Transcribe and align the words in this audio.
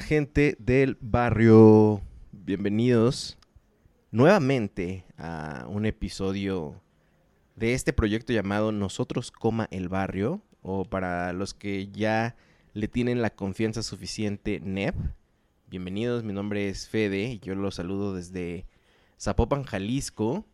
Gente 0.00 0.56
del 0.58 0.98
barrio, 1.00 2.02
bienvenidos 2.32 3.38
nuevamente 4.10 5.04
a 5.16 5.66
un 5.68 5.86
episodio 5.86 6.82
de 7.54 7.72
este 7.72 7.92
proyecto 7.92 8.32
llamado 8.32 8.72
Nosotros 8.72 9.30
coma 9.30 9.68
el 9.70 9.88
barrio, 9.88 10.42
o 10.60 10.84
para 10.84 11.32
los 11.32 11.54
que 11.54 11.88
ya 11.88 12.36
le 12.74 12.88
tienen 12.88 13.22
la 13.22 13.30
confianza 13.30 13.82
suficiente, 13.82 14.60
NEP. 14.60 14.94
Bienvenidos, 15.68 16.24
mi 16.24 16.32
nombre 16.32 16.68
es 16.68 16.88
Fede 16.88 17.24
y 17.32 17.38
yo 17.38 17.54
los 17.54 17.76
saludo 17.76 18.14
desde 18.14 18.66
Zapopan, 19.18 19.62
Jalisco. 19.64 20.46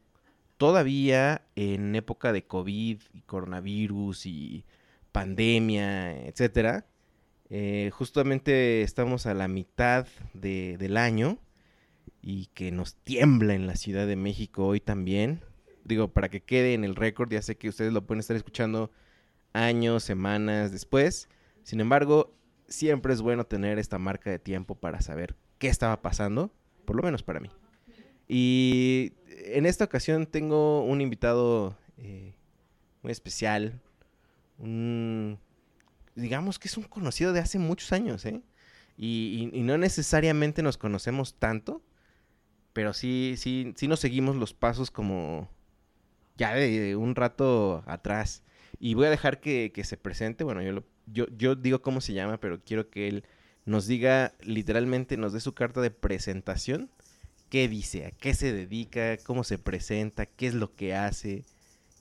Todavía 0.57 1.43
en 1.57 1.97
época 1.97 2.33
de 2.33 2.47
COVID 2.47 3.01
y 3.13 3.23
coronavirus 3.23 4.27
y 4.27 4.65
pandemia, 5.11 6.27
etcétera 6.27 6.87
eh, 7.55 7.91
justamente 7.91 8.81
estamos 8.81 9.27
a 9.27 9.35
la 9.35 9.47
mitad 9.47 10.07
del 10.33 10.97
año 10.97 11.39
y 12.23 12.47
que 12.55 12.73
nos 12.73 12.95
tiembla 12.95 13.53
en 13.53 13.67
la 13.67 13.77
Ciudad 13.77 14.07
de 14.07 14.17
México 14.17 14.67
hoy 14.67 14.81
también. 14.81 15.43
Digo, 15.85 16.09
para 16.09 16.31
que 16.31 16.41
quede 16.41 16.73
en 16.73 16.83
el 16.83 16.97
récord, 16.97 17.31
ya 17.31 17.43
sé 17.43 17.59
que 17.59 17.69
ustedes 17.69 17.93
lo 17.93 18.07
pueden 18.07 18.21
estar 18.21 18.39
escuchando 18.39 18.91
años, 19.53 20.03
semanas 20.03 20.73
después. 20.73 21.29
Sin 21.63 21.81
embargo, 21.81 22.35
siempre 22.69 23.13
es 23.13 23.21
bueno 23.21 23.45
tener 23.45 23.79
esta 23.79 23.99
marca 23.99 24.31
de 24.31 24.39
tiempo 24.39 24.75
para 24.75 25.03
saber 25.03 25.37
qué 25.59 25.69
estaba 25.69 26.01
pasando, 26.01 26.51
por 26.87 26.97
lo 26.97 27.03
menos 27.03 27.23
para 27.23 27.41
mí. 27.41 27.51
Y 28.29 29.13
en 29.29 29.67
esta 29.67 29.85
ocasión 29.85 30.25
tengo 30.25 30.83
un 30.87 31.03
invitado 31.03 31.77
eh, 31.99 32.33
muy 33.03 33.13
especial, 33.13 33.79
un 34.57 35.39
digamos 36.15 36.59
que 36.59 36.69
es 36.69 36.77
un 36.77 36.85
conocido 36.85 37.33
de 37.33 37.41
hace 37.41 37.59
muchos 37.59 37.93
años, 37.93 38.25
¿eh? 38.25 38.43
Y, 38.97 39.51
no 39.55 39.79
necesariamente 39.79 40.63
nos 40.63 40.77
conocemos 40.77 41.35
tanto, 41.39 41.83
pero 42.73 42.93
sí, 42.93 43.35
sí, 43.37 43.73
sí 43.77 43.89
nos 43.89 44.01
seguimos 44.01 44.37
los 44.37 44.55
pasos 44.55 44.91
como 44.91 45.49
ya 46.37 46.55
de, 46.55 46.97
un 46.97 47.15
rato 47.15 47.83
atrás. 47.87 48.43
Y 48.79 48.95
voy 48.95 49.07
a 49.07 49.11
dejar 49.11 49.41
que, 49.41 49.73
se 49.85 49.97
presente, 49.97 50.45
bueno, 50.45 50.63
yo, 50.63 50.85
yo, 51.07 51.27
yo 51.37 51.55
digo 51.55 51.83
cómo 51.83 52.01
se 52.01 52.13
llama, 52.13 52.39
pero 52.39 52.61
quiero 52.63 52.91
que 52.91 53.09
él 53.09 53.25
nos 53.65 53.87
diga, 53.87 54.35
literalmente, 54.43 55.17
nos 55.17 55.33
dé 55.33 55.41
su 55.41 55.55
carta 55.55 55.81
de 55.81 55.91
presentación, 55.91 56.91
qué 57.49 57.69
dice, 57.69 58.07
a 58.07 58.11
qué 58.11 58.35
se 58.35 58.53
dedica, 58.53 59.19
cómo 59.19 59.45
se 59.45 59.59
presenta, 59.59 60.27
qué 60.27 60.49
es 60.49 60.55
lo 60.55 60.75
que 60.75 60.95
hace, 60.95 61.45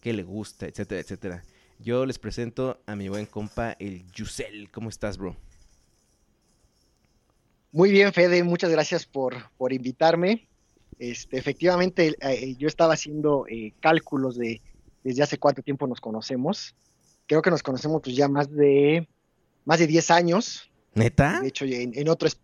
qué 0.02 0.14
le 0.14 0.24
gusta, 0.24 0.66
etcétera, 0.66 1.02
etcétera. 1.02 1.44
Yo 1.84 2.06
les 2.06 2.20
presento 2.20 2.80
a 2.86 2.96
mi 2.96 3.10
buen 3.10 3.26
compa, 3.26 3.76
el 3.80 4.06
Yusel. 4.12 4.70
¿Cómo 4.72 4.90
estás, 4.90 5.18
bro? 5.18 5.36
Muy 7.72 7.90
bien, 7.90 8.14
Fede, 8.14 8.44
muchas 8.44 8.70
gracias 8.70 9.06
por, 9.06 9.50
por 9.58 9.74
invitarme. 9.74 10.48
Este, 11.00 11.38
efectivamente, 11.38 12.16
eh, 12.22 12.56
yo 12.58 12.68
estaba 12.68 12.94
haciendo 12.94 13.46
eh, 13.50 13.74
cálculos 13.80 14.38
de 14.38 14.62
desde 15.04 15.24
hace 15.24 15.40
cuánto 15.40 15.64
tiempo 15.64 15.88
nos 15.88 16.00
conocemos. 16.00 16.76
Creo 17.26 17.42
que 17.42 17.50
nos 17.50 17.64
conocemos 17.64 18.02
pues 18.04 18.16
ya 18.16 18.28
más 18.28 18.52
de 18.52 19.08
más 19.66 19.80
de 19.80 19.88
10 19.88 20.12
años. 20.12 20.70
¿Neta? 20.94 21.42
De 21.42 21.48
hecho, 21.48 21.66
en, 21.66 22.10
otros, 22.10 22.40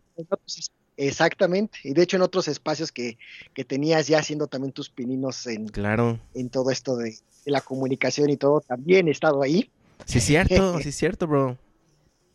exactamente. 0.98 1.80
Y 1.84 1.94
de 1.94 2.04
hecho 2.04 2.18
en 2.18 2.24
otros 2.24 2.48
espacios 2.48 2.92
que, 2.92 3.18
que, 3.54 3.64
tenías 3.64 4.08
ya 4.08 4.20
haciendo 4.20 4.48
también 4.48 4.74
tus 4.74 4.90
pininos 4.90 5.48
en, 5.48 5.68
claro. 5.68 6.20
en 6.34 6.50
todo 6.50 6.72
esto 6.72 6.98
de, 6.98 7.16
la 7.46 7.62
comunicación 7.62 8.30
y 8.30 8.38
todo, 8.38 8.62
también 8.62 9.08
he 9.08 9.12
estado 9.12 9.42
ahí. 9.42 9.70
Sí, 10.06 10.20
cierto, 10.20 10.80
sí, 10.82 10.92
cierto, 10.92 11.28
bro. 11.28 11.58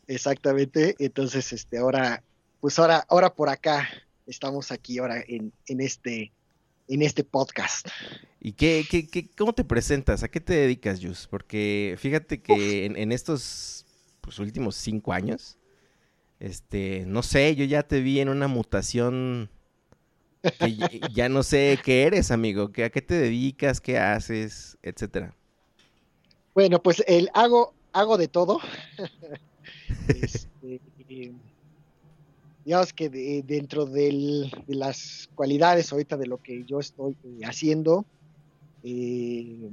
Exactamente. 0.06 0.96
Entonces, 0.98 1.52
este, 1.52 1.78
ahora, 1.78 2.22
pues 2.60 2.78
ahora, 2.78 3.04
ahora 3.08 3.34
por 3.34 3.48
acá, 3.48 3.88
estamos 4.26 4.72
aquí 4.72 4.98
ahora 4.98 5.22
en, 5.26 5.52
en 5.66 5.80
este, 5.80 6.32
en 6.88 7.02
este 7.02 7.24
podcast. 7.24 7.88
¿Y 8.40 8.52
qué, 8.52 8.84
qué, 8.90 9.06
qué, 9.06 9.28
cómo 9.36 9.52
te 9.52 9.64
presentas? 9.64 10.22
¿A 10.22 10.28
qué 10.28 10.40
te 10.40 10.54
dedicas, 10.54 11.00
Jus? 11.02 11.26
Porque 11.30 11.96
fíjate 11.98 12.42
que 12.42 12.86
en, 12.86 13.12
estos 13.12 13.86
pues, 14.20 14.38
últimos 14.38 14.76
cinco 14.76 15.12
años, 15.12 15.58
este, 16.42 17.04
no 17.06 17.22
sé, 17.22 17.54
yo 17.54 17.64
ya 17.64 17.84
te 17.84 18.00
vi 18.00 18.18
en 18.18 18.28
una 18.28 18.48
mutación 18.48 19.48
ya 21.14 21.28
no 21.28 21.44
sé 21.44 21.78
qué 21.84 22.02
eres, 22.02 22.32
amigo, 22.32 22.64
a 22.64 22.90
qué 22.90 23.00
te 23.00 23.14
dedicas, 23.14 23.80
qué 23.80 23.96
haces, 23.96 24.76
etcétera. 24.82 25.36
Bueno, 26.52 26.82
pues 26.82 27.04
el 27.06 27.30
hago, 27.32 27.74
hago 27.92 28.18
de 28.18 28.28
todo. 28.28 28.58
Este, 30.08 30.80
digamos 32.64 32.92
que 32.92 33.08
dentro 33.46 33.86
de 33.86 34.50
las 34.66 35.28
cualidades 35.34 35.92
ahorita 35.92 36.16
de 36.16 36.26
lo 36.26 36.38
que 36.38 36.64
yo 36.64 36.80
estoy 36.80 37.16
eh, 37.24 37.40
haciendo, 37.44 38.04
eh, 38.82 39.70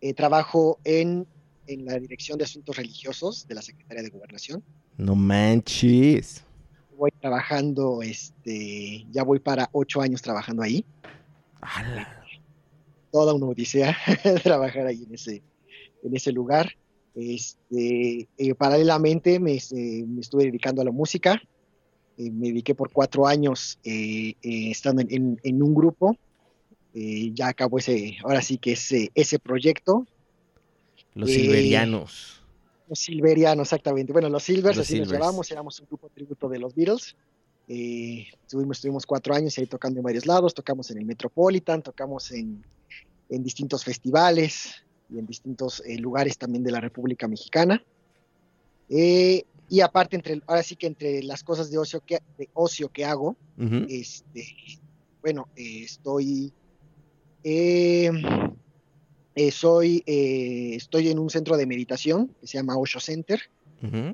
eh, 0.00 0.14
trabajo 0.14 0.78
en, 0.82 1.26
en 1.68 1.84
la 1.84 2.00
Dirección 2.00 2.38
de 2.38 2.44
Asuntos 2.44 2.76
Religiosos 2.76 3.46
de 3.46 3.54
la 3.54 3.62
Secretaría 3.62 4.02
de 4.02 4.10
Gobernación. 4.10 4.64
No 4.96 5.14
manches 5.14 6.44
voy 7.02 7.10
trabajando, 7.20 8.00
este, 8.00 9.04
ya 9.10 9.24
voy 9.24 9.40
para 9.40 9.68
ocho 9.72 10.00
años 10.00 10.22
trabajando 10.22 10.62
ahí. 10.62 10.84
Toda 13.10 13.34
una 13.34 13.46
odisea 13.46 13.96
trabajar 14.44 14.86
ahí 14.86 15.02
en 15.08 15.12
ese, 15.12 15.42
en 16.04 16.14
ese 16.14 16.30
lugar. 16.30 16.76
Este, 17.16 18.28
eh, 18.38 18.54
paralelamente 18.54 19.40
me, 19.40 19.56
estuve 19.56 20.44
dedicando 20.44 20.80
a 20.80 20.84
la 20.84 20.92
música. 20.92 21.42
Eh, 22.18 22.30
me 22.30 22.48
dediqué 22.48 22.72
por 22.72 22.92
cuatro 22.92 23.26
años 23.26 23.80
eh, 23.82 24.36
estando 24.40 25.02
en, 25.02 25.62
un 25.62 25.74
grupo. 25.74 26.16
ya 26.94 27.48
acabó 27.48 27.78
ese, 27.78 28.16
ahora 28.22 28.42
sí 28.42 28.58
que 28.58 28.74
ese, 28.74 29.10
ese 29.16 29.40
proyecto. 29.40 30.06
Los 31.14 31.32
Silverianos. 31.32 32.41
Los 32.92 32.98
Silverianos, 32.98 33.68
exactamente. 33.68 34.12
Bueno, 34.12 34.28
los 34.28 34.42
Silvers, 34.42 34.76
así 34.76 35.00
nos 35.00 35.10
llamamos, 35.10 35.50
éramos 35.50 35.80
un 35.80 35.86
grupo 35.86 36.10
tributo 36.10 36.46
de 36.46 36.58
los 36.58 36.74
Beatles. 36.74 37.16
Eh, 37.66 38.26
estuvimos, 38.44 39.06
cuatro 39.06 39.34
años 39.34 39.56
ahí 39.56 39.66
tocando 39.66 40.00
en 40.00 40.04
varios 40.04 40.26
lados, 40.26 40.52
tocamos 40.52 40.90
en 40.90 40.98
el 40.98 41.06
Metropolitan, 41.06 41.82
tocamos 41.82 42.30
en, 42.32 42.62
distintos 43.30 43.82
festivales 43.82 44.84
y 45.08 45.18
en 45.18 45.26
distintos 45.26 45.82
eh, 45.86 45.96
lugares 45.96 46.36
también 46.36 46.62
de 46.62 46.70
la 46.70 46.80
República 46.80 47.26
Mexicana. 47.26 47.82
Eh, 48.90 49.44
y 49.70 49.80
aparte, 49.80 50.16
entre, 50.16 50.42
ahora 50.46 50.62
sí 50.62 50.76
que 50.76 50.88
entre 50.88 51.22
las 51.22 51.42
cosas 51.42 51.70
de 51.70 51.78
ocio 51.78 52.02
que, 52.04 52.20
de 52.36 52.50
ocio 52.52 52.90
que 52.90 53.06
hago, 53.06 53.36
este, 53.88 54.44
bueno, 55.22 55.48
estoy 55.56 56.52
eh, 59.34 59.50
soy, 59.50 60.02
eh, 60.06 60.74
estoy 60.74 61.08
en 61.08 61.18
un 61.18 61.30
centro 61.30 61.56
de 61.56 61.66
meditación 61.66 62.28
que 62.40 62.46
se 62.46 62.58
llama 62.58 62.76
Osho 62.76 63.00
Center. 63.00 63.40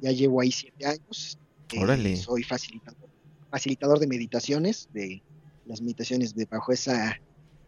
Ya 0.01 0.13
llevo 0.13 0.41
ahí 0.41 0.51
siete 0.51 0.87
años. 0.87 1.39
Eh, 1.75 2.17
soy 2.17 2.43
facilitador, 2.43 3.11
facilitador 3.51 3.99
de 3.99 4.07
meditaciones, 4.07 4.89
de 4.95 5.23
las 5.67 5.83
meditaciones 5.83 6.35
de 6.35 6.47
bajo 6.47 6.73
esa, 6.73 7.21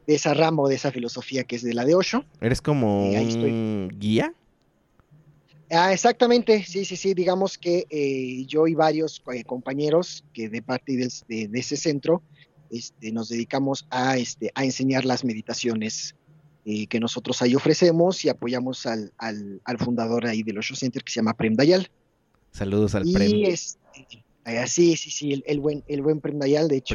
de 0.06 0.14
esa 0.14 0.32
rama 0.32 0.62
o 0.62 0.68
de 0.68 0.76
esa 0.76 0.90
filosofía 0.90 1.44
que 1.44 1.56
es 1.56 1.62
de 1.62 1.74
la 1.74 1.84
de 1.84 1.94
Osho. 1.94 2.24
¿Eres 2.40 2.62
como 2.62 3.10
un 3.10 3.90
guía? 3.98 4.34
Ah, 5.70 5.92
exactamente, 5.92 6.64
sí, 6.64 6.84
sí, 6.84 6.96
sí, 6.96 7.14
digamos 7.14 7.56
que 7.56 7.86
eh, 7.90 8.44
yo 8.46 8.66
y 8.66 8.74
varios 8.74 9.22
eh, 9.32 9.44
compañeros 9.44 10.24
que 10.32 10.48
de 10.48 10.62
parte 10.62 10.96
de, 10.96 11.48
ese 11.52 11.76
centro 11.76 12.22
este, 12.70 13.12
nos 13.12 13.28
dedicamos 13.28 13.86
a, 13.90 14.16
este, 14.16 14.50
a 14.56 14.64
enseñar 14.64 15.04
las 15.04 15.24
meditaciones 15.24 16.16
eh, 16.64 16.86
que 16.86 17.00
nosotros 17.00 17.40
ahí 17.42 17.54
ofrecemos 17.54 18.24
y 18.24 18.28
apoyamos 18.28 18.86
al, 18.86 19.12
al, 19.18 19.78
fundador 19.78 20.26
ahí 20.26 20.42
del 20.42 20.58
Osho 20.58 20.74
Center 20.74 21.02
que 21.02 21.12
se 21.12 21.16
llama 21.16 21.34
Prem 21.34 21.54
Dayal. 21.54 21.90
Saludos 22.52 22.94
al 22.94 23.04
Prem. 23.10 23.44
Este, 23.44 24.22
sí, 24.66 24.96
sí, 24.96 25.10
sí, 25.10 25.42
el, 25.46 25.60
buen, 25.60 25.84
el 25.88 26.02
buen 26.02 26.20
Prem 26.20 26.38
Dayal, 26.38 26.68
de 26.68 26.76
hecho, 26.76 26.94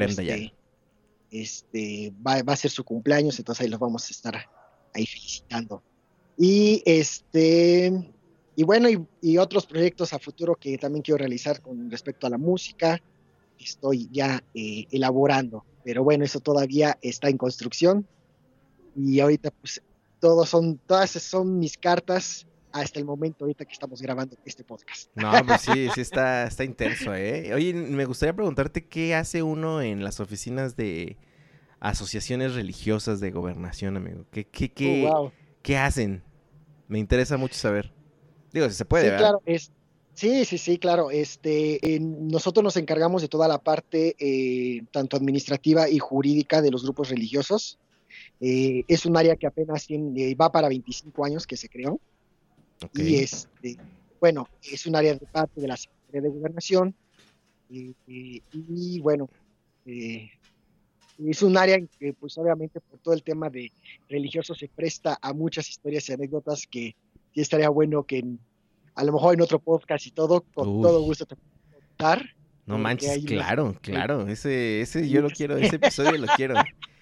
este, 1.32 2.14
va, 2.26 2.42
va, 2.44 2.54
a 2.54 2.58
ser 2.58 2.72
su 2.72 2.84
cumpleaños, 2.84 3.38
entonces 3.40 3.64
ahí 3.64 3.70
los 3.70 3.80
vamos 3.80 4.08
a 4.08 4.12
estar 4.12 4.50
ahí 4.94 5.06
felicitando. 5.06 5.82
Y 6.38 6.82
este 6.86 7.92
y 8.56 8.64
bueno, 8.64 8.88
y, 9.22 9.38
otros 9.38 9.66
proyectos 9.66 10.14
a 10.14 10.20
futuro 10.20 10.56
que 10.56 10.78
también 10.78 11.02
quiero 11.02 11.18
realizar 11.18 11.62
con 11.62 11.92
respecto 11.92 12.26
a 12.26 12.30
la 12.30 12.38
música, 12.38 13.02
estoy 13.60 14.08
ya 14.12 14.42
eh, 14.54 14.86
elaborando. 14.92 15.66
Pero 15.84 16.04
bueno, 16.04 16.24
eso 16.24 16.40
todavía 16.40 16.98
está 17.02 17.28
en 17.30 17.38
construcción. 17.38 18.08
Y 18.96 19.20
ahorita, 19.20 19.52
pues, 19.52 19.82
todos 20.20 20.50
son, 20.50 20.80
todas 20.88 21.12
son 21.12 21.60
mis 21.60 21.78
cartas 21.78 22.48
hasta 22.72 23.00
el 23.00 23.06
momento 23.06 23.46
ahorita 23.46 23.64
que 23.64 23.74
estamos 23.74 24.02
grabando 24.02 24.36
este 24.44 24.64
podcast. 24.64 25.10
No, 25.16 25.32
pues 25.46 25.62
sí, 25.62 25.88
sí 25.96 26.02
está, 26.02 26.46
está 26.46 26.64
intenso, 26.64 27.14
¿eh? 27.16 27.54
Oye, 27.54 27.74
me 27.74 28.04
gustaría 28.06 28.36
preguntarte 28.36 28.86
qué 28.86 29.16
hace 29.16 29.44
uno 29.44 29.82
en 29.82 30.04
las 30.04 30.20
oficinas 30.20 30.76
de 30.76 31.16
asociaciones 31.80 32.54
religiosas 32.54 33.22
de 33.22 33.32
gobernación, 33.32 33.96
amigo. 33.96 34.26
¿Qué, 34.32 34.46
qué, 34.46 34.74
qué, 34.74 35.10
oh, 35.10 35.32
¿qué 35.62 35.78
hacen? 35.78 36.24
Me 36.88 37.00
interesa 37.00 37.38
mucho 37.38 37.56
saber. 37.56 37.94
Digo, 38.52 38.68
si 38.70 38.76
se 38.76 38.86
puede. 38.86 39.12
Sí, 39.12 39.18
claro. 39.18 39.42
Es, 39.46 39.72
sí, 40.14 40.44
sí, 40.44 40.58
sí, 40.58 40.78
claro. 40.78 41.12
Este, 41.12 41.80
nosotros 42.02 42.64
nos 42.64 42.76
encargamos 42.76 43.22
de 43.22 43.30
toda 43.30 43.48
la 43.48 43.60
parte, 43.60 44.16
eh, 44.20 44.84
tanto 44.92 45.16
administrativa 45.16 45.90
y 45.90 46.00
jurídica 46.00 46.62
de 46.62 46.72
los 46.72 46.84
grupos 46.84 47.10
religiosos. 47.10 47.80
Eh, 48.40 48.84
es 48.88 49.06
un 49.06 49.18
área 49.18 49.36
que 49.36 49.48
apenas 49.48 49.86
tiene, 49.86 50.36
va 50.36 50.52
para 50.52 50.70
25 50.70 51.26
años 51.26 51.48
que 51.48 51.58
se 51.58 51.70
creó. 51.70 52.00
Y 52.94 53.16
este, 53.16 53.78
bueno, 54.20 54.48
es 54.62 54.86
un 54.86 54.96
área 54.96 55.14
de 55.14 55.26
parte 55.26 55.62
de 55.62 55.68
la 55.68 55.78
Secretaría 55.78 56.22
de 56.22 56.30
Gobernación. 56.30 56.96
Eh, 57.70 57.94
y 58.52 59.00
bueno, 59.00 59.30
es 59.86 61.42
un 61.42 61.58
área 61.58 61.76
en 61.76 61.88
que, 61.88 62.14
pues 62.14 62.38
obviamente, 62.38 62.82
por 62.82 63.00
todo 63.00 63.14
el 63.14 63.24
tema 63.24 63.50
de 63.50 63.72
religioso 64.10 64.54
se 64.54 64.68
presta 64.68 65.18
a 65.22 65.34
muchas 65.34 65.70
historias 65.70 66.10
y 66.10 66.14
anécdotas 66.14 66.68
que 66.68 66.96
sí 67.34 67.42
estaría 67.42 67.70
bueno 67.70 68.04
que 68.04 68.24
a 68.96 69.04
lo 69.04 69.14
mejor 69.14 69.34
en 69.36 69.42
otro 69.42 69.60
podcast 69.60 70.06
y 70.08 70.12
todo, 70.12 70.42
con 70.54 70.82
todo 70.82 71.02
gusto 71.02 71.26
te 71.26 71.36
puedo 71.36 71.88
contar. 71.88 72.30
No 72.66 72.78
manches, 72.78 73.24
claro, 73.26 73.76
claro, 73.82 74.28
ese, 74.28 74.82
ese 74.82 75.08
yo 75.08 75.22
lo 75.22 75.30
quiero, 75.30 75.58
ese 75.58 75.76
episodio 75.76 76.18
lo 76.18 76.28
quiero. 76.36 76.56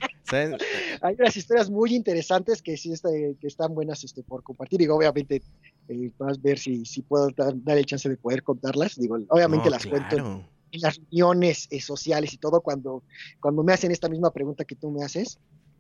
Hay 1.02 1.16
unas 1.20 1.36
historias 1.36 1.70
muy 1.70 1.96
interesantes 1.96 2.62
que 2.62 2.78
sí 2.78 2.94
este, 2.94 3.36
que 3.40 3.48
están 3.48 3.74
buenas 3.76 4.04
este, 4.04 4.24
por 4.24 4.44
compartir 4.44 4.82
y 4.82 4.88
obviamente 4.88 5.42
eh, 5.90 6.12
vas 6.18 6.38
a 6.38 6.42
ver 6.42 6.58
si, 6.58 6.86
si 6.86 7.02
puedo 7.02 7.30
dar, 7.32 7.78
el 7.78 7.86
chance 7.86 8.08
de 8.10 8.18
poder 8.18 8.44
contarlas. 8.44 8.96
Digo, 8.96 9.18
obviamente 9.30 9.70
las 9.70 9.86
cuento 9.86 10.16
en, 10.16 10.82
las 10.82 10.98
reuniones 10.98 11.68
eh, 11.70 11.82
sociales 11.82 12.34
y 12.34 12.38
todo 12.38 12.62
cuando, 12.62 13.04
cuando 13.40 13.64
me 13.64 13.74
hacen 13.74 13.92
esta 13.92 14.10
misma 14.10 14.32
pregunta 14.32 14.66
que 14.66 14.76
tú 14.76 14.90
me 14.90 15.04
haces. 15.04 15.40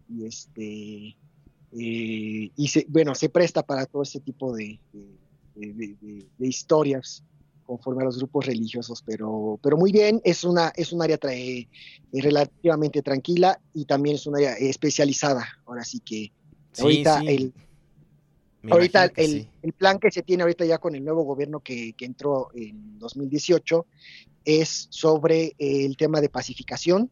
Y 0.09 0.25
este 0.25 1.15
eh, 1.75 2.51
y 2.55 2.67
se, 2.67 2.85
bueno, 2.87 3.15
se 3.15 3.29
presta 3.29 3.63
para 3.63 3.85
todo 3.85 4.03
este 4.03 4.19
tipo 4.19 4.55
de, 4.55 4.79
de, 5.55 6.47
historias 6.47 7.23
conforme 7.65 8.03
a 8.03 8.05
los 8.05 8.17
grupos 8.17 8.45
religiosos, 8.45 9.03
pero, 9.05 9.59
pero 9.61 9.77
muy 9.77 9.91
bien, 9.91 10.21
es, 10.23 10.43
una, 10.43 10.71
es 10.75 10.91
un 10.91 11.01
área 11.01 11.17
trae, 11.17 11.59
eh, 11.59 12.21
relativamente 12.21 13.01
tranquila 13.01 13.59
y 13.73 13.85
también 13.85 14.15
es 14.15 14.27
un 14.27 14.35
área 14.35 14.53
especializada. 14.53 15.47
Ahora 15.65 15.83
sí 15.83 15.99
que 15.99 16.31
ahorita, 16.79 17.21
el, 17.21 17.53
ahorita 18.69 19.05
el, 19.15 19.47
el, 19.61 19.73
plan 19.73 19.99
que 19.99 20.11
se 20.11 20.23
tiene 20.23 20.43
ahorita 20.43 20.65
ya 20.65 20.77
con 20.77 20.95
el 20.95 21.03
nuevo 21.03 21.23
gobierno 21.23 21.61
que, 21.61 21.93
que 21.93 22.05
entró 22.05 22.49
en 22.53 22.99
2018 22.99 23.85
es 24.45 24.87
sobre 24.89 25.55
el 25.57 25.95
tema 25.97 26.21
de 26.21 26.29
pacificación 26.29 27.09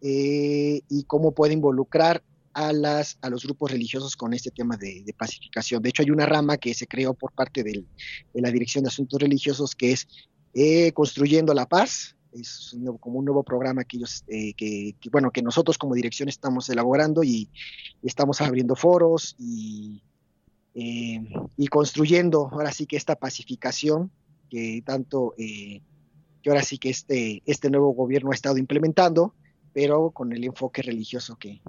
eh, 0.00 0.82
y 0.88 1.04
cómo 1.04 1.32
puede 1.32 1.54
involucrar 1.54 2.22
a, 2.54 2.72
las, 2.72 3.18
a 3.22 3.30
los 3.30 3.44
grupos 3.44 3.70
religiosos 3.70 4.16
con 4.16 4.34
este 4.34 4.50
tema 4.50 4.76
de, 4.76 5.04
pacificación. 5.16 5.82
De 5.82 5.90
hecho, 5.90 6.02
hay 6.02 6.10
una 6.10 6.26
rama 6.26 6.56
que 6.56 6.74
se 6.74 6.86
creó 6.86 7.14
por 7.14 7.32
parte 7.32 7.62
de 7.62 7.84
la 8.34 8.50
Dirección 8.50 8.84
de 8.84 8.88
Asuntos 8.88 9.20
Religiosos 9.20 9.74
que 9.74 9.92
es 9.92 10.08
eh, 10.54 10.92
Construyendo 10.92 11.54
la 11.54 11.66
Paz. 11.66 12.16
Es 12.32 12.74
como 13.00 13.18
un 13.18 13.26
nuevo 13.26 13.42
programa 13.42 13.84
que 13.84 13.98
ellos, 13.98 14.24
eh, 14.26 14.54
que, 14.54 14.94
bueno, 15.10 15.30
que 15.30 15.42
nosotros 15.42 15.76
como 15.76 15.94
dirección 15.94 16.28
estamos 16.28 16.68
elaborando 16.70 17.22
y, 17.22 17.50
estamos 18.02 18.40
abriendo 18.40 18.74
foros 18.74 19.36
y, 19.38 20.02
eh, 20.74 21.20
y 21.56 21.66
construyendo 21.68 22.48
ahora 22.50 22.72
sí 22.72 22.86
que 22.86 22.96
esta 22.96 23.16
pacificación 23.16 24.10
que 24.48 24.82
tanto, 24.84 25.34
que 25.36 25.82
ahora 26.50 26.62
sí 26.62 26.78
que 26.78 26.90
este, 26.90 27.42
este 27.46 27.70
nuevo 27.70 27.94
gobierno 27.94 28.32
ha 28.32 28.34
estado 28.34 28.58
implementando, 28.58 29.34
pero 29.72 30.10
con 30.10 30.32
el 30.32 30.44
enfoque 30.44 30.82
religioso 30.82 31.36
que, 31.36 31.62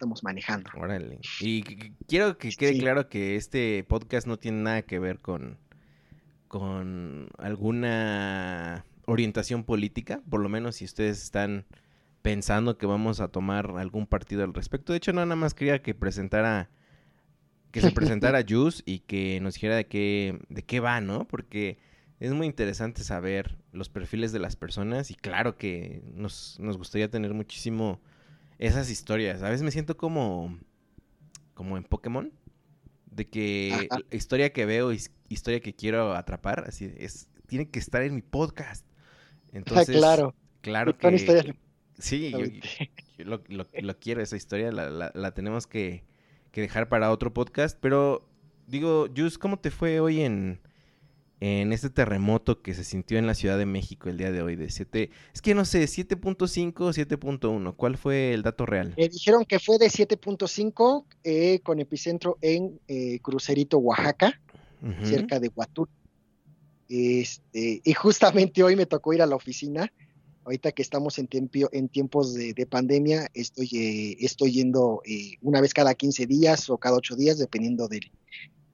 estamos 0.00 0.24
manejando. 0.24 0.70
Órale. 0.78 1.20
Y 1.40 1.62
quiero 2.08 2.38
que 2.38 2.48
quede 2.52 2.78
claro 2.78 3.10
que 3.10 3.36
este 3.36 3.84
podcast 3.84 4.26
no 4.26 4.38
tiene 4.38 4.62
nada 4.62 4.82
que 4.82 4.98
ver 4.98 5.18
con, 5.18 5.58
con 6.48 7.28
alguna 7.36 8.86
orientación 9.04 9.64
política, 9.64 10.22
por 10.30 10.40
lo 10.40 10.48
menos 10.48 10.76
si 10.76 10.86
ustedes 10.86 11.22
están 11.22 11.66
pensando 12.22 12.78
que 12.78 12.86
vamos 12.86 13.20
a 13.20 13.28
tomar 13.28 13.72
algún 13.76 14.06
partido 14.06 14.42
al 14.42 14.54
respecto. 14.54 14.94
De 14.94 14.96
hecho, 14.96 15.12
no 15.12 15.20
nada 15.26 15.36
más 15.36 15.52
quería 15.52 15.82
que 15.82 15.94
presentara 15.94 16.70
que 17.70 17.82
se 17.82 17.90
presentara 17.90 18.42
Jus 18.48 18.82
y 18.86 19.00
que 19.00 19.38
nos 19.40 19.54
dijera 19.54 19.76
de 19.76 19.86
qué 19.86 20.38
de 20.48 20.62
qué 20.62 20.80
va, 20.80 21.02
¿no? 21.02 21.28
Porque 21.28 21.78
es 22.20 22.32
muy 22.32 22.46
interesante 22.46 23.04
saber 23.04 23.58
los 23.72 23.90
perfiles 23.90 24.32
de 24.32 24.38
las 24.38 24.56
personas 24.56 25.10
y 25.10 25.14
claro 25.14 25.58
que 25.58 26.02
nos, 26.14 26.58
nos 26.58 26.78
gustaría 26.78 27.10
tener 27.10 27.34
muchísimo 27.34 28.00
esas 28.60 28.90
historias. 28.90 29.42
A 29.42 29.48
veces 29.48 29.62
me 29.62 29.70
siento 29.70 29.96
como, 29.96 30.56
como 31.54 31.76
en 31.78 31.82
Pokémon, 31.82 32.30
de 33.10 33.26
que 33.26 33.88
historia 34.12 34.52
que 34.52 34.66
veo, 34.66 34.92
historia 35.28 35.60
que 35.60 35.74
quiero 35.74 36.14
atrapar, 36.14 36.64
así 36.68 36.92
es, 36.98 37.26
tiene 37.46 37.68
que 37.68 37.78
estar 37.78 38.02
en 38.02 38.14
mi 38.14 38.22
podcast. 38.22 38.86
Entonces, 39.52 39.96
claro. 39.96 40.34
Claro 40.60 40.96
que... 40.96 41.56
Sí, 41.98 42.30
yo, 42.30 42.38
lo, 43.18 43.42
lo, 43.48 43.98
quiero, 43.98 44.22
esa 44.22 44.36
historia 44.36 44.72
la, 44.72 44.88
la, 44.88 45.10
la 45.14 45.34
tenemos 45.34 45.66
que, 45.66 46.02
que, 46.50 46.62
dejar 46.62 46.88
para 46.88 47.10
otro 47.10 47.34
podcast, 47.34 47.78
pero 47.78 48.26
digo, 48.66 49.06
Jus, 49.14 49.36
¿cómo 49.36 49.58
te 49.58 49.70
fue 49.70 50.00
hoy 50.00 50.22
en, 50.22 50.60
en 51.40 51.72
este 51.72 51.88
terremoto 51.88 52.60
que 52.60 52.74
se 52.74 52.84
sintió 52.84 53.18
en 53.18 53.26
la 53.26 53.34
Ciudad 53.34 53.56
de 53.56 53.64
México 53.64 54.10
el 54.10 54.18
día 54.18 54.30
de 54.30 54.42
hoy 54.42 54.56
de 54.56 54.68
7, 54.68 55.10
es 55.32 55.42
que 55.42 55.54
no 55.54 55.64
sé, 55.64 55.82
7.5 55.84 56.80
o 56.80 56.90
7.1, 56.90 57.74
¿cuál 57.76 57.96
fue 57.96 58.34
el 58.34 58.42
dato 58.42 58.66
real? 58.66 58.92
Eh, 58.96 59.08
dijeron 59.08 59.46
que 59.46 59.58
fue 59.58 59.78
de 59.78 59.86
7.5 59.86 61.06
eh, 61.24 61.60
con 61.60 61.80
epicentro 61.80 62.36
en 62.42 62.78
eh, 62.88 63.18
Crucerito, 63.20 63.78
Oaxaca, 63.78 64.38
cerca 65.02 65.40
de 65.40 65.50
Huatulco. 65.54 65.92
Este, 66.88 67.80
y 67.84 67.92
justamente 67.92 68.62
hoy 68.62 68.76
me 68.76 68.86
tocó 68.86 69.12
ir 69.12 69.22
a 69.22 69.26
la 69.26 69.36
oficina, 69.36 69.92
ahorita 70.44 70.72
que 70.72 70.82
estamos 70.82 71.18
en, 71.18 71.28
en 71.30 71.88
tiempos 71.88 72.34
de, 72.34 72.52
de, 72.52 72.66
pandemia, 72.66 73.28
estoy, 73.32 74.16
estoy 74.20 74.52
yendo 74.52 75.02
una 75.40 75.60
vez 75.60 75.72
cada 75.72 75.94
15 75.94 76.26
días 76.26 76.68
o 76.68 76.78
cada 76.78 76.96
8 76.96 77.14
días, 77.16 77.38
dependiendo 77.38 77.88
del, 77.88 78.10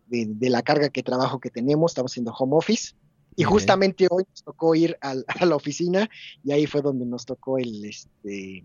de, 0.07 0.51
la 0.51 0.63
carga 0.63 0.89
que 0.89 1.03
trabajo 1.03 1.41
que 1.41 1.51
tenemos, 1.51 1.93
estamos 1.93 2.13
haciendo 2.13 2.33
home 2.33 2.57
office. 2.57 2.95
Y 3.39 3.45
justamente 3.45 4.07
hoy 4.11 4.25
nos 4.29 4.43
tocó 4.43 4.75
ir 4.75 4.97
a 5.03 5.45
la 5.45 5.57
oficina 5.57 6.09
y 6.43 6.53
ahí 6.53 6.67
fue 6.67 6.81
donde 6.81 7.05
nos 7.05 7.27
tocó 7.27 7.59
el, 7.59 7.85
este, 7.85 8.65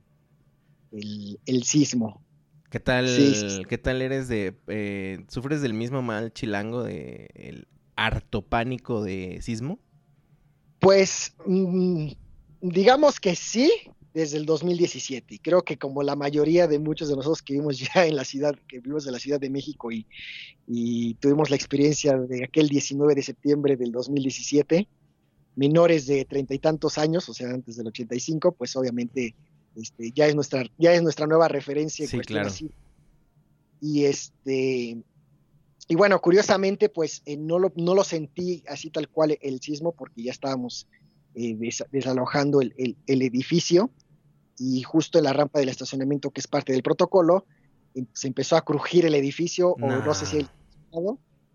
el, 0.91 1.63
sismo. 1.63 2.23
¿Qué 2.69 2.79
tal, 2.79 3.07
¿Qué 3.67 3.77
tal 3.77 4.01
eres 4.01 4.27
de... 4.29 4.57
Eh, 4.67 5.25
¿Sufres 5.27 5.61
del 5.61 5.73
mismo 5.73 6.01
mal 6.01 6.31
chilango 6.31 6.83
de 6.83 7.29
el 7.33 7.67
harto 7.97 8.41
pánico 8.43 9.03
de 9.03 9.39
sismo? 9.41 9.79
Pues 10.79 11.35
mm, 11.45 12.11
digamos 12.61 13.19
que 13.19 13.35
sí, 13.35 13.71
desde 14.13 14.37
el 14.37 14.45
2017 14.45 15.35
y 15.35 15.39
creo 15.39 15.63
que 15.63 15.77
como 15.77 16.03
la 16.03 16.15
mayoría 16.15 16.67
de 16.67 16.79
muchos 16.79 17.07
de 17.09 17.15
nosotros 17.15 17.41
que 17.41 17.53
vivimos 17.53 17.79
ya 17.95 18.05
en 18.05 18.15
la 18.15 18.25
ciudad, 18.25 18.55
que 18.67 18.79
vivimos 18.79 19.05
en 19.05 19.13
la 19.13 19.19
Ciudad 19.19 19.39
de 19.39 19.49
México 19.49 19.91
y, 19.91 20.05
y 20.67 21.15
tuvimos 21.15 21.49
la 21.49 21.55
experiencia 21.55 22.17
de 22.17 22.43
aquel 22.43 22.67
19 22.67 23.15
de 23.15 23.23
septiembre 23.23 23.77
del 23.77 23.91
2017, 23.91 24.87
menores 25.55 26.07
de 26.07 26.25
treinta 26.25 26.53
y 26.53 26.59
tantos 26.59 26.97
años, 26.97 27.27
o 27.29 27.33
sea, 27.33 27.49
antes 27.49 27.77
del 27.77 27.87
85, 27.87 28.53
pues 28.53 28.75
obviamente 28.75 29.35
este, 29.75 30.11
ya 30.11 30.27
es 30.27 30.35
nuestra, 30.35 30.63
ya 30.77 30.93
es 30.93 31.01
nuestra 31.01 31.27
nueva 31.27 31.47
referencia. 31.47 32.07
Sí, 32.07 32.19
claro. 32.19 32.49
Y 33.79 34.05
este, 34.05 35.01
y 35.87 35.95
bueno, 35.95 36.21
curiosamente, 36.21 36.89
pues 36.89 37.21
eh, 37.25 37.37
no, 37.37 37.59
lo, 37.59 37.73
no 37.75 37.95
lo 37.95 38.03
sentí 38.03 38.63
así 38.67 38.89
tal 38.91 39.09
cual 39.09 39.37
el 39.41 39.59
sismo, 39.59 39.93
porque 39.93 40.23
ya 40.23 40.31
estábamos 40.31 40.87
eh, 41.33 41.57
desalojando 41.91 42.61
el, 42.61 42.97
edificio 43.07 43.89
y 44.61 44.83
justo 44.83 45.17
en 45.17 45.23
la 45.23 45.33
rampa 45.33 45.59
del 45.59 45.69
estacionamiento, 45.69 46.29
que 46.29 46.39
es 46.39 46.47
parte 46.47 46.71
del 46.71 46.83
protocolo, 46.83 47.45
em, 47.95 48.05
se 48.13 48.27
empezó 48.27 48.55
a 48.55 48.61
crujir 48.61 49.05
el 49.05 49.15
edificio, 49.15 49.71
o 49.71 49.87
no 49.87 50.13
sé 50.13 50.25
si 50.25 50.37
el... 50.37 50.49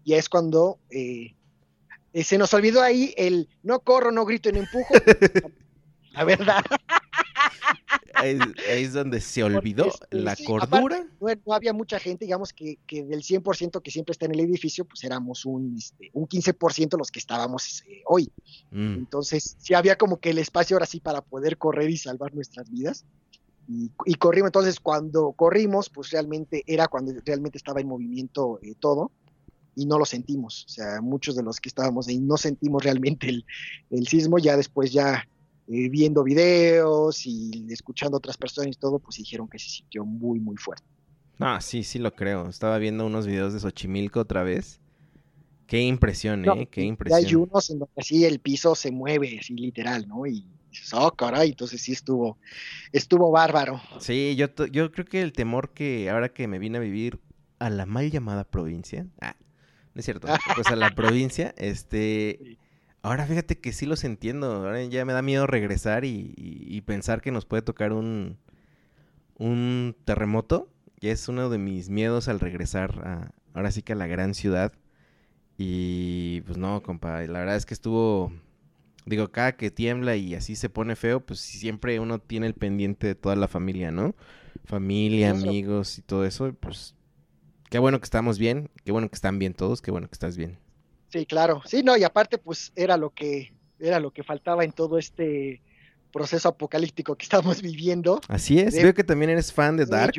Y 0.03 0.15
es 0.15 0.29
cuando 0.29 0.79
eh, 0.91 1.35
se 2.25 2.39
nos 2.39 2.53
olvidó 2.55 2.83
ahí 2.83 3.15
el 3.17 3.49
no 3.63 3.81
corro, 3.81 4.11
no 4.11 4.25
grito, 4.25 4.51
no 4.51 4.59
empujo. 4.59 4.93
la 6.13 6.25
verdad. 6.25 6.65
Ahí, 8.17 8.39
es 8.69 8.93
donde 8.93 9.21
se 9.21 9.43
olvidó 9.43 9.87
la 10.11 10.37
cordura. 10.37 11.07
no, 11.21 11.53
había 11.53 11.73
mucha 11.73 11.99
gente, 11.99 12.25
digamos 12.25 12.53
que, 12.53 12.79
del 12.89 13.23
100% 13.23 13.83
que 13.83 13.91
siempre 13.91 14.13
está 14.13 14.27
en 14.27 14.33
el 14.33 14.41
edificio, 14.41 14.85
pues 14.85 15.05
éramos 15.05 15.45
un, 15.45 15.77
este, 15.77 16.11
un 16.13 16.27
15% 16.27 16.99
los 16.99 17.11
que 17.11 17.19
estábamos 17.19 17.83
eh, 17.89 18.03
hoy. 18.07 18.31
Mm. 18.71 18.95
Entonces, 18.95 19.57
sí 19.59 19.75
había 19.75 19.97
como 19.97 20.19
que 20.19 20.31
el 20.31 20.39
espacio 20.39 20.77
ahora 20.77 20.87
sí 20.87 21.01
para 21.01 21.21
poder 21.21 21.59
correr 21.59 21.91
y 21.91 21.97
salvar 21.97 22.35
nuestras 22.35 22.71
vidas. 22.71 23.05
Y, 23.69 24.15
corrimos, 24.15 24.49
entonces 24.49 24.79
cuando 24.79 25.33
corrimos, 25.33 25.91
pues 25.91 26.11
realmente 26.11 26.63
era 26.67 26.87
cuando 26.87 27.13
realmente 27.25 27.59
estaba 27.59 27.81
en 27.81 27.89
movimiento 27.89 28.61
eh, 28.63 28.75
todo 28.79 29.11
y 29.75 29.87
no 29.87 29.99
lo 29.99 30.05
sentimos. 30.05 30.65
O 30.67 30.69
sea, 30.69 31.01
muchos 31.01 31.35
de 31.35 31.43
los 31.43 31.61
que 31.61 31.69
estábamos 31.69 32.07
ahí 32.07 32.19
no 32.19 32.37
sentimos 32.37 32.85
realmente 32.85 33.29
el, 33.29 33.45
el 33.91 34.07
sismo, 34.07 34.39
ya 34.39 34.57
después 34.57 34.93
ya 34.93 35.29
eh, 35.69 35.89
viendo 35.89 36.23
videos 36.23 37.27
y 37.27 37.67
escuchando 37.71 38.17
a 38.17 38.19
otras 38.19 38.37
personas 38.37 38.75
y 38.75 38.79
todo, 38.79 38.99
pues 38.99 39.17
dijeron 39.17 39.49
que 39.49 39.59
se 39.59 39.69
sintió 39.69 40.05
muy, 40.05 40.39
muy 40.39 40.57
fuerte. 40.57 40.85
Ah, 41.39 41.61
sí, 41.61 41.83
sí 41.83 41.99
lo 41.99 42.15
creo. 42.15 42.49
Estaba 42.49 42.79
viendo 42.79 43.05
unos 43.05 43.27
videos 43.27 43.53
de 43.53 43.61
Xochimilco 43.61 44.21
otra 44.21 44.43
vez. 44.43 44.81
Qué 45.67 45.81
impresión, 45.83 46.45
¿eh? 46.49 46.69
Qué 46.71 46.83
impresión. 46.83 47.25
Hay 47.25 47.35
unos 47.35 47.71
en 47.71 47.81
donde 47.81 47.93
así 47.97 48.25
el 48.25 48.39
piso 48.39 48.75
se 48.75 48.93
mueve, 48.93 49.39
así 49.41 49.55
literal, 49.55 50.07
¿no? 50.07 50.25
Y 50.27 50.47
dices, 50.71 50.95
oh, 50.95 51.11
caray, 51.11 51.51
entonces 51.51 51.83
sí 51.83 51.93
estuvo, 51.93 52.39
estuvo 52.93 53.31
bárbaro. 53.31 53.81
Sí, 53.99 54.37
yo, 54.37 54.47
yo 54.67 54.93
creo 54.93 55.05
que 55.05 55.23
el 55.23 55.33
temor 55.33 55.71
que 55.71 56.09
ahora 56.09 56.29
que 56.29 56.47
me 56.47 56.59
vine 56.61 56.79
a 56.79 56.81
vivir 56.81 57.19
a 57.59 57.71
la 57.71 57.87
mal 57.87 58.11
llamada 58.11 58.45
provincia, 58.45 59.09
ah, 59.21 59.35
no 59.95 59.99
es 59.99 60.05
cierto, 60.05 60.29
pues 60.55 60.69
a 60.69 60.77
la 60.77 60.95
provincia, 60.95 61.53
este, 61.59 62.59
Ahora 63.07 63.25
fíjate 63.25 63.57
que 63.57 63.73
sí 63.73 63.87
los 63.87 64.03
entiendo. 64.03 64.53
Ahora 64.53 64.83
ya 64.83 65.05
me 65.05 65.13
da 65.13 65.23
miedo 65.23 65.47
regresar 65.47 66.05
y, 66.05 66.83
pensar 66.87 67.21
que 67.21 67.31
nos 67.31 67.45
puede 67.45 67.63
tocar 67.63 67.93
un, 67.93 68.37
un 69.39 69.95
terremoto. 70.05 70.69
Y 70.99 71.11
es 71.11 71.29
uno 71.29 71.49
de 71.49 71.59
mis 71.59 71.89
miedos 71.89 72.27
al 72.27 72.41
regresar 72.41 72.99
a, 73.07 73.31
ahora 73.55 73.71
sí 73.71 73.83
que 73.83 73.93
a 73.93 73.97
la 73.97 74.09
gran 74.09 74.35
ciudad. 74.35 74.73
Y 75.57 76.41
pues 76.47 76.59
no, 76.59 76.83
compa, 76.83 77.23
la 77.23 77.39
verdad 77.39 77.55
es 77.55 77.65
que 77.65 77.75
estuvo, 77.75 78.33
digo, 79.05 79.31
cada 79.31 79.57
que 79.57 79.71
tiembla 79.71 80.17
y 80.17 80.35
así 80.35 80.57
se 80.57 80.69
pone 80.69 80.97
feo, 80.97 81.25
pues 81.25 81.39
siempre 81.39 82.01
uno 82.01 82.19
tiene 82.19 82.49
el 82.49 82.55
pendiente 82.55 83.07
de 83.07 83.15
toda 83.15 83.37
la 83.37 83.47
familia, 83.47 83.93
¿no? 83.93 84.17
Familia, 84.65 85.31
amigos 85.31 85.97
y 85.99 86.03
todo 86.03 86.25
eso, 86.25 86.53
pues 86.59 86.97
qué 87.71 87.79
bueno 87.79 88.01
que 88.01 88.05
estamos 88.05 88.41
bien, 88.41 88.69
qué 88.85 88.91
bueno 88.91 89.09
que 89.09 89.15
están 89.15 89.39
bien 89.39 89.55
todos, 89.55 89.81
qué 89.81 89.93
bueno 89.93 90.09
que 90.09 90.15
estás 90.15 90.37
bien. 90.37 90.59
Sí, 91.09 91.27
claro. 91.27 91.63
Sí, 91.67 91.83
no, 91.83 91.97
y 91.97 92.05
aparte, 92.05 92.39
pues 92.39 92.73
era 92.77 92.97
lo 92.97 93.11
que, 93.11 93.53
era 93.79 94.01
lo 94.01 94.11
que 94.11 94.23
faltaba 94.23 94.65
en 94.65 94.73
todo 94.73 94.99
este 94.99 95.63
proceso 96.13 96.49
apocalíptico 96.49 97.17
que 97.17 97.25
estamos 97.25 97.63
viviendo. 97.63 98.21
Así 98.29 98.59
es, 98.59 98.75
veo 98.75 98.95
que 98.95 99.05
también 99.05 99.31
eres 99.31 99.53
fan 99.53 99.77
de 99.77 99.87
Dark. 99.87 100.15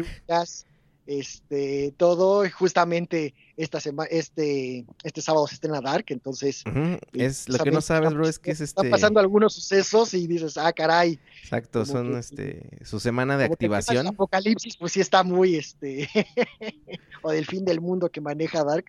Este, 1.08 1.94
todo, 1.96 2.48
justamente 2.52 3.34
esta 3.56 3.80
semana, 3.80 4.10
este, 4.12 4.86
este 5.04 5.22
sábado 5.22 5.48
se 5.48 5.56
estrena 5.56 5.82
Dark, 5.82 6.06
entonces. 6.10 6.64
Eh, 6.66 7.00
es 7.14 7.48
lo 7.50 7.58
que 7.58 7.72
no 7.72 7.82
sabes, 7.82 8.14
bro, 8.14 8.28
es 8.28 8.38
que 8.38 8.52
es 8.52 8.62
este. 8.62 8.82
Están 8.82 8.92
pasando 8.92 9.20
algunos 9.20 9.54
sucesos 9.54 10.14
y 10.14 10.28
dices, 10.28 10.58
ah, 10.58 10.72
caray. 10.74 11.20
Exacto, 11.42 11.86
son 11.86 12.18
este 12.18 12.62
su 12.84 13.00
semana 13.00 13.38
de 13.38 13.46
activación. 13.46 14.06
apocalipsis, 14.06 14.76
pues 14.78 14.92
sí 14.92 15.00
está 15.00 15.24
muy 15.24 15.56
este 15.56 16.10
o 17.24 17.32
del 17.32 17.46
fin 17.46 17.64
del 17.64 17.80
mundo 17.80 18.10
que 18.10 18.22
maneja 18.22 18.64
Dark, 18.66 18.86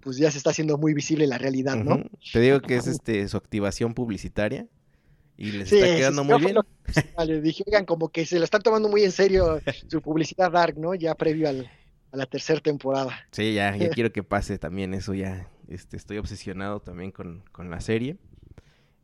pues 0.00 0.16
ya 0.16 0.30
se 0.30 0.38
está 0.38 0.50
haciendo 0.50 0.78
muy 0.78 0.94
visible 0.94 1.26
la 1.26 1.36
realidad, 1.36 1.76
¿no? 1.76 2.02
Te 2.32 2.40
digo 2.40 2.60
que 2.60 2.76
es 2.76 2.86
este 2.86 3.26
su 3.26 3.36
activación 3.36 3.92
publicitaria 3.92 4.66
y 5.36 5.52
les 5.52 5.72
está 5.72 5.86
quedando 5.86 6.24
muy 6.24 6.40
bien. 6.40 6.56
Vale, 7.16 7.40
dije, 7.40 7.64
oigan, 7.66 7.84
como 7.84 8.08
que 8.08 8.24
se 8.24 8.38
lo 8.38 8.44
están 8.44 8.62
tomando 8.62 8.88
muy 8.88 9.02
en 9.02 9.12
serio 9.12 9.60
su 9.88 10.00
publicidad 10.00 10.50
Dark, 10.50 10.78
¿no? 10.78 10.94
Ya 10.94 11.14
previo 11.14 11.48
al, 11.48 11.70
a 12.12 12.16
la 12.16 12.26
tercera 12.26 12.60
temporada. 12.60 13.26
Sí, 13.32 13.54
ya, 13.54 13.76
ya 13.76 13.88
quiero 13.90 14.12
que 14.12 14.22
pase 14.22 14.58
también 14.58 14.94
eso, 14.94 15.14
ya 15.14 15.48
este, 15.68 15.96
estoy 15.96 16.18
obsesionado 16.18 16.80
también 16.80 17.10
con, 17.10 17.42
con 17.52 17.70
la 17.70 17.80
serie. 17.80 18.16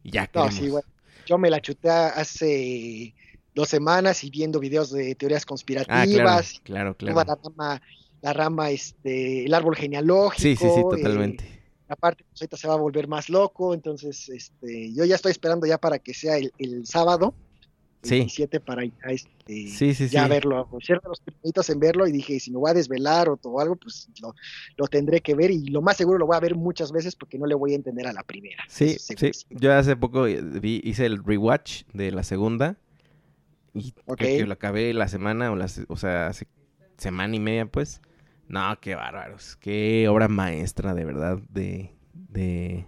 Y 0.03 0.11
ya 0.11 0.27
queremos... 0.27 0.55
No, 0.55 0.61
sí, 0.61 0.71
bueno, 0.71 0.89
yo 1.27 1.39
me 1.39 1.51
la 1.51 1.61
chuté 1.61 1.91
hace 1.91 3.15
dos 3.55 3.69
semanas 3.69 4.25
y 4.25 4.31
viendo 4.31 4.59
videos 4.59 4.91
de 4.91 5.15
teorías 5.15 5.45
conspirativas. 5.45 6.55
Ah, 6.57 6.61
claro, 6.65 6.97
claro, 6.97 7.25
claro 7.25 7.81
la 8.23 8.33
rama, 8.33 8.71
este, 8.71 9.45
el 9.45 9.53
árbol 9.53 9.77
genealógico. 9.77 10.41
Sí, 10.41 10.57
sí, 10.57 10.65
sí, 10.65 10.81
eh, 10.81 10.85
totalmente. 10.89 11.62
Aparte, 11.93 12.25
pues 12.29 12.41
ahorita 12.41 12.57
se 12.57 12.69
va 12.69 12.75
a 12.75 12.79
volver 12.79 13.07
más 13.07 13.29
loco, 13.29 13.75
entonces, 13.75 14.29
este, 14.29 14.93
yo 14.95 15.05
ya 15.05 15.15
estoy 15.15 15.33
esperando 15.33 15.67
ya 15.67 15.79
para 15.79 15.99
que 15.99 16.15
sea 16.15 16.37
el, 16.37 16.87
sábado, 16.87 17.35
el 18.03 18.09
sí. 18.09 18.15
17 18.17 18.61
para 18.61 18.83
este, 18.85 19.69
sí, 19.69 19.95
sí, 19.95 20.09
ya 20.09 20.27
verlo. 20.27 20.69
Cierro 20.83 21.09
los 21.09 21.21
primeritos 21.21 21.69
en 21.71 21.79
verlo 21.79 22.07
y 22.07 22.13
dije, 22.13 22.41
si 22.41 22.51
me 22.51 22.59
voy 22.59 22.71
a 22.71 22.75
desvelar 22.75 23.29
o, 23.29 23.61
algo, 23.61 23.77
pues 23.77 24.09
lo, 24.77 24.89
tendré 24.89 25.21
que 25.21 25.35
ver 25.35 25.51
y 25.51 25.67
lo 25.67 25.83
más 25.83 25.99
seguro 25.99 26.19
lo 26.19 26.27
voy 26.27 26.37
a 26.37 26.41
ver 26.41 26.57
muchas 26.57 26.93
veces 26.93 27.15
porque 27.15 27.39
no 27.39 27.47
le 27.47 27.55
voy 27.55 27.73
a 27.73 27.77
entender 27.77 28.07
a 28.07 28.13
la 28.13 28.23
primera. 28.23 28.65
Sí, 28.69 28.97
sí. 28.99 29.31
Yo 29.51 29.75
hace 29.75 29.95
poco 29.95 30.25
vi, 30.25 30.81
hice 30.83 31.07
el 31.07 31.23
rewatch 31.23 31.85
de 31.93 32.11
la 32.11 32.23
segunda 32.23 32.79
y 33.75 33.93
que 34.17 34.47
lo 34.47 34.55
acabé 34.55 34.93
la 34.95 35.09
semana 35.09 35.53
o, 35.53 35.57
la, 35.57 35.67
o 35.89 35.97
sea, 35.97 36.29
hace 36.29 36.47
semana 36.97 37.37
y 37.37 37.41
media, 37.41 37.67
pues. 37.67 38.01
No, 38.53 38.79
qué 38.83 38.95
bárbaros. 38.95 39.57
Qué 39.57 40.07
obra 40.09 40.29
maestra, 40.29 40.93
de 40.95 41.07
verdad, 41.07 41.39
de, 41.49 41.91
de, 42.13 42.85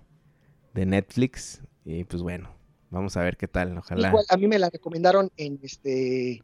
Netflix. 0.75 1.63
Y 1.87 2.05
pues 2.05 2.23
bueno, 2.23 2.51
vamos 2.91 3.17
a 3.17 3.23
ver 3.23 3.39
qué 3.39 3.49
tal. 3.49 3.79
Ojalá. 3.79 4.13
a 4.29 4.37
mí 4.37 4.47
me 4.47 4.59
la 4.59 4.69
recomendaron 4.69 5.33
en 5.39 5.59
este 5.63 6.43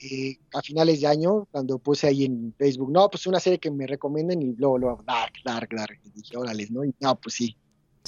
eh, 0.00 0.38
a 0.52 0.60
finales 0.60 1.00
de 1.00 1.06
año, 1.06 1.46
cuando 1.50 1.78
puse 1.78 2.08
ahí 2.08 2.26
en 2.26 2.54
Facebook, 2.58 2.92
no, 2.92 3.08
pues 3.08 3.26
una 3.26 3.40
serie 3.40 3.58
que 3.58 3.70
me 3.70 3.86
recomienden 3.86 4.42
y 4.42 4.54
luego, 4.54 4.76
luego, 4.76 5.02
Dark, 5.06 5.32
Dark, 5.42 5.70
Dark. 5.74 5.98
Y 6.04 6.10
dije, 6.10 6.36
órale, 6.36 6.68
¿no? 6.70 6.84
Y 6.84 6.94
no, 7.00 7.18
pues 7.18 7.36
sí. 7.36 7.56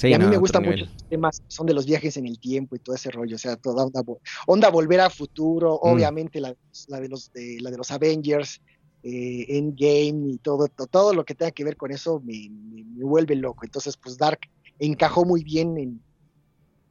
y 0.03 0.13
a 0.13 0.19
mí 0.19 0.27
me 0.27 0.37
gustan 0.37 0.63
mucho 0.63 0.85
los 0.85 1.09
temas, 1.09 1.41
son 1.47 1.65
de 1.65 1.73
los 1.73 1.87
viajes 1.87 2.17
en 2.17 2.27
el 2.27 2.39
tiempo 2.39 2.75
y 2.75 2.79
todo 2.79 2.95
ese 2.95 3.09
rollo, 3.09 3.35
o 3.35 3.39
sea, 3.39 3.55
toda 3.55 3.83
onda, 3.83 4.03
onda 4.45 4.69
volver 4.69 5.01
a 5.01 5.09
futuro, 5.09 5.79
mm. 5.83 5.87
obviamente 5.87 6.39
la, 6.39 6.55
la, 6.87 6.99
de 6.99 7.09
los 7.09 7.33
de, 7.33 7.57
la 7.61 7.71
de 7.71 7.77
los 7.77 7.89
Avengers, 7.89 8.61
eh, 9.03 9.45
Endgame 9.57 10.33
y 10.33 10.37
todo, 10.37 10.67
todo 10.67 11.13
lo 11.13 11.25
que 11.25 11.35
tenga 11.35 11.51
que 11.51 11.63
ver 11.63 11.75
con 11.75 11.91
eso 11.91 12.21
me, 12.23 12.49
vuelve 13.03 13.35
loco. 13.35 13.65
Entonces, 13.65 13.97
pues 13.97 14.17
Dark 14.17 14.39
encajó 14.79 15.25
muy 15.25 15.43
bien 15.43 15.77
en, 15.77 16.01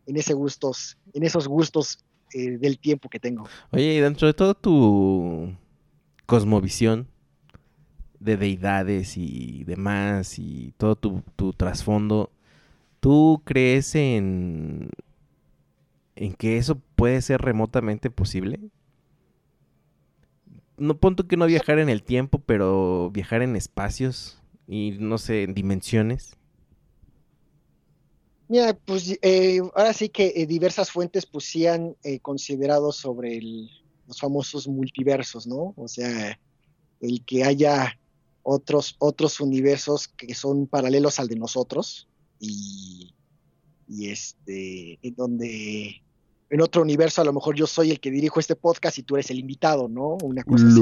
en 0.07 0.17
ese 0.17 0.35
gustos, 0.35 0.99
en 1.13 1.23
esos 1.23 1.47
gustos 1.47 2.05
eh, 2.35 2.59
del 2.59 2.79
tiempo 2.79 3.09
que 3.09 3.21
tengo. 3.21 3.49
Oye, 3.71 3.95
y 3.95 4.01
dentro 4.01 4.27
de 4.27 4.35
todo 4.35 4.55
tu 4.55 5.55
cosmovisión 6.27 7.09
de 8.19 8.37
deidades 8.37 9.17
y 9.17 9.65
demás 9.65 10.39
y 10.39 10.75
todo 10.77 10.97
tu, 10.97 11.23
tu 11.37 11.53
trasfondo, 11.53 12.31
¿tú 13.01 13.43
crees 13.45 13.95
en, 13.95 14.91
en 16.17 16.35
que 16.35 16.59
eso 16.59 16.81
puede 16.97 17.23
ser 17.23 17.41
remotamente 17.41 18.11
posible? 18.11 18.61
No 20.81 20.99
punto 20.99 21.29
que 21.29 21.37
no 21.37 21.47
viajar 21.47 21.79
en 21.79 21.91
el 21.91 22.03
tiempo, 22.03 22.39
pero 22.39 23.11
viajar 23.13 23.43
en 23.43 23.55
espacios 23.55 24.39
y 24.67 24.97
no 24.99 25.19
sé, 25.19 25.43
en 25.43 25.55
dimensiones. 25.55 26.37
Mira, 28.49 28.73
pues 28.73 29.17
eh, 29.23 29.61
ahora 29.75 29.93
sí 29.93 30.09
que 30.09 30.33
eh, 30.35 30.47
diversas 30.47 30.91
fuentes 30.91 31.27
pues 31.27 31.45
sí 31.45 31.67
han 31.67 31.97
eh, 32.03 32.19
considerado 32.19 32.93
sobre 32.93 33.41
los 33.43 34.19
famosos 34.19 34.67
multiversos, 34.67 35.47
¿no? 35.47 35.75
O 35.77 35.87
sea, 35.87 36.41
el 37.01 37.25
que 37.25 37.45
haya 37.45 37.99
otros, 38.43 38.97
otros 38.99 39.39
universos 39.39 40.09
que 40.09 40.35
son 40.35 40.67
paralelos 40.67 41.21
al 41.21 41.29
de 41.29 41.37
nosotros 41.37 42.09
y, 42.41 43.15
y 43.87 44.09
este, 44.09 44.99
en 45.03 45.15
donde 45.15 46.03
en 46.51 46.61
otro 46.61 46.83
universo 46.83 47.23
a 47.23 47.25
lo 47.25 47.33
mejor 47.33 47.55
yo 47.55 47.67
soy 47.67 47.93
el 47.93 48.01
que 48.01 48.11
dirijo 48.11 48.41
este 48.41 48.57
podcast 48.57 48.99
y 48.99 49.05
tú 49.05 49.15
eres 49.15 49.31
el 49.31 49.39
invitado, 49.39 49.89
¿no? 49.89 50.19
Una 50.23 50.43
cosa 50.43 50.67
así. 50.67 50.81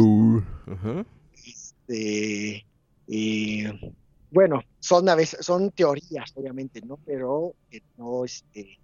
Este, 1.46 2.66
eh, 3.06 3.94
bueno, 4.30 4.62
son 4.80 5.08
a 5.08 5.14
veces, 5.14 5.44
son 5.44 5.70
teorías, 5.70 6.32
obviamente, 6.34 6.80
¿no? 6.80 6.98
Pero 7.04 7.54
que 7.70 7.82
no, 7.98 8.24
este, 8.24 8.78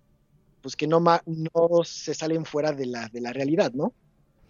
pues 0.61 0.77
que 0.77 0.87
no, 0.87 1.01
no 1.01 1.85
se 1.85 2.15
salen 2.15 2.45
fuera 2.45 2.73
de 2.73 2.87
la, 2.87 3.09
de 3.09 3.21
la 3.23 3.33
realidad, 3.33 3.73
¿no? 3.73 3.95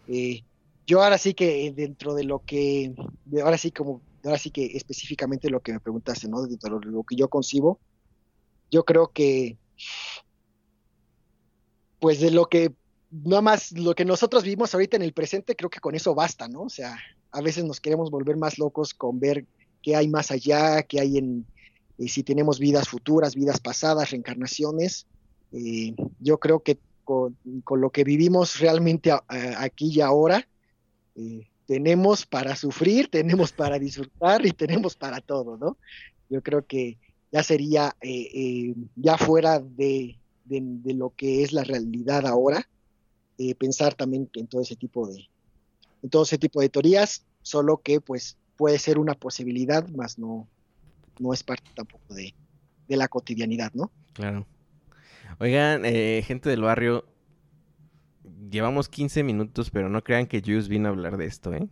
Eh, 0.08 0.42
yo 0.86 1.02
ahora 1.02 1.18
sí 1.18 1.34
que 1.34 1.72
dentro 1.72 2.14
de 2.14 2.24
lo 2.24 2.40
que, 2.40 2.94
ahora 3.42 3.58
sí 3.58 3.70
como, 3.70 4.00
ahora 4.24 4.38
sí 4.38 4.50
que 4.50 4.66
específicamente 4.76 5.50
lo 5.50 5.60
que 5.60 5.72
me 5.72 5.80
preguntaste, 5.80 6.28
¿no? 6.28 6.42
Dentro 6.42 6.80
de 6.80 6.86
lo 6.86 7.04
que 7.04 7.14
yo 7.14 7.28
concibo, 7.28 7.78
yo 8.70 8.84
creo 8.84 9.08
que, 9.08 9.56
pues 12.04 12.20
de 12.20 12.30
lo 12.30 12.50
que, 12.50 12.70
nada 13.10 13.40
más 13.40 13.72
lo 13.72 13.94
que 13.94 14.04
nosotros 14.04 14.44
vivimos 14.44 14.74
ahorita 14.74 14.98
en 14.98 15.02
el 15.04 15.14
presente, 15.14 15.56
creo 15.56 15.70
que 15.70 15.80
con 15.80 15.94
eso 15.94 16.14
basta, 16.14 16.48
¿no? 16.48 16.64
O 16.64 16.68
sea, 16.68 16.98
a 17.30 17.40
veces 17.40 17.64
nos 17.64 17.80
queremos 17.80 18.10
volver 18.10 18.36
más 18.36 18.58
locos 18.58 18.92
con 18.92 19.18
ver 19.18 19.46
qué 19.82 19.96
hay 19.96 20.08
más 20.08 20.30
allá, 20.30 20.82
qué 20.82 21.00
hay 21.00 21.16
en, 21.16 21.46
eh, 21.96 22.08
si 22.08 22.22
tenemos 22.22 22.58
vidas 22.58 22.90
futuras, 22.90 23.34
vidas 23.34 23.58
pasadas, 23.58 24.10
reencarnaciones. 24.10 25.06
Eh, 25.52 25.94
yo 26.20 26.36
creo 26.36 26.60
que 26.60 26.76
con, 27.04 27.38
lo 27.70 27.88
que 27.88 28.04
vivimos 28.04 28.60
realmente 28.60 29.10
aquí 29.56 29.86
y 29.90 30.02
ahora, 30.02 30.46
eh, 31.16 31.48
tenemos 31.64 32.26
para 32.26 32.54
sufrir, 32.54 33.08
tenemos 33.08 33.50
para 33.50 33.78
disfrutar 33.78 34.44
y 34.44 34.50
tenemos 34.50 34.94
para 34.94 35.22
todo, 35.22 35.56
¿no? 35.56 35.78
Yo 36.28 36.42
creo 36.42 36.66
que 36.66 36.98
ya 37.32 37.42
sería, 37.42 37.96
ya 38.94 39.16
fuera 39.16 39.58
de, 39.58 40.18
lo 40.48 41.10
que 41.16 41.42
es 41.42 41.52
la 41.52 41.64
realidad 41.64 42.26
ahora, 42.26 42.68
pensar 43.58 43.94
también 43.94 44.28
en 44.34 44.46
todo 44.46 44.62
ese 44.62 44.76
tipo 44.76 45.08
de, 45.08 45.28
en 46.02 46.10
todo 46.10 46.22
ese 46.22 46.38
tipo 46.38 46.60
de 46.60 46.68
teorías, 46.68 47.24
solo 47.42 47.78
que 47.78 48.00
pues 48.00 48.36
puede 48.56 48.78
ser 48.78 48.98
una 48.98 49.14
posibilidad, 49.14 49.88
más 49.88 50.18
no, 50.18 50.48
no 51.18 51.32
es 51.32 51.42
parte 51.42 51.70
tampoco 51.74 52.14
de, 52.14 52.34
la 52.88 53.08
cotidianidad, 53.08 53.72
¿no? 53.74 53.90
Claro. 54.12 54.46
Oigan, 55.40 55.84
eh, 55.84 56.22
gente 56.24 56.48
del 56.48 56.62
barrio, 56.62 57.04
llevamos 58.50 58.88
15 58.88 59.22
minutos, 59.24 59.70
pero 59.70 59.88
no 59.88 60.04
crean 60.04 60.26
que 60.26 60.40
Juice 60.40 60.68
vino 60.68 60.88
a 60.88 60.92
hablar 60.92 61.16
de 61.16 61.26
esto, 61.26 61.52
¿eh? 61.54 61.68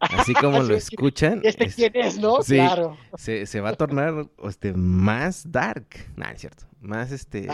Así 0.00 0.34
como 0.34 0.62
lo 0.62 0.74
escuchan. 0.74 1.40
¿Este 1.44 1.68
quién 1.68 1.92
es, 1.94 2.18
no? 2.18 2.38
claro. 2.38 2.96
Se, 3.16 3.60
va 3.60 3.70
a 3.70 3.74
tornar 3.74 4.28
este, 4.44 4.72
más 4.72 5.50
dark. 5.50 5.88
No, 6.16 6.26
es 6.26 6.40
cierto. 6.40 6.64
Más 6.80 7.12
este. 7.12 7.48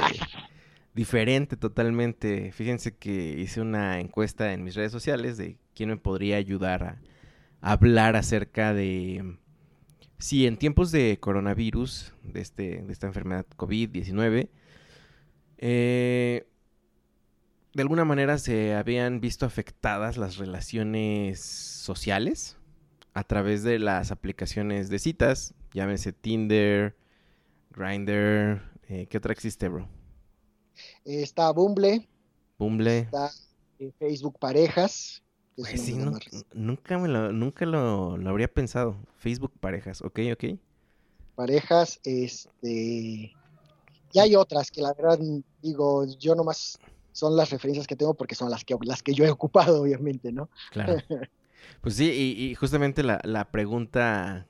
diferente 0.95 1.57
totalmente. 1.57 2.53
Fíjense 2.53 2.97
que 2.97 3.39
hice 3.39 3.61
una 3.61 4.01
encuesta 4.01 4.53
en 4.53 4.65
mis 4.65 4.75
redes 4.75 4.93
sociales 4.93 5.37
de 5.37 5.59
quién 5.75 5.91
me 5.91 5.97
podría 5.97 6.37
ayudar 6.37 6.83
a 6.83 6.99
hablar 7.61 8.17
acerca 8.17 8.73
de 8.73 9.37
si 10.19 10.47
en 10.47 10.57
tiempos 10.57 10.91
de 10.91 11.19
coronavirus, 11.21 12.15
de, 12.23 12.41
este, 12.41 12.83
de 12.83 12.93
esta 12.93 13.07
enfermedad 13.07 13.47
COVID-19, 13.57 14.49
eh, 15.59 16.47
de 17.75 17.83
alguna 17.83 18.05
manera 18.05 18.39
se 18.39 18.75
habían 18.75 19.21
visto 19.21 19.45
afectadas 19.45 20.17
las 20.17 20.39
relaciones 20.39 21.41
sociales 21.41 22.57
a 23.13 23.25
través 23.25 23.63
de 23.63 23.79
las 23.79 24.11
aplicaciones 24.11 24.89
de 24.89 24.99
citas, 24.99 25.55
llámese 25.73 26.13
Tinder, 26.13 26.97
Grindr, 27.71 28.63
eh, 28.89 29.07
¿qué 29.09 29.19
otra 29.19 29.33
existe, 29.33 29.69
bro? 29.69 29.89
Está 31.05 31.51
Bumble. 31.51 32.09
Bumble. 32.59 33.01
Está 33.01 33.31
eh, 33.79 33.93
Facebook 33.99 34.39
Parejas. 34.39 35.23
Pues 35.57 35.81
sí, 35.81 35.95
nunca, 36.53 36.99
me 36.99 37.09
lo, 37.09 37.33
nunca 37.33 37.65
lo, 37.65 38.19
habría 38.29 38.47
pensado. 38.47 38.97
Facebook 39.17 39.53
parejas, 39.59 40.03
ok, 40.03 40.21
ok. 40.35 40.45
Parejas, 41.35 41.99
este... 42.05 43.33
Y 44.13 44.19
hay 44.19 44.37
otras 44.37 44.71
que 44.71 44.83
la 44.83 44.93
verdad, 44.93 45.19
digo, 45.63 46.05
yo 46.19 46.35
nomás 46.35 46.79
son 47.13 47.37
las 47.37 47.51
referencias 47.51 47.87
que 47.87 47.97
tengo 47.97 48.13
porque 48.13 48.35
son 48.35 48.51
las 48.51 48.65
que, 48.65 48.77
las 48.83 49.03
que 49.03 49.15
yo 49.15 49.25
he 49.25 49.31
ocupado, 49.31 49.81
obviamente, 49.83 50.33
¿no? 50.33 50.51
Claro. 50.71 50.97
Pues 51.81 51.97
sí, 51.97 52.11
y, 52.39 52.55
justamente 52.55 53.03
la, 53.03 53.21
la, 53.25 53.51
pregunta 53.51 54.47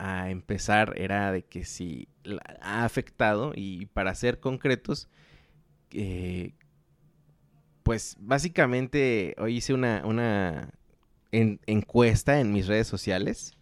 a 0.00 0.30
empezar 0.30 0.94
era 0.96 1.30
de 1.30 1.42
que 1.42 1.64
si 1.64 2.08
ha 2.62 2.84
afectado, 2.84 3.52
y 3.54 3.84
para 3.86 4.14
ser 4.14 4.40
concretos, 4.40 5.08
eh, 5.92 6.54
pues 7.82 8.16
básicamente 8.18 9.34
hoy 9.38 9.58
hice 9.58 9.74
una, 9.74 10.02
una 10.06 10.72
encuesta 11.30 12.40
en 12.40 12.50
mis 12.52 12.66
redes 12.66 12.86
sociales. 12.86 13.52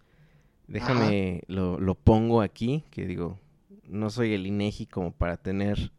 Déjame, 0.68 1.42
lo, 1.48 1.81
lo, 1.81 1.94
pongo 1.96 2.40
aquí, 2.40 2.85
que 2.90 3.07
digo, 3.07 3.40
no 3.85 4.09
soy 4.11 4.35
el 4.35 4.46
INEGI 4.46 4.87
como 4.87 5.12
para 5.12 5.38
tener 5.38 5.90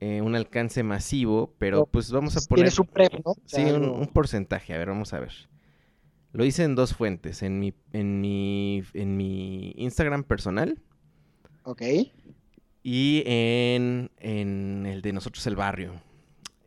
eh, 0.00 0.22
un 0.22 0.36
alcance 0.36 0.82
masivo, 0.82 1.52
pero 1.58 1.84
pues 1.84 2.10
vamos 2.10 2.36
a 2.36 2.40
poner... 2.48 2.64
Tienes 2.64 2.78
un 2.78 2.86
prep, 2.86 3.12
¿no? 3.24 3.34
Sí, 3.44 3.62
un, 3.62 4.06
porcentaje, 4.06 4.72
a 4.72 4.78
ver, 4.78 4.88
vamos 4.88 5.12
a 5.12 5.20
ver. 5.20 5.32
Lo 6.34 6.44
hice 6.44 6.64
en 6.64 6.74
dos 6.74 6.94
fuentes, 6.94 7.44
en 7.44 7.60
mi, 7.60 7.72
en 7.92 8.20
mi, 8.20 8.82
en 8.92 9.16
mi 9.16 9.72
Instagram 9.76 10.24
personal. 10.24 10.82
Ok. 11.62 11.82
Y 12.82 13.22
en, 13.24 14.10
en 14.18 14.84
el 14.84 15.00
de 15.00 15.12
nosotros 15.12 15.46
el 15.46 15.54
barrio. 15.54 15.92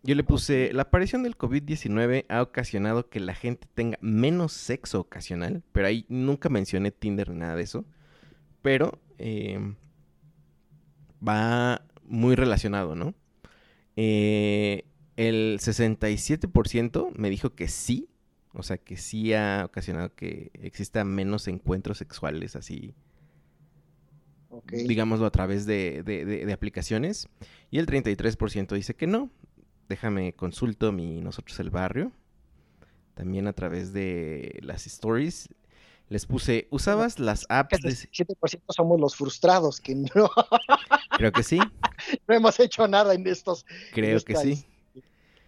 Yo 0.03 0.15
le 0.15 0.23
puse, 0.23 0.71
la 0.71 0.83
aparición 0.83 1.21
del 1.21 1.37
COVID-19 1.37 2.27
ha 2.29 2.41
ocasionado 2.41 3.09
que 3.09 3.19
la 3.19 3.35
gente 3.35 3.67
tenga 3.73 3.97
menos 3.99 4.53
sexo 4.53 5.01
ocasional, 5.01 5.61
pero 5.73 5.87
ahí 5.87 6.05
nunca 6.07 6.47
mencioné 6.47 6.91
Tinder 6.91 7.29
ni 7.29 7.39
nada 7.39 7.57
de 7.57 7.63
eso. 7.63 7.83
Pero 8.61 9.01
em, 9.17 9.75
va 11.27 11.85
muy 12.05 12.35
relacionado, 12.35 12.95
¿no? 12.95 13.15
Eh, 13.97 14.85
el 15.17 15.59
67% 15.59 17.11
me 17.17 17.29
dijo 17.29 17.53
que 17.53 17.67
sí, 17.67 18.07
o 18.57 18.63
sea, 18.63 18.77
que 18.77 18.97
sí 18.97 19.33
ha 19.33 19.63
ocasionado 19.65 20.13
que 20.15 20.51
existan 20.53 21.07
menos 21.07 21.47
encuentros 21.47 21.99
sexuales 21.99 22.55
así, 22.55 22.95
digámoslo, 24.71 25.25
a 25.25 25.31
través 25.31 25.65
de, 25.65 26.03
de, 26.03 26.51
aplicaciones. 26.51 27.27
Y 27.69 27.77
el 27.77 27.85
33% 27.85 28.73
dice 28.73 28.95
que 28.95 29.05
no, 29.05 29.29
déjame 29.89 30.33
consulto 30.33 30.91
mi 30.91 31.21
Nosotros 31.21 31.59
el 31.59 31.69
Barrio. 31.69 32.11
También 33.13 33.47
a 33.47 33.53
través 33.53 33.93
de 33.93 34.59
las 34.61 34.85
stories. 34.87 35.49
Les 36.09 36.25
puse, 36.25 36.67
¿usabas 36.71 37.19
las 37.19 37.45
apps 37.49 37.81
de... 37.81 37.89
7% 37.89 38.61
somos 38.69 38.99
los 38.99 39.15
frustrados 39.15 39.81
que 39.81 39.93
no... 39.93 40.07
Creo 41.17 41.31
que 41.31 41.43
sí. 41.43 41.59
no 42.27 42.35
hemos 42.35 42.59
hecho 42.59 42.87
nada 42.87 43.13
en 43.13 43.27
estos... 43.27 43.65
Creo 43.93 44.19
que 44.21 44.35
sí. 44.35 44.65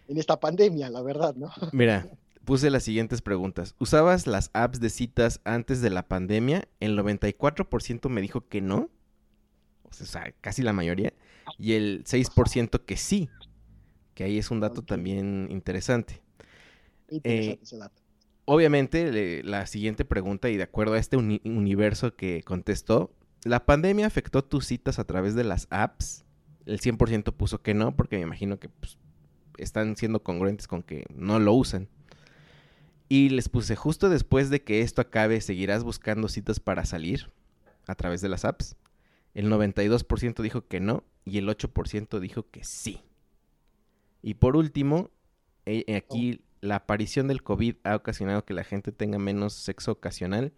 En 0.06 0.18
esta 0.18 0.38
pandemia, 0.38 0.90
la 0.90 1.00
verdad, 1.00 1.34
¿no? 1.34 1.50
Mira, 1.72 2.10
puse 2.44 2.70
las 2.70 2.82
siguientes 2.82 3.22
preguntas. 3.22 3.74
¿Usabas 3.78 4.26
las 4.26 4.50
apps 4.52 4.80
de 4.80 4.90
citas 4.90 5.40
antes 5.44 5.80
de 5.80 5.90
la 5.90 6.08
pandemia? 6.08 6.68
El 6.80 6.98
94% 6.98 8.08
me 8.08 8.20
dijo 8.20 8.48
que 8.48 8.60
no. 8.60 8.90
O 9.84 9.92
sea, 9.92 10.32
casi 10.40 10.62
la 10.62 10.72
mayoría. 10.72 11.12
Y 11.58 11.72
el 11.72 12.04
6% 12.04 12.84
que 12.84 12.96
sí 12.96 13.28
que 14.20 14.24
ahí 14.24 14.36
es 14.36 14.50
un 14.50 14.60
dato 14.60 14.82
también 14.82 15.48
interesante. 15.50 16.20
Eh, 17.08 17.58
ese 17.62 17.78
dato. 17.78 18.02
Obviamente, 18.44 19.42
la 19.44 19.66
siguiente 19.66 20.04
pregunta, 20.04 20.50
y 20.50 20.58
de 20.58 20.64
acuerdo 20.64 20.92
a 20.92 20.98
este 20.98 21.16
universo 21.16 22.14
que 22.14 22.42
contestó, 22.42 23.14
¿la 23.44 23.64
pandemia 23.64 24.06
afectó 24.06 24.44
tus 24.44 24.66
citas 24.66 24.98
a 24.98 25.04
través 25.04 25.34
de 25.34 25.44
las 25.44 25.68
apps? 25.70 26.26
El 26.66 26.80
100% 26.80 27.32
puso 27.32 27.62
que 27.62 27.72
no, 27.72 27.96
porque 27.96 28.16
me 28.16 28.22
imagino 28.24 28.58
que 28.58 28.68
pues, 28.68 28.98
están 29.56 29.96
siendo 29.96 30.22
congruentes 30.22 30.68
con 30.68 30.82
que 30.82 31.06
no 31.14 31.38
lo 31.38 31.54
usan. 31.54 31.88
Y 33.12 33.30
les 33.30 33.48
puse, 33.48 33.74
justo 33.74 34.08
después 34.08 34.50
de 34.50 34.62
que 34.62 34.82
esto 34.82 35.02
acabe, 35.02 35.40
¿seguirás 35.40 35.82
buscando 35.82 36.28
citas 36.28 36.60
para 36.60 36.84
salir 36.84 37.32
a 37.88 37.96
través 37.96 38.20
de 38.20 38.28
las 38.28 38.44
apps? 38.44 38.76
El 39.34 39.50
92% 39.50 40.40
dijo 40.42 40.68
que 40.68 40.78
no 40.78 41.02
y 41.24 41.38
el 41.38 41.48
8% 41.48 42.20
dijo 42.20 42.48
que 42.52 42.62
sí. 42.62 43.02
Y 44.22 44.34
por 44.34 44.54
último, 44.54 45.10
eh, 45.66 45.82
eh, 45.88 45.96
aquí 45.96 46.44
la 46.60 46.76
aparición 46.76 47.26
del 47.26 47.42
COVID 47.42 47.78
ha 47.82 47.96
ocasionado 47.96 48.44
que 48.44 48.54
la 48.54 48.62
gente 48.62 48.92
tenga 48.92 49.18
menos 49.18 49.54
sexo 49.54 49.90
ocasional. 49.90 50.52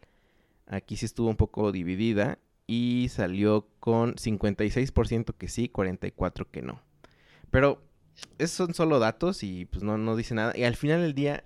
Aquí 0.67 0.99
sí 0.99 1.07
estuvo 1.07 1.31
un 1.31 1.37
poco 1.37 1.73
dividida 1.73 2.39
y 2.67 3.09
salió 3.09 3.67
con 3.81 4.17
56% 4.17 5.35
que 5.39 5.49
sí, 5.49 5.71
44% 5.73 6.49
que 6.51 6.61
no. 6.61 6.83
Pero 7.51 7.83
esos 8.37 8.57
son 8.57 8.75
solo 8.75 8.99
datos 8.99 9.43
y 9.43 9.65
pues 9.65 9.83
no, 9.83 9.97
no 9.97 10.17
dice 10.17 10.35
nada. 10.35 10.53
Y 10.55 10.65
al 10.65 10.77
final 10.77 11.01
del 11.01 11.15
día, 11.15 11.45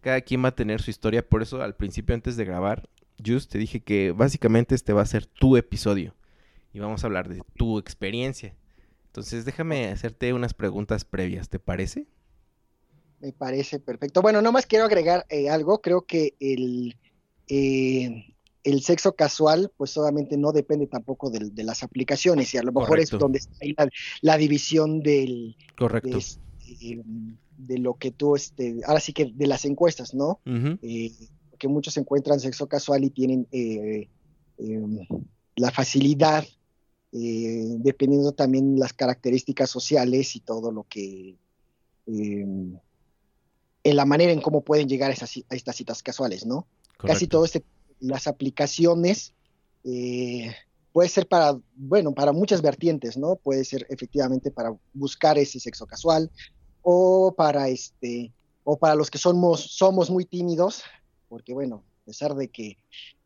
cada 0.00 0.20
quien 0.20 0.44
va 0.44 0.48
a 0.48 0.54
tener 0.54 0.80
su 0.80 0.90
historia. 0.90 1.26
Por 1.26 1.42
eso 1.42 1.62
al 1.62 1.74
principio, 1.74 2.14
antes 2.14 2.36
de 2.36 2.44
grabar, 2.44 2.88
Just 3.24 3.50
te 3.50 3.58
dije 3.58 3.80
que 3.80 4.12
básicamente 4.12 4.74
este 4.74 4.92
va 4.92 5.02
a 5.02 5.06
ser 5.06 5.26
tu 5.26 5.56
episodio. 5.56 6.14
Y 6.72 6.78
vamos 6.78 7.02
a 7.02 7.06
hablar 7.06 7.28
de 7.28 7.42
tu 7.56 7.78
experiencia. 7.78 8.54
Entonces, 9.06 9.44
déjame 9.44 9.88
hacerte 9.88 10.32
unas 10.32 10.54
preguntas 10.54 11.04
previas, 11.04 11.48
¿te 11.48 11.58
parece? 11.58 12.06
Me 13.20 13.32
parece 13.32 13.80
perfecto. 13.80 14.22
Bueno, 14.22 14.42
nomás 14.42 14.66
quiero 14.66 14.84
agregar 14.84 15.26
eh, 15.28 15.48
algo. 15.48 15.80
Creo 15.80 16.02
que 16.02 16.34
el, 16.38 16.96
eh, 17.48 18.34
el 18.62 18.82
sexo 18.82 19.16
casual, 19.16 19.72
pues 19.76 19.96
obviamente 19.96 20.36
no 20.36 20.52
depende 20.52 20.86
tampoco 20.86 21.30
de, 21.30 21.50
las 21.64 21.82
aplicaciones 21.82 22.54
y 22.54 22.58
a 22.58 22.62
lo 22.62 22.72
mejor 22.72 23.00
es 23.00 23.10
donde 23.10 23.38
está 23.38 23.88
la, 24.20 24.36
división 24.36 25.00
del... 25.00 25.56
Correcto. 25.76 26.18
de 26.18 26.24
lo 27.68 27.94
que 27.94 28.10
tú, 28.10 28.36
este, 28.36 28.80
ahora 28.86 29.00
sí 29.00 29.12
que 29.12 29.32
de 29.34 29.46
las 29.46 29.64
encuestas, 29.64 30.14
¿no? 30.14 30.40
que 30.42 31.68
muchos 31.68 31.96
encuentran 31.96 32.38
sexo 32.38 32.68
casual 32.68 33.02
y 33.02 33.10
tienen 33.10 33.48
em, 33.50 35.06
la 35.56 35.70
facilidad, 35.72 36.44
dependiendo 37.10 38.32
también 38.32 38.78
las 38.78 38.92
características 38.92 39.68
sociales 39.68 40.36
y 40.36 40.40
todo 40.40 40.70
lo 40.70 40.84
que 40.84 41.36
em, 42.06 42.78
en 43.84 43.96
la 43.96 44.04
manera 44.04 44.32
en 44.32 44.40
cómo 44.40 44.62
pueden 44.62 44.88
llegar 44.88 45.10
a, 45.10 45.14
estas 45.14 45.76
citas 45.76 46.02
casuales, 46.02 46.46
¿no? 46.46 46.66
Casi 46.98 47.26
todo 47.26 47.44
este, 47.44 47.64
las 48.00 48.26
aplicaciones 48.26 49.34
eh, 49.84 50.52
puede 50.92 51.08
ser 51.08 51.28
para, 51.28 51.58
bueno, 51.76 52.12
para 52.12 52.32
muchas 52.32 52.60
vertientes, 52.60 53.16
¿no? 53.16 53.36
Puede 53.36 53.64
ser 53.64 53.86
efectivamente 53.88 54.50
para 54.50 54.76
buscar 54.92 55.38
ese 55.38 55.60
sexo 55.60 55.86
casual 55.86 56.30
o 56.82 57.34
para 57.36 57.68
este, 57.68 58.32
o 58.70 58.76
para 58.76 58.94
los 58.94 59.10
que 59.10 59.16
somos, 59.16 59.62
somos 59.62 60.10
muy 60.10 60.26
tímidos, 60.26 60.82
porque 61.30 61.54
bueno, 61.54 61.84
a 62.02 62.04
pesar 62.04 62.34
de 62.34 62.48
que 62.48 62.76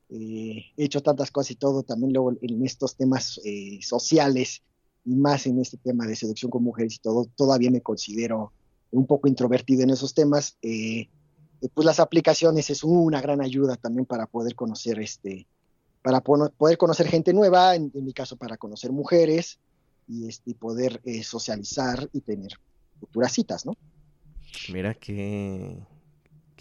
eh, 0.09 0.67
he 0.77 0.85
hecho 0.85 1.03
tantas 1.03 1.31
cosas 1.31 1.53
y 1.53 1.55
todo, 1.57 1.83
también 1.83 2.13
luego 2.13 2.33
en 2.41 2.65
estos 2.65 2.95
temas 2.95 3.41
eh, 3.45 3.81
sociales 3.83 4.63
y 5.05 5.17
más 5.17 5.47
en 5.47 5.59
este 5.59 5.79
tema 5.79 6.07
de 6.07 6.15
seducción 6.15 6.51
con 6.51 6.63
mujeres 6.63 6.95
y 6.95 6.99
todo, 6.99 7.27
todavía 7.35 7.73
me 7.73 7.81
considero 7.81 8.53
un 8.93 9.07
poco 9.07 9.27
introvertido 9.27 9.83
en 9.83 9.91
esos 9.91 10.15
temas, 10.15 10.59
eh, 10.63 11.09
pues 11.75 11.85
las 11.85 11.99
aplicaciones 11.99 12.71
es 12.71 12.85
una 12.85 13.21
gran 13.21 13.41
ayuda 13.41 13.75
también 13.77 14.07
para 14.07 14.27
poder 14.27 14.55
conocer 14.55 15.01
este, 15.01 15.49
para 16.03 16.21
poder 16.21 16.79
conocer 16.79 17.09
gente 17.09 17.33
nueva, 17.33 17.75
en, 17.75 17.91
mi 17.95 18.13
caso 18.13 18.37
para 18.37 18.59
conocer 18.59 18.93
mujeres 18.93 19.59
y, 20.07 20.29
este, 20.29 20.55
poder 20.55 21.01
socializar 21.25 22.09
y 22.13 22.21
tener 22.21 22.53
futuras 23.07 23.33
citas, 23.33 23.67
¿no? 23.67 23.77
Mira 24.69 24.95
que, 24.95 25.79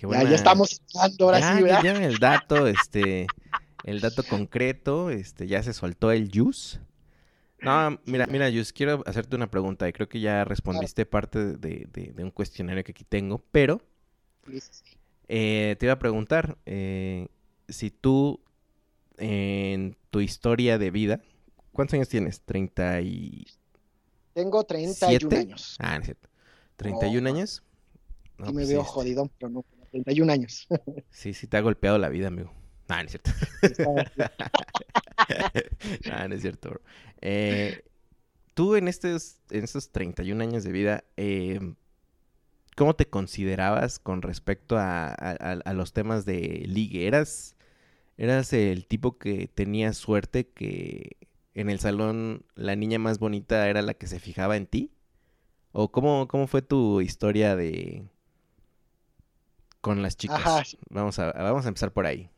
ya, 0.10 0.36
estamos 0.36 0.82
hablando 0.96 1.26
ahora 1.26 1.56
sí, 1.56 1.64
¿verdad? 1.64 1.84
Ya 1.84 2.06
el 2.06 2.18
dato, 2.18 2.68
este, 2.68 3.28
el 3.84 4.02
dato 4.02 4.24
concreto, 4.24 5.10
este, 5.12 5.48
ya 5.48 5.62
se 5.62 5.74
soltó 5.74 6.12
el 6.12 6.32
juice. 6.34 6.80
No, 7.62 8.00
mira, 8.06 8.26
mira, 8.26 8.50
yo 8.50 8.64
quiero 8.74 9.04
hacerte 9.06 9.36
una 9.36 9.52
pregunta 9.52 9.88
y 9.88 9.94
creo 9.94 10.10
que 10.10 10.20
ya 10.20 10.44
respondiste 10.44 11.06
parte 11.06 11.58
de, 11.58 12.14
un 12.18 12.32
cuestionario 12.32 12.84
que 12.84 12.92
aquí 12.92 13.04
tengo, 13.04 13.44
pero 13.52 13.82
eh, 15.28 15.76
te 15.80 15.86
iba 15.86 15.94
a 15.94 16.00
preguntar 16.00 16.58
eh, 16.66 17.28
si 17.70 17.92
tú 17.92 18.42
en 19.18 19.96
tu 20.10 20.22
historia 20.22 20.80
de 20.80 20.90
vida, 20.90 21.22
¿cuántos 21.72 21.94
años 21.94 22.10
tienes? 22.10 22.44
¿30 22.48 23.06
y... 23.06 23.46
Tengo 24.34 24.64
31 24.64 25.38
años. 25.38 25.76
Ah, 25.80 25.98
es 25.98 26.06
cierto. 26.06 26.31
¿31 26.78 27.28
años? 27.28 27.64
No, 28.38 28.48
me 28.48 28.54
pues 28.54 28.70
veo 28.70 28.82
este 28.82 28.92
jodido, 28.92 29.30
pero 29.38 29.50
no, 29.50 29.66
31 29.92 30.32
años. 30.32 30.68
sí, 31.10 31.34
sí 31.34 31.48
te 31.48 31.58
ha 31.58 31.62
golpeado 31.62 31.98
la 31.98 32.10
vida, 32.10 32.28
amigo. 32.28 32.54
Ah, 32.88 33.04
no 33.04 33.10
es 33.10 33.12
cierto. 33.12 33.32
ah, 36.12 36.28
no 36.28 36.36
es 36.36 36.42
cierto, 36.42 36.82
eh, 37.22 37.84
tú 38.54 38.76
en 38.76 38.88
estos, 38.88 39.40
en 39.50 39.64
estos 39.64 39.92
31 39.92 40.44
años 40.44 40.64
de 40.64 40.72
vida, 40.72 41.04
eh, 41.16 41.60
¿cómo 42.76 42.96
te 42.96 43.08
considerabas 43.08 44.00
con 44.00 44.22
respecto 44.22 44.76
a, 44.78 45.74
los 45.74 45.94
temas 45.94 46.26
de 46.26 46.66
ligue? 46.68 47.08
¿Eras, 47.08 47.56
¿Eras 48.18 48.54
el 48.54 48.86
tipo 48.88 49.18
que 49.18 49.48
tenía 49.48 49.94
suerte 49.94 50.48
que 50.48 51.18
en 51.54 51.70
el 51.70 51.80
salón 51.80 52.46
la 52.56 52.76
niña 52.76 53.00
más 53.00 53.20
bonita 53.20 53.70
era 53.70 53.82
la 53.82 53.94
que 53.94 54.08
se 54.08 54.20
fijaba 54.20 54.58
en 54.58 54.68
ti? 54.68 54.92
¿O 55.74 55.90
cómo, 55.90 56.28
cómo 56.28 56.48
fue 56.48 56.62
tu 56.62 57.02
historia 57.02 57.56
de 57.56 58.04
con 59.80 60.02
las 60.02 60.18
chicas? 60.18 60.78
Vamos, 60.90 61.18
a, 61.20 61.32
vamos 61.32 61.66
a 61.66 61.70
empezar 61.70 61.92
por 61.92 62.06
ahí. 62.06 62.30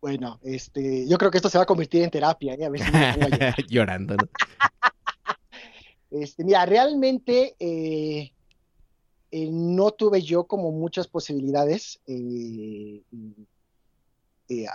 Bueno, 0.00 0.38
este, 0.42 1.08
yo 1.08 1.16
creo 1.16 1.30
que 1.30 1.38
esto 1.38 1.48
se 1.48 1.56
va 1.56 1.64
a 1.64 1.66
convertir 1.66 2.02
en 2.02 2.10
terapia, 2.10 2.54
¿eh? 2.54 2.64
a 2.66 2.68
ver 2.68 2.82
si 2.82 2.90
Llorando, 3.74 4.16
¿no? 4.16 4.28
este, 6.10 6.44
mira, 6.44 6.66
realmente 6.66 7.56
eh, 7.58 8.30
eh, 9.30 9.48
no 9.50 9.92
tuve 9.92 10.20
yo 10.20 10.44
como 10.44 10.72
muchas 10.72 11.08
posibilidades 11.08 12.00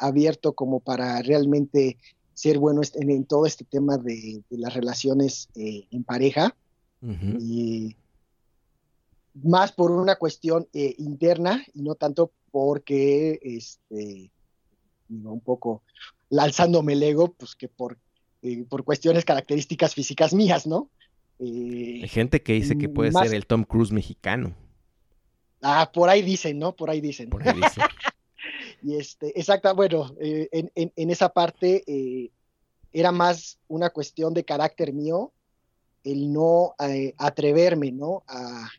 abierto 0.02 0.54
como 0.54 0.80
para 0.80 1.22
realmente 1.22 1.98
ser 2.34 2.58
bueno 2.58 2.82
en, 2.96 3.26
todo 3.26 3.46
este 3.46 3.66
tema 3.66 4.00
de, 4.00 4.42
las 4.50 4.74
relaciones 4.74 5.50
en 5.54 6.04
pareja. 6.04 6.56
Y 7.02 7.96
más 9.34 9.72
por 9.72 9.92
una 9.92 10.16
cuestión 10.18 10.68
interna 10.74 11.66
y 11.74 11.82
no 11.82 11.96
tanto 11.96 12.32
porque 12.52 13.40
este 13.42 14.32
un 15.10 15.40
poco 15.42 15.84
alzándome 16.38 16.94
el 16.94 17.04
ego, 17.04 17.34
pues 17.34 17.56
que 17.56 17.68
por, 17.68 17.98
eh, 18.42 18.66
por 18.70 18.84
cuestiones 18.84 19.26
características 19.26 19.96
físicas 19.96 20.34
mías, 20.34 20.68
¿no? 20.68 20.90
Eh, 21.40 22.00
Hay 22.04 22.10
gente 22.10 22.42
que 22.42 22.54
dice 22.54 22.78
que 22.78 22.90
puede 22.90 23.12
ser 23.12 23.34
el 23.34 23.46
Tom 23.46 23.64
Cruise 23.64 23.92
mexicano. 23.92 24.54
Ah, 25.62 25.90
por 25.94 26.10
ahí 26.10 26.22
dicen, 26.22 26.60
¿no? 26.60 26.76
Por 26.76 26.90
ahí 26.90 27.02
dicen. 27.02 27.30
Por 27.30 27.48
ahí 27.48 27.56
dicen. 27.56 27.84
y 28.84 28.96
este, 28.96 29.38
exacta, 29.40 29.74
bueno, 29.74 30.14
eh, 30.20 30.50
en, 30.52 31.10
esa 31.10 31.30
parte 31.30 32.32
era 32.92 33.12
más 33.12 33.58
una 33.68 33.90
cuestión 33.90 34.34
de 34.34 34.44
carácter 34.44 34.94
mío, 34.94 35.32
el 36.04 36.32
no 36.32 36.76
atreverme, 37.18 37.92
¿no? 37.92 38.24
A, 38.28 38.70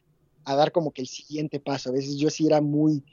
a, 0.45 0.55
dar 0.55 0.73
como 0.73 0.91
que 0.91 1.03
el 1.03 1.09
siguiente 1.09 1.61
paso. 1.61 1.91
A 1.91 1.93
veces 1.93 2.17
yo 2.17 2.31
sí 2.31 2.47
era 2.47 2.61
muy, 2.61 3.05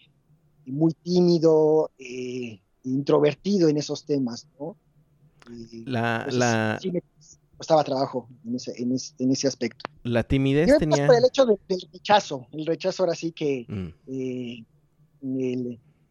muy 0.65 0.93
tímido, 0.93 1.91
eh, 1.98 2.60
introvertido 2.84 3.70
en 3.70 3.78
esos 3.78 4.06
temas, 4.06 4.48
¿no? 4.60 4.78
la, 5.86 6.28
la... 6.30 6.78
Sí 6.82 6.91
me 6.91 7.02
costaba 7.58 7.84
trabajo 7.84 8.30
en 8.46 8.56
ese, 8.56 8.74
en 8.82 8.91
ese, 8.91 9.13
en 9.20 9.32
ese 9.32 9.48
aspecto. 9.48 9.89
La 10.04 10.24
timidez 10.24 10.78
tenía... 10.78 11.08
Por 11.08 11.15
el 11.15 11.26
hecho 11.26 11.46
del 11.46 11.58
rechazo, 11.91 12.48
el 12.52 12.65
rechazo 12.65 13.04
ahora 13.04 13.15
sí 13.15 13.32
que 13.32 13.65
mm. 13.67 13.88
eh, 14.08 14.65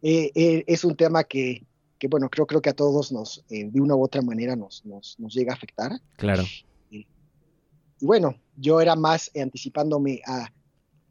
eh, 0.01 0.31
eh, 0.35 0.63
es 0.67 0.83
un 0.83 0.95
tema 0.95 1.23
que, 1.23 1.65
que, 1.97 2.07
bueno, 2.07 2.29
creo, 2.29 2.45
creo 2.45 2.61
que 2.61 2.69
a 2.69 2.75
todos 2.75 3.11
nos, 3.11 3.45
de 3.49 3.79
una 3.79 3.95
u 3.95 4.03
otra 4.03 4.21
manera 4.21 4.55
nos, 4.55 4.85
nos, 4.85 5.19
nos 5.19 5.33
llega 5.33 5.53
a 5.53 5.55
afectar. 5.55 5.91
Claro. 6.17 6.43
Y 7.99 8.05
bueno, 8.05 8.35
yo 8.55 8.81
era 8.81 8.95
más 8.95 9.31
anticipándome 9.35 10.21
a, 10.25 10.51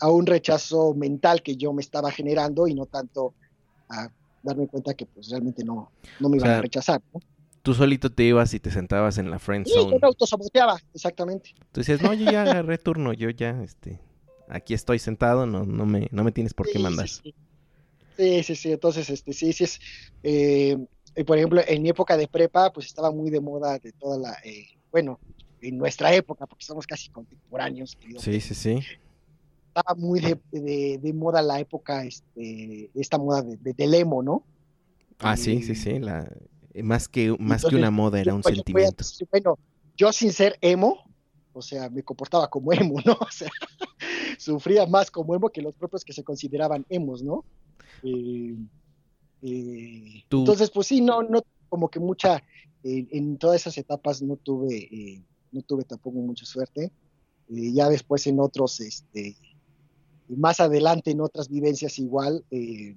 a 0.01 0.11
un 0.11 0.27
rechazo 0.27 0.95
mental 0.95 1.43
que 1.43 1.57
yo 1.57 1.73
me 1.73 1.83
estaba 1.83 2.11
generando 2.11 2.67
y 2.67 2.75
no 2.75 2.87
tanto 2.87 3.35
a 3.89 4.11
darme 4.43 4.69
cuenta 4.69 4.95
que 4.95 5.07
pues 5.07 5.29
realmente 5.31 5.65
no, 5.65 5.91
no 6.21 6.29
me 6.29 6.37
iban 6.37 6.51
a 6.51 6.63
rechazar, 6.63 7.03
¿no? 7.13 7.21
Tú 7.63 7.75
solito 7.75 8.13
te 8.13 8.23
ibas 8.23 8.55
y 8.55 8.61
te 8.61 8.71
sentabas 8.71 9.19
en 9.19 9.29
la 9.29 9.41
friend 9.41 9.67
zone. 9.67 9.83
Sí, 9.83 9.91
yo 9.91 9.99
me 9.99 10.07
autosaboteaba, 10.07 10.79
exactamente. 10.95 11.53
Tú 11.73 11.81
decías, 11.81 12.01
no, 12.01 12.15
yo 12.15 12.31
ya 12.31 12.43
agarré 12.43 12.79
turno, 12.79 13.13
yo 13.13 13.29
ya, 13.31 13.61
este, 13.65 13.99
aquí 14.49 14.73
estoy 14.73 15.01
sentado, 15.01 15.47
no, 15.47 15.65
no 15.65 15.85
me, 15.85 16.07
no 16.13 16.23
me 16.23 16.31
tienes 16.31 16.55
por 16.55 16.71
qué 16.71 16.79
mandar. 16.79 17.09
Sí 17.09 17.35
sí. 18.17 18.43
sí, 18.55 18.73
entonces, 18.73 19.11
este, 19.11 19.33
sí, 19.33 19.53
sí 19.53 19.65
es, 19.65 19.81
eh, 20.23 20.77
por 21.27 21.37
ejemplo, 21.37 21.61
en 21.67 21.83
mi 21.83 21.89
época 21.89 22.17
de 22.17 22.29
prepa, 22.29 22.73
pues 22.73 22.87
estaba 22.87 23.11
muy 23.11 23.31
de 23.31 23.41
moda 23.41 23.79
de 23.79 23.93
toda 23.93 24.19
la, 24.19 24.39
eh, 24.45 24.67
bueno, 24.91 25.19
en 25.61 25.79
nuestra 25.79 26.15
época, 26.15 26.47
porque 26.47 26.65
somos 26.65 26.87
casi 26.87 27.11
contemporáneos. 27.11 27.97
Sí, 28.19 28.41
sí, 28.41 28.55
sí 28.55 28.81
estaba 29.77 29.95
muy 29.95 30.21
de, 30.21 30.99
de, 30.99 31.13
moda 31.13 31.43
la 31.43 31.61
época, 31.61 32.05
este, 32.05 32.91
esta 32.95 33.19
moda 33.19 33.43
de, 33.43 33.75
del 33.75 33.95
emo, 33.95 34.23
¿no? 34.23 34.43
Ah, 35.19 35.37
sí, 35.37 35.63
sí, 35.63 35.75
sí, 35.75 35.99
la, 35.99 36.31
más 36.83 37.09
que, 37.09 37.37
más 37.39 37.65
que 37.65 37.77
una 37.77 37.91
moda, 37.91 38.21
era 38.21 38.35
un 38.35 38.43
sentimiento. 38.43 39.05
bueno, 39.31 39.59
yo 39.97 40.13
sin 40.13 40.33
ser 40.33 40.57
emo, 40.63 41.05
o 41.53 41.61
sea, 41.61 41.91
me 41.91 42.03
comportaba 42.03 42.49
como 42.49 42.73
emo, 42.73 43.01
¿no? 43.05 43.19
O 43.21 43.31
sea, 43.31 43.51
sufría 44.39 44.87
más 44.87 45.11
como 45.11 45.35
emo 45.35 45.51
que 45.51 45.61
los 45.61 45.75
propios 45.77 46.05
que 46.05 46.13
se 46.15 46.25
consideraban 46.25 46.87
emos, 46.89 47.23
¿no? 47.23 47.45
Eh, 48.03 48.57
eh, 49.43 50.25
entonces, 50.31 50.71
pues 50.71 50.87
sí, 50.87 51.03
no, 51.03 51.23
no, 51.23 51.43
como 51.69 51.91
que 51.91 52.01
mucha, 52.01 52.43
eh, 52.83 53.07
en 53.11 53.37
todas 53.37 53.61
esas 53.61 53.77
etapas 53.77 54.23
no 54.23 54.37
tuve, 54.37 55.23
no 55.57 55.63
tuve 55.63 55.85
tampoco 55.85 56.19
mucha 56.19 56.45
suerte. 56.45 56.93
ya 57.49 57.89
después 57.89 58.27
en 58.27 58.41
otros, 58.41 58.81
este, 58.81 59.37
más 60.29 60.61
adelante 60.61 61.11
en 61.11 61.21
otras 61.21 61.49
vivencias 61.49 61.99
igual, 61.99 62.45
eh, 62.51 62.97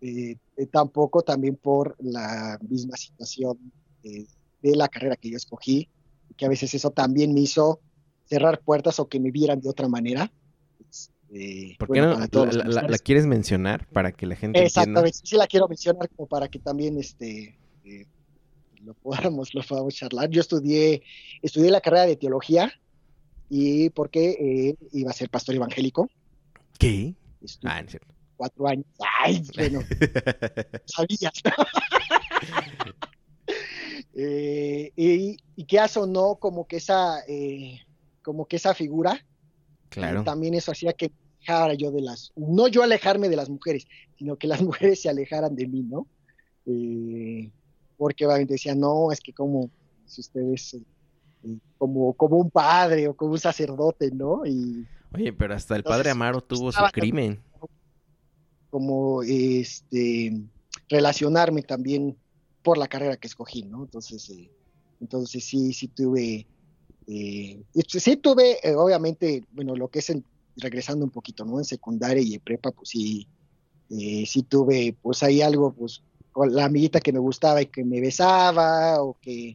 eh, 0.00 0.36
eh, 0.56 0.66
tampoco 0.66 1.22
también 1.22 1.56
por 1.56 1.96
la 1.98 2.58
misma 2.68 2.96
situación 2.96 3.58
de 4.02 4.76
la 4.76 4.88
carrera 4.88 5.16
que 5.16 5.30
yo 5.30 5.36
escogí, 5.36 5.88
que 6.36 6.44
a 6.44 6.48
veces 6.50 6.74
eso 6.74 6.90
también 6.90 7.32
me 7.32 7.40
hizo 7.40 7.80
cerrar 8.26 8.60
puertas 8.60 9.00
o 9.00 9.08
que 9.08 9.18
me 9.18 9.30
vieran 9.30 9.60
de 9.60 9.70
otra 9.70 9.88
manera. 9.88 10.30
Este, 10.90 11.76
¿Por 11.78 11.90
qué 11.90 12.00
no 12.02 12.18
la, 12.18 12.98
quieres 12.98 13.24
mencionar 13.26 13.88
para 13.88 14.12
que 14.12 14.26
la 14.26 14.36
gente 14.36 14.62
Exactamente, 14.62 15.18
sí 15.22 15.36
la 15.36 15.46
quiero 15.46 15.68
mencionar 15.68 16.10
como 16.10 16.28
para 16.28 16.48
que 16.48 16.58
también 16.58 16.98
este, 16.98 17.58
lo 18.84 18.94
podamos, 18.94 19.54
lo 19.54 19.62
podamos 19.62 19.94
charlar. 19.94 20.30
Yo 20.30 20.40
estudié, 20.40 21.02
estudié 21.42 21.70
la 21.70 21.80
carrera 21.80 22.06
de 22.06 22.16
teología 22.16 22.72
y 23.48 23.90
porque 23.90 24.76
iba 24.92 25.10
a 25.10 25.14
ser 25.14 25.30
pastor 25.30 25.54
evangélico. 25.54 26.08
¿Qué? 26.78 27.14
ah. 27.64 27.82
Cuatro 28.36 28.66
años. 28.66 28.86
Ay, 29.22 29.42
bueno, 29.54 29.80
sabías. 30.86 31.32
Eh, 34.16 34.92
y, 34.94 35.36
y 35.56 35.64
que 35.64 35.80
no, 36.06 36.36
como 36.36 36.68
que 36.68 36.76
esa, 36.76 37.24
eh, 37.26 37.80
como 38.22 38.46
que 38.46 38.56
esa 38.56 38.72
figura, 38.72 39.26
claro. 39.88 40.22
también 40.22 40.54
eso 40.54 40.70
hacía 40.70 40.92
que 40.92 41.10
yo 41.76 41.90
de 41.90 42.00
las, 42.00 42.32
no 42.36 42.68
yo 42.68 42.82
alejarme 42.82 43.28
de 43.28 43.36
las 43.36 43.50
mujeres, 43.50 43.86
sino 44.16 44.36
que 44.36 44.46
las 44.46 44.62
mujeres 44.62 45.02
se 45.02 45.08
alejaran 45.08 45.54
de 45.54 45.66
mí, 45.66 45.82
¿no? 45.82 46.06
Eh, 46.66 47.50
porque 47.96 48.26
obviamente 48.26 48.54
decían, 48.54 48.80
no, 48.80 49.12
es 49.12 49.20
que 49.20 49.32
como 49.32 49.70
si 50.06 50.20
ustedes 50.20 50.76
como, 51.78 52.14
como 52.14 52.36
un 52.36 52.50
padre 52.50 53.08
o 53.08 53.14
como 53.14 53.32
un 53.32 53.38
sacerdote, 53.38 54.10
¿no? 54.10 54.46
Y, 54.46 54.86
Oye, 55.12 55.32
pero 55.32 55.54
hasta 55.54 55.76
el 55.76 55.84
padre 55.84 56.10
Amaro 56.10 56.40
tuvo 56.40 56.72
su 56.72 56.82
crimen. 56.92 57.40
Como 58.70 59.22
este 59.22 60.32
relacionarme 60.88 61.62
también 61.62 62.16
por 62.62 62.78
la 62.78 62.88
carrera 62.88 63.16
que 63.16 63.28
escogí, 63.28 63.62
¿no? 63.62 63.84
Entonces, 63.84 64.28
eh, 64.30 64.50
entonces 65.00 65.44
sí, 65.44 65.72
sí 65.72 65.88
tuve, 65.88 66.46
eh, 67.06 67.62
sí 67.86 68.16
tuve, 68.16 68.58
eh, 68.62 68.74
obviamente, 68.74 69.44
bueno, 69.52 69.76
lo 69.76 69.88
que 69.88 70.00
es 70.00 70.12
regresando 70.56 71.04
un 71.04 71.10
poquito, 71.10 71.44
¿no? 71.44 71.58
En 71.58 71.64
secundaria 71.64 72.22
y 72.22 72.34
en 72.34 72.40
prepa, 72.40 72.70
pues 72.72 72.88
sí, 72.88 73.28
sí 73.88 74.42
tuve, 74.48 74.96
pues 75.00 75.22
ahí 75.22 75.42
algo, 75.42 75.72
pues, 75.72 76.02
con 76.34 76.54
la 76.54 76.66
amiguita 76.66 77.00
que 77.00 77.12
me 77.14 77.18
gustaba 77.18 77.62
y 77.62 77.66
que 77.66 77.82
me 77.82 78.02
besaba, 78.02 79.02
o 79.02 79.16
que, 79.22 79.54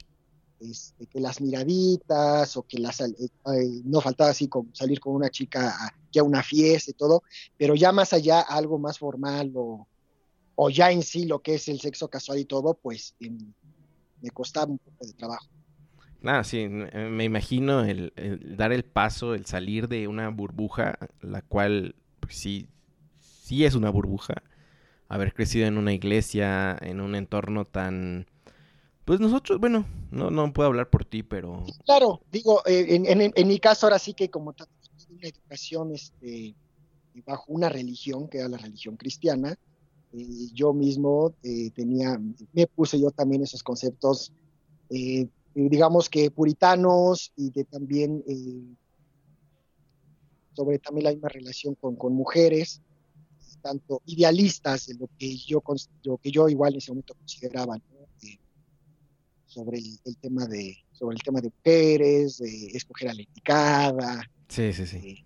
este, 0.59 1.05
que 1.05 1.19
las 1.19 1.41
miraditas, 1.41 2.57
o 2.57 2.63
que 2.63 2.79
las, 2.79 3.03
no 3.83 4.01
faltaba 4.01 4.31
así 4.31 4.47
como 4.47 4.73
salir 4.73 4.99
con 4.99 5.13
una 5.13 5.29
chica 5.29 5.75
ya 6.11 6.21
a 6.21 6.25
una 6.25 6.41
fiesta 6.41 6.89
y 6.89 6.95
todo, 6.95 7.21
pero 7.57 7.75
ya 7.75 7.91
más 7.91 8.13
allá, 8.13 8.41
algo 8.41 8.79
más 8.79 8.97
formal 8.97 9.51
o 9.55 9.85
o 10.61 10.69
ya 10.69 10.91
en 10.91 11.03
sí 11.03 11.25
lo 11.25 11.39
que 11.39 11.53
es 11.53 11.69
el 11.69 11.79
sexo 11.79 12.09
casual 12.09 12.37
y 12.37 12.43
todo, 12.43 12.73
pues 12.73 13.15
em, 13.21 13.37
me 14.21 14.29
costaba 14.29 14.69
un 14.69 14.77
poco 14.77 15.07
de 15.07 15.13
trabajo. 15.13 15.47
Nada, 16.21 16.43
sí, 16.43 16.57
eh, 16.59 17.09
me 17.09 17.23
imagino 17.23 17.85
el, 17.85 18.11
dar 18.57 18.73
el 18.73 18.83
paso, 18.83 19.35
el 19.35 19.45
salir 19.45 19.87
de 19.87 20.09
una 20.09 20.27
burbuja, 20.27 20.99
la 21.21 21.41
cual 21.43 21.95
pues, 22.19 22.35
sí, 22.35 22.67
sí 23.21 23.63
es 23.63 23.73
una 23.73 23.89
burbuja, 23.89 24.43
haber 25.09 25.33
crecido 25.33 25.67
en 25.67 25.77
una 25.77 25.93
iglesia, 25.93 26.77
en 26.81 27.01
un 27.01 27.15
entorno 27.15 27.65
tan... 27.65 28.27
Pues 29.05 29.19
nosotros, 29.19 29.59
bueno, 29.59 29.85
no, 30.11 30.29
no 30.29 30.53
puedo 30.53 30.67
hablar 30.67 30.89
por 30.89 31.03
ti, 31.03 31.23
pero... 31.23 31.65
Claro, 31.83 32.21
digo, 32.31 32.61
eh, 32.65 33.01
en, 33.35 33.47
mi 33.47 33.59
caso 33.59 33.87
ahora 33.87 33.97
sí 33.97 34.13
que 34.13 34.29
como 34.29 34.55
una 35.09 35.27
educación 35.27 35.93
este, 35.93 36.55
bajo 37.25 37.45
una 37.47 37.69
religión, 37.69 38.29
que 38.29 38.37
era 38.37 38.47
la 38.47 38.57
religión 38.57 38.95
cristiana, 38.97 39.57
yo 40.53 40.73
mismo 40.73 41.33
eh, 41.43 41.69
tenía, 41.71 42.19
me 42.53 42.67
puse 42.67 42.99
yo 42.99 43.11
también 43.11 43.43
esos 43.43 43.61
conceptos, 43.63 44.33
eh, 44.89 45.27
digamos 45.53 46.09
que 46.09 46.31
puritanos 46.31 47.31
y 47.35 47.51
de 47.51 47.63
también 47.65 48.23
eh, 48.27 48.75
sobre 50.53 50.79
también 50.79 51.05
la 51.05 51.11
misma 51.11 51.29
relación 51.29 51.75
con, 51.75 51.95
con 51.95 52.13
mujeres, 52.13 52.81
tanto 53.59 54.01
idealistas 54.05 54.87
de 54.87 54.95
lo 54.95 55.09
que 55.17 55.37
yo, 55.37 55.61
lo 56.03 56.17
que 56.17 56.31
yo 56.31 56.49
igual 56.49 56.73
en 56.73 56.77
ese 56.77 56.91
momento 56.91 57.13
consideraba, 57.15 57.77
sobre 59.45 59.79
el, 59.79 60.17
tema 60.17 60.45
de 60.45 60.77
sobre 60.91 61.15
el 61.15 61.23
tema 61.23 61.41
de 61.41 61.49
mujeres, 61.49 62.37
de 62.37 62.67
escoger 62.67 63.09
a 63.09 63.13
la 63.13 63.21
indicada. 63.21 64.21
Sí, 64.47 64.73
sí, 64.73 64.85
sí 64.85 65.25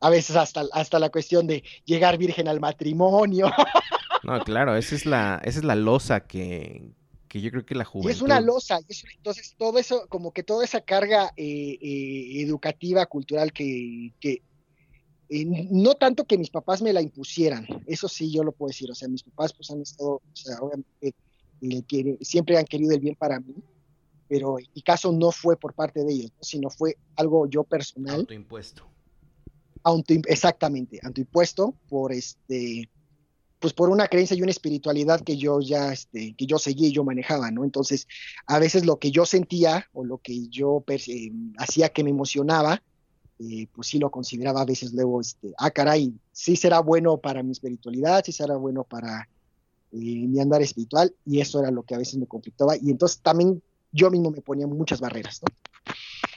a 0.00 0.10
veces 0.10 0.36
hasta, 0.36 0.64
hasta 0.72 0.98
la 0.98 1.10
cuestión 1.10 1.46
de 1.46 1.62
llegar 1.84 2.18
virgen 2.18 2.48
al 2.48 2.60
matrimonio. 2.60 3.50
No, 4.22 4.38
claro, 4.40 4.76
esa 4.76 4.94
es 4.94 5.06
la, 5.06 5.40
esa 5.44 5.60
es 5.60 5.64
la 5.64 5.74
losa 5.74 6.20
que, 6.20 6.90
yo 7.30 7.50
creo 7.50 7.64
que 7.64 7.74
la 7.74 7.86
juventud... 7.86 8.10
es 8.10 8.20
una 8.20 8.38
losa, 8.38 8.78
entonces 9.16 9.54
todo 9.56 9.78
eso, 9.78 10.06
como 10.10 10.30
que 10.32 10.42
toda 10.42 10.62
esa 10.62 10.82
carga 10.82 11.32
eh, 11.38 11.78
eh, 11.80 12.42
educativa, 12.42 13.06
cultural 13.06 13.54
que, 13.54 14.12
que 14.20 14.42
eh, 15.30 15.68
no 15.70 15.94
tanto 15.94 16.24
que 16.24 16.36
mis 16.36 16.50
papás 16.50 16.82
me 16.82 16.92
la 16.92 17.00
impusieran, 17.00 17.66
eso 17.86 18.08
sí 18.08 18.30
yo 18.30 18.42
lo 18.42 18.52
puedo 18.52 18.68
decir, 18.68 18.90
o 18.90 18.94
sea, 18.94 19.08
mis 19.08 19.22
papás 19.22 19.52
pues 19.52 19.70
han 19.70 19.80
estado, 19.80 20.14
o 20.14 20.22
sea, 20.34 20.58
obviamente 20.60 21.14
siempre 22.20 22.58
han 22.58 22.64
querido 22.64 22.92
el 22.92 23.00
bien 23.00 23.14
para 23.14 23.38
mí, 23.38 23.54
pero 24.28 24.58
en 24.58 24.66
mi 24.74 24.82
caso 24.82 25.12
no 25.12 25.30
fue 25.30 25.56
por 25.56 25.74
parte 25.74 26.04
de 26.04 26.12
ellos, 26.12 26.32
sino 26.40 26.68
fue 26.68 26.96
algo 27.16 27.46
yo 27.48 27.64
personal. 27.64 28.20
Autoimpuesto 28.20 28.84
exactamente, 30.28 31.00
autoimpuesto 31.02 31.74
por 31.88 32.12
este, 32.12 32.90
pues 33.58 33.72
por 33.72 33.90
una 33.90 34.08
creencia 34.08 34.36
y 34.36 34.42
una 34.42 34.50
espiritualidad 34.50 35.20
que 35.20 35.36
yo 35.36 35.60
ya, 35.60 35.92
este, 35.92 36.34
que 36.34 36.46
yo 36.46 36.58
seguía 36.58 36.88
y 36.88 36.92
yo 36.92 37.04
manejaba, 37.04 37.50
¿no? 37.50 37.64
Entonces, 37.64 38.06
a 38.46 38.58
veces 38.58 38.84
lo 38.84 38.98
que 38.98 39.10
yo 39.10 39.26
sentía 39.26 39.88
o 39.92 40.04
lo 40.04 40.18
que 40.18 40.48
yo 40.48 40.84
eh, 40.88 41.32
hacía 41.58 41.90
que 41.90 42.04
me 42.04 42.10
emocionaba, 42.10 42.82
eh, 43.40 43.66
pues 43.72 43.88
sí 43.88 43.98
lo 43.98 44.10
consideraba 44.10 44.60
a 44.60 44.66
veces 44.66 44.92
luego, 44.92 45.20
este, 45.20 45.52
ah, 45.58 45.70
caray, 45.70 46.14
sí 46.30 46.56
será 46.56 46.80
bueno 46.80 47.16
para 47.16 47.42
mi 47.42 47.52
espiritualidad, 47.52 48.22
sí 48.24 48.32
será 48.32 48.56
bueno 48.56 48.84
para 48.84 49.28
eh, 49.92 50.26
mi 50.28 50.40
andar 50.40 50.62
espiritual, 50.62 51.14
y 51.24 51.40
eso 51.40 51.60
era 51.60 51.70
lo 51.70 51.82
que 51.82 51.94
a 51.94 51.98
veces 51.98 52.16
me 52.18 52.26
conflictaba, 52.26 52.76
y 52.76 52.90
entonces 52.90 53.20
también 53.20 53.62
yo 53.92 54.10
mismo 54.10 54.30
me 54.30 54.42
ponía 54.42 54.66
muchas 54.66 55.00
barreras, 55.00 55.40
¿no? 55.42 55.54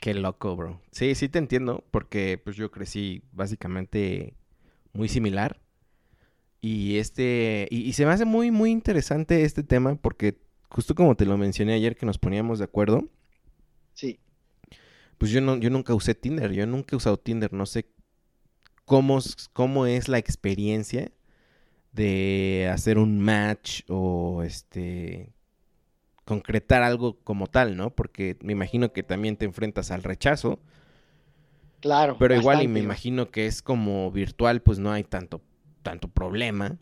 Qué 0.01 0.13
loco, 0.13 0.55
bro. 0.55 0.81
Sí, 0.91 1.15
sí 1.15 1.29
te 1.29 1.39
entiendo, 1.39 1.83
porque 1.89 2.37
pues 2.43 2.55
yo 2.55 2.71
crecí 2.71 3.23
básicamente 3.31 4.35
muy 4.91 5.07
similar. 5.07 5.61
Y 6.59 6.97
este, 6.97 7.67
y, 7.71 7.91
se 7.93 8.05
me 8.05 8.11
hace 8.11 8.25
muy, 8.25 8.51
muy 8.51 8.71
interesante 8.71 9.43
este 9.43 9.63
tema, 9.63 9.95
porque 9.95 10.37
justo 10.69 10.95
como 10.95 11.15
te 11.15 11.25
lo 11.25 11.37
mencioné 11.37 11.73
ayer 11.73 11.95
que 11.95 12.05
nos 12.05 12.17
poníamos 12.17 12.59
de 12.59 12.65
acuerdo. 12.65 13.09
Sí. 13.93 14.19
Pues 15.17 15.31
yo 15.31 15.41
no, 15.41 15.57
yo 15.57 15.69
nunca 15.69 15.93
usé 15.93 16.15
Tinder, 16.15 16.51
yo 16.51 16.65
nunca 16.65 16.95
he 16.95 16.97
usado 16.97 17.17
Tinder, 17.17 17.53
no 17.53 17.65
sé 17.65 17.85
cómo, 18.85 19.19
cómo 19.53 19.85
es 19.85 20.07
la 20.07 20.17
experiencia 20.17 21.11
de 21.91 22.69
hacer 22.73 22.97
un 22.97 23.19
match 23.19 23.81
o 23.87 24.43
este 24.43 25.31
concretar 26.25 26.83
algo 26.83 27.19
como 27.23 27.47
tal, 27.47 27.75
¿no? 27.75 27.89
Porque 27.89 28.37
me 28.41 28.53
imagino 28.53 28.93
que 28.93 29.03
también 29.03 29.37
te 29.37 29.45
enfrentas 29.45 29.91
al 29.91 30.03
rechazo. 30.03 30.59
Claro. 31.81 32.15
Pero 32.17 32.35
igual 32.35 32.63
y 32.63 32.67
me 32.67 32.79
imagino 32.79 33.29
que 33.29 33.45
es 33.45 33.61
como 33.61 34.09
virtual, 34.11 34.61
pues 34.61 34.79
no 34.79 34.91
hay 34.91 35.03
tanto, 35.03 35.41
tanto 35.81 36.07
problema. 36.07 36.77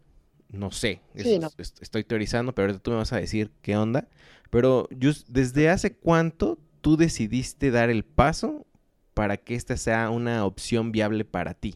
No 0.50 0.70
sé, 0.70 1.02
estoy 1.16 2.04
teorizando, 2.04 2.54
pero 2.54 2.68
ahorita 2.68 2.84
tú 2.84 2.92
me 2.92 2.98
vas 2.98 3.14
a 3.14 3.18
decir 3.18 3.52
qué 3.62 3.78
onda. 3.78 4.10
Pero, 4.50 4.88
¿desde 4.92 5.70
hace 5.70 5.96
cuánto 5.96 6.60
tú 6.82 6.98
decidiste 6.98 7.72
dar 7.72 7.90
el 7.90 8.04
paso 8.04 8.66
para 9.14 9.38
que 9.38 9.56
esta 9.56 9.78
sea 9.78 10.10
una 10.10 10.46
opción 10.46 10.92
viable 10.92 11.26
para 11.26 11.54
ti? 11.54 11.76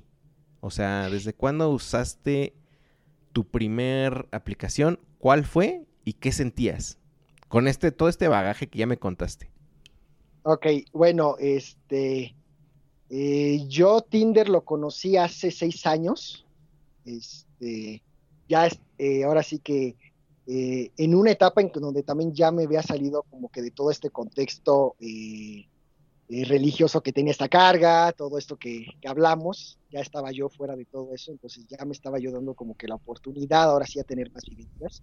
O 0.59 0.71
sea, 0.71 1.09
¿desde 1.09 1.33
cuándo 1.33 1.69
usaste 1.69 2.55
tu 3.31 3.47
primer 3.47 4.27
aplicación? 4.31 4.99
¿Cuál 5.19 5.45
fue 5.45 5.85
y 6.03 6.13
qué 6.13 6.31
sentías? 6.31 6.99
con 7.47 7.67
este, 7.67 7.91
todo 7.91 8.09
este 8.09 8.27
bagaje 8.27 8.67
que 8.67 8.79
ya 8.79 8.85
me 8.85 8.97
contaste. 8.97 9.49
Ok, 10.43 10.65
bueno, 10.91 11.35
este, 11.39 12.35
eh, 13.09 13.65
yo 13.67 14.01
Tinder 14.01 14.49
lo 14.49 14.65
conocí 14.65 15.17
hace 15.17 15.51
seis 15.51 15.85
años, 15.85 16.45
este, 17.05 18.03
ya, 18.47 18.67
eh, 18.97 19.23
ahora 19.23 19.41
sí 19.41 19.59
que 19.59 19.95
eh, 20.47 20.91
en 20.97 21.15
una 21.15 21.31
etapa 21.31 21.62
en 21.62 21.71
donde 21.71 22.03
también 22.03 22.34
ya 22.34 22.51
me 22.51 22.63
había 22.63 22.84
salido 22.84 23.23
como 23.23 23.49
que 23.49 23.62
de 23.62 23.71
todo 23.71 23.91
este 23.91 24.10
contexto 24.10 24.95
religioso 26.27 27.01
que 27.01 27.13
tenía 27.13 27.31
esta 27.31 27.49
carga, 27.49 28.12
todo 28.12 28.38
esto 28.38 28.58
que, 28.58 28.86
que, 28.99 29.08
hablamos, 29.08 29.77
ya 29.91 29.99
estaba 29.99 30.31
yo 30.31 30.49
fuera 30.49 30.75
de 30.75 30.86
todo 30.86 31.13
eso, 31.13 31.31
entonces 31.31 31.65
ya 31.67 31.84
me 31.86 31.93
estaba 31.93 32.19
yo 32.19 32.31
dando 32.31 32.55
como 32.55 32.75
que 32.75 32.88
la 32.88 32.95
oportunidad 32.95 33.63
ahora 33.65 33.86
sí 33.86 33.99
a 33.99 34.03
tener 34.03 34.31
más 34.31 34.43
vivencias 34.45 35.01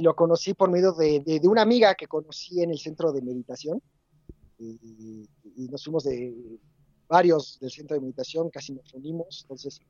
y 0.00 0.02
lo 0.02 0.14
conocí 0.16 0.54
por 0.54 0.70
medio 0.70 0.92
de, 0.92 1.20
de, 1.20 1.48
una 1.48 1.62
amiga 1.62 1.94
que 1.94 2.06
conocí 2.06 2.62
en 2.62 2.70
el 2.70 2.78
centro 2.78 3.12
de 3.12 3.22
meditación. 3.22 3.82
Y, 4.58 5.28
nos 5.70 5.84
fuimos 5.84 6.04
de 6.04 6.58
varios 7.06 7.58
del 7.60 7.70
centro 7.70 7.94
de 7.94 8.00
meditación, 8.00 8.50
casi 8.50 8.72
nos 8.72 8.92
unimos. 8.94 9.42
Entonces, 9.42 9.80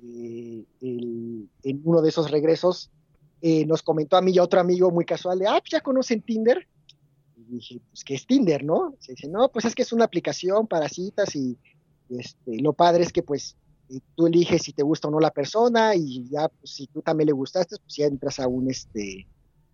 eh, 0.00 0.64
en 0.80 1.80
uno 1.84 2.02
de 2.02 2.08
esos 2.08 2.30
regresos, 2.30 2.90
eh, 3.40 3.64
nos 3.66 3.82
comentó 3.82 4.16
a 4.16 4.22
mí 4.22 4.32
y 4.32 4.38
a 4.38 4.42
otro 4.42 4.60
amigo 4.60 4.90
muy 4.90 5.04
casual 5.04 5.38
de, 5.38 5.46
ah, 5.46 5.58
pues 5.60 5.70
ya 5.70 5.80
conocen 5.80 6.22
Tinder. 6.22 6.66
Y 7.36 7.44
dije, 7.44 7.80
pues, 7.90 8.04
¿qué 8.04 8.14
es 8.14 8.26
Tinder, 8.26 8.64
no? 8.64 8.94
Se 8.98 9.12
dice, 9.12 9.28
no, 9.28 9.48
pues 9.50 9.64
es 9.64 9.74
que 9.74 9.82
es 9.82 9.92
una 9.92 10.04
aplicación 10.04 10.66
para 10.66 10.88
citas 10.88 11.34
y 11.36 11.58
este, 12.10 12.60
lo 12.60 12.72
padre 12.72 13.04
es 13.04 13.12
que, 13.12 13.22
pues, 13.22 13.56
tú 14.14 14.26
eliges 14.26 14.62
si 14.62 14.72
te 14.72 14.82
gusta 14.82 15.08
o 15.08 15.10
no 15.10 15.20
la 15.20 15.30
persona 15.30 15.94
y 15.94 16.28
ya, 16.28 16.48
pues, 16.48 16.70
si 16.72 16.86
tú 16.88 17.00
también 17.02 17.26
le 17.26 17.32
gustaste, 17.32 17.76
pues 17.76 17.94
ya 17.96 18.06
entras 18.06 18.38
a 18.40 18.48
un, 18.48 18.70
este, 18.70 19.26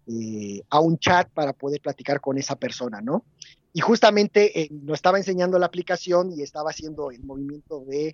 eh, 0.07 0.63
a 0.69 0.81
un 0.81 0.99
chat 0.99 1.31
para 1.31 1.53
poder 1.53 1.81
platicar 1.81 2.21
con 2.21 2.39
esa 2.39 2.57
persona, 2.57 3.01
¿no? 3.01 3.25
Y 3.73 3.81
justamente 3.81 4.61
eh, 4.61 4.69
nos 4.71 4.97
estaba 4.97 5.19
enseñando 5.19 5.59
la 5.59 5.67
aplicación 5.67 6.31
y 6.31 6.43
estaba 6.43 6.71
haciendo 6.71 7.11
el 7.11 7.25
movimiento 7.25 7.81
de, 7.81 8.09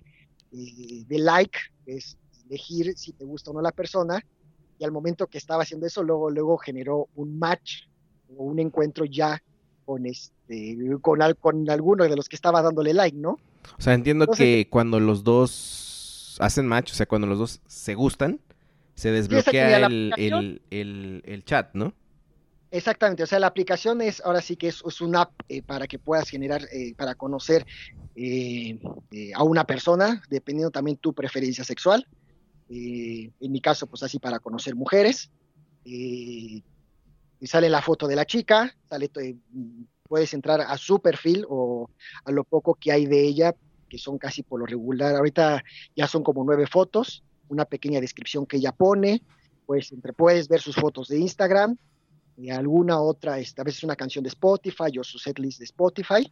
eh, 0.51 1.05
de 1.07 1.19
like, 1.19 1.59
es 1.85 2.17
elegir 2.47 2.97
si 2.97 3.13
te 3.13 3.25
gusta 3.25 3.51
o 3.51 3.53
no 3.53 3.61
la 3.61 3.71
persona, 3.71 4.25
y 4.81 4.83
al 4.83 4.91
momento 4.91 5.27
que 5.27 5.37
estaba 5.37 5.61
haciendo 5.61 5.85
eso, 5.85 6.01
luego, 6.01 6.31
luego 6.31 6.57
generó 6.57 7.07
un 7.13 7.37
match 7.37 7.83
o 8.35 8.45
un 8.45 8.57
encuentro 8.57 9.05
ya 9.05 9.41
con 9.85 10.07
este 10.07 10.75
con, 11.01 11.19
con 11.39 11.69
alguno 11.69 12.03
de 12.03 12.15
los 12.15 12.27
que 12.27 12.35
estaba 12.35 12.63
dándole 12.63 12.95
like, 12.95 13.15
¿no? 13.15 13.37
O 13.77 13.81
sea, 13.81 13.93
entiendo 13.93 14.25
que 14.25 14.67
cuando 14.71 14.99
los 14.99 15.23
dos 15.23 16.37
hacen 16.39 16.65
match, 16.65 16.93
o 16.93 16.95
sea, 16.95 17.05
cuando 17.05 17.27
los 17.27 17.37
dos 17.37 17.61
se 17.67 17.93
gustan, 17.93 18.39
se 18.95 19.11
desbloquea 19.11 19.85
el, 19.85 21.43
chat, 21.45 21.75
¿no? 21.75 21.93
Exactamente, 22.71 23.21
o 23.21 23.27
sea, 23.27 23.37
la 23.37 23.47
aplicación 23.47 24.01
es, 24.01 24.19
ahora 24.25 24.41
sí 24.41 24.55
que 24.55 24.69
es, 24.69 25.01
una 25.01 25.21
app 25.21 25.31
eh, 25.47 25.61
para 25.61 25.85
que 25.85 25.99
puedas 25.99 26.27
generar, 26.27 26.63
eh, 26.73 26.95
para 26.95 27.13
conocer 27.13 27.67
eh, 28.15 28.79
a 29.35 29.43
una 29.43 29.65
persona, 29.65 30.23
dependiendo 30.27 30.71
también 30.71 30.97
tu 30.97 31.13
preferencia 31.13 31.63
sexual. 31.63 32.07
En 32.71 33.51
mi 33.51 33.61
caso, 33.61 33.87
pues 33.87 34.03
así 34.03 34.19
para 34.19 34.39
conocer 34.39 34.75
mujeres. 34.75 35.29
y 35.83 36.63
sale 37.43 37.69
la 37.69 37.81
foto 37.81 38.07
de 38.07 38.15
la 38.15 38.25
chica, 38.25 38.75
sale, 38.87 39.09
puedes 40.07 40.33
entrar 40.33 40.61
a 40.61 40.77
su 40.77 40.99
perfil 40.99 41.45
o 41.49 41.89
a 42.23 42.31
lo 42.31 42.43
poco 42.43 42.75
que 42.75 42.91
hay 42.91 43.07
de 43.07 43.25
ella, 43.25 43.55
que 43.89 43.97
son 43.97 44.17
casi 44.17 44.43
por 44.43 44.59
lo 44.59 44.65
regular. 44.65 45.15
Ahorita 45.15 45.63
ya 45.95 46.07
son 46.07 46.23
como 46.23 46.43
nueve 46.43 46.67
fotos 46.67 47.23
una 47.49 47.65
pequeña 47.65 47.99
descripción 47.99 48.45
que 48.45 48.57
ella 48.57 48.71
pone, 48.71 49.21
pues 49.65 49.91
entre, 49.91 50.13
puedes 50.13 50.47
ver 50.47 50.61
sus 50.61 50.75
fotos 50.75 51.09
de 51.09 51.19
Instagram 51.19 51.77
alguna 52.49 52.99
otra, 52.99 53.37
esta 53.37 53.63
vez 53.63 53.77
es 53.77 53.83
una 53.83 53.95
canción 53.95 54.23
de 54.23 54.29
Spotify 54.29 54.97
o 54.99 55.03
su 55.03 55.19
setlist 55.19 55.59
de 55.59 55.65
Spotify. 55.65 56.31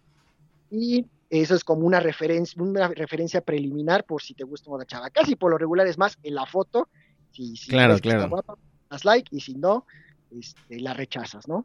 Y 0.72 1.06
eso 1.30 1.56
es 1.56 1.64
como 1.64 1.86
una 1.86 2.00
referencia, 2.00 2.62
una 2.62 2.88
referencia 2.90 3.42
preliminar 3.42 4.06
por 4.06 4.22
si 4.22 4.34
te 4.34 4.44
gusta 4.44 4.72
una 4.72 4.86
chava. 4.86 5.10
Casi 5.10 5.36
por 5.36 5.52
lo 5.52 5.58
regular 5.58 5.88
es 5.88 5.98
más 5.98 6.18
en 6.24 6.36
la 6.36 6.46
foto. 6.46 6.90
Si, 7.32 7.56
claro, 7.68 7.98
claro. 8.00 8.30
Guapa, 8.30 8.58
das 8.90 9.06
like 9.06 9.36
y 9.36 9.40
si 9.40 9.56
no, 9.56 9.86
este, 10.32 10.80
la 10.80 10.94
rechazas, 10.94 11.48
¿no? 11.48 11.64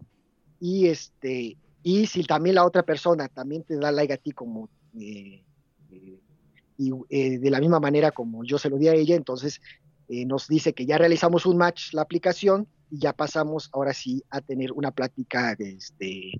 Y 0.60 0.86
este, 0.88 1.56
y 1.82 2.06
si 2.06 2.24
también 2.24 2.56
la 2.56 2.64
otra 2.64 2.82
persona 2.82 3.28
también 3.28 3.62
te 3.62 3.76
da 3.76 3.90
like 3.92 4.12
a 4.12 4.16
ti 4.16 4.32
como 4.32 4.68
eh, 4.98 5.42
eh, 5.90 6.20
y 6.78 6.92
eh, 7.08 7.38
de 7.38 7.50
la 7.50 7.60
misma 7.60 7.80
manera 7.80 8.10
como 8.10 8.44
yo 8.44 8.58
se 8.58 8.70
lo 8.70 8.76
di 8.76 8.88
a 8.88 8.94
ella, 8.94 9.16
entonces 9.16 9.60
eh, 10.08 10.26
nos 10.26 10.48
dice 10.48 10.74
que 10.74 10.86
ya 10.86 10.98
realizamos 10.98 11.46
un 11.46 11.56
match 11.56 11.92
la 11.92 12.02
aplicación 12.02 12.68
y 12.90 12.98
ya 12.98 13.12
pasamos 13.12 13.70
ahora 13.72 13.94
sí 13.94 14.22
a 14.30 14.40
tener 14.40 14.72
una 14.72 14.90
plática 14.90 15.56
este, 15.58 16.32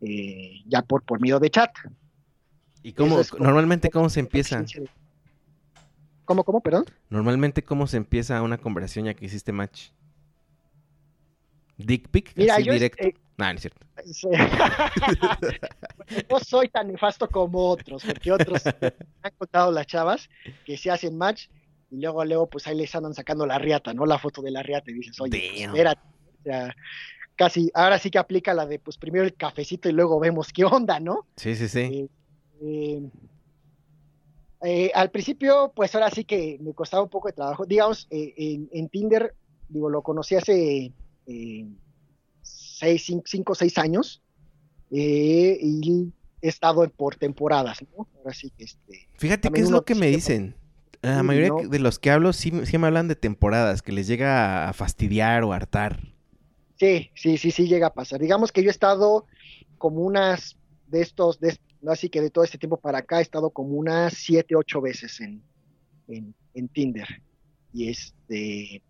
eh, 0.00 0.52
ya 0.66 0.82
por, 0.82 1.02
por 1.02 1.20
medio 1.20 1.38
de 1.38 1.50
chat. 1.50 1.70
¿Y 2.82 2.92
cómo, 2.92 3.20
normalmente 3.38 3.90
cómo 3.90 4.08
se 4.08 4.20
empieza? 4.20 4.64
¿Cómo, 6.24 6.44
cómo, 6.44 6.60
perdón? 6.60 6.84
Normalmente 7.08 7.62
cómo 7.62 7.86
se 7.86 7.96
empieza 7.96 8.40
una 8.42 8.58
conversación 8.58 9.06
ya 9.06 9.14
que 9.14 9.26
hiciste 9.26 9.52
match. 9.52 9.90
Dick 11.76 12.08
pic, 12.08 12.34
así 12.50 12.70
directo. 12.70 13.08
no, 13.36 13.52
no 13.52 13.52
es 13.52 13.62
cierto. 13.62 13.86
no 16.30 16.40
soy 16.40 16.68
tan 16.68 16.88
nefasto 16.88 17.28
como 17.28 17.70
otros, 17.70 18.04
porque 18.04 18.32
otros 18.32 18.66
han 18.66 19.32
contado 19.38 19.72
las 19.72 19.86
chavas 19.86 20.28
que 20.64 20.76
se 20.76 20.90
hacen 20.90 21.16
match 21.16 21.48
y 21.90 22.00
luego, 22.00 22.24
luego, 22.24 22.48
pues 22.48 22.66
ahí 22.66 22.76
les 22.76 22.94
andan 22.94 23.14
sacando 23.14 23.46
la 23.46 23.58
riata, 23.58 23.92
¿no? 23.92 24.06
La 24.06 24.18
foto 24.18 24.42
de 24.42 24.52
la 24.52 24.62
riata 24.62 24.90
y 24.90 24.94
dices, 24.94 25.20
oye, 25.20 25.50
pues, 25.50 25.62
espérate. 25.62 26.00
O 26.38 26.42
sea, 26.44 26.76
casi, 27.34 27.70
ahora 27.74 27.98
sí 27.98 28.10
que 28.10 28.18
aplica 28.18 28.54
la 28.54 28.66
de, 28.66 28.78
pues 28.78 28.96
primero 28.96 29.24
el 29.24 29.34
cafecito 29.34 29.88
y 29.88 29.92
luego 29.92 30.20
vemos 30.20 30.52
qué 30.52 30.64
onda, 30.64 31.00
¿no? 31.00 31.26
Sí, 31.36 31.56
sí, 31.56 31.68
sí. 31.68 31.80
Eh, 31.80 32.08
eh, 32.60 33.02
eh, 34.62 34.90
al 34.94 35.10
principio, 35.10 35.72
pues 35.74 35.94
ahora 35.94 36.10
sí 36.10 36.24
que 36.24 36.58
me 36.60 36.74
costaba 36.74 37.02
un 37.02 37.08
poco 37.08 37.28
de 37.28 37.34
trabajo. 37.34 37.64
Digamos, 37.64 38.06
en, 38.10 38.68
en, 38.72 38.88
Tinder, 38.88 39.34
digo, 39.68 39.88
lo 39.88 40.02
conocí 40.02 40.34
hace 40.34 40.92
seis, 42.42 43.12
cinco, 43.24 43.54
seis 43.54 43.78
años 43.78 44.22
eh, 44.90 45.58
y 45.60 46.12
he 46.42 46.48
estado 46.48 46.88
por 46.88 47.16
temporadas, 47.16 47.82
¿no? 47.96 48.08
Ahora 48.18 48.34
sí 48.34 48.50
que 48.56 48.64
este. 48.64 49.08
Fíjate 49.18 49.50
qué 49.50 49.60
es 49.60 49.70
lo 49.70 49.84
que 49.84 49.94
me 49.94 50.08
dicen. 50.08 50.56
La 51.02 51.22
mayoría 51.22 51.52
de 51.66 51.78
los 51.78 51.98
que 51.98 52.10
hablo 52.10 52.34
sí, 52.34 52.52
sí, 52.64 52.76
me 52.76 52.86
hablan 52.86 53.08
de 53.08 53.16
temporadas, 53.16 53.80
que 53.80 53.92
les 53.92 54.06
llega 54.06 54.68
a 54.68 54.72
fastidiar 54.74 55.44
o 55.44 55.54
hartar. 55.54 56.00
Sí, 56.78 57.10
sí, 57.14 57.38
sí, 57.38 57.50
sí 57.50 57.66
llega 57.66 57.86
a 57.88 57.94
pasar. 57.94 58.20
Digamos 58.20 58.52
que 58.52 58.62
yo 58.62 58.68
he 58.68 58.70
estado 58.70 59.24
como 59.78 60.00
unas 60.02 60.58
de 60.88 61.00
estos, 61.00 61.40
de, 61.40 61.58
así 61.88 62.08
que 62.08 62.20
de 62.20 62.30
todo 62.30 62.44
este 62.44 62.58
tiempo 62.58 62.76
para 62.76 62.98
acá 62.98 63.18
he 63.18 63.22
estado 63.22 63.50
como 63.50 63.70
unas 63.70 64.14
siete, 64.14 64.54
ocho 64.54 64.80
veces 64.80 65.20
en, 65.20 65.42
en, 66.08 66.34
en 66.54 66.68
Tinder. 66.68 67.08
Y 67.72 67.88
este, 67.88 68.82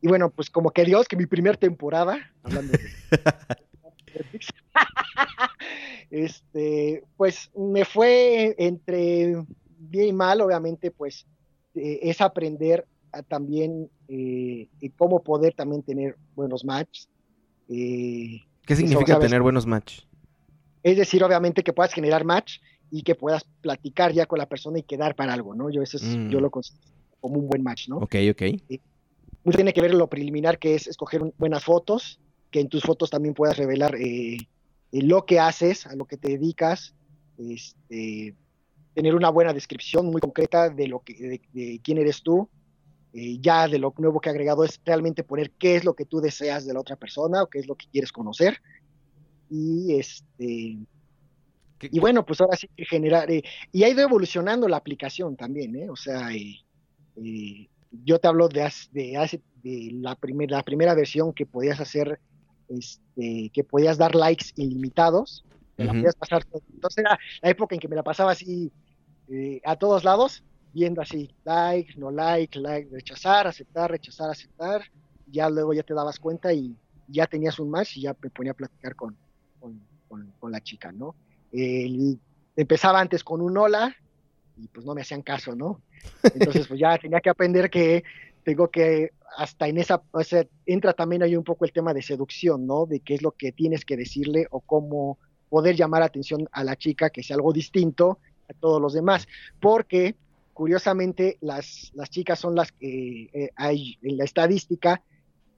y 0.00 0.08
bueno, 0.08 0.30
pues 0.30 0.50
como 0.50 0.70
que 0.70 0.84
Dios, 0.84 1.08
que 1.08 1.16
mi 1.16 1.26
primera 1.26 1.56
temporada, 1.56 2.18
hablando 2.42 2.72
de 2.72 2.80
este, 6.10 7.02
pues 7.16 7.50
me 7.56 7.84
fue 7.84 8.54
entre 8.58 9.44
bien 9.78 10.08
y 10.08 10.12
mal, 10.12 10.40
obviamente, 10.40 10.90
pues 10.90 11.26
eh, 11.74 12.00
es 12.02 12.20
aprender 12.20 12.86
a 13.12 13.22
también 13.22 13.88
eh, 14.08 14.68
cómo 14.96 15.22
poder 15.22 15.54
también 15.54 15.82
tener 15.82 16.16
buenos 16.34 16.64
matches. 16.64 17.08
Eh, 17.68 18.40
¿Qué 18.66 18.76
significa 18.76 19.18
tener 19.18 19.40
buenos 19.40 19.66
matches? 19.66 20.06
Es 20.84 20.96
decir, 20.96 21.24
obviamente 21.24 21.64
que 21.64 21.72
puedas 21.72 21.92
generar 21.92 22.24
match 22.24 22.60
y 22.92 23.02
que 23.02 23.16
puedas 23.16 23.44
platicar 23.60 24.12
ya 24.12 24.26
con 24.26 24.38
la 24.38 24.48
persona 24.48 24.78
y 24.78 24.84
quedar 24.84 25.16
para 25.16 25.32
algo, 25.32 25.56
¿no? 25.56 25.68
Yo 25.70 25.82
eso 25.82 25.96
es, 25.96 26.04
yo 26.04 26.38
mm. 26.38 26.42
lo 26.42 26.50
considero 26.50 26.84
como 27.20 27.40
un 27.40 27.48
buen 27.48 27.64
match, 27.64 27.88
¿no? 27.88 27.96
Ok, 27.96 28.14
ok 28.30 28.42
mucho 29.44 29.56
tiene 29.56 29.72
que 29.72 29.82
ver 29.82 29.94
lo 29.94 30.08
preliminar, 30.08 30.58
que 30.58 30.74
es 30.74 30.86
escoger 30.86 31.22
buenas 31.36 31.62
fotos, 31.62 32.18
que 32.50 32.60
en 32.60 32.68
tus 32.68 32.82
fotos 32.82 33.10
también 33.10 33.34
puedas 33.34 33.56
revelar 33.56 33.94
eh, 33.96 34.36
eh, 34.36 35.02
lo 35.02 35.26
que 35.26 35.38
haces, 35.38 35.86
a 35.86 35.94
lo 35.94 36.06
que 36.06 36.16
te 36.16 36.30
dedicas, 36.30 36.94
este, 37.36 38.34
tener 38.94 39.14
una 39.14 39.28
buena 39.28 39.52
descripción 39.52 40.06
muy 40.06 40.20
concreta 40.20 40.70
de, 40.70 40.88
lo 40.88 41.00
que, 41.00 41.40
de, 41.52 41.80
quién 41.82 41.98
eres 41.98 42.22
tú. 42.22 42.48
Eh, 43.12 43.38
ya 43.40 43.68
de 43.68 43.78
lo 43.78 43.94
nuevo 43.98 44.20
que 44.20 44.28
he 44.28 44.32
agregado 44.32 44.64
es 44.64 44.80
realmente 44.84 45.22
poner 45.22 45.52
qué 45.52 45.76
es 45.76 45.84
lo 45.84 45.94
que 45.94 46.04
tú 46.04 46.20
deseas 46.20 46.66
de 46.66 46.74
la 46.74 46.80
otra 46.80 46.96
persona 46.96 47.44
o 47.44 47.46
qué 47.46 47.60
es 47.60 47.68
lo 47.68 47.76
que 47.76 47.86
quieres 47.86 48.10
conocer. 48.10 48.60
Y 49.56 49.94
este. 49.94 50.78
Y 51.80 52.00
bueno, 52.00 52.26
pues 52.26 52.40
ahora 52.40 52.56
sí 52.56 52.68
que 52.76 52.84
generar. 52.84 53.28
y 53.30 53.84
ha 53.84 53.88
ido 53.88 54.00
evolucionando 54.00 54.66
la 54.66 54.78
aplicación 54.78 55.36
también, 55.36 55.76
¿eh? 55.76 55.90
O 55.90 55.96
sea, 55.96 56.30
yo 58.04 58.18
te 58.18 58.26
hablo 58.28 58.48
de, 58.48 58.68
de, 58.90 59.40
de 59.62 59.90
la, 59.92 60.16
primera 60.16 60.56
la 60.56 60.62
primera 60.64 60.94
versión 60.94 61.32
que 61.32 61.46
podías 61.46 61.78
hacer, 61.78 62.18
este, 62.68 63.50
que 63.50 63.62
podías 63.62 63.96
dar 63.96 64.16
likes 64.16 64.46
ilimitados, 64.56 65.44
pasar. 66.18 66.44
Entonces 66.72 66.98
era 66.98 67.16
la 67.40 67.50
época 67.50 67.76
en 67.76 67.80
que 67.80 67.88
me 67.88 67.96
la 67.96 68.02
pasaba 68.02 68.32
así 68.32 68.72
eh, 69.28 69.60
a 69.64 69.76
todos 69.76 70.02
lados, 70.02 70.42
viendo 70.72 71.00
así, 71.00 71.30
like, 71.44 71.94
no 71.96 72.10
like, 72.10 72.58
like, 72.58 72.90
rechazar, 72.90 73.46
aceptar, 73.46 73.88
rechazar, 73.88 74.30
aceptar. 74.30 74.82
Ya 75.28 75.48
luego 75.48 75.74
ya 75.74 75.84
te 75.84 75.94
dabas 75.94 76.18
cuenta 76.18 76.52
y 76.52 76.76
ya 77.08 77.26
tenías 77.26 77.58
un 77.58 77.70
match 77.70 77.98
y 77.98 78.02
ya 78.02 78.16
me 78.20 78.30
ponía 78.30 78.52
a 78.52 78.56
platicar 78.56 78.96
con, 78.96 79.16
con, 80.08 80.52
la 80.52 80.60
chica, 80.60 80.92
¿no? 80.92 81.14
empezaba 82.56 83.00
antes 83.00 83.24
con 83.24 83.40
un 83.40 83.56
hola 83.56 83.94
y 84.56 84.68
pues 84.68 84.84
no 84.86 84.94
me 84.94 85.02
hacían 85.02 85.22
caso, 85.22 85.54
¿no? 85.54 85.80
Entonces, 86.22 86.66
pues 86.68 86.78
ya 86.78 86.96
tenía 86.98 87.20
que 87.20 87.30
aprender 87.30 87.70
que 87.70 88.04
tengo 88.44 88.68
que, 88.68 89.10
hasta 89.36 89.66
en 89.66 89.78
esa, 89.78 90.02
o 90.12 90.22
sea, 90.22 90.46
entra 90.66 90.92
también 90.92 91.22
ahí 91.22 91.36
un 91.36 91.44
poco 91.44 91.64
el 91.64 91.72
tema 91.72 91.94
de 91.94 92.02
seducción, 92.02 92.66
¿no? 92.66 92.86
De 92.86 93.00
qué 93.00 93.14
es 93.14 93.22
lo 93.22 93.32
que 93.32 93.52
tienes 93.52 93.84
que 93.84 93.96
decirle 93.96 94.46
o 94.50 94.60
cómo 94.60 95.18
poder 95.48 95.76
llamar 95.76 96.02
atención 96.02 96.48
a 96.52 96.62
la 96.62 96.76
chica 96.76 97.10
que 97.10 97.22
sea 97.22 97.36
algo 97.36 97.52
distinto 97.52 98.18
a 98.48 98.52
todos 98.54 98.80
los 98.80 98.92
demás. 98.92 99.26
Porque, 99.60 100.14
curiosamente, 100.52 101.38
las, 101.40 101.90
las 101.94 102.10
chicas 102.10 102.38
son 102.38 102.54
las 102.54 102.70
que 102.72 103.30
eh, 103.32 103.50
hay 103.56 103.98
en 104.02 104.18
la 104.18 104.24
estadística, 104.24 105.02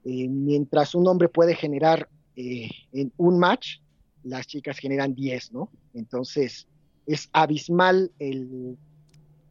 eh, 0.05 0.27
mientras 0.29 0.95
un 0.95 1.07
hombre 1.07 1.29
puede 1.29 1.55
generar 1.55 2.07
eh, 2.35 2.69
en 2.93 3.11
un 3.17 3.37
match, 3.37 3.79
las 4.27 4.47
chicas 4.47 4.77
generan 4.77 5.15
10, 5.15 5.53
¿no? 5.53 5.69
Entonces, 5.93 6.67
es 7.05 7.29
abismal 7.33 8.11
el, 8.19 8.77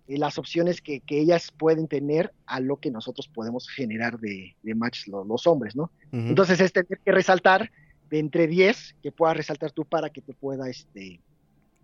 las 0.06 0.38
opciones 0.38 0.80
que, 0.80 1.02
ellas 1.08 1.52
pueden 1.56 1.88
tener 1.88 2.32
a 2.46 2.60
lo 2.60 2.78
que 2.78 2.90
nosotros 2.90 3.28
podemos 3.28 3.68
generar 3.68 4.18
de, 4.18 4.54
match 4.74 5.06
los, 5.08 5.46
hombres, 5.46 5.74
¿no? 5.74 5.90
Entonces 6.12 6.60
es 6.60 6.72
tener 6.72 6.98
que 7.04 7.12
resaltar 7.12 7.70
de 8.08 8.18
entre 8.18 8.46
10 8.46 8.96
que 9.02 9.12
puedas 9.12 9.36
resaltar 9.36 9.72
tú 9.72 9.84
para 9.84 10.10
que 10.10 10.22
te 10.22 10.32
pueda, 10.32 10.68
este... 10.68 11.20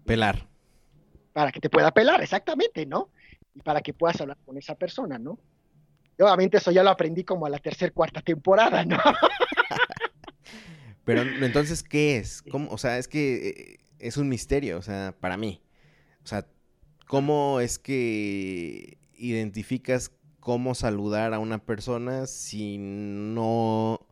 Pelar. 0.05 0.47
Para 1.33 1.51
que 1.51 1.61
te 1.61 1.71
pueda 1.71 1.91
pelar, 1.91 2.23
exactamente, 2.23 2.87
¿no? 2.87 3.11
Y 3.55 3.61
para 3.61 3.81
que 3.81 3.93
puedas 3.93 4.21
hablar 4.21 4.39
con 4.45 4.57
esa 4.57 4.75
persona, 4.75 5.19
¿no? 5.19 5.39
obviamente 6.21 6.59
eso 6.59 6.71
ya 6.71 6.85
lo 6.85 6.91
aprendí 6.91 7.25
como 7.25 7.47
a 7.47 7.51
la 7.51 7.59
tercera, 7.59 7.91
cuarta 7.91 8.21
temporada, 8.21 8.85
¿no? 8.85 8.97
Pero 11.05 11.23
entonces, 11.23 11.83
¿qué 11.83 12.17
es? 12.17 12.43
¿Cómo? 12.43 12.71
O 12.71 12.79
sea, 12.79 12.99
es 12.99 13.09
que 13.09 13.49
eh, 13.49 13.79
es 13.99 14.17
un 14.17 14.29
misterio, 14.29 14.79
o 14.79 14.83
sea, 14.83 15.17
para 15.19 15.37
mí. 15.37 15.61
O 16.23 16.27
sea, 16.27 16.47
¿cómo 17.09 17.61
es 17.61 17.79
que 17.79 18.99
identificas 19.17 20.13
cómo 20.41 20.75
saludar 20.75 21.35
a 21.35 21.39
una 21.39 21.65
persona 21.65 22.27
si 22.27 22.79
no... 22.79 24.07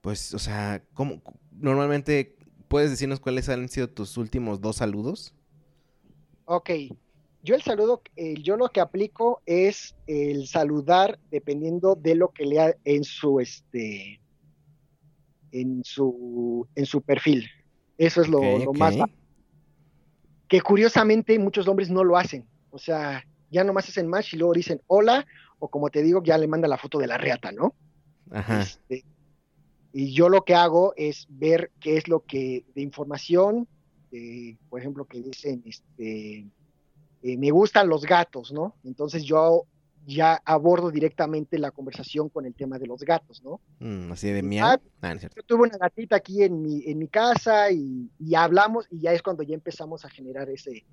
Pues, 0.00 0.34
o 0.34 0.38
sea, 0.38 0.84
¿cómo? 0.94 1.22
Normalmente, 1.52 2.36
¿puedes 2.68 2.90
decirnos 2.90 3.20
cuáles 3.20 3.48
han 3.48 3.68
sido 3.68 3.88
tus 3.88 4.16
últimos 4.16 4.60
dos 4.60 4.76
saludos? 4.76 5.34
Ok, 6.44 6.70
yo 7.42 7.56
el 7.56 7.62
saludo, 7.62 8.02
yo 8.40 8.56
lo 8.56 8.68
que 8.68 8.80
aplico 8.80 9.42
es 9.46 9.96
el 10.06 10.46
saludar 10.46 11.18
dependiendo 11.30 11.96
de 11.96 12.14
lo 12.14 12.30
que 12.30 12.46
lea 12.46 12.76
en 12.84 13.02
su 13.02 13.40
este 13.40 14.20
en 15.52 15.82
su 15.84 16.66
en 16.74 16.86
su 16.86 17.02
perfil. 17.02 17.48
Eso 17.98 18.20
es 18.20 18.28
lo, 18.28 18.40
más 18.74 18.94
que 20.48 20.60
curiosamente 20.60 21.38
muchos 21.38 21.66
hombres 21.66 21.90
no 21.90 22.04
lo 22.04 22.16
hacen. 22.16 22.46
O 22.70 22.78
sea, 22.78 23.24
ya 23.50 23.64
nomás 23.64 23.88
hacen 23.88 24.06
match 24.06 24.34
y 24.34 24.36
luego 24.36 24.52
dicen 24.52 24.80
hola, 24.86 25.26
o 25.58 25.68
como 25.68 25.90
te 25.90 26.02
digo, 26.02 26.22
ya 26.22 26.38
le 26.38 26.46
manda 26.46 26.68
la 26.68 26.78
foto 26.78 26.98
de 26.98 27.06
la 27.06 27.18
reata, 27.18 27.52
¿no? 27.52 27.74
Ajá. 28.30 28.62
Este, 28.62 29.04
y 29.92 30.12
yo 30.12 30.28
lo 30.28 30.44
que 30.44 30.54
hago 30.54 30.92
es 30.96 31.26
ver 31.30 31.70
qué 31.80 31.96
es 31.96 32.06
lo 32.06 32.20
que 32.20 32.64
de 32.74 32.82
información, 32.82 33.66
eh, 34.12 34.56
por 34.68 34.80
ejemplo, 34.80 35.06
que 35.06 35.22
dicen, 35.22 35.62
este, 35.64 36.46
eh, 37.22 37.36
me 37.38 37.50
gustan 37.50 37.88
los 37.88 38.04
gatos, 38.04 38.52
¿no? 38.52 38.76
Entonces 38.84 39.24
yo 39.24 39.64
ya 40.06 40.40
abordo 40.44 40.92
directamente 40.92 41.58
la 41.58 41.72
conversación 41.72 42.28
con 42.28 42.46
el 42.46 42.54
tema 42.54 42.78
de 42.78 42.86
los 42.86 43.02
gatos, 43.02 43.42
¿no? 43.42 43.60
Mm, 43.80 44.12
así 44.12 44.30
de 44.30 44.42
miau. 44.42 44.68
Ah, 44.68 44.80
ah, 45.02 45.14
yo 45.16 45.42
tuve 45.44 45.68
una 45.68 45.76
gatita 45.76 46.16
aquí 46.16 46.44
en 46.44 46.62
mi, 46.62 46.84
en 46.86 46.98
mi 46.98 47.08
casa 47.08 47.72
y, 47.72 48.08
hablamos 48.34 48.86
y 48.90 49.00
ya 49.00 49.12
es 49.12 49.20
cuando 49.20 49.42
ya 49.42 49.54
empezamos 49.54 50.04
a 50.04 50.08
generar 50.08 50.48
ese, 50.48 50.84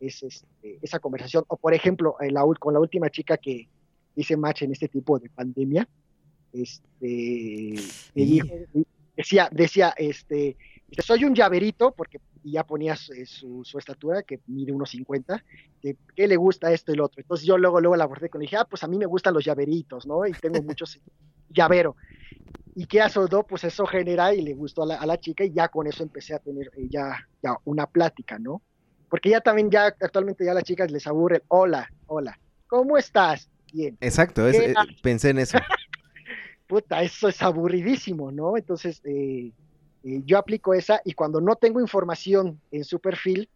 ese 0.00 0.26
este, 0.26 0.78
esa 0.82 0.98
conversación. 0.98 1.44
O 1.46 1.56
por 1.56 1.74
ejemplo, 1.74 2.16
la, 2.28 2.44
con 2.58 2.74
la 2.74 2.80
última 2.80 3.08
chica 3.08 3.36
que 3.36 3.68
hice 4.16 4.36
match 4.36 4.62
en 4.62 4.72
este 4.72 4.88
tipo 4.88 5.18
de 5.20 5.30
pandemia, 5.30 5.88
este, 6.52 7.74
decía, 9.16 9.48
decía, 9.52 9.94
este, 9.96 10.56
soy 11.04 11.24
un 11.24 11.34
llaverito, 11.34 11.92
porque 11.92 12.18
ya 12.52 12.64
ponía 12.64 12.94
eh, 12.94 13.26
su, 13.26 13.62
estatura, 13.78 14.22
que 14.22 14.40
mide 14.46 14.72
unos 14.72 14.90
50, 14.90 15.44
que, 15.82 16.28
le 16.28 16.36
gusta 16.36 16.72
esto 16.72 16.92
y 16.92 16.96
lo 16.96 17.04
otro. 17.04 17.20
Entonces 17.20 17.46
yo 17.46 17.58
luego, 17.58 17.80
luego 17.80 17.96
la 17.96 18.04
abordé 18.04 18.28
con, 18.28 18.40
dije, 18.40 18.56
ah, 18.56 18.64
pues 18.64 18.82
a 18.84 18.88
mí 18.88 18.98
me 18.98 19.06
gustan 19.06 19.34
los 19.34 19.44
llaveritos, 19.44 20.06
¿no? 20.06 20.26
Y 20.26 20.32
tengo 20.32 20.62
muchos 20.62 21.00
llavero. 21.50 21.96
¿Y 22.74 22.86
qué 22.86 23.00
asodó? 23.00 23.42
Pues 23.42 23.64
eso 23.64 23.86
genera 23.86 24.34
y 24.34 24.42
le 24.42 24.54
gustó 24.54 24.82
a 24.82 25.06
la, 25.06 25.18
chica 25.18 25.44
y 25.44 25.52
ya 25.52 25.68
con 25.68 25.86
eso 25.86 26.02
empecé 26.02 26.34
a 26.34 26.38
tener 26.38 26.70
eh, 26.76 26.88
ya, 26.90 27.26
ya 27.42 27.56
una 27.64 27.86
plática, 27.86 28.38
¿no? 28.38 28.62
Porque 29.08 29.30
ya 29.30 29.40
también, 29.40 29.70
ya 29.70 29.86
actualmente 29.86 30.44
ya 30.44 30.50
a 30.50 30.54
las 30.54 30.64
chicas 30.64 30.90
les 30.90 31.06
aburre, 31.06 31.42
hola, 31.48 31.90
hola, 32.06 32.38
¿cómo 32.66 32.98
estás? 32.98 33.48
Bien. 33.72 33.96
Exacto, 34.00 34.46
es, 34.46 34.56
eh, 34.56 34.74
pensé 35.02 35.30
en 35.30 35.38
eso. 35.38 35.58
Puta, 36.66 37.02
eso 37.02 37.28
es 37.28 37.40
aburridísimo, 37.42 38.32
¿no? 38.32 38.56
Entonces, 38.56 39.00
eh, 39.04 39.52
eh, 40.04 40.22
yo 40.24 40.38
aplico 40.38 40.74
esa 40.74 41.00
y 41.04 41.12
cuando 41.12 41.40
no 41.40 41.56
tengo 41.56 41.80
información 41.80 42.60
en 42.70 42.84
su 42.84 43.00
perfil, 43.00 43.48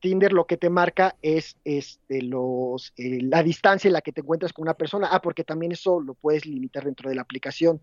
Tinder 0.00 0.32
lo 0.32 0.46
que 0.46 0.56
te 0.56 0.70
marca 0.70 1.14
es 1.20 1.56
este, 1.64 2.22
los, 2.22 2.92
eh, 2.96 3.20
la 3.22 3.42
distancia 3.42 3.88
en 3.88 3.92
la 3.92 4.00
que 4.00 4.12
te 4.12 4.22
encuentras 4.22 4.52
con 4.52 4.62
una 4.62 4.74
persona. 4.74 5.08
Ah, 5.10 5.20
porque 5.20 5.44
también 5.44 5.72
eso 5.72 6.00
lo 6.00 6.14
puedes 6.14 6.46
limitar 6.46 6.84
dentro 6.84 7.10
de 7.10 7.16
la 7.16 7.22
aplicación. 7.22 7.80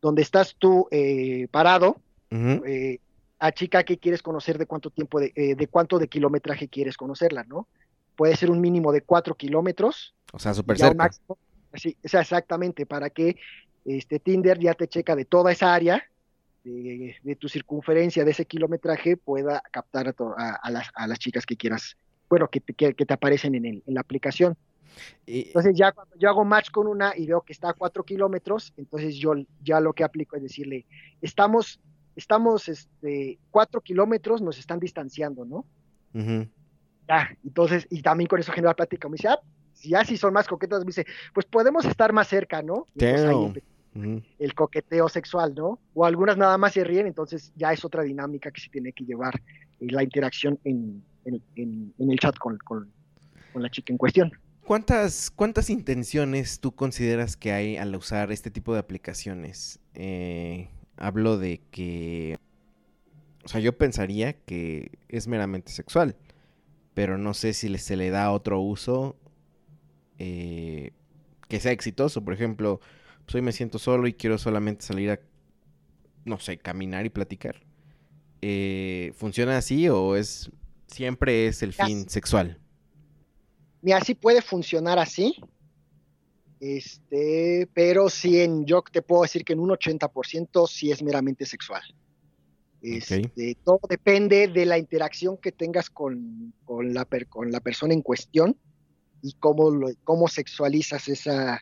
Donde 0.00 0.22
estás 0.22 0.54
tú 0.58 0.86
eh, 0.90 1.48
parado, 1.50 1.96
a 3.40 3.52
chica 3.52 3.82
que 3.84 3.98
quieres 3.98 4.22
conocer, 4.22 4.58
de 4.58 4.66
cuánto 4.66 4.90
tiempo, 4.90 5.18
de, 5.18 5.32
de, 5.56 5.66
cuánto 5.68 5.98
de 5.98 6.08
kilometraje 6.08 6.68
quieres 6.68 6.96
conocerla, 6.96 7.44
¿no? 7.44 7.66
Puede 8.14 8.36
ser 8.36 8.50
un 8.50 8.60
mínimo 8.60 8.92
de 8.92 9.00
cuatro 9.00 9.34
kilómetros. 9.34 10.14
O 10.32 10.38
sea, 10.38 10.54
súper 10.54 10.78
cerca. 10.78 11.10
sí, 11.74 11.96
o 12.04 12.08
sea, 12.08 12.20
exactamente, 12.20 12.84
para 12.84 13.10
que 13.10 13.36
este 13.84 14.18
Tinder 14.18 14.58
ya 14.58 14.74
te 14.74 14.86
checa 14.86 15.16
de 15.16 15.24
toda 15.24 15.50
esa 15.50 15.74
área 15.74 16.04
de, 16.68 17.36
tu 17.36 17.48
circunferencia, 17.48 18.24
de 18.24 18.30
ese 18.30 18.44
kilometraje, 18.44 19.16
pueda 19.16 19.62
captar 19.70 20.14
a, 20.36 20.70
las, 20.70 21.18
chicas 21.18 21.46
que 21.46 21.56
quieras, 21.56 21.96
bueno, 22.28 22.48
que 22.48 22.60
te, 22.60 22.74
que, 22.74 22.92
te 22.92 23.14
aparecen 23.14 23.54
en, 23.54 23.82
la 23.86 24.00
aplicación. 24.00 24.56
Entonces 25.26 25.76
ya 25.76 25.92
cuando 25.92 26.16
yo 26.16 26.28
hago 26.28 26.44
match 26.44 26.70
con 26.70 26.86
una 26.86 27.16
y 27.16 27.26
veo 27.26 27.42
que 27.42 27.52
está 27.52 27.70
a 27.70 27.74
cuatro 27.74 28.04
kilómetros, 28.04 28.72
entonces 28.76 29.16
yo 29.16 29.34
ya 29.62 29.80
lo 29.80 29.92
que 29.92 30.02
aplico 30.02 30.36
es 30.36 30.42
decirle, 30.42 30.86
estamos, 31.20 31.80
estamos, 32.16 32.68
este, 32.68 33.38
cuatro 33.50 33.80
kilómetros 33.80 34.42
nos 34.42 34.58
están 34.58 34.80
distanciando, 34.80 35.44
¿no? 35.44 35.64
Ya, 37.08 37.36
entonces, 37.44 37.86
y 37.90 38.02
también 38.02 38.28
con 38.28 38.40
eso 38.40 38.52
genera 38.52 38.74
plática, 38.74 39.08
me 39.08 39.16
dice, 39.16 39.28
ah, 39.28 39.40
si 39.72 39.90
ya 39.90 40.04
si 40.04 40.16
son 40.16 40.32
más 40.32 40.48
coquetas, 40.48 40.80
me 40.80 40.86
dice, 40.86 41.06
pues 41.32 41.46
podemos 41.46 41.84
estar 41.84 42.12
más 42.12 42.28
cerca, 42.28 42.62
¿no? 42.62 42.86
El 44.38 44.54
coqueteo 44.54 45.08
sexual, 45.08 45.54
¿no? 45.54 45.78
O 45.94 46.04
algunas 46.04 46.36
nada 46.36 46.58
más 46.58 46.72
se 46.72 46.84
ríen, 46.84 47.06
entonces 47.06 47.52
ya 47.56 47.72
es 47.72 47.84
otra 47.84 48.02
dinámica 48.02 48.50
que 48.50 48.60
se 48.60 48.70
tiene 48.70 48.92
que 48.92 49.04
llevar 49.04 49.40
eh, 49.80 49.86
la 49.90 50.02
interacción 50.02 50.58
en, 50.64 51.02
el 51.24 52.18
chat 52.18 52.36
con, 52.38 52.58
la 53.54 53.70
chica 53.70 53.92
en 53.92 53.98
cuestión. 53.98 54.32
¿Cuántas, 54.64 55.30
¿Cuántas 55.30 55.70
intenciones 55.70 56.60
tú 56.60 56.72
consideras 56.72 57.36
que 57.36 57.52
hay 57.52 57.76
al 57.76 57.94
usar 57.96 58.32
este 58.32 58.50
tipo 58.50 58.72
de 58.74 58.80
aplicaciones? 58.80 59.80
Eh, 59.94 60.68
hablo 60.96 61.38
de 61.38 61.60
que, 61.70 62.36
o 63.44 63.48
sea, 63.48 63.60
yo 63.60 63.76
pensaría 63.76 64.34
que 64.34 64.98
es 65.08 65.26
meramente 65.26 65.72
sexual, 65.72 66.16
pero 66.94 67.16
no 67.16 67.32
sé 67.32 67.52
si 67.52 67.76
se 67.78 67.96
le 67.96 68.10
da 68.10 68.30
otro 68.30 68.60
uso 68.60 69.16
eh, 70.18 70.92
que 71.48 71.60
sea 71.60 71.72
exitoso. 71.72 72.24
Por 72.24 72.34
ejemplo, 72.34 72.80
pues 73.28 73.34
hoy 73.34 73.42
me 73.42 73.52
siento 73.52 73.78
solo 73.78 74.06
y 74.06 74.14
quiero 74.14 74.38
solamente 74.38 74.86
salir 74.86 75.10
a, 75.10 75.20
no 76.24 76.40
sé, 76.40 76.56
caminar 76.56 77.04
y 77.04 77.10
platicar. 77.10 77.60
Eh, 78.40 79.12
¿Funciona 79.16 79.58
así 79.58 79.86
o 79.90 80.16
es 80.16 80.50
siempre 80.86 81.46
es 81.46 81.62
el 81.62 81.74
fin 81.74 82.08
sexual? 82.08 82.58
Mira, 83.82 84.00
sí 84.00 84.14
puede 84.14 84.40
funcionar 84.40 84.98
así. 84.98 85.36
Este, 86.58 87.68
pero 87.74 88.08
sí 88.08 88.40
en 88.40 88.64
yo 88.64 88.82
te 88.90 89.02
puedo 89.02 89.20
decir 89.20 89.44
que 89.44 89.52
en 89.52 89.60
un 89.60 89.68
80% 89.68 90.66
sí 90.66 90.90
es 90.90 91.02
meramente 91.02 91.44
sexual. 91.44 91.82
Este, 92.80 93.58
todo 93.62 93.80
depende 93.90 94.48
de 94.48 94.64
la 94.64 94.78
interacción 94.78 95.36
que 95.36 95.52
tengas 95.52 95.90
con, 95.90 96.54
la, 96.66 97.06
con 97.28 97.52
la 97.52 97.60
persona 97.60 97.92
en 97.92 98.00
cuestión 98.00 98.56
y 99.20 99.34
cómo, 99.34 99.70
lo, 99.70 99.90
cómo 100.04 100.28
sexualizas 100.28 101.08
esa, 101.08 101.60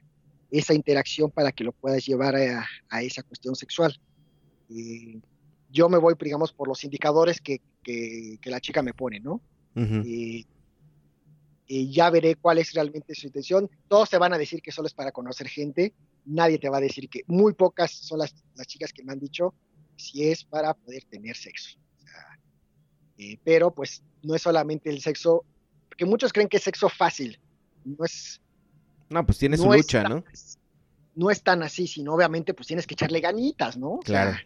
esa 0.59 0.75
interacción 0.75 1.31
para 1.31 1.53
que 1.53 1.65
lo 1.65 1.73
puedas 1.73 2.05
llevar 2.05 2.37
a, 2.37 3.03
esa 3.03 3.23
cuestión 3.23 3.55
sexual. 3.55 3.99
yo 5.71 5.89
me 5.89 5.99
voy, 5.99 6.15
digamos, 6.21 6.53
por 6.53 6.69
los 6.69 6.85
indicadores 6.85 7.41
que, 7.41 7.61
la 8.45 8.61
chica 8.61 8.83
me 8.83 8.95
pone, 8.95 9.21
¿no? 9.21 9.41
y, 10.05 10.47
ya 11.69 12.11
veré 12.11 12.37
cuál 12.37 12.59
es 12.59 12.73
realmente 12.73 13.15
su 13.15 13.27
intención. 13.27 13.69
Todos 13.89 14.11
te 14.11 14.19
van 14.19 14.33
a 14.33 14.39
decir 14.39 14.63
que 14.63 14.71
solo 14.71 14.87
es 14.87 14.95
para 14.95 15.11
conocer 15.11 15.49
gente. 15.49 15.93
Nadie 16.25 16.59
te 16.59 16.69
va 16.69 16.79
a 16.79 16.81
decir 16.81 17.09
que 17.09 17.23
muy 17.27 17.55
pocas 17.55 17.91
son 17.91 18.21
las, 18.21 18.35
chicas 18.67 18.93
que 18.93 19.03
me 19.03 19.13
han 19.13 19.19
dicho 19.19 19.53
si 19.97 20.29
es 20.29 20.45
para 20.45 20.75
poder 20.75 21.05
tener 21.05 21.37
sexo. 21.37 21.79
Eh, 23.19 23.39
pero 23.43 23.75
pues 23.75 24.03
no 24.23 24.35
es 24.35 24.43
solamente 24.43 24.91
el 24.91 25.01
sexo, 25.01 25.45
porque 25.89 26.05
muchos 26.05 26.33
creen 26.33 26.49
que 26.49 26.59
es 26.59 26.63
sexo 26.63 26.89
fácil. 26.89 27.41
No 27.85 28.05
es, 28.05 28.41
no, 29.09 29.25
pues 29.25 29.39
tiene 29.39 29.57
su 29.57 29.71
lucha, 29.71 30.09
¿no? 30.09 30.25
No 31.15 31.31
es 31.31 31.43
tan 31.43 31.63
así, 31.63 31.87
sino 31.87 32.15
obviamente 32.15 32.55
pues 32.55 32.67
tienes 32.67 32.87
que 32.87 32.95
echarle 32.95 33.21
ganitas, 33.21 33.77
¿no? 33.77 34.01
Claro. 34.05 34.37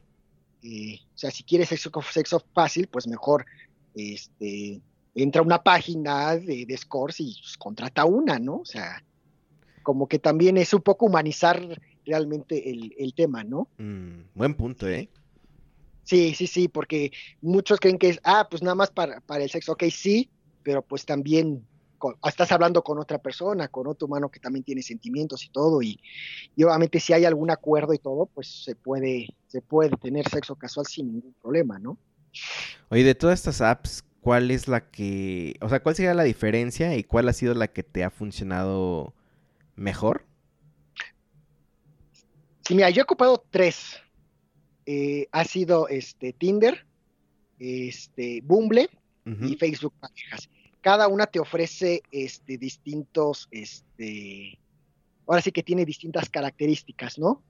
Eh, 0.63 0.99
o 1.15 1.19
sea, 1.19 1.31
si 1.31 1.43
quieres 1.43 1.69
sexo, 1.69 1.91
sexo 2.13 2.45
fácil, 2.53 2.87
pues 2.87 3.07
mejor 3.07 3.47
este, 3.95 4.81
entra 5.15 5.41
a 5.41 5.45
una 5.45 5.63
página 5.63 6.37
de, 6.37 6.67
de 6.67 6.77
scores 6.77 7.21
y 7.21 7.37
pues, 7.41 7.57
contrata 7.57 8.05
una, 8.05 8.39
¿no? 8.39 8.59
O 8.59 8.65
sea, 8.65 9.03
como 9.83 10.07
que 10.07 10.19
también 10.19 10.57
es 10.57 10.75
un 10.75 10.83
poco 10.83 11.07
humanizar 11.07 11.81
realmente 12.05 12.71
el, 12.71 13.15
tema, 13.15 13.45
¿no? 13.45 13.69
Mm, 13.79 14.23
buen 14.35 14.55
punto, 14.55 14.89
¿eh? 14.89 15.09
Sí, 16.05 16.35
sí, 16.35 16.47
sí, 16.47 16.69
porque 16.69 17.13
muchos 17.41 17.79
creen 17.79 17.99
que 17.99 18.11
es, 18.11 18.21
ah, 18.25 18.49
pues 18.51 18.63
nada 18.63 18.75
más 18.75 18.91
para, 18.91 19.21
para 19.21 19.45
el 19.45 19.51
sexo, 19.51 19.73
ok, 19.73 19.85
sí, 19.91 20.29
pero 20.63 20.83
pues 20.83 21.05
también 21.05 21.67
estás 22.27 22.53
hablando 22.53 22.83
con 22.83 22.99
otra 22.99 23.19
persona, 23.19 23.69
con 23.69 23.87
otro 23.87 24.07
humano 24.07 24.29
que 24.31 24.41
también 24.41 24.65
tiene 24.65 24.83
sentimientos 24.83 25.45
y 25.45 25.51
todo, 25.51 25.83
y, 25.83 26.01
obviamente 26.57 27.01
si 27.01 27.13
hay 27.13 27.25
algún 27.25 27.51
acuerdo 27.51 27.95
y 27.95 27.99
todo, 27.99 28.27
pues 28.27 28.65
se 28.65 28.75
puede, 28.75 29.29
se 29.47 29.63
puede 29.63 29.91
tener 29.97 30.29
sexo 30.29 30.57
casual 30.57 30.87
sin 30.87 31.13
ningún 31.13 31.35
problema, 31.41 31.79
¿no? 31.79 31.99
Oye, 32.91 33.05
de 33.05 33.15
todas 33.15 33.41
estas 33.41 33.61
apps, 33.61 34.05
¿cuál 34.21 34.51
es 34.51 34.69
la 34.69 34.91
que, 34.91 35.57
o 35.61 35.69
sea, 35.69 35.83
cuál 35.83 35.95
sería 35.95 36.15
la 36.15 36.23
diferencia 36.23 36.97
y 36.97 37.05
cuál 37.05 37.29
ha 37.29 37.33
sido 37.33 37.55
la 37.55 37.69
que 37.69 37.83
te 37.83 38.05
ha 38.05 38.11
funcionado 38.11 39.15
mejor? 39.77 40.27
Sí, 42.67 42.75
mira, 42.75 42.91
yo 42.91 43.01
he 43.01 43.05
ocupado 43.05 43.45
tres. 43.51 44.01
eh, 44.87 45.29
ha 45.33 45.45
sido 45.45 45.89
este, 45.89 46.33
Tinder, 46.33 46.87
este, 47.59 48.41
Bumble 48.43 48.89
y 49.25 49.57
Facebook 49.57 49.95
Parejas. 50.01 50.49
Cada 50.81 51.09
una 51.09 51.27
te 51.27 51.41
ofrece 51.41 52.03
este, 52.11 52.57
distintos, 52.57 53.49
este, 53.51 54.59
ahora 55.27 55.43
sí 55.43 55.53
que 55.53 55.63
tiene 55.63 55.85
distintas 55.85 56.31
características, 56.31 57.19
¿no? 57.19 57.43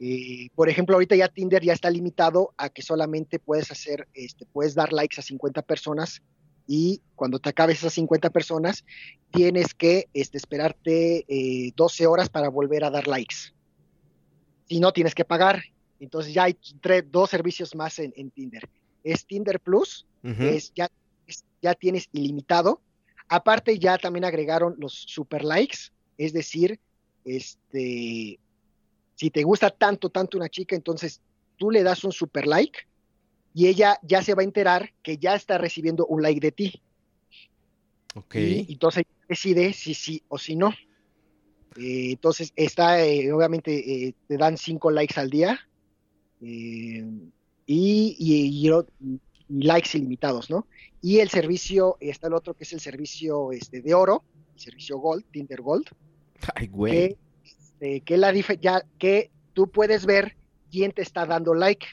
Eh, 0.00 0.48
por 0.54 0.68
ejemplo, 0.68 0.94
ahorita 0.94 1.16
ya 1.16 1.28
Tinder 1.28 1.62
ya 1.62 1.72
está 1.72 1.90
limitado 1.90 2.54
a 2.56 2.68
que 2.68 2.82
solamente 2.82 3.38
puedes 3.38 3.70
hacer, 3.70 4.06
este, 4.14 4.46
puedes 4.46 4.74
dar 4.74 4.92
likes 4.92 5.18
a 5.18 5.22
50 5.22 5.62
personas 5.62 6.22
y 6.68 7.00
cuando 7.16 7.38
te 7.38 7.48
acabes 7.48 7.78
esas 7.78 7.94
50 7.94 8.30
personas, 8.30 8.84
tienes 9.32 9.74
que 9.74 10.08
este, 10.12 10.36
esperarte 10.36 11.24
12 11.74 12.02
eh, 12.02 12.06
horas 12.06 12.28
para 12.28 12.50
volver 12.50 12.84
a 12.84 12.90
dar 12.90 13.08
likes. 13.08 13.54
Si 14.68 14.78
no, 14.78 14.92
tienes 14.92 15.14
que 15.14 15.24
pagar. 15.24 15.62
Entonces 15.98 16.32
ya 16.32 16.44
hay 16.44 16.56
dos 17.10 17.30
servicios 17.30 17.74
más 17.74 17.98
en, 17.98 18.30
Tinder. 18.30 18.68
Es 19.02 19.26
Tinder 19.26 19.58
Plus, 19.58 20.06
es, 20.22 20.72
ya, 20.74 20.88
ya 21.60 21.74
tienes 21.74 22.08
ilimitado. 22.12 22.80
Aparte 23.28 23.78
ya 23.78 23.98
también 23.98 24.24
agregaron 24.24 24.74
los 24.78 24.92
super 24.92 25.44
likes, 25.44 25.90
es 26.16 26.32
decir, 26.32 26.80
este, 27.24 28.38
si 29.14 29.30
te 29.30 29.42
gusta 29.42 29.70
tanto, 29.70 30.08
tanto 30.08 30.38
una 30.38 30.48
chica, 30.48 30.74
entonces 30.74 31.20
tú 31.56 31.70
le 31.70 31.82
das 31.82 32.04
un 32.04 32.12
super 32.12 32.46
like 32.46 32.80
y 33.52 33.66
ella 33.66 33.98
ya 34.02 34.22
se 34.22 34.34
va 34.34 34.42
a 34.42 34.44
enterar 34.44 34.92
que 35.02 35.18
ya 35.18 35.34
está 35.34 35.58
recibiendo 35.58 36.06
un 36.06 36.22
like 36.22 36.40
de 36.40 36.52
ti. 36.52 36.82
Ok. 38.14 38.34
Y 38.36 38.72
entonces 38.72 39.04
decide 39.28 39.72
si 39.72 39.94
sí 39.94 40.22
o 40.28 40.38
si 40.38 40.56
no. 40.56 40.70
Eh, 41.76 42.12
entonces 42.12 42.52
está, 42.56 43.04
eh, 43.04 43.32
obviamente, 43.32 44.06
eh, 44.06 44.14
te 44.26 44.36
dan 44.36 44.56
cinco 44.56 44.90
likes 44.90 45.18
al 45.20 45.30
día 45.30 45.60
y, 46.40 47.02
y, 47.66 48.70
likes 49.48 49.96
ilimitados, 49.96 50.50
¿no? 50.50 50.66
Y 51.00 51.18
el 51.18 51.28
servicio, 51.28 51.96
está 52.00 52.28
el 52.28 52.34
otro 52.34 52.54
que 52.54 52.64
es 52.64 52.72
el 52.72 52.80
servicio 52.80 53.52
este, 53.52 53.80
de 53.80 53.94
oro, 53.94 54.24
el 54.54 54.60
servicio 54.60 54.98
Gold, 54.98 55.24
Tinder 55.30 55.62
Gold. 55.62 55.86
Ay, 56.54 56.68
güey. 56.68 57.16
Que, 57.80 58.00
que, 58.00 58.16
la 58.16 58.32
ya 58.32 58.84
que 58.98 59.30
tú 59.54 59.70
puedes 59.70 60.06
ver 60.06 60.36
quién 60.70 60.92
te 60.92 61.02
está 61.02 61.26
dando 61.26 61.54
like. 61.54 61.86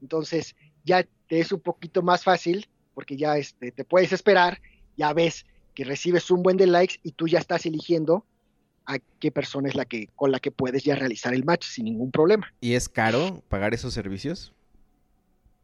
Entonces, 0.00 0.56
ya 0.84 1.06
te 1.28 1.40
es 1.40 1.52
un 1.52 1.60
poquito 1.60 2.02
más 2.02 2.24
fácil 2.24 2.68
porque 2.94 3.16
ya 3.16 3.36
este, 3.36 3.72
te 3.72 3.84
puedes 3.84 4.12
esperar, 4.12 4.60
ya 4.96 5.12
ves 5.12 5.44
que 5.74 5.84
recibes 5.84 6.30
un 6.30 6.42
buen 6.42 6.56
de 6.56 6.66
likes 6.66 6.96
y 7.02 7.12
tú 7.12 7.28
ya 7.28 7.38
estás 7.38 7.66
eligiendo 7.66 8.24
a 8.86 8.98
qué 9.20 9.30
persona 9.30 9.68
es 9.68 9.74
la 9.74 9.84
que 9.84 10.08
con 10.14 10.32
la 10.32 10.40
que 10.40 10.50
puedes 10.50 10.84
ya 10.84 10.94
realizar 10.94 11.34
el 11.34 11.44
match 11.44 11.66
sin 11.66 11.84
ningún 11.84 12.10
problema. 12.10 12.52
¿Y 12.60 12.72
es 12.72 12.88
caro 12.88 13.42
pagar 13.48 13.74
esos 13.74 13.92
servicios? 13.92 14.54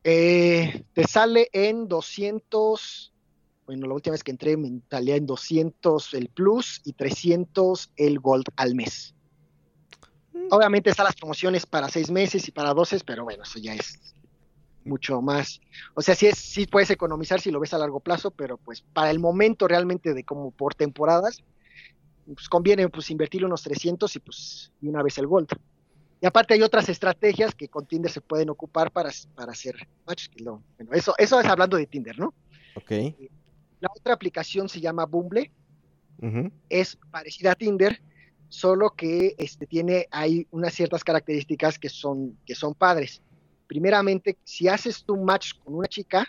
Eh, 0.04 0.84
te 0.94 1.04
sale 1.04 1.48
en 1.52 1.86
200, 1.86 3.12
bueno, 3.66 3.86
la 3.86 3.94
última 3.94 4.12
vez 4.12 4.24
que 4.24 4.32
entré 4.32 4.56
me 4.56 4.80
salía 4.90 5.16
en 5.16 5.26
200 5.26 6.14
el 6.14 6.28
Plus 6.28 6.80
y 6.84 6.92
300 6.94 7.92
el 7.96 8.18
Gold 8.18 8.46
al 8.56 8.74
mes. 8.74 9.14
Mm. 10.32 10.48
Obviamente 10.50 10.90
están 10.90 11.04
las 11.04 11.14
promociones 11.14 11.66
para 11.66 11.88
seis 11.88 12.10
meses 12.10 12.48
y 12.48 12.50
para 12.50 12.74
12, 12.74 13.00
pero 13.06 13.24
bueno, 13.24 13.44
eso 13.44 13.58
ya 13.60 13.74
es 13.74 14.16
mucho 14.84 15.22
más. 15.22 15.60
O 15.94 16.02
sea, 16.02 16.14
sí, 16.14 16.26
es, 16.26 16.38
sí 16.38 16.66
puedes 16.66 16.90
economizar 16.90 17.40
si 17.40 17.50
lo 17.50 17.60
ves 17.60 17.72
a 17.74 17.78
largo 17.78 18.00
plazo, 18.00 18.32
pero 18.32 18.56
pues 18.56 18.82
para 18.92 19.10
el 19.10 19.20
momento 19.20 19.68
realmente 19.68 20.14
de 20.14 20.24
como 20.24 20.50
por 20.50 20.74
temporadas, 20.74 21.42
pues 22.26 22.48
conviene 22.48 22.88
pues 22.88 23.10
invertir 23.10 23.44
unos 23.44 23.62
300 23.62 24.14
y 24.16 24.18
pues 24.18 24.72
y 24.80 24.88
una 24.88 25.02
vez 25.02 25.18
el 25.18 25.26
Gold. 25.26 25.48
Y 26.22 26.26
aparte 26.26 26.54
hay 26.54 26.62
otras 26.62 26.88
estrategias 26.88 27.54
que 27.54 27.68
con 27.68 27.84
Tinder 27.84 28.10
se 28.10 28.22
pueden 28.22 28.48
ocupar 28.48 28.90
para, 28.90 29.10
para 29.34 29.52
hacer 29.52 29.74
matches. 30.06 30.30
bueno, 30.42 30.92
eso, 30.92 31.14
eso 31.18 31.38
es 31.38 31.46
hablando 31.46 31.76
de 31.76 31.86
Tinder, 31.86 32.18
¿no? 32.18 32.32
Ok. 32.74 32.92
La 33.80 33.90
otra 33.94 34.14
aplicación 34.14 34.70
se 34.70 34.80
llama 34.80 35.04
Bumble. 35.04 35.50
Es 36.70 36.96
parecida 37.10 37.52
a 37.52 37.54
Tinder, 37.56 38.00
solo 38.48 38.90
que 38.90 39.34
este, 39.36 39.66
tiene 39.66 40.06
hay 40.10 40.46
unas 40.52 40.72
ciertas 40.72 41.02
características 41.02 41.78
que 41.78 41.88
son, 41.88 42.38
que 42.46 42.54
son 42.54 42.74
padres 42.74 43.20
primeramente, 43.72 44.36
si 44.44 44.68
haces 44.68 45.02
tu 45.02 45.16
match 45.16 45.54
con 45.64 45.76
una 45.76 45.88
chica, 45.88 46.26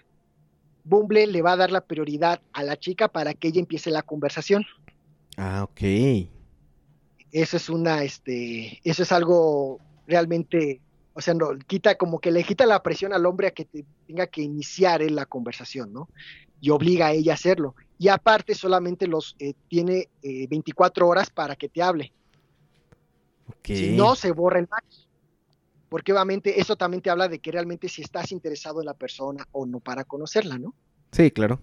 Bumble 0.85 1.27
le 1.27 1.41
va 1.41 1.51
a 1.51 1.57
dar 1.57 1.71
la 1.71 1.81
prioridad 1.81 2.39
a 2.53 2.63
la 2.63 2.77
chica 2.77 3.09
para 3.09 3.33
que 3.33 3.49
ella 3.49 3.59
empiece 3.59 3.91
la 3.91 4.01
conversación. 4.01 4.63
Ah, 5.35 5.63
ok. 5.63 5.81
Eso 7.33 7.57
es 7.57 7.69
una, 7.69 8.03
este, 8.03 8.79
eso 8.85 9.03
es 9.03 9.11
algo 9.11 9.79
realmente, 10.07 10.79
o 11.13 11.19
sea, 11.19 11.33
no, 11.33 11.49
quita 11.67 11.95
como 11.95 12.19
que 12.19 12.31
le 12.31 12.45
quita 12.45 12.65
la 12.65 12.81
presión 12.81 13.11
al 13.11 13.25
hombre 13.25 13.47
a 13.47 13.51
que 13.51 13.67
tenga 14.07 14.27
que 14.27 14.41
iniciar 14.41 15.01
en 15.01 15.15
la 15.15 15.25
conversación, 15.25 15.91
¿no? 15.91 16.07
Y 16.61 16.69
obliga 16.69 17.07
a 17.07 17.11
ella 17.11 17.33
a 17.33 17.35
hacerlo. 17.35 17.75
Y 17.99 18.07
aparte 18.07 18.55
solamente 18.55 19.07
los 19.07 19.35
eh, 19.39 19.53
tiene 19.67 20.09
24 20.21 21.05
eh, 21.05 21.09
horas 21.09 21.29
para 21.29 21.57
que 21.57 21.67
te 21.67 21.81
hable. 21.81 22.13
Okay. 23.59 23.75
Si 23.75 23.89
no, 23.97 24.15
se 24.15 24.31
borra 24.31 24.59
el 24.59 24.69
match 24.69 25.07
porque 25.93 26.11
obviamente 26.11 26.59
eso 26.59 26.75
también 26.75 27.03
te 27.03 27.11
habla 27.11 27.27
de 27.27 27.37
que 27.37 27.51
realmente 27.51 27.87
si 27.87 28.01
estás 28.01 28.31
interesado 28.31 28.79
en 28.79 28.87
la 28.87 28.95
persona 28.95 29.47
o 29.51 29.67
no 29.67 29.79
para 29.79 30.03
conocerla, 30.03 30.57
¿no? 30.57 30.73
Sí, 31.11 31.29
claro. 31.29 31.59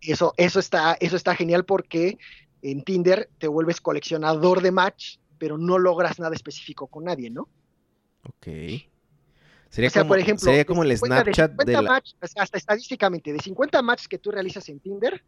Eso, 0.00 0.32
eso, 0.38 0.58
está, 0.58 0.96
eso 1.00 1.16
está 1.16 1.34
genial 1.34 1.66
porque 1.66 2.16
en 2.62 2.82
Tinder 2.82 3.28
te 3.38 3.48
vuelves 3.48 3.80
coleccionador 3.80 4.62
de 4.62 4.70
match, 4.70 5.18
pero 5.38 5.58
no 5.58 5.78
logras 5.78 6.18
nada 6.18 6.34
específico 6.34 6.86
con 6.86 7.04
nadie, 7.04 7.30
¿no? 7.30 7.48
Ok. 8.24 8.46
Sería, 9.68 9.90
como, 9.90 10.08
por 10.08 10.18
ejemplo, 10.18 10.44
sería 10.44 10.64
como 10.64 10.82
el 10.82 10.96
Snapchat 10.96 11.52
de, 11.64 11.76
hasta 12.36 12.58
estadísticamente, 12.58 13.32
de 13.32 13.38
50 13.38 13.80
matches 13.82 14.06
que 14.06 14.18
tú 14.18 14.30
realizas 14.30 14.68
en 14.68 14.80
Tinder, 14.80 15.24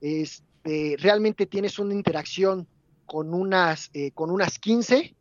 Este, 0.00 0.96
realmente 0.98 1.46
tienes 1.46 1.78
una 1.78 1.94
interacción 1.94 2.68
con 3.06 3.32
unas, 3.32 3.90
eh, 3.94 4.10
con 4.10 4.30
unas 4.30 4.58
15, 4.58 5.14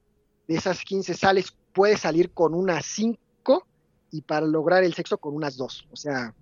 de 0.48 0.56
esas 0.56 0.84
15 0.84 1.14
sales 1.14 1.56
puede 1.74 1.98
salir 1.98 2.32
con 2.32 2.54
unas 2.54 2.86
5 2.86 3.68
y 4.12 4.22
para 4.22 4.46
lograr 4.46 4.84
el 4.84 4.94
sexo 4.94 5.18
con 5.18 5.36
unas 5.36 5.58
2. 5.58 5.88
O 5.92 5.96
sea, 5.96 6.34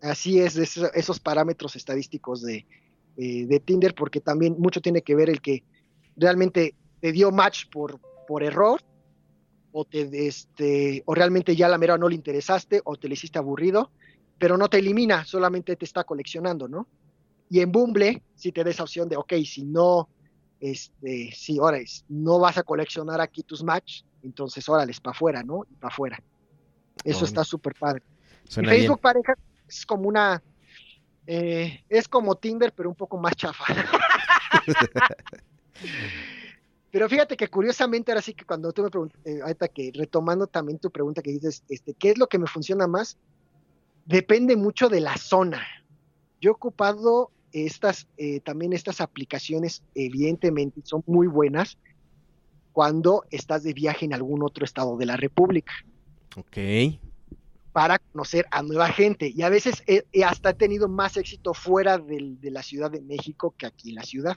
así 0.00 0.40
es 0.40 0.56
esos, 0.56 1.20
parámetros 1.20 1.76
estadísticos 1.76 2.42
de, 2.42 2.66
eh, 3.16 3.46
de, 3.46 3.60
Tinder, 3.60 3.94
porque 3.94 4.20
también 4.20 4.56
mucho 4.58 4.80
tiene 4.80 5.02
que 5.02 5.14
ver 5.14 5.30
el 5.30 5.40
que 5.40 5.62
realmente 6.16 6.74
te 7.00 7.12
dio 7.12 7.30
match 7.30 7.66
por, 7.70 8.00
por 8.26 8.42
error, 8.42 8.80
o, 9.72 9.84
te, 9.84 10.26
este, 10.26 11.02
o 11.06 11.14
realmente 11.14 11.54
ya 11.54 11.68
la 11.68 11.78
mera 11.78 11.96
no 11.96 12.08
le 12.08 12.14
interesaste, 12.14 12.80
o 12.84 12.96
te 12.96 13.08
le 13.08 13.14
hiciste 13.14 13.38
aburrido, 13.38 13.90
pero 14.38 14.56
no 14.56 14.68
te 14.68 14.78
elimina, 14.78 15.24
solamente 15.24 15.76
te 15.76 15.84
está 15.84 16.04
coleccionando, 16.04 16.66
¿no? 16.66 16.88
Y 17.48 17.60
en 17.60 17.72
Bumble, 17.72 18.22
si 18.34 18.52
te 18.52 18.64
da 18.64 18.70
esa 18.70 18.84
opción 18.84 19.08
de, 19.08 19.16
ok, 19.16 19.34
si 19.44 19.64
no, 19.64 20.08
este, 20.60 21.30
si 21.34 21.58
ahora 21.58 21.78
no 22.08 22.38
vas 22.38 22.58
a 22.58 22.62
coleccionar 22.62 23.20
aquí 23.20 23.42
tus 23.42 23.62
match, 23.62 24.02
entonces, 24.22 24.68
órale, 24.68 24.92
para 25.02 25.14
afuera, 25.14 25.42
¿no? 25.42 25.64
Y 25.70 25.74
para 25.74 25.92
afuera. 25.92 26.22
Eso 27.04 27.24
está 27.24 27.44
súper 27.44 27.74
padre. 27.74 28.02
Facebook 28.46 29.00
pareja 29.00 29.34
es 29.68 29.86
como 29.86 30.08
una, 30.08 30.42
eh, 31.26 31.84
es 31.88 32.08
como 32.08 32.36
Tinder, 32.36 32.72
pero 32.72 32.88
un 32.88 32.94
poco 32.94 33.18
más 33.18 33.34
chafa. 33.36 33.64
pero 36.90 37.08
fíjate 37.08 37.36
que 37.36 37.48
curiosamente 37.48 38.10
ahora 38.10 38.22
sí 38.22 38.34
que 38.34 38.44
cuando 38.44 38.72
tú 38.72 38.82
me 38.82 38.90
preguntas, 38.90 39.20
eh, 39.24 39.40
ahorita 39.42 39.68
que 39.68 39.92
retomando 39.94 40.46
también 40.46 40.78
tu 40.78 40.90
pregunta 40.90 41.22
que 41.22 41.30
dices, 41.30 41.62
este, 41.68 41.94
¿qué 41.94 42.10
es 42.10 42.18
lo 42.18 42.26
que 42.26 42.38
me 42.38 42.46
funciona 42.46 42.86
más? 42.86 43.16
Depende 44.06 44.56
mucho 44.56 44.88
de 44.88 45.00
la 45.00 45.16
zona. 45.16 45.66
Yo 46.40 46.50
he 46.50 46.52
ocupado 46.52 47.30
estas, 47.52 48.06
eh, 48.16 48.40
también 48.40 48.72
estas 48.72 49.00
aplicaciones, 49.00 49.82
evidentemente, 49.94 50.80
son 50.84 51.02
muy 51.06 51.26
buenas, 51.26 51.78
cuando 52.72 53.24
estás 53.30 53.62
de 53.62 53.72
viaje 53.72 54.04
en 54.04 54.14
algún 54.14 54.42
otro 54.42 54.64
estado 54.64 54.96
de 54.96 55.06
la 55.06 55.16
República. 55.16 55.72
Ok. 56.36 56.56
Para 57.72 57.98
conocer 57.98 58.46
a 58.50 58.62
nueva 58.62 58.88
gente. 58.88 59.32
Y 59.34 59.42
a 59.42 59.48
veces 59.48 59.82
hasta 60.26 60.50
he 60.50 60.54
tenido 60.54 60.88
más 60.88 61.16
éxito 61.16 61.54
fuera 61.54 61.98
de 61.98 62.50
la 62.50 62.62
Ciudad 62.62 62.90
de 62.90 63.00
México 63.00 63.54
que 63.56 63.66
aquí 63.66 63.90
en 63.90 63.96
la 63.96 64.02
ciudad. 64.02 64.36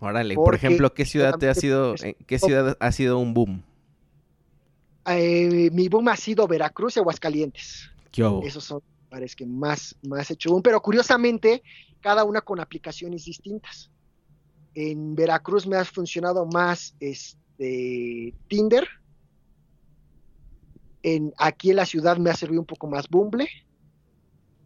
Órale, 0.00 0.34
por 0.34 0.54
ejemplo, 0.54 0.94
¿qué 0.94 1.04
ciudad 1.04 1.36
te 1.38 1.48
ha 1.48 1.54
sido, 1.54 1.94
qué 2.26 2.38
ciudad 2.38 2.76
ha 2.80 2.92
sido 2.92 3.18
un 3.18 3.34
boom? 3.34 3.62
Eh, 5.06 5.70
mi 5.72 5.88
boom 5.88 6.08
ha 6.08 6.16
sido 6.16 6.46
Veracruz 6.48 6.96
y 6.96 7.00
Aguascalientes. 7.00 7.90
¿Qué 8.10 8.22
Esos 8.44 8.64
son 8.64 8.82
lugares 9.04 9.36
que 9.36 9.44
más, 9.44 9.94
más 10.02 10.30
he 10.30 10.34
hecho 10.34 10.50
boom, 10.50 10.62
pero 10.62 10.80
curiosamente, 10.80 11.62
cada 12.00 12.24
una 12.24 12.40
con 12.40 12.60
aplicaciones 12.60 13.26
distintas. 13.26 13.90
En 14.74 15.14
Veracruz 15.14 15.66
me 15.66 15.76
ha 15.76 15.84
funcionado 15.84 16.46
más 16.46 16.94
este, 16.98 18.34
Tinder. 18.48 18.88
En, 21.02 21.32
aquí 21.38 21.70
en 21.70 21.76
la 21.76 21.86
ciudad 21.86 22.16
me 22.18 22.30
ha 22.30 22.34
servido 22.34 22.60
un 22.60 22.66
poco 22.66 22.86
más 22.86 23.08
Bumble. 23.08 23.48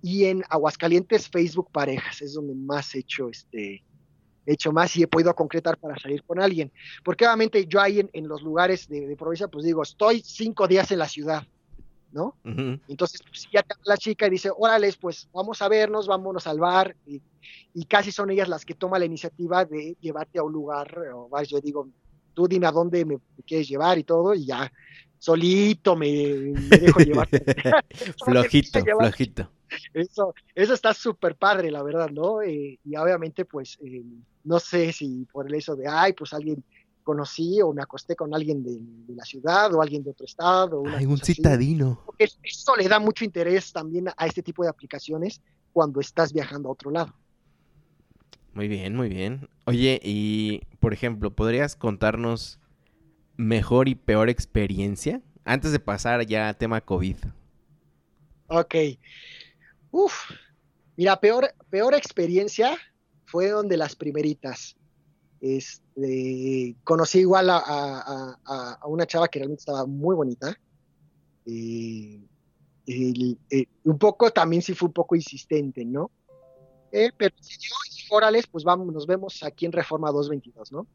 Y 0.02 0.24
en 0.26 0.42
Aguascalientes, 0.50 1.28
Facebook 1.28 1.70
Parejas, 1.72 2.20
es 2.20 2.34
donde 2.34 2.54
más 2.54 2.94
he 2.94 2.98
hecho 2.98 3.30
este, 3.30 3.82
hecho 4.46 4.72
más 4.72 4.96
y 4.96 5.02
he 5.02 5.06
podido 5.06 5.34
concretar 5.34 5.78
para 5.78 5.98
salir 5.98 6.22
con 6.24 6.40
alguien. 6.40 6.72
Porque 7.02 7.24
obviamente 7.24 7.66
yo 7.66 7.80
ahí 7.80 8.06
en, 8.12 8.28
los 8.28 8.42
lugares 8.42 8.88
de, 8.88 9.16
provincia, 9.16 9.48
pues 9.48 9.64
digo, 9.64 9.82
estoy 9.82 10.20
cinco 10.20 10.68
días 10.68 10.90
en 10.90 10.98
la 10.98 11.08
ciudad, 11.08 11.46
¿no? 12.12 12.36
Entonces, 12.88 13.22
pues, 13.22 13.48
ya 13.52 13.64
la 13.84 13.96
chica 13.96 14.26
y 14.26 14.30
dice, 14.30 14.50
órale, 14.56 14.92
pues 15.00 15.28
vamos 15.32 15.60
a 15.62 15.68
vernos, 15.68 16.06
vámonos 16.06 16.46
al 16.46 16.58
bar, 16.58 16.96
y, 17.06 17.22
casi 17.86 18.12
son 18.12 18.30
ellas 18.30 18.48
las 18.48 18.64
que 18.64 18.74
toman 18.74 19.00
la 19.00 19.06
iniciativa 19.06 19.64
de 19.64 19.96
llevarte 20.00 20.38
a 20.38 20.42
un 20.42 20.52
lugar, 20.52 20.96
o 21.14 21.28
vas, 21.28 21.48
yo 21.48 21.60
digo, 21.60 21.88
tú 22.32 22.48
dime 22.48 22.66
a 22.66 22.72
dónde 22.72 23.04
me, 23.04 23.18
quieres 23.46 23.68
llevar 23.68 23.98
y 23.98 24.04
todo, 24.04 24.34
y 24.34 24.46
ya 24.46 24.72
solito 25.24 25.96
me, 25.96 26.06
dejo 26.06 27.00
llevar. 27.00 27.28
flojito, 28.24 28.80
flojito. 28.98 29.50
Eso, 29.94 30.34
eso 30.54 30.74
está 30.74 30.92
súper 30.92 31.36
padre, 31.36 31.70
la 31.70 31.82
verdad, 31.82 32.10
¿no? 32.10 32.42
Eh, 32.42 32.78
y 32.84 32.96
obviamente, 32.96 33.46
pues, 33.46 33.78
eh, 33.82 34.02
no 34.44 34.60
sé 34.60 34.92
si 34.92 35.26
por 35.32 35.46
el 35.46 35.54
eso 35.54 35.74
de, 35.76 35.88
ay, 35.88 36.12
pues 36.12 36.34
alguien 36.34 36.62
conocí 37.02 37.60
o 37.62 37.72
me 37.72 37.82
acosté 37.82 38.14
con 38.14 38.34
alguien 38.34 38.62
de, 38.62 38.78
la 39.14 39.24
ciudad 39.24 39.72
o 39.74 39.80
alguien 39.80 40.04
de 40.04 40.10
otro 40.10 40.26
estado. 40.26 40.80
O 40.80 40.82
un 40.82 41.18
citadino. 41.18 42.02
Eso 42.18 42.76
le 42.76 42.86
da 42.86 42.98
mucho 42.98 43.24
interés 43.24 43.72
también 43.72 44.08
a 44.14 44.26
este 44.26 44.42
tipo 44.42 44.62
de 44.62 44.68
aplicaciones 44.68 45.40
cuando 45.72 46.00
estás 46.00 46.34
viajando 46.34 46.68
a 46.68 46.72
otro 46.72 46.90
lado. 46.90 47.14
Muy 48.52 48.68
bien, 48.68 48.94
muy 48.94 49.08
bien. 49.08 49.48
Oye, 49.64 50.00
y 50.04 50.60
por 50.80 50.92
ejemplo, 50.92 51.30
¿podrías 51.30 51.76
contarnos 51.76 52.60
mejor 53.36 53.88
y 53.88 53.94
peor 53.94 54.28
experiencia 54.28 55.20
antes 55.44 55.72
de 55.72 55.80
pasar 55.80 56.26
ya 56.26 56.48
a 56.48 56.54
tema 56.54 56.80
COVID? 56.80 57.16
Ok. 58.48 58.74
Uf, 59.90 60.14
mira, 60.96 61.18
peor, 61.20 61.54
peor 61.70 61.94
experiencia 61.94 62.76
fue 63.26 63.48
donde 63.48 63.76
las 63.76 63.96
primeritas. 63.96 64.76
Este, 65.40 66.74
conocí 66.84 67.20
igual 67.20 67.48
a, 67.50 68.80
una 68.86 69.06
chava 69.06 69.28
que 69.28 69.38
realmente 69.40 69.60
estaba 69.60 69.86
muy 69.86 70.14
bonita. 70.16 70.58
y 71.44 72.26
un 73.84 73.98
poco 73.98 74.30
también 74.30 74.62
sí 74.62 74.74
fue 74.74 74.88
un 74.88 74.92
poco 74.92 75.16
insistente, 75.16 75.84
¿no? 75.84 76.10
Eh, 76.96 77.10
pero 77.16 77.34
si 77.40 77.54
yo 77.58 77.74
y 77.90 78.14
Orales, 78.14 78.46
pues 78.46 78.62
vamos, 78.62 78.92
nos 78.92 79.04
vemos 79.06 79.42
aquí 79.42 79.66
en 79.66 79.72
Reforma 79.72 80.12
222, 80.12 80.70
¿no? 80.70 80.86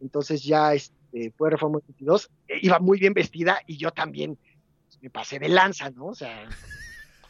Entonces 0.00 0.42
ya 0.42 0.74
este, 0.74 1.32
fue 1.36 1.50
Reforma 1.50 1.78
222, 1.78 2.30
eh, 2.48 2.58
iba 2.62 2.78
muy 2.78 2.98
bien 2.98 3.14
vestida 3.14 3.58
y 3.66 3.76
yo 3.76 3.90
también 3.90 4.36
pues, 4.36 5.02
me 5.02 5.10
pasé 5.10 5.38
de 5.38 5.48
lanza, 5.48 5.90
¿no? 5.90 6.06
O 6.06 6.14
sea, 6.14 6.48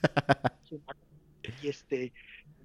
y 1.62 1.68
este, 1.68 2.12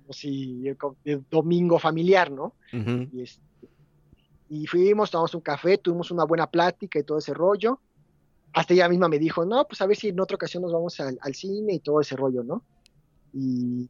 como 0.01 0.13
si 0.13 0.67
el, 1.03 1.25
domingo 1.29 1.79
familiar, 1.79 2.31
¿no? 2.31 2.55
y, 2.71 3.21
este, 3.21 3.43
y 4.49 4.65
fuimos, 4.65 5.11
tomamos 5.11 5.35
un 5.35 5.41
café, 5.41 5.77
tuvimos 5.77 6.09
una 6.09 6.23
buena 6.25 6.47
plática 6.47 6.99
y 6.99 7.03
todo 7.03 7.19
ese 7.19 7.33
rollo. 7.33 7.79
Hasta 8.51 8.73
ella 8.73 8.89
misma 8.89 9.07
me 9.07 9.19
dijo, 9.19 9.45
no, 9.45 9.65
pues 9.67 9.79
a 9.81 9.85
ver 9.85 9.95
si 9.95 10.09
en 10.09 10.19
otra 10.19 10.35
ocasión 10.35 10.63
nos 10.63 10.73
vamos 10.73 10.99
al, 10.99 11.35
cine 11.35 11.73
y 11.73 11.79
todo 11.79 12.01
ese 12.01 12.15
rollo, 12.15 12.43
¿no? 12.43 12.63
Y 13.31 13.87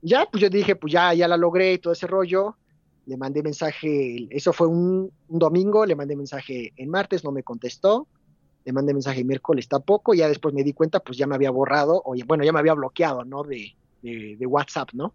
ya, 0.00 0.26
pues 0.30 0.40
yo 0.40 0.48
dije, 0.48 0.74
pues 0.74 0.94
ya, 0.94 1.12
ya 1.12 1.28
la 1.28 1.36
logré 1.36 1.74
y 1.74 1.78
todo 1.78 1.92
ese 1.92 2.06
rollo. 2.06 2.56
Le 3.10 3.16
mandé 3.16 3.42
mensaje, 3.42 4.28
eso 4.30 4.52
fue 4.52 4.68
un, 4.68 5.10
un 5.28 5.38
domingo, 5.38 5.84
le 5.84 5.96
mandé 5.96 6.14
mensaje 6.14 6.72
en 6.76 6.88
martes, 6.88 7.24
no 7.24 7.32
me 7.32 7.42
contestó 7.42 8.06
le 8.64 8.72
mandé 8.72 8.92
mensaje 8.92 9.24
miércoles 9.24 9.68
tampoco, 9.68 10.14
ya 10.14 10.28
después 10.28 10.54
me 10.54 10.62
di 10.62 10.72
cuenta, 10.72 11.00
pues 11.00 11.16
ya 11.16 11.26
me 11.26 11.34
había 11.34 11.50
borrado, 11.50 12.02
o 12.04 12.14
bueno, 12.26 12.44
ya 12.44 12.52
me 12.52 12.58
había 12.58 12.74
bloqueado, 12.74 13.24
¿no? 13.24 13.42
De, 13.42 13.74
de, 14.02 14.46
WhatsApp, 14.46 14.90
¿no? 14.92 15.14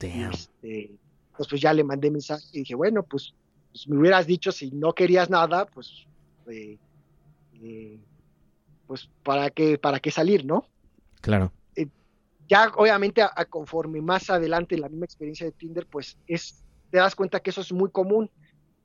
Este, 0.00 0.90
pues, 1.36 1.48
pues, 1.48 1.60
ya 1.60 1.72
le 1.72 1.84
mandé 1.84 2.10
mensaje 2.10 2.44
y 2.52 2.58
dije, 2.60 2.74
bueno, 2.74 3.04
pues, 3.04 3.34
pues 3.70 3.88
me 3.88 3.98
hubieras 3.98 4.26
dicho 4.26 4.50
si 4.50 4.70
no 4.72 4.94
querías 4.94 5.30
nada, 5.30 5.66
pues, 5.66 6.06
eh, 6.48 6.76
eh, 7.62 7.98
pues 8.86 9.08
para 9.22 9.50
qué, 9.50 9.78
para 9.78 10.00
qué 10.00 10.10
salir, 10.10 10.44
¿no? 10.44 10.66
Claro. 11.20 11.52
Eh, 11.76 11.86
ya 12.48 12.72
obviamente 12.76 13.22
a, 13.22 13.44
conforme 13.44 14.02
más 14.02 14.28
adelante 14.28 14.76
la 14.76 14.88
misma 14.88 15.04
experiencia 15.04 15.46
de 15.46 15.52
Tinder, 15.52 15.86
pues 15.86 16.18
es, 16.26 16.64
te 16.92 16.98
das 16.98 17.16
cuenta 17.16 17.40
que 17.40 17.50
eso 17.50 17.62
es 17.62 17.72
muy 17.72 17.90
común, 17.90 18.30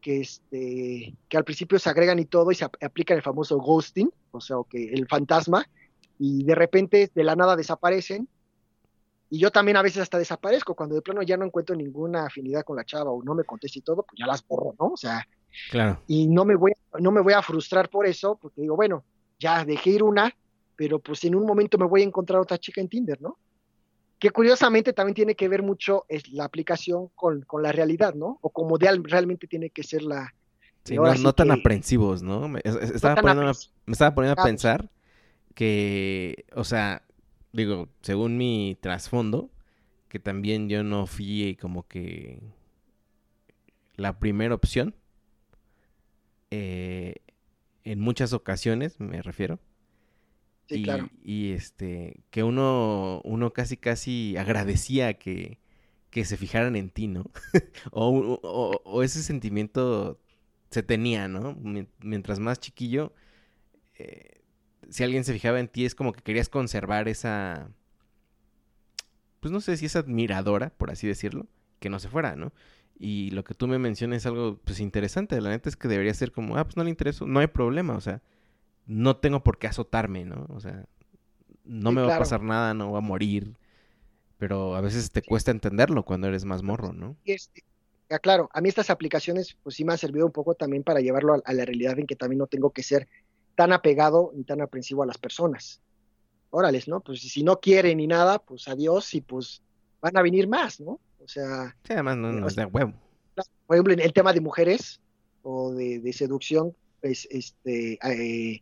que 0.01 0.21
este, 0.21 1.13
que 1.27 1.37
al 1.37 1.43
principio 1.43 1.77
se 1.77 1.89
agregan 1.89 2.17
y 2.19 2.25
todo 2.25 2.51
y 2.51 2.55
se 2.55 2.65
aplica 2.65 3.13
el 3.13 3.21
famoso 3.21 3.57
ghosting, 3.57 4.09
o 4.31 4.39
sea, 4.39 4.55
que 4.69 4.93
el 4.93 5.07
fantasma, 5.07 5.67
y 6.17 6.45
de 6.45 6.55
repente 6.55 7.11
de 7.13 7.23
la 7.23 7.35
nada 7.35 7.57
desaparecen 7.57 8.29
y 9.29 9.39
yo 9.39 9.51
también 9.51 9.75
a 9.75 9.81
veces 9.81 10.01
hasta 10.01 10.17
desaparezco, 10.17 10.73
cuando 10.73 10.95
de 10.95 11.01
plano 11.01 11.21
ya 11.21 11.35
no 11.35 11.43
encuentro 11.43 11.75
ninguna 11.75 12.27
afinidad 12.27 12.63
con 12.63 12.77
la 12.77 12.85
chava 12.85 13.11
o 13.11 13.21
no 13.21 13.35
me 13.35 13.43
contesta 13.43 13.77
y 13.77 13.81
todo, 13.81 14.03
pues 14.03 14.17
ya 14.17 14.25
las 14.25 14.47
borro, 14.47 14.73
¿no? 14.79 14.93
O 14.93 14.97
sea, 14.97 15.27
claro. 15.69 16.01
y 16.07 16.27
no 16.27 16.45
me 16.45 16.55
voy, 16.55 16.71
no 16.99 17.11
me 17.11 17.19
voy 17.19 17.33
a 17.33 17.41
frustrar 17.41 17.89
por 17.89 18.07
eso, 18.07 18.37
porque 18.41 18.61
digo, 18.61 18.77
bueno, 18.77 19.03
ya 19.37 19.65
dejé 19.65 19.89
ir 19.89 20.03
una, 20.03 20.33
pero 20.77 20.99
pues 20.99 21.25
en 21.25 21.35
un 21.35 21.45
momento 21.45 21.77
me 21.77 21.87
voy 21.87 22.03
a 22.03 22.05
encontrar 22.05 22.39
otra 22.39 22.57
chica 22.57 22.79
en 22.79 22.87
Tinder, 22.87 23.21
¿no? 23.21 23.37
Que 24.19 24.31
curiosamente 24.31 24.93
también 24.93 25.15
tiene 25.15 25.35
que 25.35 25.47
ver 25.47 25.61
mucho 25.61 26.05
es 26.09 26.29
la 26.29 26.45
aplicación 26.45 27.09
con, 27.15 27.45
la 27.61 27.71
realidad, 27.71 28.15
¿no? 28.15 28.39
O 28.41 28.49
como 28.49 28.77
de, 28.77 28.99
realmente 29.03 29.47
tiene 29.47 29.69
que 29.69 29.83
ser 29.83 30.03
la... 30.03 30.33
Sí, 30.83 30.95
no, 30.95 31.33
tan 31.33 31.51
aprensivos, 31.51 32.23
¿no? 32.23 32.47
Me 32.47 32.61
estaba, 32.63 33.15
poniendo, 33.21 33.51
me 33.85 33.91
estaba 33.91 34.15
poniendo 34.15 34.41
a 34.41 34.45
pensar 34.45 34.89
que, 35.53 36.45
o 36.55 36.63
sea, 36.63 37.03
digo, 37.51 37.89
según 38.01 38.37
mi 38.37 38.77
trasfondo, 38.79 39.49
que 40.07 40.19
también 40.19 40.69
yo 40.69 40.83
no 40.83 41.05
fui 41.05 41.57
como 41.59 41.87
que 41.87 42.39
la 43.95 44.19
primera 44.19 44.55
opción. 44.55 44.95
Eh, 46.51 47.15
en 47.83 47.99
muchas 47.99 48.33
ocasiones, 48.33 48.99
me 48.99 49.21
refiero. 49.21 49.59
Y, 50.69 51.51
este, 51.51 52.23
que 52.29 52.43
uno, 52.43 53.21
uno 53.23 53.53
casi 53.53 53.77
casi 53.77 54.35
agradecía 54.37 55.13
que, 55.13 55.59
que 56.09 56.25
se 56.25 56.37
fijaran 56.37 56.75
en 56.75 56.89
ti, 56.89 57.07
¿no? 57.07 57.25
o, 57.91 58.39
o, 58.83 59.03
ese 59.03 59.23
sentimiento 59.23 60.19
se 60.69 60.83
tenía, 60.83 61.27
¿no? 61.27 61.57
Mientras 61.99 62.39
más 62.39 62.59
chiquillo, 62.59 63.13
eh, 63.97 64.41
si 64.89 65.03
alguien 65.03 65.23
se 65.23 65.33
fijaba 65.33 65.59
en 65.59 65.67
ti 65.67 65.85
es 65.85 65.95
como 65.95 66.13
que 66.13 66.21
querías 66.21 66.49
conservar 66.49 67.07
esa, 67.07 67.69
pues 69.39 69.51
no 69.51 69.61
sé 69.61 69.77
si 69.77 69.85
es 69.85 69.95
admiradora, 69.95 70.69
por 70.71 70.91
así 70.91 71.07
decirlo, 71.07 71.47
que 71.79 71.89
no 71.89 71.99
se 71.99 72.09
fuera, 72.09 72.35
¿no? 72.35 72.51
Y 72.99 73.29
lo 73.31 73.43
que 73.43 73.53
tú 73.53 73.67
me 73.67 73.77
mencionas 73.77 74.17
es 74.17 74.25
algo 74.25 74.59
pues 74.65 74.79
interesante, 74.79 75.39
la 75.39 75.49
neta 75.49 75.69
es 75.69 75.75
que 75.75 75.87
debería 75.87 76.13
ser 76.13 76.31
como, 76.31 76.57
ah, 76.57 76.63
pues 76.63 76.77
no 76.77 76.83
le 76.83 76.89
intereso, 76.89 77.27
no 77.27 77.39
hay 77.39 77.47
problema, 77.47 77.95
o 77.95 78.01
sea, 78.01 78.21
no 78.87 79.17
tengo 79.17 79.43
por 79.43 79.59
qué 79.59 79.67
azotarme, 79.67 80.25
¿no? 80.25 80.47
O 80.49 80.59
sea, 80.59 80.85
no 81.63 81.91
me 81.91 82.01
va 82.01 82.15
a 82.15 82.19
pasar 82.19 82.41
nada, 82.41 82.73
no 82.73 82.89
voy 82.89 82.97
a 82.97 83.01
morir, 83.01 83.55
pero 84.37 84.75
a 84.75 84.81
veces 84.81 85.11
te 85.11 85.21
cuesta 85.21 85.51
entenderlo 85.51 86.03
cuando 86.03 86.27
eres 86.27 86.45
más 86.45 86.63
morro, 86.63 86.93
¿no? 86.93 87.17
Este, 87.25 87.63
claro, 88.21 88.49
a 88.53 88.61
mí 88.61 88.69
estas 88.69 88.89
aplicaciones 88.89 89.57
pues 89.61 89.75
sí 89.75 89.83
me 89.83 89.91
han 89.91 89.97
servido 89.97 90.25
un 90.25 90.31
poco 90.31 90.55
también 90.55 90.83
para 90.83 91.01
llevarlo 91.01 91.41
a 91.43 91.53
la 91.53 91.65
realidad 91.65 91.99
en 91.99 92.07
que 92.07 92.15
también 92.15 92.39
no 92.39 92.47
tengo 92.47 92.71
que 92.71 92.83
ser 92.83 93.07
tan 93.55 93.73
apegado 93.73 94.31
ni 94.33 94.43
tan 94.43 94.61
aprensivo 94.61 95.03
a 95.03 95.05
las 95.05 95.17
personas. 95.17 95.81
Órales, 96.49 96.87
¿no? 96.87 97.01
Pues 97.01 97.19
si 97.21 97.43
no 97.43 97.59
quieren 97.59 97.97
ni 97.97 98.07
nada, 98.07 98.39
pues 98.39 98.67
adiós 98.69 99.13
y 99.13 99.21
pues 99.21 99.61
van 99.99 100.15
a 100.15 100.21
venir 100.21 100.47
más, 100.47 100.79
¿no? 100.79 101.01
O 101.19 101.27
sea... 101.27 101.75
Sí, 101.83 101.93
además 101.93 102.17
no, 102.17 102.47
es 102.47 102.55
de 102.55 102.65
huevo. 102.65 102.93
Por 103.65 103.75
ejemplo, 103.75 103.93
en 103.93 103.99
el 103.99 104.13
tema 104.13 104.31
de 104.31 104.39
mujeres 104.39 105.01
o 105.41 105.73
de, 105.73 106.13
seducción, 106.13 106.73
pues 107.01 107.27
este, 107.29 107.99
eh, 108.03 108.61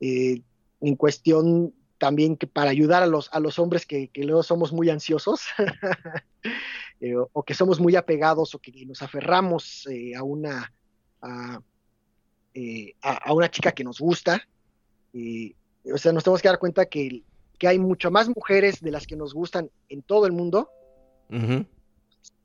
eh, 0.00 0.42
en 0.80 0.96
cuestión 0.96 1.74
también 1.98 2.36
que 2.36 2.46
para 2.46 2.70
ayudar 2.70 3.02
a 3.02 3.06
los, 3.06 3.30
a 3.32 3.40
los 3.40 3.58
hombres 3.58 3.86
que, 3.86 4.08
que 4.08 4.24
luego 4.24 4.42
somos 4.42 4.72
muy 4.72 4.90
ansiosos 4.90 5.46
eh, 7.00 7.14
o, 7.16 7.42
que 7.42 7.54
somos 7.54 7.80
muy 7.80 7.96
apegados 7.96 8.54
o 8.54 8.58
que 8.58 8.72
nos 8.86 9.02
aferramos 9.02 9.86
a 10.16 10.22
una... 10.22 10.72
Eh, 12.58 12.94
a, 13.02 13.34
una 13.34 13.50
chica 13.50 13.72
que 13.72 13.84
nos 13.84 14.00
gusta. 14.00 14.40
o 15.12 15.98
sea, 15.98 16.12
nos 16.12 16.24
tenemos 16.24 16.40
que 16.40 16.48
dar 16.48 16.58
cuenta 16.58 16.86
que, 16.86 17.22
hay 17.66 17.78
mucho 17.78 18.10
más 18.10 18.28
mujeres 18.28 18.80
de 18.80 18.90
las 18.90 19.06
que 19.06 19.16
nos 19.16 19.34
gustan 19.34 19.70
en 19.88 20.02
todo 20.02 20.26
el 20.26 20.32
mundo 20.32 20.70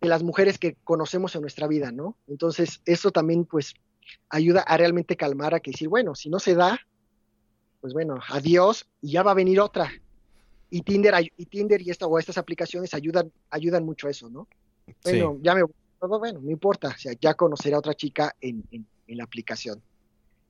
que 0.01 0.07
las 0.07 0.23
mujeres 0.23 0.57
que 0.57 0.75
conocemos 0.83 1.35
en 1.35 1.41
nuestra 1.41 1.67
vida, 1.67 1.91
¿no? 1.91 2.17
Entonces, 2.27 2.81
eso 2.85 3.11
también, 3.11 3.45
pues, 3.45 3.75
ayuda 4.29 4.61
a 4.61 4.75
realmente 4.75 5.15
calmar, 5.15 5.53
a 5.53 5.59
que 5.59 5.71
decir, 5.71 5.89
bueno, 5.89 6.15
si 6.15 6.29
no 6.29 6.39
se 6.39 6.55
da, 6.55 6.79
pues 7.81 7.93
bueno, 7.93 8.19
adiós, 8.29 8.87
y 9.01 9.11
ya 9.11 9.23
va 9.23 9.31
a 9.31 9.35
venir 9.35 9.59
otra. 9.59 9.91
Y 10.69 10.81
Tinder, 10.83 11.13
y 11.35 11.45
Tinder 11.47 11.81
y 11.81 11.89
esta, 11.89 12.07
o 12.07 12.17
estas 12.17 12.37
aplicaciones 12.37 12.93
ayudan, 12.93 13.31
ayudan 13.49 13.83
mucho 13.83 14.07
a 14.07 14.11
eso, 14.11 14.29
¿no? 14.29 14.47
Bueno, 15.03 15.37
ya 15.41 15.55
me 15.55 15.63
todo 15.99 16.17
bueno, 16.17 16.39
no 16.41 16.49
importa, 16.49 16.89
o 16.89 16.97
sea, 16.97 17.13
ya 17.19 17.35
conoceré 17.35 17.75
a 17.75 17.79
otra 17.79 17.93
chica 17.93 18.35
en 18.41 18.63
la 19.07 19.23
aplicación. 19.23 19.81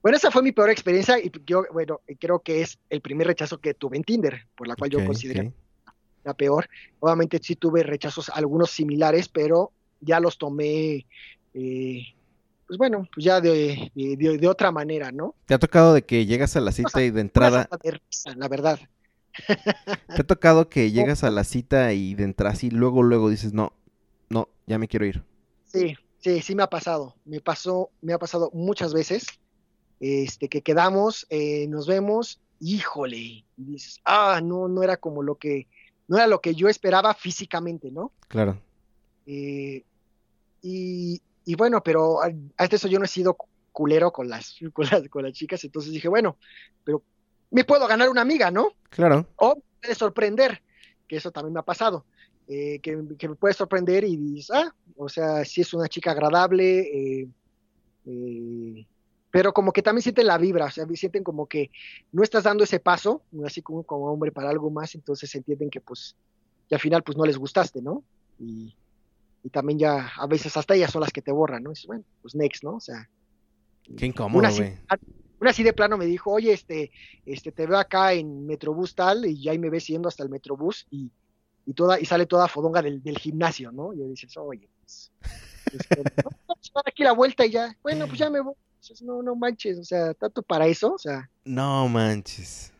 Bueno, 0.02 0.18
esa 0.18 0.32
fue 0.32 0.42
mi 0.42 0.52
peor 0.52 0.70
experiencia 0.70 1.20
y 1.20 1.32
yo, 1.46 1.64
bueno, 1.72 2.02
creo 2.20 2.40
que 2.40 2.62
es 2.62 2.80
el 2.90 3.02
primer 3.02 3.28
rechazo 3.28 3.60
que 3.60 3.76
tuve 3.76 3.98
en 3.98 4.04
Tinder, 4.04 4.48
por 4.56 4.68
la 4.68 4.76
cual 4.76 4.90
yo 4.90 5.06
considero 5.06 5.54
la 6.24 6.34
peor. 6.34 6.68
Obviamente 7.00 7.40
sí 7.42 7.56
tuve 7.56 7.84
rechazos 7.84 8.30
algunos 8.30 8.72
similares, 8.72 9.30
pero 9.30 9.72
ya 10.00 10.20
los 10.20 10.40
tomé 10.40 11.06
eh, 11.54 12.02
pues 12.72 12.78
bueno, 12.78 13.06
pues 13.14 13.26
ya 13.26 13.42
de, 13.42 13.92
de, 13.94 14.48
otra 14.48 14.72
manera, 14.72 15.12
¿no? 15.12 15.36
¿Te 15.46 15.54
ha 15.54 15.60
tocado 15.60 15.94
de 15.94 16.04
que 16.04 16.26
llegas 16.26 16.56
a 16.56 16.62
la 16.62 16.72
cita 16.72 17.04
y 17.04 17.12
de 17.12 17.20
entrada... 17.20 17.68
la 18.38 18.48
verdad. 18.48 18.80
¿Te 19.46 20.22
ha 20.22 20.24
tocado 20.24 20.70
que 20.70 20.90
llegas 20.94 21.26
a 21.26 21.32
la 21.32 21.44
cita 21.44 21.92
y 21.92 22.16
de 22.16 22.24
entrada 22.24 22.56
y 22.62 22.70
luego, 22.70 23.04
luego 23.04 23.30
dices, 23.30 23.52
no, 23.52 23.74
no, 24.30 24.48
ya 24.68 24.80
me 24.80 24.88
quiero 24.88 25.06
ir? 25.06 25.22
Sí, 25.66 25.98
sí, 26.20 26.42
sí 26.42 26.56
me 26.56 26.64
ha 26.64 26.70
pasado. 26.70 27.14
Me 27.26 27.42
pasó, 27.42 27.90
me 28.02 28.14
ha 28.14 28.18
pasado 28.18 28.50
muchas 28.54 28.94
veces. 28.94 29.26
Este, 30.00 30.48
que 30.48 30.62
quedamos, 30.62 31.28
eh, 31.30 31.68
nos 31.68 31.88
vemos, 31.88 32.40
híjole, 32.62 33.18
y 33.18 33.46
dices, 33.58 34.00
ah, 34.06 34.40
no, 34.42 34.70
no 34.70 34.82
era 34.82 34.96
como 34.96 35.24
lo 35.24 35.36
que, 35.36 35.68
no 36.08 36.16
era 36.16 36.28
lo 36.28 36.40
que 36.40 36.56
yo 36.56 36.70
esperaba 36.70 37.14
físicamente, 37.16 37.92
¿no? 37.92 38.14
Claro. 38.30 38.62
Eh, 39.26 39.84
y, 40.62 41.22
y 41.46 41.56
bueno, 41.56 41.82
pero 41.84 42.20
hasta 42.58 42.76
eso 42.76 42.88
yo 42.88 43.00
no 43.00 43.06
he 43.06 43.10
sido 43.10 43.38
culero 43.72 44.12
con 44.14 44.30
las, 44.30 44.56
con 45.10 45.24
las, 45.24 45.34
chicas, 45.34 45.64
entonces 45.64 45.92
dije, 45.92 46.08
bueno, 46.08 46.38
pero 46.84 47.04
me 47.50 47.64
puedo 47.64 47.88
ganar 47.88 48.10
una 48.10 48.22
amiga, 48.22 48.52
¿no? 48.52 48.74
Claro. 48.90 49.28
O 49.38 49.56
me 49.56 49.62
puede 49.82 49.96
sorprender, 49.96 50.62
que 51.08 51.18
eso 51.18 51.32
también 51.32 51.54
me 51.54 51.60
ha 51.60 51.64
pasado, 51.64 52.06
eh, 52.48 52.80
que, 52.80 52.96
me 52.96 53.36
puede 53.36 53.54
sorprender 53.54 54.04
y 54.04 54.18
dices, 54.18 54.52
ah, 54.52 54.74
o 54.96 55.10
sea, 55.10 55.44
si 55.46 55.62
es 55.62 55.74
una 55.74 55.88
chica 55.88 56.12
agradable, 56.12 56.80
eh, 56.80 57.28
eh, 58.06 58.86
pero 59.30 59.54
como 59.54 59.72
que 59.72 59.82
también 59.82 60.04
sienten 60.04 60.28
la 60.28 60.38
vibra, 60.38 60.66
o 60.66 60.72
sea, 60.72 60.86
sienten 60.94 61.24
como 61.24 61.48
que 61.48 61.72
no 62.12 62.24
estás 62.24 62.44
dando 62.44 62.64
ese 62.64 62.80
paso, 62.80 63.22
así 63.46 63.62
como, 63.62 63.84
como 63.84 64.12
hombre 64.12 64.32
para 64.32 64.50
algo 64.50 64.70
más, 64.70 64.96
entonces 64.96 65.34
entienden 65.36 65.70
que 65.70 65.80
pues, 65.80 66.16
y 66.70 66.74
al 66.74 66.82
final 66.82 67.04
pues 67.04 67.18
no 67.18 67.26
les 67.26 67.38
gustaste, 67.38 67.82
¿no? 67.82 68.04
Y, 68.40 68.76
y 69.44 69.50
también 69.50 69.80
ya 69.80 70.12
a 70.16 70.28
veces 70.28 70.56
hasta 70.58 70.76
ellas 70.76 70.92
son 70.92 71.02
las 71.02 71.12
que 71.12 71.22
te 71.22 71.32
borran, 71.32 71.64
¿no? 71.64 71.72
Y 71.72 71.88
bueno, 71.88 72.04
pues 72.22 72.36
next, 72.36 72.64
¿no? 72.64 72.76
O 72.76 72.80
sea. 72.80 73.10
Qué 73.98 74.06
incómodo, 74.06 74.48
güey. 74.56 74.78
Una, 75.40 75.50
así 75.50 75.64
de 75.64 75.74
plano 75.74 75.98
me 75.98 76.06
dijo, 76.06 76.32
oye, 76.32 76.54
este, 76.54 76.92
este, 77.26 77.52
te 77.52 77.66
veo 77.66 77.80
acá 77.80 78.14
en 78.14 78.46
Metrobús 78.46 78.94
tal, 78.94 79.26
y 79.26 79.42
ya 79.42 79.52
ahí 79.52 79.58
me 79.58 79.72
ves 79.72 79.88
yendo 79.88 80.08
hasta 80.08 80.22
el 80.22 80.30
Metrobús 80.30 80.86
y, 80.92 81.10
y 81.66 81.74
toda, 81.74 82.00
y 82.00 82.06
sale 82.06 82.28
toda 82.28 82.48
fodonga 82.48 82.84
del, 82.84 83.02
del 83.02 83.18
gimnasio, 83.18 83.72
¿no? 83.72 83.92
Y 83.92 84.00
yo 84.00 84.08
dices, 84.08 84.38
oye, 84.38 84.70
pues, 84.80 85.12
este, 85.74 86.04
no, 86.24 86.82
aquí 86.86 87.04
la 87.04 87.14
vuelta 87.14 87.44
y 87.44 87.50
ya, 87.50 87.76
bueno, 87.82 88.06
pues 88.06 88.20
ya 88.20 88.30
me 88.30 88.40
voy. 88.40 88.54
no, 89.02 89.24
no 89.24 89.36
manches, 89.36 89.80
o 89.80 89.84
sea, 89.84 90.14
tanto 90.14 90.44
para 90.44 90.68
eso, 90.68 90.94
o 90.94 91.00
sea. 91.00 91.28
No 91.44 91.88
manches. 91.88 92.72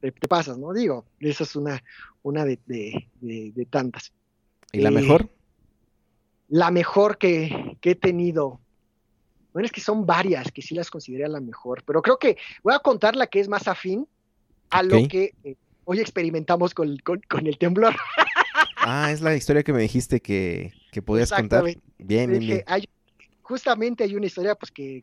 Te, 0.00 0.12
pasas, 0.12 0.56
¿no? 0.56 0.72
Digo, 0.72 1.04
esa 1.20 1.44
es 1.44 1.56
una, 1.56 1.82
una 2.22 2.44
de, 2.46 2.58
de, 2.66 3.08
de, 3.20 3.66
tantas. 3.66 4.12
¿Y 4.72 4.80
la 4.80 4.90
mejor? 4.90 5.30
La 6.48 6.70
mejor 6.70 7.18
que, 7.18 7.76
he 7.82 7.94
tenido. 7.94 8.60
Bueno, 9.52 9.66
es 9.66 9.72
que 9.72 9.80
son 9.80 10.06
varias 10.06 10.50
que 10.52 10.62
sí 10.62 10.74
las 10.74 10.90
consideré 10.90 11.28
la 11.28 11.40
mejor, 11.40 11.82
pero 11.84 12.02
creo 12.02 12.18
que 12.18 12.36
voy 12.62 12.74
a 12.74 12.78
contar 12.78 13.16
la 13.16 13.26
que 13.26 13.40
es 13.40 13.48
más 13.48 13.66
afín 13.68 14.06
a 14.70 14.82
lo 14.82 15.08
que 15.08 15.32
eh, 15.44 15.56
hoy 15.84 16.00
experimentamos 16.00 16.74
con, 16.74 16.98
el 17.44 17.58
temblor. 17.58 17.94
Ah, 18.80 19.12
es 19.12 19.20
la 19.20 19.34
historia 19.34 19.62
que 19.62 19.72
me 19.72 19.82
dijiste 19.82 20.20
que, 20.20 20.72
que 20.92 21.02
podías 21.02 21.30
contar. 21.30 21.64
Bien, 21.98 22.30
bien, 22.30 22.40
bien. 22.40 22.64
justamente 23.42 24.04
hay 24.04 24.16
una 24.16 24.26
historia 24.26 24.54
pues 24.54 24.70
que, 24.70 25.02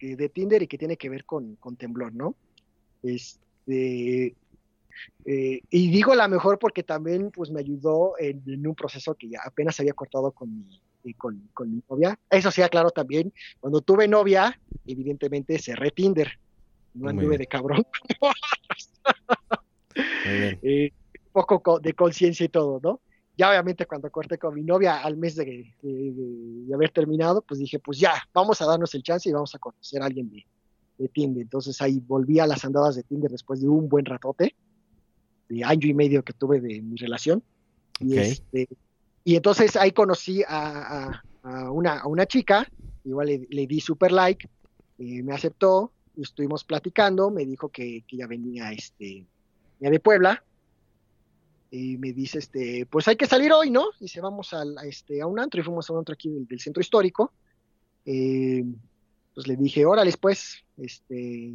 de 0.00 0.28
Tinder 0.30 0.62
y 0.62 0.66
que 0.66 0.78
tiene 0.78 0.96
que 0.96 1.10
ver 1.10 1.26
con, 1.26 1.56
con 1.56 1.76
temblor, 1.76 2.14
¿no? 2.14 2.34
Este, 3.02 4.34
eh, 5.24 5.60
y 5.70 5.90
digo 5.90 6.14
la 6.14 6.28
mejor 6.28 6.58
porque 6.58 6.82
también 6.82 7.30
pues 7.30 7.50
me 7.50 7.60
ayudó 7.60 8.14
en, 8.18 8.66
un 8.66 8.74
proceso 8.74 9.14
que 9.14 9.28
ya 9.28 9.40
apenas 9.44 9.78
había 9.78 9.92
cortado 9.92 10.32
con 10.32 10.56
mi, 10.56 10.80
eh, 11.04 11.14
con, 11.14 11.42
mi 11.70 11.82
novia. 11.88 12.18
Eso 12.30 12.50
sí, 12.50 12.62
claro 12.70 12.90
también, 12.90 13.32
cuando 13.60 13.80
tuve 13.80 14.08
novia, 14.08 14.58
evidentemente 14.86 15.58
cerré 15.58 15.90
Tinder. 15.90 16.38
No 16.94 17.10
anduve 17.10 17.36
de 17.38 17.46
cabrón. 17.46 17.84
eh, 20.62 20.92
un 21.14 21.46
poco 21.46 21.78
de 21.78 21.92
conciencia 21.92 22.44
y 22.44 22.48
todo, 22.48 22.80
¿no? 22.82 23.00
Ya 23.36 23.50
obviamente 23.50 23.86
cuando 23.86 24.10
corté 24.10 24.36
con 24.38 24.54
mi 24.54 24.62
novia 24.62 25.00
al 25.02 25.16
mes 25.16 25.36
de, 25.36 25.72
de, 25.80 26.74
haber 26.74 26.90
terminado, 26.90 27.42
pues 27.42 27.60
dije, 27.60 27.78
pues 27.78 28.00
ya, 28.00 28.14
vamos 28.32 28.60
a 28.60 28.66
darnos 28.66 28.92
el 28.94 29.02
chance 29.04 29.28
y 29.28 29.32
vamos 29.32 29.54
a 29.54 29.58
conocer 29.58 30.02
a 30.02 30.06
alguien 30.06 30.28
de, 30.30 30.44
de 30.98 31.08
Tinder. 31.08 31.42
Entonces 31.42 31.80
ahí 31.80 32.00
volví 32.00 32.40
a 32.40 32.46
las 32.46 32.64
andadas 32.64 32.96
de 32.96 33.04
Tinder 33.04 33.30
después 33.30 33.60
de 33.60 33.68
un 33.68 33.88
buen 33.88 34.04
ratote 34.06 34.56
de 35.48 35.64
año 35.64 35.88
y 35.88 35.94
medio 35.94 36.22
que 36.22 36.32
tuve 36.32 36.60
de 36.60 36.80
mi 36.82 36.96
relación. 36.96 37.42
Y, 38.00 38.16
este, 38.18 38.68
y 39.24 39.36
entonces 39.36 39.76
ahí 39.76 39.92
conocí 39.92 40.42
a, 40.46 41.22
una, 41.70 42.00
a 42.00 42.06
una, 42.06 42.26
chica, 42.26 42.70
igual 43.04 43.46
le, 43.48 43.66
di 43.66 43.80
super 43.80 44.12
like, 44.12 44.48
eh, 44.98 45.22
me 45.22 45.34
aceptó, 45.34 45.92
y 46.16 46.22
estuvimos 46.22 46.64
platicando, 46.64 47.30
me 47.30 47.44
dijo 47.44 47.68
que, 47.68 48.04
que 48.06 48.16
ya 48.16 48.26
venía, 48.26 48.72
este, 48.72 49.26
ya 49.80 49.90
de 49.90 50.00
Puebla, 50.00 50.42
y 51.70 51.98
me 51.98 52.12
dice, 52.12 52.38
este, 52.38 52.86
pues 52.86 53.06
hay 53.08 53.16
que 53.16 53.26
salir 53.26 53.52
hoy, 53.52 53.70
¿no? 53.70 53.86
Y 54.00 54.08
se 54.08 54.20
vamos 54.20 54.54
a, 54.54 54.64
este, 54.84 55.20
a 55.20 55.26
un 55.26 55.38
antro, 55.38 55.60
y 55.60 55.64
fuimos 55.64 55.88
a 55.88 55.92
un 55.92 55.98
antro 56.00 56.14
aquí 56.14 56.30
del, 56.30 56.60
centro 56.60 56.80
histórico. 56.80 57.32
Eh, 58.06 58.64
pues 59.34 59.46
le 59.46 59.56
dije, 59.56 59.84
órale, 59.84 60.12
pues, 60.18 60.64
este, 60.78 61.52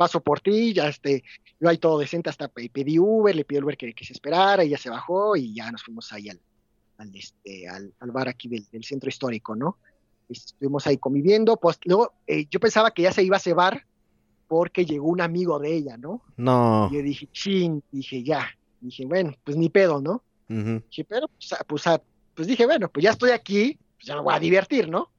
paso 0.00 0.22
por 0.22 0.40
ti, 0.40 0.72
ya 0.72 0.88
este, 0.88 1.22
yo 1.60 1.68
ahí 1.68 1.76
todo 1.76 1.98
decente, 1.98 2.30
hasta 2.30 2.48
pedí 2.48 2.98
Uber, 2.98 3.36
le 3.36 3.44
pidió 3.44 3.62
Uber 3.62 3.76
que, 3.76 3.92
se 4.02 4.14
esperara, 4.14 4.64
ya 4.64 4.78
se 4.78 4.88
bajó 4.88 5.36
y 5.36 5.52
ya 5.52 5.70
nos 5.70 5.82
fuimos 5.82 6.10
ahí 6.14 6.30
al, 6.30 6.40
al, 6.96 7.14
este, 7.14 7.68
al, 7.68 7.92
bar 8.10 8.26
aquí 8.26 8.48
del, 8.48 8.82
centro 8.82 9.10
histórico, 9.10 9.54
¿no? 9.54 9.76
Estuvimos 10.26 10.86
ahí 10.86 10.96
conviviendo, 10.96 11.58
pues 11.58 11.78
luego 11.84 12.14
eh, 12.26 12.46
yo 12.50 12.58
pensaba 12.60 12.92
que 12.92 13.02
ya 13.02 13.12
se 13.12 13.22
iba 13.22 13.36
a 13.36 13.40
cebar 13.40 13.84
porque 14.48 14.86
llegó 14.86 15.06
un 15.06 15.20
amigo 15.20 15.58
de 15.58 15.74
ella, 15.74 15.98
¿no? 15.98 16.22
No. 16.38 16.88
Y 16.90 16.94
yo 16.94 17.02
dije, 17.02 17.28
chin, 17.30 17.82
dije, 17.92 18.22
ya, 18.22 18.48
dije, 18.80 19.04
bueno, 19.04 19.34
pues 19.44 19.58
ni 19.58 19.68
pedo, 19.68 20.00
¿no? 20.00 20.22
Dije, 20.48 21.04
pero, 21.04 21.28
pues, 21.28 21.54
pues, 21.68 21.84
pues 22.34 22.48
dije, 22.48 22.64
bueno, 22.64 22.88
pues 22.88 23.04
ya 23.04 23.10
estoy 23.10 23.32
aquí, 23.32 23.78
pues 23.98 24.06
ya 24.06 24.14
me 24.14 24.22
voy 24.22 24.32
a 24.32 24.40
divertir, 24.40 24.88
¿no? 24.88 25.10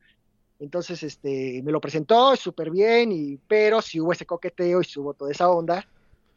Entonces, 0.62 1.02
este, 1.02 1.60
me 1.64 1.72
lo 1.72 1.82
presentó 1.82 2.36
súper 2.36 2.70
bien, 2.70 3.12
y, 3.12 3.38
pero 3.48 3.82
si 3.82 4.00
hubo 4.00 4.14
ese 4.14 4.28
coqueteo 4.28 4.82
y 4.82 4.86
si 4.86 5.00
hubo 5.00 5.16
toda 5.16 5.32
esa 5.32 5.50
onda, 5.50 5.88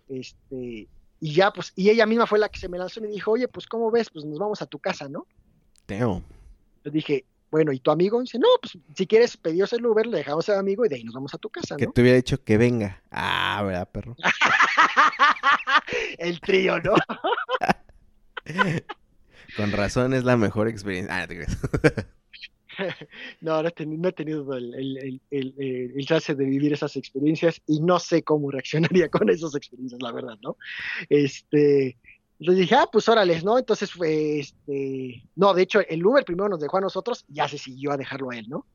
este, 0.08 0.88
y 1.20 1.34
ya, 1.34 1.52
pues, 1.52 1.74
y 1.76 1.90
ella 1.90 2.06
misma 2.06 2.26
fue 2.26 2.38
la 2.38 2.48
que 2.48 2.58
se 2.58 2.70
me 2.70 2.78
lanzó 2.78 3.00
y 3.00 3.02
me 3.02 3.10
dijo, 3.10 3.32
oye, 3.32 3.48
pues, 3.48 3.66
¿cómo 3.66 3.90
ves? 3.90 4.08
Pues 4.08 4.24
nos 4.24 4.38
vamos 4.38 4.62
a 4.62 4.66
tu 4.66 4.78
casa, 4.78 5.10
¿no? 5.10 5.26
Teo. 5.84 6.22
Yo 6.84 6.90
dije, 6.90 7.26
bueno, 7.50 7.70
¿y 7.70 7.80
tu 7.80 7.90
amigo? 7.90 8.18
dice, 8.22 8.38
no, 8.38 8.48
pues, 8.62 8.78
si 8.94 9.06
quieres, 9.06 9.36
pedió 9.36 9.66
el 9.70 9.84
Uber, 9.84 10.06
le 10.06 10.16
dejamos 10.16 10.48
al 10.48 10.58
amigo 10.58 10.86
y 10.86 10.88
de 10.88 10.96
ahí 10.96 11.04
nos 11.04 11.14
vamos 11.14 11.34
a 11.34 11.38
tu 11.38 11.50
casa, 11.50 11.74
¿no? 11.74 11.78
Que 11.78 11.88
te 11.88 12.00
hubiera 12.00 12.16
dicho 12.16 12.42
que 12.42 12.56
venga. 12.56 13.02
Ah, 13.10 13.62
¿verdad, 13.62 13.90
perro? 13.90 14.16
el 16.18 16.40
trío, 16.40 16.80
¿no? 16.80 16.94
Con 19.58 19.70
razón 19.70 20.14
es 20.14 20.24
la 20.24 20.38
mejor 20.38 20.68
experiencia. 20.68 21.14
Ah, 21.14 21.26
te 21.26 21.36
crees. 21.36 21.58
no, 23.40 23.62
no 23.62 23.68
he, 23.68 24.12
tenido, 24.12 24.54
el, 24.54 25.20
el, 25.30 26.06
chance 26.06 26.34
de 26.34 26.44
vivir 26.44 26.72
esas 26.72 26.96
experiencias 26.96 27.60
y 27.66 27.80
no 27.80 27.98
sé 27.98 28.22
cómo 28.22 28.50
reaccionaría 28.50 29.08
con 29.10 29.28
esas 29.30 29.54
experiencias, 29.54 30.00
la 30.02 30.12
verdad, 30.12 30.38
¿no? 30.42 30.56
Este, 31.08 31.96
entonces 32.38 32.60
dije, 32.60 32.74
ah, 32.74 32.88
pues 32.90 33.08
órale, 33.08 33.40
¿no? 33.42 33.58
Entonces 33.58 33.90
fue, 33.92 34.40
este, 34.40 35.22
no, 35.36 35.54
de 35.54 35.62
hecho, 35.62 35.80
el 35.88 36.04
Uber 36.04 36.24
primero 36.24 36.48
nos 36.48 36.60
dejó 36.60 36.78
a 36.78 36.82
nosotros, 36.82 37.24
ya 37.28 37.48
se 37.48 37.58
siguió 37.58 37.92
a 37.92 37.96
dejarlo 37.96 38.30
a 38.30 38.38
él, 38.38 38.48
¿no? 38.48 38.66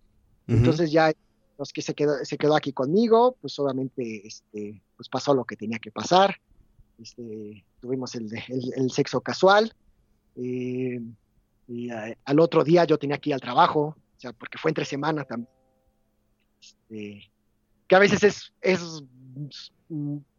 Entonces 0.48 0.92
ya, 0.92 1.14
los 1.60 1.72
que 1.72 1.84
se 1.84 1.94
quedó, 1.94 2.26
se 2.26 2.38
quedó 2.38 2.56
aquí 2.56 2.74
conmigo, 2.74 3.38
pues 3.40 3.60
obviamente, 3.60 4.26
este, 4.26 4.82
pues 4.98 5.08
pasó 5.10 5.36
lo 5.36 5.46
que 5.46 5.56
tenía 5.56 5.78
que 5.78 5.92
pasar, 5.92 6.38
este, 7.00 7.64
tuvimos 7.80 8.16
el, 8.16 8.32
el 8.76 8.90
sexo 8.90 9.22
casual, 9.22 9.72
eh, 10.36 11.00
y 11.70 11.92
eh, 11.92 12.18
al 12.26 12.40
otro 12.40 12.64
día 12.64 12.84
yo 12.84 12.98
tenía 12.98 13.20
que 13.20 13.30
ir 13.30 13.36
al 13.36 13.42
trabajo, 13.42 13.96
o 13.96 14.20
sea, 14.20 14.34
porque 14.34 14.58
fue 14.58 14.72
entre 14.72 14.86
semana 14.86 15.24
también. 15.24 15.50
Este, 16.60 17.32
que 17.88 17.96
a 17.96 18.00
veces 18.00 18.24
es, 18.24 18.54
es 18.62 19.04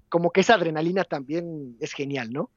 como 0.08 0.30
que 0.30 0.40
esa 0.40 0.54
adrenalina 0.54 1.04
también 1.04 1.76
es 1.80 1.92
genial, 1.92 2.32
¿no? 2.32 2.50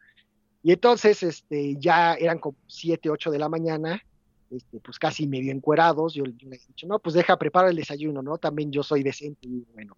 Y 0.64 0.72
entonces 0.72 1.22
este, 1.24 1.76
ya 1.78 2.16
eran 2.16 2.40
como 2.40 2.58
7, 2.68 3.10
8 3.10 3.32
de 3.32 3.40
la 3.40 3.50
mañana, 3.50 4.02
este, 4.50 4.80
pues 4.80 4.98
casi 4.98 5.28
medio 5.28 5.52
encuerados. 5.52 6.14
Yo, 6.14 6.24
le 6.26 6.56
he 6.56 6.60
dicho, 6.68 6.88
no, 6.88 7.00
pues 7.00 7.14
deja, 7.16 7.38
preparo 7.38 7.70
el 7.70 7.76
desayuno, 7.76 8.22
¿no? 8.22 8.38
También 8.38 8.72
yo 8.72 8.82
soy 8.82 9.04
decente 9.04 9.48
y 9.48 9.66
bueno, 9.74 9.96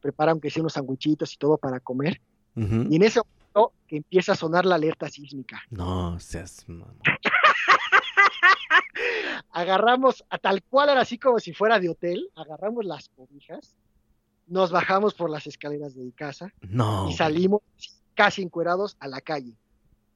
prepara 0.00 0.32
aunque 0.32 0.50
sea 0.50 0.62
unos 0.62 0.72
sandwichitos 0.72 1.32
y 1.32 1.36
todo 1.36 1.58
para 1.58 1.80
comer. 1.80 2.20
Y 2.54 2.96
en 2.96 3.02
ese 3.02 3.20
momento 3.20 3.74
que 3.86 3.98
empieza 3.98 4.32
a 4.32 4.34
sonar 4.34 4.64
la 4.64 4.76
alerta 4.76 5.10
sísmica. 5.10 5.60
No, 5.68 6.18
seas 6.18 6.64
agarramos 9.56 10.22
a 10.28 10.36
tal 10.36 10.62
cual 10.62 10.90
era 10.90 11.00
así 11.00 11.16
como 11.16 11.38
si 11.38 11.54
fuera 11.54 11.80
de 11.80 11.88
hotel, 11.88 12.30
agarramos 12.34 12.84
las 12.84 13.08
cobijas, 13.08 13.74
nos 14.46 14.70
bajamos 14.70 15.14
por 15.14 15.30
las 15.30 15.46
escaleras 15.46 15.94
de 15.94 16.02
mi 16.02 16.12
casa 16.12 16.52
no, 16.60 17.08
y 17.08 17.14
salimos 17.14 17.62
casi 18.14 18.42
encuerados 18.42 18.98
a 19.00 19.08
la 19.08 19.22
calle. 19.22 19.54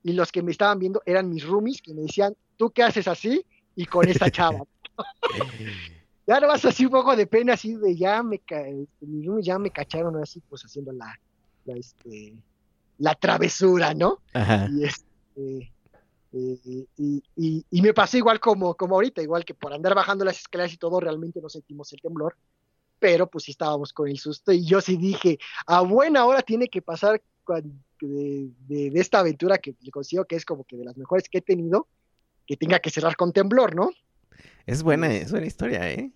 Y 0.03 0.13
los 0.13 0.31
que 0.31 0.43
me 0.43 0.53
estaban 0.53 0.79
viendo 0.79 1.01
eran 1.07 1.31
mis 1.31 1.43
roomies 1.47 1.81
que 1.81 1.95
me 1.95 2.03
decían, 2.03 2.37
¿tú 2.59 2.71
qué 2.71 2.83
haces 2.83 3.09
así? 3.09 3.47
Y 3.75 3.87
con 3.87 4.07
esta 4.07 4.31
chava. 4.31 4.63
ya 6.27 6.39
no 6.39 6.47
vas 6.47 6.67
así 6.67 6.85
un 6.85 6.93
poco 6.93 7.17
de 7.17 7.27
pena, 7.27 7.55
así 7.55 7.77
de 7.77 7.97
ya 7.97 8.23
me, 8.23 8.37
este, 8.37 9.41
ya 9.41 9.59
me 9.59 9.71
cacharon 9.71 10.23
así, 10.23 10.43
pues 10.51 10.63
haciendo 10.67 10.93
la, 10.93 11.19
la, 11.65 11.77
este, 11.77 12.35
la 12.99 13.15
travesura, 13.15 13.95
¿no? 13.95 14.19
Ajá. 14.35 14.69
Y, 14.71 14.85
este, 14.85 15.73
eh, 16.33 16.87
y, 16.97 17.23
y, 17.71 17.83
me 17.83 17.93
pasó 17.93 18.17
igual 18.17 18.39
como, 18.39 18.75
como 18.77 18.95
ahorita, 18.95 19.21
igual 19.21 19.45
que 19.45 19.55
por 19.55 19.73
andar 19.73 19.95
bajando 19.95 20.25
las 20.25 20.39
escaleras 20.39 20.73
y 20.73 20.77
todo, 20.77 21.01
realmente 21.01 21.41
no 21.41 21.49
sentimos 21.49 21.93
el 21.93 22.01
temblor, 22.01 22.37
pero 23.01 23.29
pues 23.29 23.45
sí 23.45 23.51
estábamos 23.51 23.93
con 23.93 24.09
el 24.09 24.19
susto 24.19 24.53
y 24.53 24.65
yo 24.65 24.81
sí 24.81 24.97
dije, 24.97 25.39
a 25.67 25.81
buena 25.81 26.25
hora 26.27 26.43
tiene 26.43 26.69
que 26.69 26.83
pasar 26.83 27.21
de, 28.01 28.51
de, 28.69 28.93
esta 28.95 29.19
aventura 29.19 29.59
que 29.59 29.75
le 29.81 29.91
consigo 29.91 30.25
que 30.25 30.37
es 30.37 30.45
como 30.45 30.65
que 30.65 30.77
de 30.77 30.85
las 30.85 30.97
mejores 30.97 31.29
que 31.29 31.39
he 31.39 31.43
tenido, 31.43 31.89
que 32.47 32.57
tenga 32.57 32.79
que 32.79 32.91
cerrar 32.91 33.17
con 33.17 33.33
temblor, 33.33 33.75
¿no? 33.75 33.91
Es 34.67 34.83
buena, 34.85 35.13
es 35.13 35.33
buena 35.33 35.47
historia, 35.47 35.91
¿eh? 35.91 36.13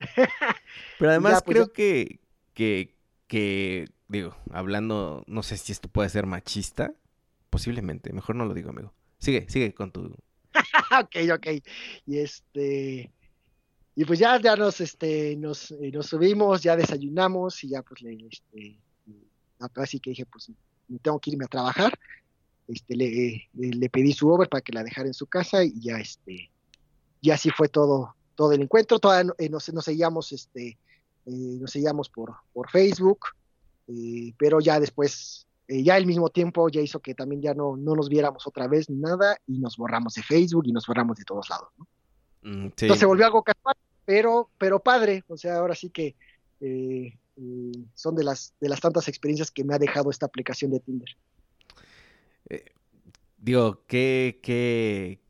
Pero 0.98 1.10
además 1.10 1.42
pues, 1.42 1.54
creo 1.54 1.72
que, 1.72 2.20
que, 2.52 2.94
que, 3.26 3.88
digo, 4.08 4.36
hablando, 4.50 5.24
no 5.26 5.42
sé 5.42 5.56
si 5.56 5.72
esto 5.72 5.88
puede 5.88 6.10
ser 6.10 6.26
machista, 6.26 6.92
posiblemente, 7.48 8.12
mejor 8.12 8.36
no 8.36 8.44
lo 8.44 8.52
digo, 8.52 8.70
amigo. 8.70 8.92
Sigue, 9.18 9.48
sigue 9.48 9.74
con 9.74 9.92
tu... 9.92 10.00
ok, 11.00 11.16
ok. 11.34 11.46
Y 12.06 12.18
este... 12.18 13.12
Y 13.98 14.04
pues 14.04 14.20
ya, 14.20 14.40
ya 14.40 14.54
nos, 14.54 14.80
este, 14.80 15.34
nos, 15.36 15.72
eh, 15.72 15.90
nos 15.92 16.06
subimos, 16.06 16.62
ya 16.62 16.76
desayunamos 16.76 17.64
y 17.64 17.70
ya 17.70 17.82
pues 17.82 18.00
le, 18.00 18.28
este, 18.30 18.78
así 19.74 19.98
que 19.98 20.10
dije, 20.10 20.24
pues 20.24 20.52
tengo 21.02 21.18
que 21.18 21.32
irme 21.32 21.46
a 21.46 21.48
trabajar. 21.48 21.98
Este, 22.68 22.94
le, 22.94 23.48
le, 23.54 23.90
pedí 23.90 24.12
su 24.12 24.28
Uber 24.28 24.48
para 24.48 24.60
que 24.60 24.72
la 24.72 24.84
dejara 24.84 25.08
en 25.08 25.14
su 25.14 25.26
casa 25.26 25.64
y 25.64 25.80
ya, 25.80 25.98
este, 25.98 26.48
y 27.20 27.30
así 27.30 27.50
fue 27.50 27.68
todo, 27.68 28.14
todo 28.36 28.52
el 28.52 28.62
encuentro. 28.62 29.00
Todavía 29.00 29.32
eh, 29.36 29.48
nos, 29.48 29.68
nos, 29.72 29.84
seguíamos, 29.84 30.30
este, 30.30 30.78
eh, 31.26 31.58
nos 31.58 31.72
seguíamos 31.72 32.08
por, 32.08 32.36
por 32.52 32.70
Facebook, 32.70 33.26
pero 34.38 34.60
ya 34.60 34.78
después 34.78 35.47
eh, 35.68 35.82
ya 35.82 35.96
al 35.96 36.06
mismo 36.06 36.30
tiempo 36.30 36.70
ya 36.70 36.80
hizo 36.80 37.00
que 37.00 37.14
también 37.14 37.42
ya 37.42 37.52
no, 37.52 37.76
no 37.76 37.94
nos 37.94 38.08
viéramos 38.08 38.46
otra 38.46 38.66
vez 38.66 38.88
ni 38.88 38.96
nada 38.96 39.36
y 39.46 39.58
nos 39.58 39.76
borramos 39.76 40.14
de 40.14 40.22
Facebook 40.22 40.64
y 40.66 40.72
nos 40.72 40.86
borramos 40.86 41.18
de 41.18 41.24
todos 41.24 41.50
lados. 41.50 41.68
¿no? 41.76 41.86
Mm, 42.42 42.64
Entonces 42.64 42.98
se 42.98 43.04
volvió 43.04 43.26
algo 43.26 43.42
casual, 43.42 43.76
pero, 44.06 44.48
pero 44.56 44.80
padre, 44.80 45.24
o 45.28 45.36
sea, 45.36 45.56
ahora 45.56 45.74
sí 45.74 45.90
que 45.90 46.16
eh, 46.62 47.18
eh, 47.36 47.72
son 47.92 48.16
de 48.16 48.24
las, 48.24 48.54
de 48.60 48.70
las 48.70 48.80
tantas 48.80 49.08
experiencias 49.08 49.50
que 49.50 49.62
me 49.62 49.74
ha 49.74 49.78
dejado 49.78 50.10
esta 50.10 50.24
aplicación 50.24 50.70
de 50.70 50.80
Tinder. 50.80 51.16
digo, 53.36 53.84
que, 53.86 54.40
que, 54.42 55.20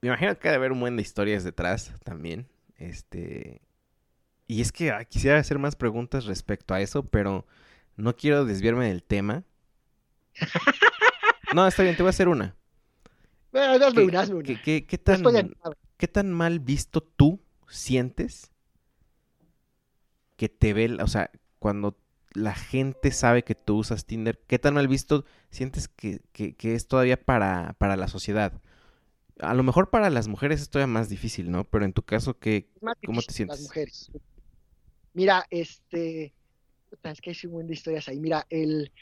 me 0.00 0.08
imagino 0.10 0.38
que 0.38 0.48
debe 0.48 0.56
haber 0.58 0.72
un 0.72 0.80
buen 0.80 0.94
de 0.94 1.02
historias 1.02 1.42
detrás 1.42 1.92
también, 2.04 2.46
este... 2.76 3.60
Y 4.46 4.60
es 4.60 4.70
que 4.70 4.90
ah, 4.90 5.04
quisiera 5.04 5.38
hacer 5.38 5.58
más 5.58 5.76
preguntas 5.76 6.26
respecto 6.26 6.74
a 6.74 6.80
eso, 6.82 7.04
pero 7.04 7.46
no 7.96 8.14
quiero 8.16 8.44
desviarme 8.44 8.88
del 8.88 9.02
tema. 9.02 9.44
No, 11.54 11.66
está 11.66 11.82
bien, 11.82 11.96
te 11.96 12.02
voy 12.02 12.08
a 12.08 12.10
hacer 12.10 12.28
una. 12.28 12.56
¿Qué, 14.64 14.86
qué, 14.86 14.98
tan, 14.98 15.22
¿Qué 15.98 16.08
tan 16.08 16.32
mal 16.32 16.60
visto 16.60 17.02
tú 17.02 17.42
sientes 17.68 18.50
que 20.36 20.48
te 20.48 20.72
ve, 20.72 20.96
o 21.00 21.06
sea, 21.06 21.30
cuando 21.58 21.98
la 22.32 22.54
gente 22.54 23.10
sabe 23.10 23.44
que 23.44 23.54
tú 23.54 23.78
usas 23.78 24.06
Tinder, 24.06 24.40
¿qué 24.46 24.58
tan 24.58 24.74
mal 24.74 24.88
visto 24.88 25.24
sientes 25.50 25.88
que, 25.88 26.22
es 26.34 26.88
todavía 26.88 27.22
para, 27.22 27.74
para, 27.78 27.96
la 27.96 28.08
sociedad? 28.08 28.60
A 29.38 29.54
lo 29.54 29.62
mejor 29.62 29.90
para 29.90 30.08
las 30.08 30.28
mujeres 30.28 30.62
es 30.62 30.70
todavía 30.70 30.92
más 30.92 31.08
difícil, 31.10 31.50
¿no? 31.50 31.64
Pero 31.64 31.84
en 31.84 31.92
tu 31.92 32.02
caso, 32.02 32.38
¿qué, 32.38 32.70
¿cómo 33.04 33.20
te 33.20 33.34
sientes? 33.34 33.58
Las 33.58 33.68
mujeres. 33.68 34.10
Mira, 35.12 35.46
este... 35.50 36.32
Es 37.02 37.20
que 37.20 37.30
hay 37.30 37.36
un 37.44 37.52
buen 37.52 37.66
de 37.66 37.72
historias 37.72 38.08
ahí. 38.08 38.20
Mira, 38.20 38.46
el, 38.50 38.92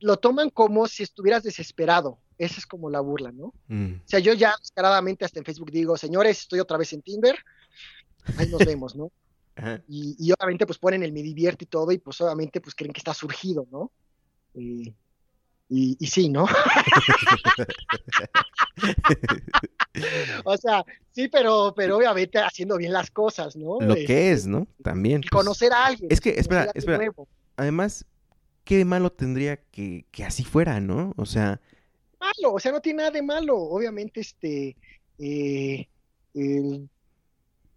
lo 0.00 0.18
toman 0.18 0.50
como 0.50 0.86
si 0.86 1.02
estuvieras 1.02 1.42
desesperado. 1.42 2.18
Esa 2.38 2.58
es 2.58 2.66
como 2.66 2.88
la 2.88 3.00
burla, 3.00 3.32
¿no? 3.32 3.52
Mm. 3.66 3.94
O 3.94 4.08
sea, 4.08 4.20
yo 4.20 4.32
ya 4.32 4.54
descaradamente 4.60 5.24
hasta 5.24 5.40
en 5.40 5.44
Facebook 5.44 5.72
digo, 5.72 5.96
señores, 5.96 6.40
estoy 6.40 6.60
otra 6.60 6.78
vez 6.78 6.92
en 6.92 7.02
Tinder, 7.02 7.36
ahí 8.36 8.48
nos 8.48 8.60
vemos, 8.66 8.94
¿no? 8.94 9.10
Y, 9.88 10.32
obviamente 10.32 10.66
pues 10.66 10.78
ponen 10.78 11.02
el 11.02 11.12
me 11.12 11.20
divierte 11.20 11.64
y 11.64 11.66
todo 11.66 11.90
y 11.90 11.98
pues 11.98 12.20
obviamente 12.20 12.60
pues 12.60 12.76
creen 12.76 12.92
que 12.92 13.00
está 13.00 13.12
surgido, 13.12 13.66
¿no? 13.72 13.90
Y, 14.54 14.94
y, 15.68 16.06
sí, 16.06 16.28
¿no? 16.28 16.44
o 20.44 20.56
sea, 20.56 20.84
sí, 21.10 21.26
pero, 21.28 21.74
pero 21.76 21.96
obviamente 21.96 22.38
haciendo 22.38 22.76
bien 22.76 22.92
las 22.92 23.10
cosas, 23.10 23.56
¿no? 23.56 23.78
Lo 23.80 23.94
que 23.94 24.02
este, 24.02 24.30
es, 24.30 24.46
¿no? 24.46 24.68
También. 24.82 25.22
Pues 25.22 25.30
conocer 25.30 25.72
a 25.72 25.86
alguien. 25.86 26.08
Es 26.10 26.20
que, 26.20 26.38
espera, 26.38 26.70
espera. 26.74 27.10
Además, 27.56 28.04
qué 28.68 28.84
malo 28.84 29.10
tendría 29.10 29.56
que, 29.56 30.04
que 30.10 30.24
así 30.24 30.44
fuera, 30.44 30.78
¿no? 30.78 31.14
O 31.16 31.24
sea... 31.24 31.58
Malo, 32.20 32.52
o 32.52 32.60
sea, 32.60 32.70
no 32.70 32.82
tiene 32.82 32.98
nada 32.98 33.12
de 33.12 33.22
malo. 33.22 33.56
Obviamente, 33.56 34.20
este... 34.20 34.76
Eh, 35.18 35.88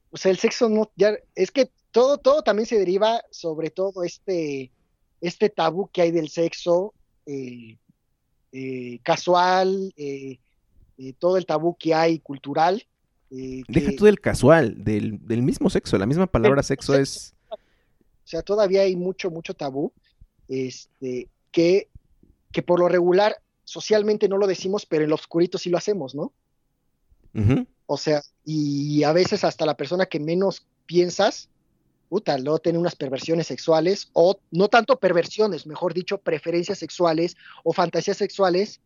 o 0.09 0.17
sea, 0.17 0.31
el 0.31 0.37
sexo 0.37 0.67
no... 0.67 0.91
Ya, 0.97 1.13
es 1.33 1.49
que 1.49 1.71
todo, 1.91 2.17
todo 2.17 2.43
también 2.43 2.65
se 2.65 2.77
deriva 2.77 3.21
sobre 3.29 3.69
todo 3.69 4.03
este, 4.03 4.69
este 5.21 5.49
tabú 5.49 5.89
que 5.93 6.01
hay 6.01 6.11
del 6.11 6.27
sexo 6.27 6.93
eh, 7.25 7.77
eh, 8.51 8.99
casual, 9.01 9.93
todo 11.19 11.37
el 11.37 11.45
tabú 11.45 11.77
que 11.79 11.93
hay 11.93 12.19
cultural. 12.19 12.85
Deja 13.29 13.91
tú 13.97 14.03
del 14.03 14.19
casual, 14.19 14.83
del, 14.83 15.25
del, 15.25 15.41
mismo 15.41 15.69
sexo, 15.69 15.97
la 15.97 16.05
misma 16.05 16.27
palabra 16.27 16.61
sexo 16.63 16.95
es... 16.95 17.33
O 17.49 18.27
sea, 18.31 18.41
todavía 18.41 18.81
hay 18.81 18.97
mucho, 18.97 19.31
mucho 19.31 19.53
tabú 19.53 19.93
este, 20.51 21.29
que, 21.51 21.87
que 22.51 22.61
por 22.61 22.79
lo 22.79 22.89
regular 22.89 23.37
socialmente 23.63 24.27
no 24.27 24.37
lo 24.37 24.47
decimos, 24.47 24.85
pero 24.85 25.05
en 25.05 25.09
lo 25.09 25.15
oscurito 25.15 25.57
sí 25.57 25.69
lo 25.69 25.77
hacemos, 25.77 26.13
¿no? 26.13 26.33
O 27.85 27.97
sea, 27.97 28.21
y 28.43 29.03
a 29.03 29.13
veces 29.13 29.45
hasta 29.45 29.65
la 29.65 29.77
persona 29.77 30.05
que 30.05 30.19
menos 30.19 30.67
piensas, 30.85 31.47
puta, 32.09 32.37
luego 32.37 32.59
tiene 32.59 32.77
unas 32.77 32.97
perversiones 32.97 33.47
sexuales, 33.47 34.09
o 34.11 34.37
no 34.51 34.67
tanto 34.67 34.99
perversiones, 34.99 35.65
mejor 35.65 35.93
dicho, 35.93 36.17
preferencias 36.17 36.79
sexuales 36.79 37.37
o 37.63 37.71
fantasías 37.71 38.17
sexuales, 38.17 38.81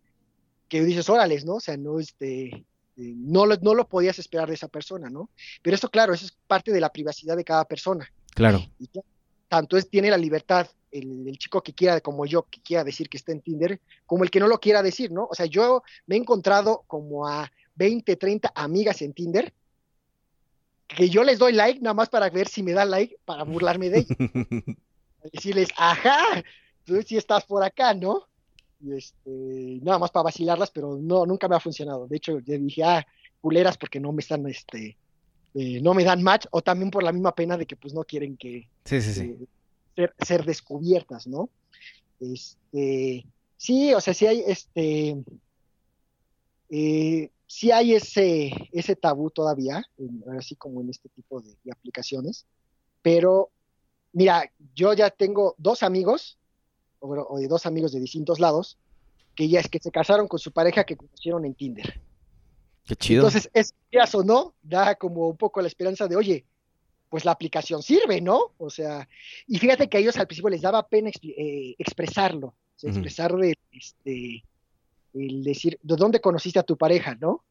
que 0.70 0.84
dices, 0.84 1.09
órales, 1.09 1.45
¿no? 1.45 1.55
O 1.55 1.59
sea, 1.59 1.78
no, 1.78 1.99
este, 1.99 2.63
no, 2.95 3.47
lo, 3.47 3.55
no 3.57 3.74
lo 3.74 3.88
podías 3.88 4.20
esperar 4.20 4.47
de 4.47 4.55
esa 4.55 4.68
persona, 4.68 5.09
¿no? 5.09 5.32
Pero 5.63 5.74
esto, 5.74 5.89
claro, 5.89 6.13
eso 6.13 6.26
es 6.26 6.38
parte 6.45 6.72
de 6.72 6.82
la 6.82 6.91
privacidad 6.91 7.36
de 7.36 7.43
cada 7.43 7.66
persona. 7.66 8.11
Claro. 8.36 8.63
Tanto 9.48 9.78
es, 9.78 9.89
tiene 9.89 10.10
la 10.10 10.18
libertad 10.18 10.68
el, 11.00 11.38
chico 11.38 11.62
que 11.62 11.74
quiera, 11.74 12.00
como 12.02 12.26
yo, 12.26 12.43
que 12.43 12.62
quiera 12.62 12.84
decir 12.84 13.10
que 13.10 13.18
está 13.18 13.32
en 13.32 13.41
Tinder, 13.41 13.80
como 14.06 14.24
el 14.24 14.32
que 14.32 14.39
no 14.39 14.48
lo 14.48 14.60
quiera 14.60 14.82
decir, 14.82 15.12
¿no? 15.12 15.28
O 15.30 15.36
sea, 15.36 15.46
yo 15.46 15.84
me 16.08 16.16
he 16.16 16.20
encontrado 16.20 16.84
como 16.88 17.28
a 17.28 17.52
20, 17.76 18.16
30 18.16 18.52
amigas 18.56 19.02
en 19.02 19.14
Tinder 19.14 19.54
que 20.88 21.10
yo 21.10 21.24
les 21.24 21.39
doy 21.39 21.52
like 21.52 21.82
nada 21.82 21.93
más 21.93 22.10
para 22.10 22.30
ver 22.30 22.48
si 22.48 22.62
me 22.62 22.74
da 22.74 22.86
like 22.86 23.18
para 23.26 23.43
burlarme 23.43 23.89
de 23.89 24.00
ellas. 24.00 24.18
Decirles, 25.34 25.70
ajá, 25.76 26.43
tú 26.84 27.02
sí 27.02 27.18
estás 27.18 27.43
por 27.46 27.64
acá, 27.64 27.93
¿no? 27.93 28.28
Y 28.80 28.93
este, 28.93 29.80
nada 29.82 29.98
más 29.98 30.12
para 30.12 30.26
vacilarlas, 30.26 30.70
pero 30.70 30.98
no, 31.02 31.26
nunca 31.26 31.48
me 31.48 31.56
ha 31.56 31.60
funcionado. 31.60 32.08
De 32.08 32.18
hecho, 32.18 32.39
yo 32.39 32.58
dije, 32.60 32.84
ah, 32.84 33.06
culeras 33.41 33.78
porque 33.78 34.00
no 34.00 34.12
me 34.12 34.22
están, 34.22 34.46
este, 34.46 34.96
eh, 35.56 35.82
no 35.82 35.93
me 35.93 36.03
dan 36.03 36.22
match, 36.22 36.45
o 36.51 36.62
también 36.62 36.91
por 36.91 37.03
la 37.03 37.12
misma 37.12 37.34
pena 37.34 37.58
de 37.58 37.66
que 37.66 37.76
pues 37.76 37.93
no 37.93 38.03
quieren 38.03 38.38
que, 38.38 38.70
sí, 38.86 39.01
sí, 39.01 39.14
sí 39.14 39.47
ser, 40.26 40.45
descubiertas, 40.45 41.28
¿no? 41.28 41.49
Este, 42.20 43.26
sí, 43.58 43.93
o 43.93 44.01
sea, 44.01 44.14
sí 44.14 44.26
hay 44.26 44.43
este, 44.47 45.18
eh, 46.70 47.30
sí 47.47 47.72
hay 47.72 47.93
ese, 47.93 48.51
ese 48.72 48.95
tabú 48.95 49.30
todavía, 49.30 49.84
así 50.38 50.56
como 50.56 50.82
en 50.82 50.89
este 50.89 51.10
tipo 51.10 51.41
de, 51.41 51.56
aplicaciones, 51.72 52.45
pero 53.01 53.49
mira, 54.14 54.51
yo 54.74 54.93
ya 54.93 55.10
tengo 55.10 55.56
dos 55.58 55.84
amigos, 55.84 56.38
o, 56.99 57.38
de 57.38 57.47
dos 57.47 57.66
amigos 57.66 57.91
de 57.91 57.99
distintos 57.99 58.39
lados, 58.39 58.78
que 59.36 59.49
ya 59.49 59.60
es 59.60 59.70
que 59.70 59.80
se 59.80 59.91
casaron 59.91 60.28
con 60.28 60.39
su 60.39 60.51
pareja 60.51 60.86
que 60.86 60.95
conocieron 60.95 61.45
en 61.45 61.53
Tinder. 61.53 62.01
Qué 62.86 62.96
chido. 62.96 63.28
Entonces, 63.28 63.50
es 63.54 63.74
o 64.14 64.24
no, 64.24 64.54
da 64.62 64.96
como 64.96 65.30
un 65.30 65.38
poco 65.38 65.62
la 65.62 65.68
esperanza 65.68 66.08
de, 66.08 66.16
oye, 66.16 66.46
pues 67.10 67.26
la 67.26 67.32
aplicación 67.32 67.82
sirve, 67.82 68.22
¿no? 68.22 68.52
O 68.58 68.70
sea, 68.70 69.08
y 69.48 69.58
fíjate 69.58 69.88
que 69.88 69.98
a 69.98 70.00
ellos 70.00 70.18
al 70.18 70.28
principio 70.28 70.50
les 70.50 70.62
daba 70.62 70.88
pena 70.88 71.10
eh, 71.10 71.76
expresarlo, 71.78 72.56
expresar 72.82 73.34
este, 73.72 74.44
el 75.14 75.44
decir, 75.44 75.80
¿de 75.82 75.96
dónde 75.96 76.20
conociste 76.20 76.60
a 76.60 76.64
tu 76.64 76.78
pareja, 76.78 77.16
no? 77.16 77.44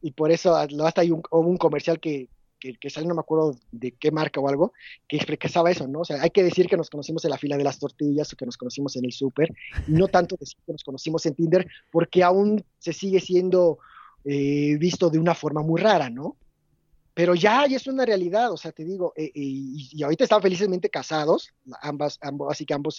Y 0.00 0.10
por 0.10 0.32
eso 0.32 0.56
hasta 0.56 1.00
hay 1.00 1.12
un, 1.12 1.22
un 1.30 1.56
comercial 1.56 2.00
que, 2.00 2.28
que, 2.58 2.90
sale, 2.90 3.06
no 3.06 3.14
me 3.14 3.20
acuerdo 3.20 3.56
de 3.70 3.92
qué 3.92 4.10
marca 4.10 4.40
o 4.40 4.48
algo, 4.48 4.72
que 5.08 5.16
expresaba 5.16 5.70
eso, 5.70 5.86
¿no? 5.86 6.00
O 6.00 6.04
sea, 6.04 6.22
hay 6.22 6.30
que 6.30 6.42
decir 6.42 6.66
que 6.66 6.76
nos 6.76 6.90
conocimos 6.90 7.24
en 7.24 7.30
la 7.30 7.38
fila 7.38 7.56
de 7.56 7.64
las 7.64 7.78
tortillas 7.78 8.32
o 8.32 8.36
que 8.36 8.46
nos 8.46 8.56
conocimos 8.56 8.96
en 8.96 9.04
el 9.04 9.12
súper, 9.12 9.48
no 9.86 10.08
tanto 10.08 10.36
decir 10.38 10.58
que 10.66 10.72
nos 10.72 10.84
conocimos 10.84 11.24
en 11.26 11.34
Tinder, 11.34 11.66
porque 11.90 12.22
aún 12.22 12.64
se 12.78 12.92
sigue 12.92 13.20
siendo 13.20 13.78
eh, 14.24 14.76
visto 14.78 15.10
de 15.10 15.18
una 15.18 15.34
forma 15.34 15.62
muy 15.62 15.80
rara, 15.80 16.10
¿no? 16.10 16.36
pero 17.14 17.34
ya, 17.34 17.66
ya 17.66 17.76
es 17.76 17.86
una 17.86 18.06
realidad, 18.06 18.50
o 18.52 18.56
sea, 18.56 18.72
te 18.72 18.84
digo, 18.84 19.12
eh, 19.16 19.30
y, 19.34 20.02
ahorita 20.02 20.24
están 20.24 20.40
felizmente 20.40 20.88
casados, 20.88 21.52
ambas, 21.82 22.18
ambos, 22.22 22.50
así 22.50 22.64
que 22.64 22.72
ambos 22.72 22.98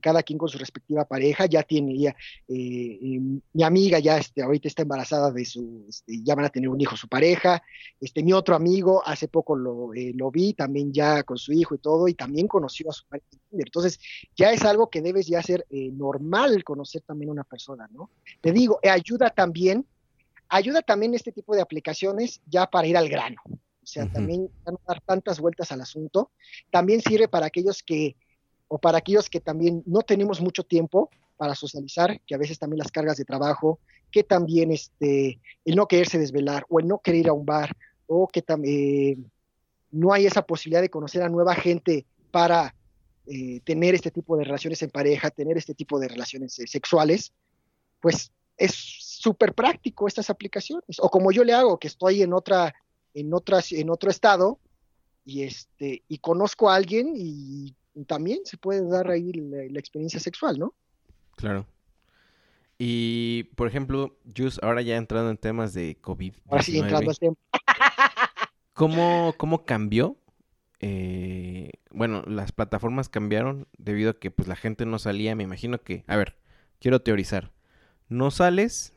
cada 0.00 0.22
quien 0.22 0.38
con 0.38 0.48
su 0.48 0.58
respectiva 0.58 1.04
pareja, 1.04 1.46
ya 1.46 1.62
tiene, 1.62 1.96
ya, 1.98 2.16
eh, 2.48 3.20
mi 3.52 3.62
amiga 3.62 3.98
ya 3.98 4.18
este, 4.18 4.42
ahorita 4.42 4.68
está 4.68 4.82
embarazada 4.82 5.30
de 5.30 5.44
su, 5.44 5.86
este, 5.88 6.22
ya 6.22 6.34
van 6.34 6.46
a 6.46 6.50
tener 6.50 6.68
un 6.68 6.80
hijo 6.80 6.96
su 6.96 7.08
pareja, 7.08 7.62
este, 8.00 8.22
mi 8.22 8.32
otro 8.32 8.56
amigo 8.56 9.02
hace 9.06 9.28
poco 9.28 9.56
lo, 9.56 9.94
eh, 9.94 10.12
lo 10.14 10.30
vi, 10.30 10.54
también 10.54 10.92
ya 10.92 11.22
con 11.22 11.38
su 11.38 11.52
hijo 11.52 11.74
y 11.74 11.78
todo, 11.78 12.08
y 12.08 12.14
también 12.14 12.48
conoció 12.48 12.90
a 12.90 12.92
su 12.92 13.06
pareja. 13.06 13.26
Entonces, 13.52 14.00
ya 14.36 14.50
es 14.52 14.64
algo 14.64 14.90
que 14.90 15.00
debes 15.00 15.26
ya 15.26 15.42
ser 15.42 15.64
eh, 15.70 15.90
normal 15.92 16.64
conocer 16.64 17.02
también 17.02 17.28
a 17.28 17.32
una 17.32 17.44
persona, 17.44 17.88
¿no? 17.92 18.10
Te 18.40 18.52
digo, 18.52 18.80
ayuda 18.82 19.30
también, 19.30 19.86
ayuda 20.48 20.82
también 20.82 21.14
este 21.14 21.32
tipo 21.32 21.54
de 21.54 21.62
aplicaciones 21.62 22.40
ya 22.46 22.66
para 22.66 22.86
ir 22.86 22.96
al 22.96 23.08
grano. 23.08 23.40
O 23.46 23.86
sea, 23.86 24.10
también 24.10 24.48
no 24.64 24.80
dar 24.88 25.00
tantas 25.02 25.40
vueltas 25.40 25.70
al 25.70 25.82
asunto. 25.82 26.30
También 26.70 27.02
sirve 27.02 27.28
para 27.28 27.46
aquellos 27.46 27.82
que 27.82 28.16
o 28.68 28.78
para 28.78 28.98
aquellos 28.98 29.28
que 29.28 29.40
también 29.40 29.82
no 29.86 30.00
tenemos 30.00 30.40
mucho 30.40 30.64
tiempo 30.64 31.10
para 31.36 31.54
socializar, 31.54 32.20
que 32.26 32.34
a 32.34 32.38
veces 32.38 32.58
también 32.58 32.78
las 32.78 32.90
cargas 32.90 33.16
de 33.18 33.24
trabajo, 33.24 33.78
que 34.10 34.24
también 34.24 34.72
este, 34.72 35.40
el 35.64 35.76
no 35.76 35.86
quererse 35.86 36.18
desvelar 36.18 36.64
o 36.68 36.80
el 36.80 36.88
no 36.88 37.00
querer 37.00 37.20
ir 37.20 37.28
a 37.28 37.32
un 37.34 37.44
bar 37.44 37.76
o 38.06 38.26
que 38.28 38.42
también 38.42 39.20
eh, 39.20 39.30
no 39.90 40.12
hay 40.12 40.26
esa 40.26 40.42
posibilidad 40.42 40.80
de 40.80 40.90
conocer 40.90 41.22
a 41.22 41.28
nueva 41.28 41.54
gente 41.54 42.06
para 42.30 42.74
eh, 43.26 43.60
tener 43.64 43.94
este 43.94 44.10
tipo 44.10 44.36
de 44.36 44.44
relaciones 44.44 44.82
en 44.82 44.90
pareja, 44.90 45.30
tener 45.30 45.56
este 45.56 45.74
tipo 45.74 45.98
de 45.98 46.08
relaciones 46.08 46.58
eh, 46.58 46.66
sexuales, 46.66 47.32
pues 48.00 48.32
es 48.56 48.74
súper 49.24 49.54
práctico 49.54 50.06
estas 50.06 50.28
aplicaciones. 50.28 50.98
O 51.00 51.08
como 51.08 51.32
yo 51.32 51.44
le 51.44 51.54
hago, 51.54 51.78
que 51.78 51.88
estoy 51.88 52.22
en 52.22 52.34
otra, 52.34 52.74
en 53.14 53.32
otras, 53.32 53.72
en 53.72 53.88
otro 53.88 54.10
estado 54.10 54.60
y 55.24 55.44
este, 55.44 56.02
y 56.08 56.18
conozco 56.18 56.68
a 56.68 56.76
alguien 56.76 57.14
y 57.16 57.74
también 58.06 58.40
se 58.44 58.58
puede 58.58 58.86
dar 58.86 59.10
ahí 59.10 59.32
la, 59.32 59.78
experiencia 59.80 60.20
sexual, 60.20 60.58
¿no? 60.58 60.74
Claro. 61.36 61.66
Y, 62.76 63.44
por 63.54 63.66
ejemplo, 63.66 64.18
Jus, 64.36 64.60
ahora 64.62 64.82
ya 64.82 64.96
entrando 64.96 65.30
en 65.30 65.38
temas 65.38 65.72
de 65.72 65.96
COVID. 66.00 66.34
Ahora 66.50 66.62
sí, 66.62 66.78
entrando 66.78 67.10
al 67.10 67.18
tema. 67.18 67.36
¿Cómo, 68.74 69.34
cómo 69.38 69.64
cambió? 69.64 70.18
Eh, 70.80 71.70
bueno, 71.90 72.24
las 72.26 72.52
plataformas 72.52 73.08
cambiaron 73.08 73.68
debido 73.78 74.10
a 74.10 74.18
que 74.18 74.30
pues 74.30 74.48
la 74.48 74.56
gente 74.56 74.84
no 74.84 74.98
salía. 74.98 75.34
Me 75.34 75.44
imagino 75.44 75.80
que, 75.80 76.04
a 76.08 76.16
ver, 76.16 76.36
quiero 76.80 77.00
teorizar. 77.00 77.52
No 78.08 78.30
sales, 78.30 78.93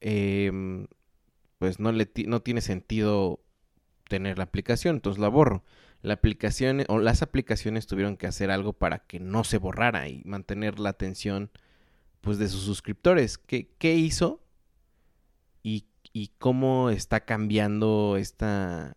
em, 0.00 0.86
pues 1.58 1.80
no, 1.80 1.92
le 1.92 2.08
no 2.26 2.40
tiene 2.42 2.60
sentido 2.60 3.40
tener 4.08 4.38
la 4.38 4.44
aplicación, 4.44 4.96
entonces 4.96 5.20
la 5.20 5.28
borro 5.28 5.64
la 6.02 6.14
aplicación 6.14 6.84
o 6.88 6.98
las 6.98 7.22
aplicaciones 7.22 7.86
tuvieron 7.86 8.16
que 8.16 8.26
hacer 8.28 8.50
algo 8.50 8.72
para 8.72 9.00
que 9.00 9.18
no 9.18 9.44
se 9.44 9.58
borrara 9.58 10.08
y 10.08 10.22
mantener 10.24 10.78
la 10.78 10.90
atención 10.90 11.50
pues 12.20 12.38
de 12.38 12.48
sus 12.48 12.62
suscriptores. 12.62 13.38
¿Qué, 13.38 13.72
qué 13.78 13.94
hizo? 13.94 14.40
Y, 15.64 15.86
y, 16.12 16.28
cómo 16.38 16.90
está 16.90 17.24
cambiando 17.24 18.16
esta 18.16 18.96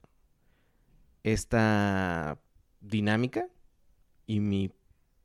esta 1.23 2.39
dinámica 2.79 3.47
y 4.25 4.39
mi 4.39 4.71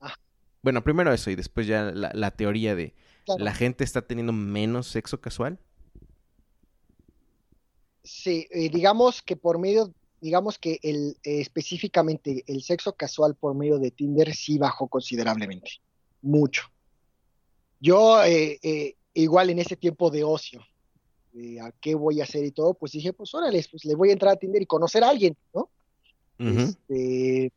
ah. 0.00 0.14
bueno 0.62 0.82
primero 0.82 1.12
eso 1.12 1.30
y 1.30 1.36
después 1.36 1.66
ya 1.66 1.92
la, 1.92 2.30
teoría 2.32 2.74
de 2.74 2.94
la 3.38 3.54
gente 3.54 3.84
está 3.84 4.02
teniendo 4.02 4.32
menos 4.32 4.86
sexo 4.88 5.20
casual 5.20 5.58
sí 8.02 8.46
eh, 8.50 8.68
digamos 8.68 9.22
que 9.22 9.36
por 9.36 9.58
medio 9.58 9.92
digamos 10.20 10.58
que 10.58 10.78
el, 10.82 11.18
eh, 11.22 11.40
específicamente 11.40 12.44
el 12.46 12.62
sexo 12.62 12.94
casual 12.94 13.34
por 13.34 13.54
medio 13.54 13.78
de 13.78 13.90
Tinder 13.90 14.34
sí 14.34 14.56
bajó 14.56 14.88
considerablemente, 14.88 15.82
mucho. 16.22 16.64
Yo, 17.78 18.24
eh, 18.24 18.96
igual 19.12 19.50
en 19.50 19.58
ese 19.58 19.76
tiempo 19.76 20.08
de 20.10 20.24
ocio, 20.24 20.62
a 21.60 21.72
qué 21.72 21.94
voy 21.94 22.22
a 22.22 22.24
hacer 22.24 22.42
y 22.42 22.52
todo, 22.52 22.72
pues 22.72 22.92
dije, 22.92 23.12
pues 23.12 23.34
órale, 23.34 23.62
pues 23.70 23.84
le 23.84 23.94
voy 23.94 24.08
a 24.08 24.12
entrar 24.14 24.32
a 24.32 24.36
Tinder 24.36 24.62
y 24.62 24.66
conocer 24.66 25.04
a 25.04 25.10
alguien, 25.10 25.36
¿no? 25.52 25.68
este, 26.38 27.52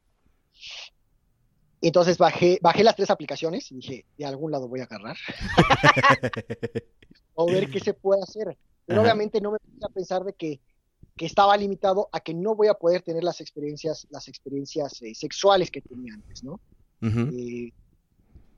entonces 1.82 2.18
bajé, 2.18 2.60
bajé 2.62 2.84
las 2.84 2.96
tres 2.96 3.10
aplicaciones 3.10 3.72
y 3.72 3.76
dije, 3.76 4.06
de 4.18 4.26
algún 4.26 4.52
lado 4.52 4.68
voy 4.68 4.80
a 4.80 4.84
agarrar. 4.84 5.18
o 7.36 7.46
ver 7.46 7.70
qué 7.70 7.80
se 7.80 7.94
puede 7.94 8.22
hacer. 8.24 8.58
Pero 8.86 9.02
obviamente 9.02 9.42
no 9.42 9.52
me 9.52 9.60
puse 9.60 9.86
a 9.86 9.90
pensar 9.90 10.24
de 10.24 10.34
que 10.34 10.60
que 11.18 11.26
estaba 11.26 11.58
limitado 11.58 12.08
a 12.12 12.20
que 12.20 12.34
no 12.34 12.56
voy 12.56 12.68
a 12.68 12.76
poder 12.76 13.02
tener 13.02 13.24
las 13.24 13.42
experiencias, 13.42 14.08
las 14.12 14.28
experiencias 14.28 15.02
eh, 15.02 15.16
sexuales 15.16 15.72
que 15.72 15.82
tenía 15.82 16.14
antes, 16.14 16.44
¿no? 16.44 16.62
Eh, 17.02 17.72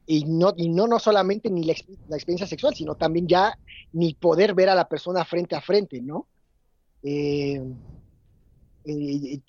y 0.06 0.26
no, 0.26 0.54
y 0.58 0.70
no, 0.70 0.88
no 0.88 1.00
solamente 1.00 1.50
ni 1.50 1.64
la, 1.64 1.74
experiencia 1.74 2.48
sexual, 2.48 2.76
sino 2.76 2.96
también 2.96 3.28
ya 3.28 3.58
ni 3.94 4.14
poder 4.14 4.54
ver 4.54 4.70
a 4.70 4.76
la 4.76 4.88
persona 4.88 5.24
frente 5.24 5.56
a 5.56 5.62
frente, 5.62 6.02
¿no? 6.02 6.28
Eh, 7.02 7.62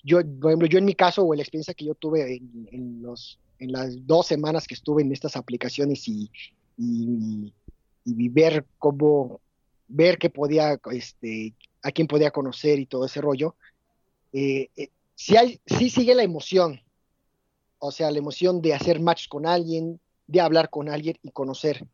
yo, 0.03 0.19
por 0.39 0.51
ejemplo, 0.51 0.67
yo 0.67 0.77
en 0.77 0.85
mi 0.85 0.93
caso, 0.93 1.25
o 1.25 1.33
la 1.33 1.41
experiencia 1.41 1.73
que 1.73 1.85
yo 1.85 1.95
tuve 1.95 2.41
en, 2.71 3.01
los, 3.01 3.39
en 3.61 3.71
las 3.71 4.07
dos 4.07 4.25
semanas 4.25 4.67
que 4.67 4.73
estuve 4.73 5.03
en 5.03 5.11
estas 5.11 5.35
aplicaciones 5.35 6.07
y, 6.07 6.31
y, 6.77 8.29
ver 8.29 8.65
cómo, 8.79 9.39
ver 9.87 10.17
que 10.17 10.31
podía 10.31 10.79
este, 10.91 11.53
a 11.83 11.91
quién 11.91 12.07
podía 12.07 12.31
conocer 12.31 12.79
y 12.79 12.87
todo 12.87 13.05
ese 13.05 13.21
rollo, 13.21 13.55
eh, 14.33 14.69
eh, 14.75 14.89
hay, 15.37 15.61
sí 15.67 15.91
sigue 15.91 16.15
la 16.15 16.23
emoción, 16.23 16.81
o 17.77 17.91
sea, 17.91 18.09
la 18.09 18.17
emoción 18.17 18.63
de 18.63 18.73
hacer 18.73 18.99
match 18.99 19.27
con 19.27 19.45
alguien, 19.45 19.99
de 20.25 20.41
hablar 20.41 20.71
con 20.71 20.89
alguien 20.89 21.19
y 21.21 21.29
conocer. 21.29 21.85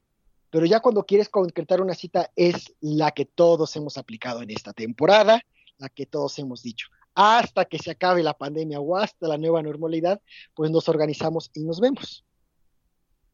Pero 0.49 0.65
ya 0.65 0.79
cuando 0.79 1.05
quieres 1.05 1.27
concretar 1.27 1.81
una 1.81 1.95
cita 1.95 2.31
es 2.37 2.73
la 2.79 3.11
que 3.11 3.25
todos 3.25 3.75
hemos 3.75 3.97
aplicado 3.97 4.41
en 4.41 4.51
esta 4.51 4.71
temporada, 4.71 5.41
la 5.79 5.89
que 5.89 6.05
todos 6.05 6.39
hemos 6.39 6.63
dicho. 6.63 6.87
Hasta 7.19 7.65
que 7.65 7.79
se 7.79 7.89
acabe 7.89 8.21
la 8.21 8.37
pandemia 8.37 8.79
o 8.79 8.95
hasta 8.95 9.27
la 9.27 9.39
nueva 9.39 9.63
normalidad, 9.63 10.21
pues 10.53 10.69
nos 10.69 10.87
organizamos 10.87 11.49
y 11.55 11.63
nos 11.63 11.79
vemos. 11.79 12.23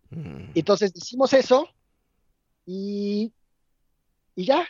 Mm. 0.09 0.51
Entonces 0.55 0.93
decimos 0.93 1.33
eso 1.33 1.67
y, 2.65 3.33
y 4.35 4.45
ya, 4.45 4.65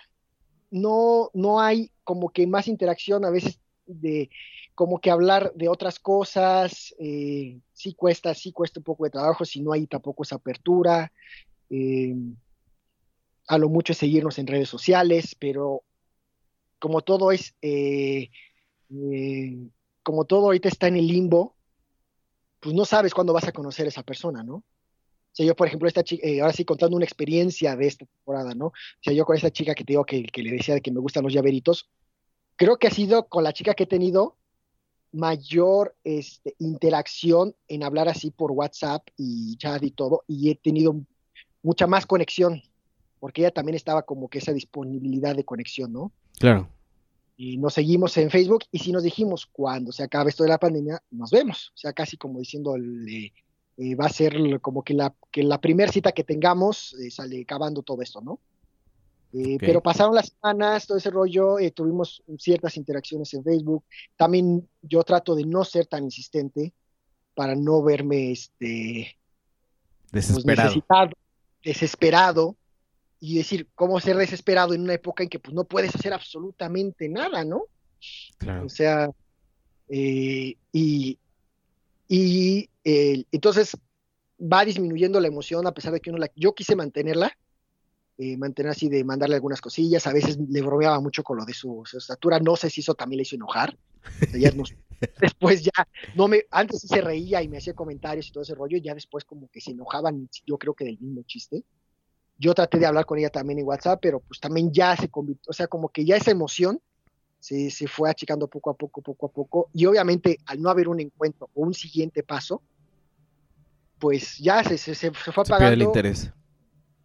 no, 0.72 1.30
no 1.36 1.60
hay 1.62 1.92
como 2.04 2.30
que 2.30 2.48
más 2.48 2.68
interacción 2.68 3.24
a 3.24 3.30
veces 3.30 3.60
de 3.86 4.32
como 4.74 5.00
que 5.00 5.12
hablar 5.12 5.54
de 5.54 5.70
otras 5.70 6.00
cosas, 6.00 6.96
eh, 6.98 7.60
sí 7.74 7.94
cuesta, 7.94 8.34
sí 8.34 8.52
cuesta 8.52 8.80
un 8.80 8.84
poco 8.84 9.04
de 9.04 9.12
trabajo, 9.12 9.46
si 9.46 9.62
no 9.62 9.74
hay 9.74 9.86
tampoco 9.86 10.24
esa 10.24 10.38
apertura, 10.38 11.12
eh, 11.70 12.16
a 13.48 13.58
lo 13.60 13.70
mucho 13.70 13.92
es 13.92 14.00
seguirnos 14.00 14.40
en 14.40 14.48
redes 14.48 14.70
sociales, 14.70 15.36
pero 15.38 15.84
como 16.80 17.02
todo 17.02 17.32
es, 17.32 17.54
eh, 17.62 18.32
como 20.04 20.26
todo 20.26 20.46
ahorita 20.46 20.70
está 20.70 20.88
en 20.88 20.98
el 20.98 21.08
limbo, 21.08 21.56
pues 22.60 22.76
no 22.76 22.86
sabes 22.86 23.14
cuándo 23.14 23.34
vas 23.34 23.48
a 23.48 23.52
conocer 23.52 23.86
a 23.86 23.90
esa 23.90 24.04
persona, 24.04 24.44
¿no? 24.44 24.56
O 24.56 25.36
sea, 25.36 25.46
yo, 25.46 25.56
por 25.56 25.68
ejemplo, 25.68 25.88
esta 25.88 26.04
chica, 26.04 26.28
eh, 26.28 26.42
ahora 26.42 26.54
sí 26.54 26.64
contando 26.64 26.96
una 26.96 27.06
experiencia 27.06 27.76
de 27.76 27.88
esta 27.88 28.06
temporada, 28.06 28.54
¿no? 28.54 28.68
O 28.68 28.74
sea, 29.02 29.14
yo 29.14 29.26
con 29.26 29.36
esta 29.36 29.52
chica 29.52 29.74
que 29.74 29.84
te 29.84 29.94
digo 29.94 30.06
que, 30.06 30.24
le 30.36 30.52
decía 30.52 30.76
de 30.76 30.82
que 30.82 30.92
me 30.92 31.00
gustan 31.00 31.24
los 31.24 31.34
llaveritos, 31.34 31.90
creo 32.56 32.78
que 32.78 32.88
ha 32.88 32.92
sido 32.92 33.28
con 33.28 33.44
la 33.44 33.52
chica 33.52 33.74
que 33.74 33.84
he 33.84 33.88
tenido 33.88 34.38
mayor 35.12 35.96
este, 36.04 36.56
interacción 36.60 37.56
en 37.68 37.84
hablar 37.84 38.10
así 38.10 38.32
por 38.32 38.52
WhatsApp 38.52 39.08
y 39.18 39.58
chat 39.58 39.82
y 39.84 39.92
todo, 39.92 40.24
y 40.28 40.52
he 40.52 40.56
tenido 40.56 40.96
mucha 41.64 41.88
más 41.88 42.06
conexión, 42.06 42.62
porque 43.20 43.42
ella 43.42 43.52
también 43.52 43.76
estaba 43.76 44.04
como 44.04 44.30
que 44.30 44.38
esa 44.38 44.54
disponibilidad 44.54 45.36
de 45.36 45.46
conexión, 45.46 45.94
¿no? 45.94 46.12
Claro. 46.40 46.70
Y 47.36 47.58
nos 47.58 47.74
seguimos 47.74 48.16
en 48.18 48.30
Facebook 48.30 48.66
y 48.72 48.80
si 48.80 48.92
nos 48.92 49.04
dijimos, 49.04 49.48
cuando 49.48 49.92
se 49.92 50.04
acabe 50.04 50.30
esto 50.30 50.44
de 50.44 50.50
la 50.50 50.60
pandemia, 50.60 51.02
nos 51.12 51.32
vemos. 51.32 51.72
O 51.74 51.78
sea, 51.78 51.94
casi 51.94 52.16
como 52.16 52.40
diciendo, 52.40 52.76
eh, 52.78 53.96
va 53.96 54.06
a 54.06 54.10
ser 54.10 54.62
como 54.62 54.84
que 54.84 54.94
la, 54.94 55.14
que 55.32 55.44
la 55.44 55.60
primera 55.60 55.92
cita 55.92 56.12
que 56.12 56.24
tengamos 56.24 56.94
eh, 56.94 57.10
sale 57.10 57.42
acabando 57.42 57.82
todo 57.82 58.02
esto, 58.02 58.22
¿no? 58.22 58.40
Eh, 59.34 59.58
pero 59.60 59.82
pasaron 59.82 60.14
las 60.14 60.28
semanas, 60.30 60.86
todo 60.86 61.00
ese 61.00 61.10
rollo, 61.10 61.58
tuvimos 61.74 62.22
ciertas 62.38 62.78
interacciones 62.78 63.34
en 63.34 63.44
Facebook. 63.44 63.84
También 64.16 64.70
yo 64.84 65.04
trato 65.04 65.34
de 65.34 65.44
no 65.44 65.64
ser 65.64 65.88
tan 65.88 66.04
insistente 66.04 66.72
para 67.34 67.56
no 67.56 67.82
verme 67.82 68.32
este 68.32 69.18
pues, 70.12 70.28
desesperado. 71.64 72.56
Y 73.26 73.38
decir 73.38 73.70
cómo 73.74 74.02
ser 74.02 74.18
desesperado 74.18 74.74
en 74.74 74.82
una 74.82 74.96
época 74.96 75.24
en 75.24 75.30
que 75.30 75.40
pues 75.40 75.56
no 75.56 75.64
puedes 75.64 75.96
hacer 75.96 76.12
absolutamente 76.12 77.08
nada, 77.08 77.46
¿no? 77.46 77.68
Claro. 78.38 78.66
O 78.66 78.70
sea, 78.70 79.10
y, 79.88 80.58
y 80.74 82.70
entonces 82.86 83.78
va 84.42 84.66
disminuyendo 84.66 85.22
la 85.22 85.30
emoción 85.30 85.66
a 85.66 85.74
pesar 85.74 85.94
de 85.94 86.02
que 86.02 86.10
uno 86.10 86.20
la, 86.20 86.30
yo 86.36 86.54
quise 86.54 86.76
mantenerla, 86.76 87.32
eh, 88.18 88.36
mantener 88.36 88.72
así 88.72 88.90
de 88.90 89.06
mandarle 89.06 89.36
algunas 89.36 89.62
cosillas, 89.62 90.06
a 90.06 90.12
veces 90.12 90.38
le 90.38 90.62
bromeaba 90.62 91.00
mucho 91.00 91.24
con 91.24 91.38
lo 91.38 91.46
de 91.46 91.54
su, 91.54 91.82
estatura, 91.94 92.42
no 92.42 92.58
sé 92.58 92.70
si 92.70 92.82
eso 92.82 92.94
también 92.94 93.20
le 93.20 93.24
hizo 93.24 93.38
enojar, 93.38 93.78
después 95.22 95.64
ya, 95.64 95.88
no 96.16 96.28
me, 96.28 96.44
antes 96.52 96.82
sí 96.82 96.90
se 96.90 97.00
reía 97.00 97.42
y 97.42 97.48
me 97.48 97.60
hacía 97.60 97.74
comentarios 97.74 98.28
y 98.28 98.34
todo 98.34 98.44
ese 98.44 98.54
rollo, 98.54 98.78
ya 98.80 98.94
después 98.94 99.24
como 99.24 99.48
que 99.50 99.62
se 99.62 99.72
enojaban, 99.72 100.28
yo 100.46 100.58
creo 100.58 100.74
que 100.74 100.84
del 100.84 101.00
mismo 101.00 101.24
chiste. 101.24 101.64
Yo 102.38 102.54
traté 102.54 102.80
de 102.80 102.86
hablar 102.86 103.06
con 103.06 103.18
ella 103.18 103.30
también 103.30 103.60
en 103.60 103.66
WhatsApp, 103.66 104.00
pero 104.02 104.20
pues 104.20 104.40
también 104.40 104.72
ya 104.72 104.96
se 104.96 105.10
convirtió, 105.10 105.50
o 105.50 105.54
sea, 105.54 105.68
como 105.68 105.90
que 105.90 106.04
ya 106.04 106.18
esa 106.18 106.32
emoción 106.32 106.82
se, 107.40 107.70
se 107.70 107.88
fue 107.88 108.10
achicando 108.10 108.48
poco 108.48 108.70
a 108.70 108.74
poco, 108.74 109.02
poco 109.02 109.28
a 109.28 109.30
poco, 109.30 109.70
y 109.74 109.86
obviamente 109.86 110.40
al 110.46 110.62
no 110.62 110.70
haber 110.70 110.88
un 110.88 111.00
encuentro 111.00 111.50
o 111.54 111.62
un 111.62 111.74
siguiente 111.74 112.24
paso, 112.24 112.62
pues 114.00 114.38
ya 114.40 114.64
se, 114.64 114.78
se, 114.78 114.96
se 114.96 115.12
fue 115.12 115.44
apagando. 115.44 115.74
el 115.74 115.82
interés 115.84 116.32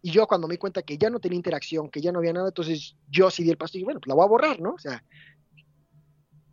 y 0.01 0.11
yo 0.11 0.27
cuando 0.27 0.47
me 0.47 0.53
di 0.53 0.57
cuenta 0.57 0.81
que 0.81 0.97
ya 0.97 1.09
no 1.09 1.19
tenía 1.19 1.37
interacción, 1.37 1.89
que 1.89 2.01
ya 2.01 2.11
no 2.11 2.19
había 2.19 2.33
nada, 2.33 2.47
entonces 2.47 2.95
yo 3.09 3.29
sí 3.29 3.43
di 3.43 3.49
el 3.49 3.57
paso 3.57 3.71
y 3.73 3.79
dije, 3.79 3.85
bueno, 3.85 3.99
pues 3.99 4.07
la 4.07 4.15
voy 4.15 4.23
a 4.23 4.29
borrar, 4.29 4.61
¿no? 4.61 4.73
O 4.73 4.79
sea, 4.79 5.03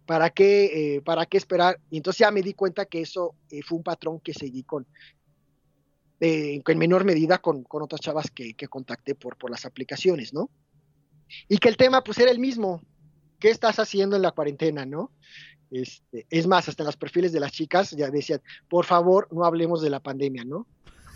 ¿para 0.04 0.30
qué, 0.30 0.96
eh, 0.96 1.02
¿para 1.02 1.26
qué 1.26 1.36
esperar? 1.36 1.78
Y 1.90 1.98
entonces 1.98 2.18
ya 2.18 2.30
me 2.30 2.42
di 2.42 2.54
cuenta 2.54 2.86
que 2.86 3.00
eso 3.00 3.34
eh, 3.50 3.62
fue 3.62 3.78
un 3.78 3.84
patrón 3.84 4.20
que 4.20 4.34
seguí 4.34 4.64
con, 4.64 4.86
eh, 6.20 6.62
en 6.66 6.78
menor 6.78 7.04
medida 7.04 7.38
con, 7.38 7.62
con 7.64 7.82
otras 7.82 8.00
chavas 8.00 8.30
que, 8.30 8.54
que, 8.54 8.68
contacté 8.68 9.14
por, 9.14 9.36
por 9.36 9.50
las 9.50 9.66
aplicaciones, 9.66 10.32
¿no? 10.32 10.50
Y 11.48 11.58
que 11.58 11.68
el 11.68 11.76
tema 11.76 12.02
pues 12.02 12.18
era 12.18 12.30
el 12.30 12.38
mismo. 12.38 12.82
¿Qué 13.38 13.50
estás 13.50 13.78
haciendo 13.78 14.16
en 14.16 14.22
la 14.22 14.32
cuarentena, 14.32 14.86
no? 14.86 15.10
Este, 15.70 16.26
es 16.30 16.46
más, 16.46 16.68
hasta 16.68 16.82
en 16.82 16.86
los 16.86 16.96
perfiles 16.96 17.32
de 17.32 17.40
las 17.40 17.52
chicas 17.52 17.90
ya 17.90 18.08
decían, 18.08 18.40
por 18.68 18.84
favor, 18.84 19.28
no 19.30 19.44
hablemos 19.44 19.82
de 19.82 19.90
la 19.90 20.00
pandemia, 20.00 20.44
¿no? 20.44 20.66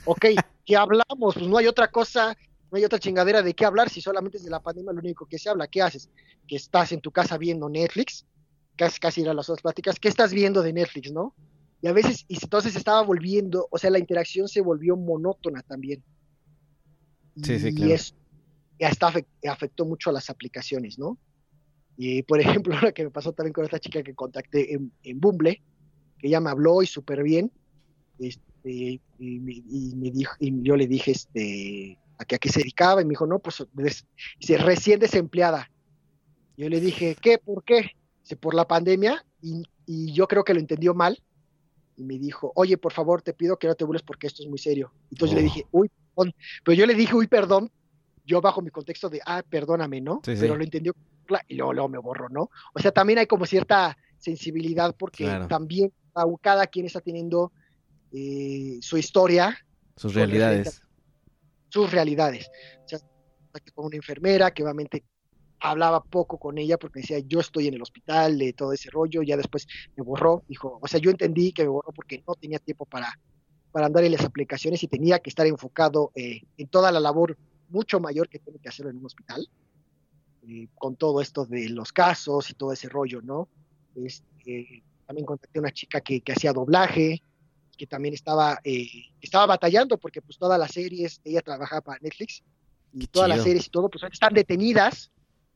Ok, 0.05 0.27
¿qué 0.67 0.77
hablamos? 0.77 1.35
Pues 1.35 1.47
no 1.47 1.57
hay 1.57 1.67
otra 1.67 1.91
cosa, 1.91 2.37
no 2.71 2.77
hay 2.77 2.85
otra 2.85 2.99
chingadera 2.99 3.43
de 3.43 3.55
qué 3.55 3.65
hablar 3.65 3.89
si 3.89 4.01
solamente 4.01 4.39
es 4.39 4.45
de 4.45 4.51
la 4.51 4.61
pandemia 4.61 4.93
lo 4.93 5.01
único 5.01 5.27
que 5.27 5.39
se 5.39 5.49
habla. 5.49 5.67
¿Qué 5.67 5.83
haces? 5.83 6.11
Que 6.47 6.57
estás 6.57 6.93
en 6.93 7.01
tu 7.01 7.11
casa 7.11 7.39
viendo 7.39 7.69
Netflix, 7.69 8.27
casi, 8.77 8.99
casi 8.99 9.23
eran 9.23 9.37
las 9.37 9.49
otras 9.49 9.63
pláticas, 9.63 9.99
¿qué 9.99 10.09
estás 10.09 10.33
viendo 10.33 10.63
de 10.63 10.73
Netflix, 10.73 11.13
no? 11.13 11.35
Y 11.83 11.89
a 11.89 11.93
veces, 11.93 12.25
y 12.29 12.39
entonces 12.43 12.77
estaba 12.77 13.03
volviendo, 13.03 13.67
o 13.71 13.79
sea, 13.79 13.91
la 13.91 13.99
interacción 13.99 14.49
se 14.49 14.61
volvió 14.61 14.97
monótona 14.97 15.63
también. 15.63 16.03
Sí, 17.43 17.59
sí, 17.59 17.75
claro. 17.75 17.91
Y 17.91 17.93
eso 17.93 18.15
hasta 18.87 19.13
afectó 19.49 19.85
mucho 19.85 20.11
a 20.11 20.13
las 20.13 20.31
aplicaciones, 20.31 20.99
¿no? 20.99 21.19
Y 21.97 22.23
por 22.23 22.41
ejemplo, 22.65 22.79
lo 22.81 22.93
que 22.93 23.05
me 23.05 23.11
pasó 23.11 23.33
también 23.33 23.53
con 23.53 23.65
esta 23.65 23.79
chica 23.79 24.03
que 24.03 24.15
contacté 24.15 24.75
en, 24.75 24.93
en 25.03 25.21
Bumble, 25.21 25.63
que 26.19 26.29
ella 26.29 26.41
me 26.41 26.51
habló 26.51 26.83
y 26.83 26.87
súper 26.87 27.23
bien, 27.23 27.51
este, 28.19 29.01
y, 29.19 29.39
me 29.97 30.11
dijo, 30.11 30.35
y 30.39 30.63
yo 30.63 30.77
le 30.77 30.87
dije 30.87 31.13
este, 31.13 31.99
a, 32.19 32.25
qué, 32.25 32.37
a 32.37 32.39
qué 32.39 32.49
se 32.51 32.61
dedicaba 32.61 33.01
y 33.01 33.05
me 33.05 33.11
dijo, 33.11 33.27
no, 33.27 33.39
pues 33.39 33.67
dice, 33.73 34.59
recién 34.59 35.01
desempleada. 35.01 35.71
Yo 36.57 36.69
le 36.69 36.81
dije, 36.81 37.17
¿qué? 37.21 37.39
¿Por 37.39 37.65
qué? 37.65 37.93
Dice, 38.23 38.37
por 38.37 38.55
la 38.55 38.69
pandemia 38.69 39.25
y, 39.41 39.63
y, 39.87 40.13
yo 40.13 40.29
creo 40.29 40.45
que 40.45 40.53
lo 40.53 40.61
entendió 40.61 40.95
mal 40.95 41.23
y 42.01 42.05
me 42.05 42.19
dijo, 42.19 42.51
oye, 42.55 42.79
por 42.79 42.95
favor, 42.95 43.21
te 43.21 43.35
pido 43.35 43.59
que 43.59 43.67
no 43.67 43.75
te 43.75 43.85
burles 43.85 44.03
porque 44.03 44.27
esto 44.27 44.43
es 44.43 44.49
muy 44.49 44.59
serio. 44.59 44.91
Entonces 45.11 45.37
le 45.37 45.43
oh. 45.43 45.45
dije, 45.45 45.67
uy, 45.71 45.91
perdón. 45.91 46.35
Pero 46.65 46.75
yo 46.75 46.87
le 46.87 46.95
dije, 46.95 47.15
uy, 47.15 47.27
perdón, 47.27 47.71
yo 48.25 48.41
bajo 48.41 48.63
mi 48.63 48.71
contexto 48.71 49.11
de, 49.11 49.21
ah, 49.27 49.43
perdóname, 49.47 50.01
¿no? 50.01 50.23
Pero 50.25 50.57
lo 50.57 50.65
entendió 50.65 50.95
y 51.47 51.57
luego, 51.57 51.75
luego, 51.75 51.89
me 51.91 51.99
borró, 51.99 52.29
¿no? 52.31 52.51
O 52.75 52.81
sea, 52.81 52.91
también 52.91 53.19
hay 53.19 53.27
como 53.27 53.45
cierta 53.45 53.97
sensibilidad 54.17 54.97
porque 54.99 55.27
también 55.49 55.93
cada 56.41 56.67
quien 56.67 56.87
está 56.87 57.01
teniendo 57.01 57.53
eh, 58.13 58.79
su 58.81 58.97
historia. 58.97 59.59
Sus 59.97 60.15
realidades. 60.15 60.83
Sus 61.69 61.93
realidades. 61.93 62.51
O 62.85 62.89
sea, 62.89 62.99
con 63.75 63.87
una 63.87 63.97
enfermera 63.97 64.51
que 64.53 64.63
obviamente 64.63 65.05
hablaba 65.61 66.03
poco 66.03 66.39
con 66.39 66.59
ella 66.59 66.79
porque 66.79 67.01
decía 67.01 67.19
yo 67.21 67.41
estoy 67.41 67.69
en 67.69 67.75
el 67.75 67.83
hospital 67.83 68.39
de 68.39 68.53
todo 68.53 68.73
ese 68.73 68.91
rollo, 68.91 69.23
ya 69.23 69.37
después 69.37 69.67
me 69.97 70.03
borró, 70.03 70.43
dijo, 70.49 70.79
o 70.81 70.89
sea, 70.89 70.99
yo 71.01 71.11
entendí 71.11 71.53
que 71.53 71.63
me 71.63 71.69
borró 71.69 71.93
porque 71.93 72.23
no 72.27 72.35
tenía 72.35 72.59
tiempo 72.59 72.87
para, 72.87 73.19
para 73.71 73.87
andar 73.87 74.05
en 74.05 74.13
las 74.13 74.25
aplicaciones 74.25 74.83
y 74.83 74.89
tenía 74.89 75.19
que 75.19 75.31
estar 75.31 75.47
enfocado 75.47 76.11
eh, 76.15 76.43
en 76.57 76.69
toda 76.69 76.91
la 76.91 77.01
labor 77.01 77.37
mucho 77.69 78.01
mayor 78.01 78.29
que 78.29 78.39
tiene 78.39 78.59
que 78.59 78.69
hacerlo 78.69 78.91
en 78.91 78.99
un 78.99 79.07
hospital, 79.07 79.49
eh, 80.49 80.69
con 80.75 80.97
todo 80.97 81.21
esto 81.21 81.45
de 81.45 81.69
los 81.69 81.93
casos 81.93 82.51
y 82.51 82.55
todo 82.55 82.73
ese 82.73 82.89
rollo, 82.89 83.23
¿no? 83.23 83.49
Este, 83.95 84.83
también 85.07 85.27
contacté 85.27 85.59
a 85.59 85.63
una 85.63 85.73
chica 85.73 86.01
que, 86.01 86.21
que 86.21 86.33
hacía 86.33 86.53
doblaje, 86.53 87.23
que 87.77 87.87
también 87.87 88.15
estaba, 88.15 88.61
eh, 88.65 88.89
estaba 89.21 89.47
batallando 89.47 89.99
porque 89.99 90.21
pues 90.21 90.37
todas 90.37 90.59
las 90.59 90.73
series, 90.73 91.21
ella 91.25 91.41
trabajaba 91.41 91.81
para 91.81 91.99
Netflix 92.01 92.43
y 92.93 93.07
todas 93.07 93.29
las 93.29 93.43
series 93.43 93.67
y 93.67 93.71
todo 93.71 93.89
pues 93.89 94.05
están 94.13 94.35
detenidas, 94.35 95.11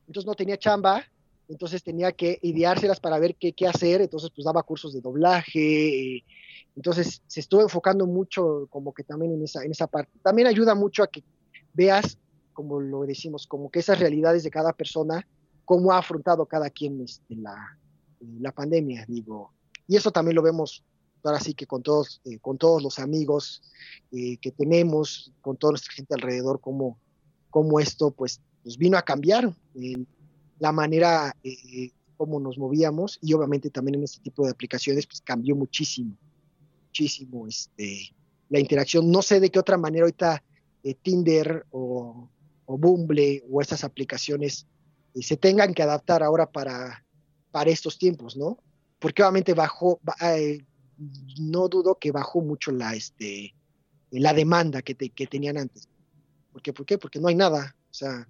entonces 0.07 0.25
no 0.25 0.35
tenía 0.35 0.57
chamba, 0.57 1.03
entonces 1.47 1.83
tenía 1.83 2.11
que 2.11 2.39
ideárselas 2.41 2.99
para 2.99 3.19
ver 3.19 3.35
qué, 3.35 3.53
qué 3.53 3.67
hacer, 3.67 4.01
entonces 4.01 4.31
pues 4.33 4.45
daba 4.45 4.63
cursos 4.63 4.93
de 4.93 5.01
doblaje, 5.01 6.23
entonces 6.75 7.21
se 7.27 7.39
estuvo 7.39 7.61
enfocando 7.61 8.05
mucho 8.05 8.67
como 8.69 8.93
que 8.93 9.03
también 9.03 9.33
en 9.33 9.43
esa, 9.43 9.63
en 9.63 9.71
esa 9.71 9.87
parte. 9.87 10.11
También 10.23 10.47
ayuda 10.47 10.75
mucho 10.75 11.03
a 11.03 11.07
que 11.07 11.23
veas, 11.73 12.17
como 12.53 12.79
lo 12.79 13.05
decimos, 13.05 13.47
como 13.47 13.69
que 13.69 13.79
esas 13.79 13.99
realidades 13.99 14.43
de 14.43 14.49
cada 14.49 14.73
persona, 14.73 15.27
cómo 15.63 15.91
ha 15.91 15.99
afrontado 15.99 16.45
cada 16.45 16.69
quien 16.69 17.01
este, 17.01 17.35
la, 17.35 17.77
la 18.39 18.51
pandemia, 18.51 19.05
digo. 19.07 19.51
Y 19.87 19.95
eso 19.95 20.11
también 20.11 20.35
lo 20.35 20.41
vemos 20.41 20.83
ahora 21.23 21.39
sí 21.39 21.53
que 21.53 21.65
con 21.65 21.81
todos, 21.81 22.21
eh, 22.25 22.39
con 22.39 22.57
todos 22.57 22.83
los 22.83 22.99
amigos 22.99 23.61
eh, 24.11 24.37
que 24.37 24.51
tenemos, 24.51 25.31
con 25.41 25.57
toda 25.57 25.71
nuestra 25.71 25.93
gente 25.93 26.13
alrededor, 26.13 26.61
cómo, 26.61 26.99
cómo 27.49 27.79
esto 27.79 28.11
pues, 28.11 28.41
pues 28.65 28.79
vino 28.79 28.97
a 28.97 29.03
cambiar 29.03 29.53
la 30.57 30.71
manera 30.71 31.37
eh, 31.43 31.91
como 32.17 32.39
nos 32.39 32.57
movíamos 32.57 33.19
y 33.21 33.31
obviamente 33.33 33.69
también 33.69 33.93
en 33.93 34.05
este 34.05 34.21
tipo 34.21 34.43
de 34.43 34.49
aplicaciones 34.49 35.05
pues 35.05 35.21
cambió 35.21 35.55
muchísimo, 35.55 36.17
muchísimo 36.87 37.45
este, 37.45 38.15
la 38.49 38.59
interacción. 38.59 39.11
No 39.11 39.21
sé 39.21 39.39
de 39.39 39.51
qué 39.51 39.59
otra 39.59 39.77
manera 39.77 40.05
ahorita 40.05 40.43
Tinder 41.03 41.67
o, 41.69 42.27
o, 42.65 42.77
Bumble 42.79 43.43
o 43.51 43.61
estas 43.61 43.83
aplicaciones 43.83 44.65
se 45.13 45.37
tengan 45.37 45.75
que 45.75 45.83
adaptar 45.83 46.23
ahora 46.23 46.51
para, 46.51 47.05
para 47.51 47.69
estos 47.69 47.99
tiempos, 47.99 48.35
¿no? 48.35 48.57
Porque 48.97 49.21
obviamente 49.21 49.53
bajó, 49.53 49.99
no 51.39 51.67
dudo 51.67 51.99
que 51.99 52.11
bajó 52.11 52.41
mucho 52.41 52.71
la, 52.71 52.95
este, 52.95 53.53
la 54.09 54.33
demanda 54.33 54.81
que, 54.81 54.95
que 54.95 55.27
tenían 55.27 55.57
antes. 55.57 55.87
¿Por 56.51 56.63
qué? 56.63 56.73
¿Por 56.73 56.85
qué? 56.87 56.97
Porque 56.97 57.19
no 57.19 57.27
hay 57.27 57.35
nada. 57.35 57.75
O 57.91 57.93
sea, 57.93 58.27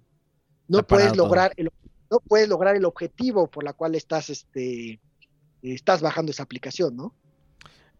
no 0.68 0.86
puedes 0.86 1.16
lograr 1.16 1.52
el, 1.56 1.70
no 2.10 2.20
puedes 2.20 2.48
lograr 2.48 2.76
el 2.76 2.84
objetivo 2.84 3.48
por 3.48 3.64
la 3.64 3.72
cual 3.72 3.94
estás, 3.94 4.30
este, 4.30 5.00
estás 5.62 6.00
bajando 6.00 6.30
esa 6.30 6.42
aplicación, 6.42 6.96
¿no? 6.96 7.14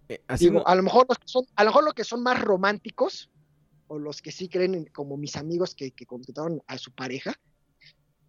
Eh, 0.09 0.23
a 0.29 0.75
lo 0.75 0.83
mejor 0.83 1.07
los 1.09 1.19
que 1.19 1.29
son, 1.29 1.45
a 1.57 1.65
lo 1.65 1.71
mejor 1.71 1.85
los 1.85 1.95
que 1.95 2.05
son 2.05 2.23
más 2.23 2.41
románticos, 2.41 3.31
o 3.89 3.99
los 3.99 4.21
que 4.21 4.33
sí 4.33 4.49
creen 4.49 4.87
como 4.93 5.17
mis 5.17 5.37
amigos 5.37 5.75
que, 5.75 5.93
que 5.93 6.07
contrataron 6.07 6.63
a 6.67 6.79
su 6.79 6.93
pareja, 6.93 7.35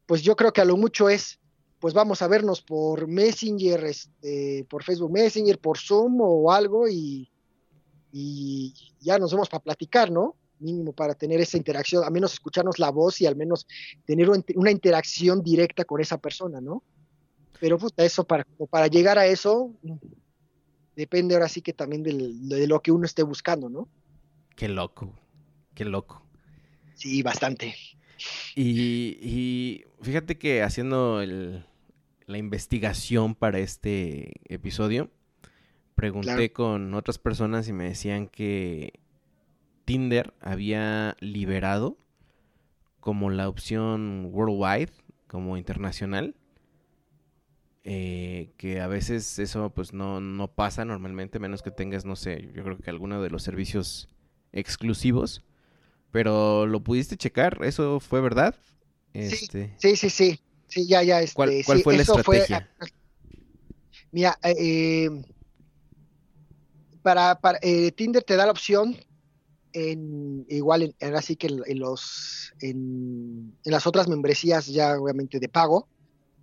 pues 0.06 0.22
yo 0.22 0.36
creo 0.36 0.54
que 0.54 0.62
a 0.62 0.66
lo 0.66 0.78
mucho 0.78 1.10
es 1.10 1.40
pues 1.80 1.94
vamos 1.94 2.22
a 2.22 2.28
vernos 2.28 2.62
por 2.62 3.08
Messenger, 3.08 3.84
este, 3.86 4.66
por 4.70 4.84
Facebook 4.84 5.12
Messenger, 5.12 5.60
por 5.60 5.78
Zoom 5.78 6.20
o 6.22 6.52
algo 6.52 6.88
y, 6.88 7.30
y 8.12 8.74
ya 9.00 9.20
nos 9.20 9.32
vemos 9.32 9.50
para 9.50 9.64
platicar, 9.64 10.10
¿no? 10.10 10.36
Mínimo 10.60 10.94
para 10.94 11.14
tener 11.14 11.40
esa 11.40 11.58
interacción, 11.58 12.04
al 12.04 12.12
menos 12.12 12.34
escucharnos 12.34 12.80
la 12.80 12.90
voz 12.90 13.22
y 13.22 13.26
al 13.26 13.36
menos 13.36 13.68
tener 14.06 14.30
una 14.30 14.72
interacción 14.72 15.44
directa 15.44 15.86
con 15.86 16.02
esa 16.02 16.18
persona, 16.18 16.60
¿no? 16.62 16.84
Pero 17.60 17.78
puta, 17.78 18.04
eso 18.04 18.24
para, 18.24 18.46
para 18.70 18.88
llegar 18.88 19.18
a 19.18 19.26
eso 19.26 19.74
depende 20.96 21.36
ahora 21.36 21.48
sí 21.48 21.62
que 21.62 21.74
también 21.74 22.04
de 22.04 22.68
lo 22.68 22.82
que 22.82 22.92
uno 22.92 23.06
esté 23.06 23.24
buscando, 23.24 23.70
¿no? 23.70 23.88
Qué 24.56 24.68
loco, 24.68 25.14
qué 25.76 25.86
loco. 25.86 26.24
Sí, 26.96 27.22
bastante. 27.22 27.76
Y, 28.56 29.86
fíjate 30.02 30.40
que 30.40 30.64
haciendo 30.64 31.22
la 32.26 32.38
investigación 32.38 33.36
para 33.36 33.60
este 33.60 34.34
episodio, 34.52 35.12
pregunté 35.94 36.52
con 36.52 36.96
otras 36.96 37.20
personas 37.20 37.68
y 37.68 37.74
me 37.74 37.84
decían 37.84 38.28
que 38.28 38.94
Tinder 39.88 40.34
había 40.42 41.16
liberado 41.22 41.98
como 43.00 43.30
la 43.30 43.48
opción 43.48 44.32
worldwide, 44.34 44.92
como 45.28 45.56
internacional. 45.56 46.36
Eh, 47.86 48.52
que 48.58 48.82
a 48.82 48.88
veces 48.88 49.40
eso 49.40 49.70
pues 49.74 49.94
no, 49.94 50.20
no 50.20 50.50
pasa 50.50 50.84
normalmente, 50.84 51.40
menos 51.40 51.62
que 51.62 51.72
tengas, 51.72 52.04
no 52.04 52.18
sé, 52.18 52.52
yo 52.54 52.66
creo 52.66 52.78
que 52.78 52.90
alguno 52.90 53.22
de 53.22 53.30
los 53.30 53.44
servicios 53.44 54.10
exclusivos. 54.52 55.46
Pero 56.12 56.68
lo 56.68 56.84
pudiste 56.84 57.16
checar, 57.16 57.58
¿eso 57.64 58.02
fue 58.02 58.20
verdad? 58.20 58.56
Este... 59.14 59.74
Sí, 59.78 59.96
sí, 59.96 60.10
sí, 60.10 60.40
sí, 60.68 60.86
ya, 60.86 61.02
ya. 61.02 61.22
Este, 61.22 61.34
¿Cuál, 61.34 61.64
fue 61.82 61.96
la 61.96 62.02
estrategia? 62.02 62.70
mira, 64.12 64.38
eh, 64.44 65.10
para, 67.02 67.40
para 67.40 67.58
eh, 67.62 67.94
Tinder 67.94 68.22
te 68.22 68.36
da 68.36 68.46
la 68.46 68.52
opción 68.52 68.98
en 69.78 70.46
igual 70.50 70.96
en, 71.00 71.16
así 71.16 71.36
que 71.36 71.48
en, 71.48 71.80
los 71.80 72.54
en, 72.62 73.54
las 73.64 73.86
otras 73.86 74.08
membresías 74.08 74.66
ya 74.66 75.00
obviamente 75.00 75.40
de 75.40 75.50
pago, 75.50 75.88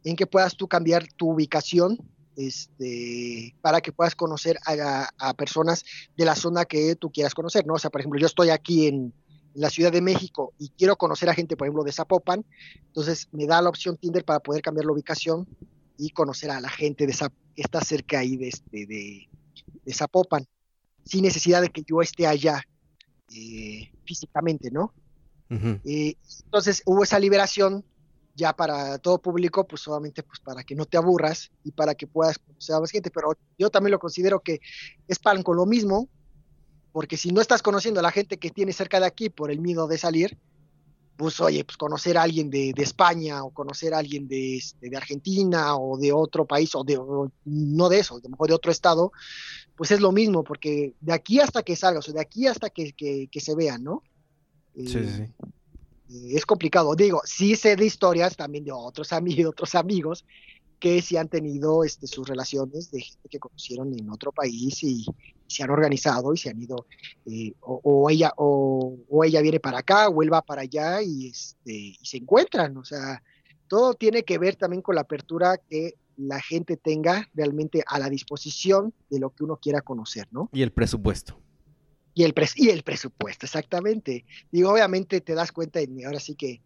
en 0.04 0.14
que 0.14 0.26
puedas 0.26 0.56
tú 0.56 0.68
cambiar 0.68 1.08
tu 1.16 1.30
ubicación 1.30 1.98
este, 2.36 3.56
para 3.60 3.80
que 3.80 3.92
puedas 3.92 4.14
conocer 4.14 4.58
a, 4.66 5.34
personas 5.34 5.84
de 6.16 6.24
la 6.24 6.36
zona 6.36 6.64
que 6.64 6.94
tú 6.94 7.10
quieras 7.10 7.34
conocer, 7.34 7.66
¿no? 7.66 7.74
O 7.74 7.78
sea, 7.78 7.90
por 7.90 8.00
ejemplo, 8.00 8.20
yo 8.20 8.26
estoy 8.26 8.50
aquí 8.50 8.86
en, 8.86 9.12
la 9.56 9.70
Ciudad 9.70 9.92
de 9.92 10.00
México 10.00 10.52
y 10.58 10.70
quiero 10.70 10.96
conocer 10.96 11.28
a 11.28 11.32
gente, 11.34 11.56
por 11.56 11.68
ejemplo, 11.68 11.84
de 11.84 11.92
Zapopan, 11.92 12.44
entonces 12.86 13.28
me 13.30 13.46
da 13.46 13.62
la 13.62 13.68
opción 13.68 13.96
Tinder 13.96 14.24
para 14.24 14.40
poder 14.40 14.62
cambiar 14.62 14.84
la 14.84 14.90
ubicación 14.90 15.46
y 15.96 16.10
conocer 16.10 16.50
a 16.50 16.60
la 16.60 16.68
gente 16.68 17.06
de 17.06 17.12
que 17.12 17.62
está 17.62 17.80
cerca 17.80 18.18
ahí 18.18 18.36
de, 18.36 18.48
este, 18.48 18.84
de, 18.84 19.28
Zapopan, 19.92 20.44
sin 21.04 21.22
necesidad 21.22 21.62
de 21.62 21.68
que 21.68 21.84
yo 21.86 22.02
esté 22.02 22.26
allá 22.26 22.64
eh, 23.30 23.90
físicamente, 24.04 24.70
¿no? 24.70 24.92
Eh, 25.84 26.16
entonces 26.46 26.82
hubo 26.84 27.04
esa 27.04 27.18
liberación 27.18 27.84
ya 28.34 28.52
para 28.54 28.98
todo 28.98 29.18
público, 29.18 29.66
pues 29.66 29.82
solamente 29.82 30.24
pues 30.24 30.40
para 30.40 30.64
que 30.64 30.74
no 30.74 30.84
te 30.84 30.96
aburras 30.96 31.52
y 31.62 31.70
para 31.70 31.94
que 31.94 32.08
puedas 32.08 32.38
conocer 32.38 32.74
a 32.74 32.80
más 32.80 32.90
gente, 32.90 33.10
pero 33.10 33.36
yo 33.58 33.70
también 33.70 33.92
lo 33.92 34.00
considero 34.00 34.40
que 34.40 34.60
es 35.06 35.18
pan 35.18 35.42
con 35.42 35.56
lo 35.56 35.66
mismo, 35.66 36.08
porque 36.92 37.16
si 37.16 37.30
no 37.30 37.40
estás 37.40 37.62
conociendo 37.62 38.00
a 38.00 38.02
la 38.02 38.10
gente 38.10 38.38
que 38.38 38.50
tiene 38.50 38.72
cerca 38.72 38.98
de 38.98 39.06
aquí 39.06 39.28
por 39.30 39.50
el 39.52 39.60
miedo 39.60 39.86
de 39.86 39.98
salir, 39.98 40.38
pues 41.16 41.40
oye, 41.40 41.64
pues 41.64 41.76
conocer 41.76 42.18
a 42.18 42.22
alguien 42.22 42.50
de, 42.50 42.74
España 42.76 43.44
o 43.44 43.50
conocer 43.50 43.94
a 43.94 43.98
alguien 43.98 44.26
de, 44.26 44.56
este, 44.56 44.90
de, 44.90 44.96
Argentina 44.96 45.76
o 45.76 45.96
de 45.96 46.12
otro 46.12 46.44
país 46.46 46.74
o 46.74 46.84
de 46.84 46.98
no 47.44 47.88
de 47.88 47.98
eso, 47.98 48.20
de 48.20 48.28
mejor 48.28 48.48
de 48.48 48.54
otro 48.54 48.72
estado, 48.72 49.12
pues 49.76 49.90
es 49.90 50.00
lo 50.00 50.12
mismo, 50.12 50.44
porque 50.44 50.94
de 51.00 51.12
aquí 51.12 51.40
hasta 51.40 51.62
que 51.62 51.76
salgas 51.76 52.08
o 52.08 52.12
de 52.12 52.20
aquí 52.20 52.46
hasta 52.46 52.70
que, 52.70 52.92
que, 52.92 53.40
se 53.40 53.54
vean, 53.54 53.84
¿no? 53.84 54.02
sí, 54.74 54.86
sí. 54.86 55.22
Eh, 56.10 56.36
es 56.36 56.44
complicado. 56.46 56.94
Digo, 56.94 57.22
sí 57.24 57.56
sé 57.56 57.76
de 57.76 57.86
historias 57.86 58.36
también 58.36 58.64
de 58.64 58.72
otros 58.72 59.12
amigos, 59.12 59.52
otros 59.52 59.74
amigos 59.74 60.24
que 60.78 61.00
sí 61.02 61.16
han 61.16 61.28
tenido 61.28 61.84
este, 61.84 62.06
sus 62.06 62.28
relaciones 62.28 62.90
de 62.90 63.00
gente 63.00 63.28
que 63.28 63.38
conocieron 63.38 63.98
en 63.98 64.10
otro 64.10 64.32
país 64.32 64.82
y, 64.82 65.06
se 65.46 65.62
han 65.62 65.70
organizado 65.70 66.32
y 66.32 66.38
se 66.38 66.50
han 66.50 66.60
ido, 66.60 66.86
eh, 67.26 67.52
o, 67.60 68.08
ella, 68.10 68.32
o, 68.38 68.98
ella 69.24 69.40
viene 69.42 69.60
para 69.60 69.78
acá, 69.78 70.08
o 70.08 70.22
él 70.22 70.32
va 70.32 70.42
para 70.42 70.62
allá 70.62 71.02
y, 71.02 71.28
este, 71.28 71.72
y 71.72 71.98
se 72.02 72.16
encuentran. 72.16 72.76
O 72.78 72.84
sea, 72.84 73.22
todo 73.68 73.94
tiene 73.94 74.24
que 74.24 74.38
ver 74.38 74.56
también 74.56 74.82
con 74.82 74.94
la 74.94 75.02
apertura 75.02 75.58
que 75.58 75.94
la 76.16 76.40
gente 76.40 76.76
tenga 76.76 77.28
realmente 77.34 77.82
a 77.86 77.98
la 77.98 78.08
disposición 78.08 78.92
de 79.10 79.18
lo 79.18 79.30
que 79.30 79.44
uno 79.44 79.56
quiera 79.56 79.80
conocer, 79.80 80.28
¿no? 80.30 80.48
Y 80.52 80.62
el 80.62 80.72
presupuesto. 80.72 81.38
Y 82.14 82.22
el, 82.22 82.34
y 82.56 82.70
el 82.70 82.82
presupuesto, 82.82 83.46
exactamente. 83.46 84.24
Digo, 84.52 84.70
obviamente 84.70 85.20
te 85.20 85.34
das 85.34 85.50
cuenta, 85.50 85.80
y 85.82 86.04
ahora 86.04 86.20
sí 86.20 86.36
que, 86.36 86.62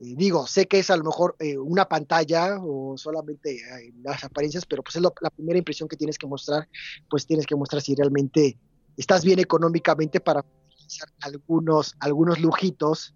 eh, 0.00 0.14
digo, 0.16 0.46
sé 0.46 0.66
que 0.66 0.78
es 0.78 0.90
a 0.90 0.96
lo 0.96 1.04
mejor 1.04 1.36
eh, 1.38 1.58
una 1.58 1.88
pantalla 1.88 2.58
o 2.60 2.96
solamente 2.96 3.56
eh, 3.56 3.92
las 4.02 4.24
apariencias, 4.24 4.64
pero 4.66 4.82
pues 4.82 4.96
es 4.96 5.02
la 5.02 5.30
primera 5.30 5.58
impresión 5.58 5.88
que 5.88 5.96
tienes 5.96 6.18
que 6.18 6.26
mostrar, 6.26 6.68
pues 7.10 7.26
tienes 7.26 7.46
que 7.46 7.56
mostrar 7.56 7.82
si 7.82 7.94
realmente 7.94 8.58
estás 8.96 9.24
bien 9.24 9.38
económicamente 9.38 10.20
para 10.20 10.44
realizar 10.70 11.08
algunos, 11.20 11.94
algunos 12.00 12.40
lujitos 12.40 13.14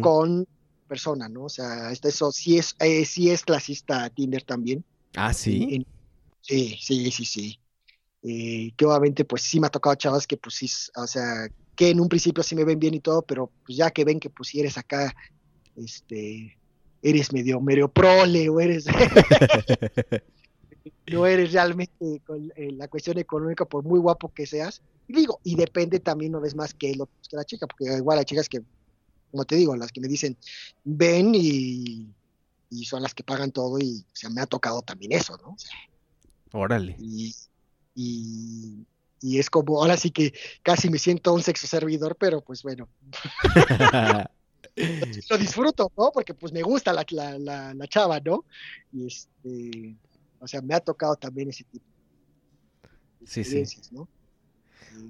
con 0.00 0.48
persona, 0.88 1.28
¿no? 1.28 1.44
O 1.44 1.48
sea, 1.48 1.92
eso 1.92 2.32
sí 2.32 2.58
es, 2.58 2.74
sí 3.06 3.30
es 3.30 3.44
clasista 3.44 4.10
Tinder 4.10 4.42
también. 4.42 4.84
Ah, 5.14 5.32
sí. 5.32 5.86
sí, 6.40 6.76
sí, 6.80 7.10
sí, 7.12 7.24
sí. 7.24 7.60
Eh, 8.22 8.72
que 8.76 8.84
obviamente 8.84 9.24
pues 9.24 9.42
sí 9.42 9.58
me 9.60 9.68
ha 9.68 9.70
tocado 9.70 9.94
chavas 9.94 10.26
que 10.26 10.36
pues 10.36 10.54
sí, 10.54 10.70
o 10.96 11.06
sea, 11.06 11.48
que 11.74 11.88
en 11.88 12.00
un 12.00 12.08
principio 12.08 12.42
sí 12.42 12.54
me 12.54 12.64
ven 12.64 12.78
bien 12.78 12.94
y 12.94 13.00
todo, 13.00 13.22
pero 13.22 13.50
pues 13.64 13.78
ya 13.78 13.90
que 13.90 14.04
ven 14.04 14.20
que 14.20 14.28
pues 14.28 14.50
si 14.50 14.60
eres 14.60 14.76
acá, 14.76 15.14
este, 15.76 16.56
eres 17.02 17.32
medio, 17.32 17.60
medio 17.60 17.88
prole 17.88 18.48
o 18.48 18.60
eres... 18.60 18.86
no 21.10 21.26
eres 21.26 21.52
realmente 21.52 22.20
con 22.24 22.52
eh, 22.56 22.72
la 22.72 22.88
cuestión 22.88 23.18
económica 23.18 23.64
por 23.64 23.84
muy 23.84 23.98
guapo 23.98 24.32
que 24.32 24.46
seas. 24.46 24.80
Y 25.08 25.14
digo, 25.14 25.40
y 25.42 25.56
depende 25.56 26.00
también, 26.00 26.32
no 26.32 26.40
ves 26.40 26.54
más 26.54 26.72
que 26.72 26.94
lo 26.94 27.06
que 27.06 27.36
la 27.36 27.44
chica, 27.44 27.66
porque 27.66 27.96
igual 27.96 28.18
hay 28.18 28.24
chicas 28.24 28.48
que, 28.48 28.62
como 29.30 29.44
te 29.44 29.56
digo, 29.56 29.76
las 29.76 29.90
que 29.90 30.00
me 30.00 30.08
dicen, 30.08 30.36
ven 30.84 31.32
y, 31.34 32.08
y 32.70 32.84
son 32.84 33.02
las 33.02 33.14
que 33.14 33.24
pagan 33.24 33.50
todo 33.50 33.78
y 33.78 34.04
o 34.06 34.16
sea, 34.16 34.30
me 34.30 34.40
ha 34.40 34.46
tocado 34.46 34.82
también 34.82 35.12
eso, 35.12 35.36
¿no? 35.38 35.56
Órale. 36.52 36.96
Y, 36.98 37.34
y, 37.94 39.38
es 39.38 39.50
como, 39.50 39.80
ahora 39.80 39.96
sí 39.96 40.10
que 40.10 40.32
casi 40.62 40.88
me 40.88 40.98
siento 40.98 41.34
un 41.34 41.42
sexo 41.42 41.66
servidor, 41.66 42.16
pero 42.16 42.40
pues 42.40 42.62
bueno. 42.62 42.88
lo 45.30 45.38
disfruto, 45.38 45.90
¿no? 45.96 46.10
Porque 46.12 46.34
pues 46.34 46.52
me 46.52 46.62
gusta 46.62 46.92
la, 46.92 47.04
la, 47.10 47.74
la, 47.74 47.86
chava, 47.86 48.20
¿no? 48.20 48.44
Y 48.92 49.06
este, 49.06 49.96
o 50.38 50.46
sea, 50.46 50.60
me 50.62 50.74
ha 50.74 50.80
tocado 50.80 51.16
también 51.16 51.50
ese 51.50 51.64
tipo 51.64 51.84
de 53.20 53.24
experiencias, 53.24 53.92
¿no? 53.92 54.08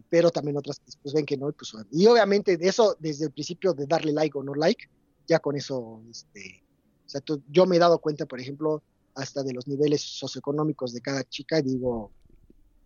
Pero 0.09 0.31
también 0.31 0.57
otras 0.57 0.81
pues 1.03 1.15
ven 1.15 1.25
que 1.25 1.37
no, 1.37 1.51
pues, 1.53 1.73
y 1.91 2.07
obviamente 2.07 2.57
de 2.57 2.69
eso, 2.69 2.97
desde 2.99 3.27
el 3.27 3.33
principio 3.33 3.73
de 3.73 3.87
darle 3.87 4.13
like 4.13 4.37
o 4.37 4.43
no 4.43 4.55
like, 4.55 4.89
ya 5.27 5.39
con 5.39 5.57
eso, 5.57 6.03
este, 6.11 6.63
o 7.07 7.09
sea, 7.09 7.21
yo 7.49 7.67
me 7.67 7.77
he 7.77 7.79
dado 7.79 7.99
cuenta, 7.99 8.27
por 8.27 8.41
ejemplo, 8.41 8.83
hasta 9.15 9.43
de 9.43 9.53
los 9.53 9.67
niveles 9.67 10.03
socioeconómicos 10.03 10.93
de 10.93 11.01
cada 11.01 11.25
chica, 11.25 11.59
y 11.59 11.63
digo, 11.63 12.13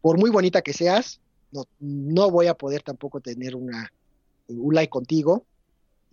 por 0.00 0.18
muy 0.18 0.30
bonita 0.30 0.62
que 0.62 0.72
seas, 0.72 1.20
no, 1.50 1.64
no 1.80 2.30
voy 2.30 2.46
a 2.46 2.54
poder 2.54 2.82
tampoco 2.82 3.20
tener 3.20 3.56
una, 3.56 3.90
un 4.48 4.74
like 4.74 4.90
contigo. 4.90 5.46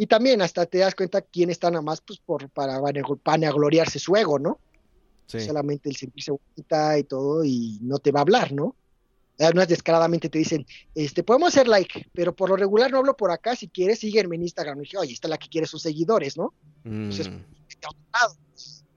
Y 0.02 0.08
también 0.08 0.42
hasta 0.42 0.66
te 0.66 0.80
das 0.80 0.96
cuenta 0.96 1.22
quién 1.22 1.52
está 1.52 1.70
nada 1.70 1.84
más 1.84 2.02
pues, 2.02 2.18
por, 2.18 2.50
para 2.50 3.52
gloriarse 3.52 4.00
su 4.00 4.16
ego, 4.16 4.40
¿no? 4.40 4.60
Solamente 5.28 5.90
el 5.90 5.96
sentirse 5.96 6.32
bonita 6.32 6.98
y 6.98 7.04
todo, 7.04 7.44
y 7.46 7.78
no 7.84 8.00
te 8.00 8.12
va 8.12 8.22
a 8.22 8.24
hablar, 8.24 8.52
¿no? 8.52 8.76
Además, 9.40 9.68
descaradamente 9.68 10.28
te 10.28 10.40
dicen, 10.40 10.66
este, 10.96 11.22
podemos 11.22 11.50
hacer 11.50 11.68
like, 11.68 12.10
pero 12.14 12.36
por 12.36 12.50
lo 12.50 12.56
regular 12.56 12.92
no 12.92 12.98
hablo 12.98 13.16
por 13.16 13.30
acá, 13.30 13.56
si 13.56 13.68
quieres, 13.68 14.00
sígueme 14.00 14.38
en 14.38 14.42
Instagram. 14.42 14.80
Y 14.80 14.82
dije, 14.86 14.98
oye, 14.98 15.14
está 15.14 15.28
la 15.28 15.38
que 15.38 15.50
quiere 15.50 15.68
sus 15.68 15.84
seguidores, 15.84 16.36
¿no? 16.36 16.52
Entonces, 16.84 17.30
mm. 17.30 17.44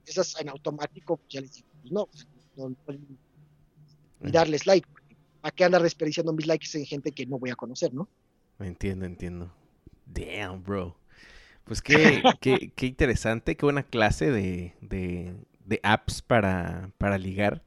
esas 0.06 0.40
en 0.40 0.48
automático, 0.48 1.18
pues, 1.18 1.28
ya 1.28 1.42
les 1.42 1.52
digo, 1.52 1.68
pues, 1.82 1.92
no, 1.92 2.08
no, 2.56 2.70
no, 2.70 2.76
y 4.26 4.32
darles 4.32 4.66
like. 4.66 4.88
¿A 5.42 5.50
qué 5.50 5.64
andar 5.64 5.82
desperdiciando 5.82 6.32
mis 6.32 6.46
likes 6.46 6.78
en 6.78 6.86
gente 6.86 7.12
que 7.12 7.26
no 7.26 7.38
voy 7.38 7.50
a 7.50 7.56
conocer, 7.56 7.92
no? 7.92 8.08
Entiendo, 8.58 9.04
entiendo. 9.04 9.52
Damn, 10.06 10.62
bro. 10.62 10.96
Pues 11.64 11.82
qué, 11.82 12.22
qué, 12.40 12.72
qué 12.74 12.86
interesante, 12.86 13.56
qué 13.56 13.66
buena 13.66 13.82
clase 13.82 14.30
de, 14.30 14.74
de, 14.80 15.34
de 15.64 15.80
apps 15.82 16.22
para, 16.22 16.90
para, 16.98 17.18
ligar. 17.18 17.62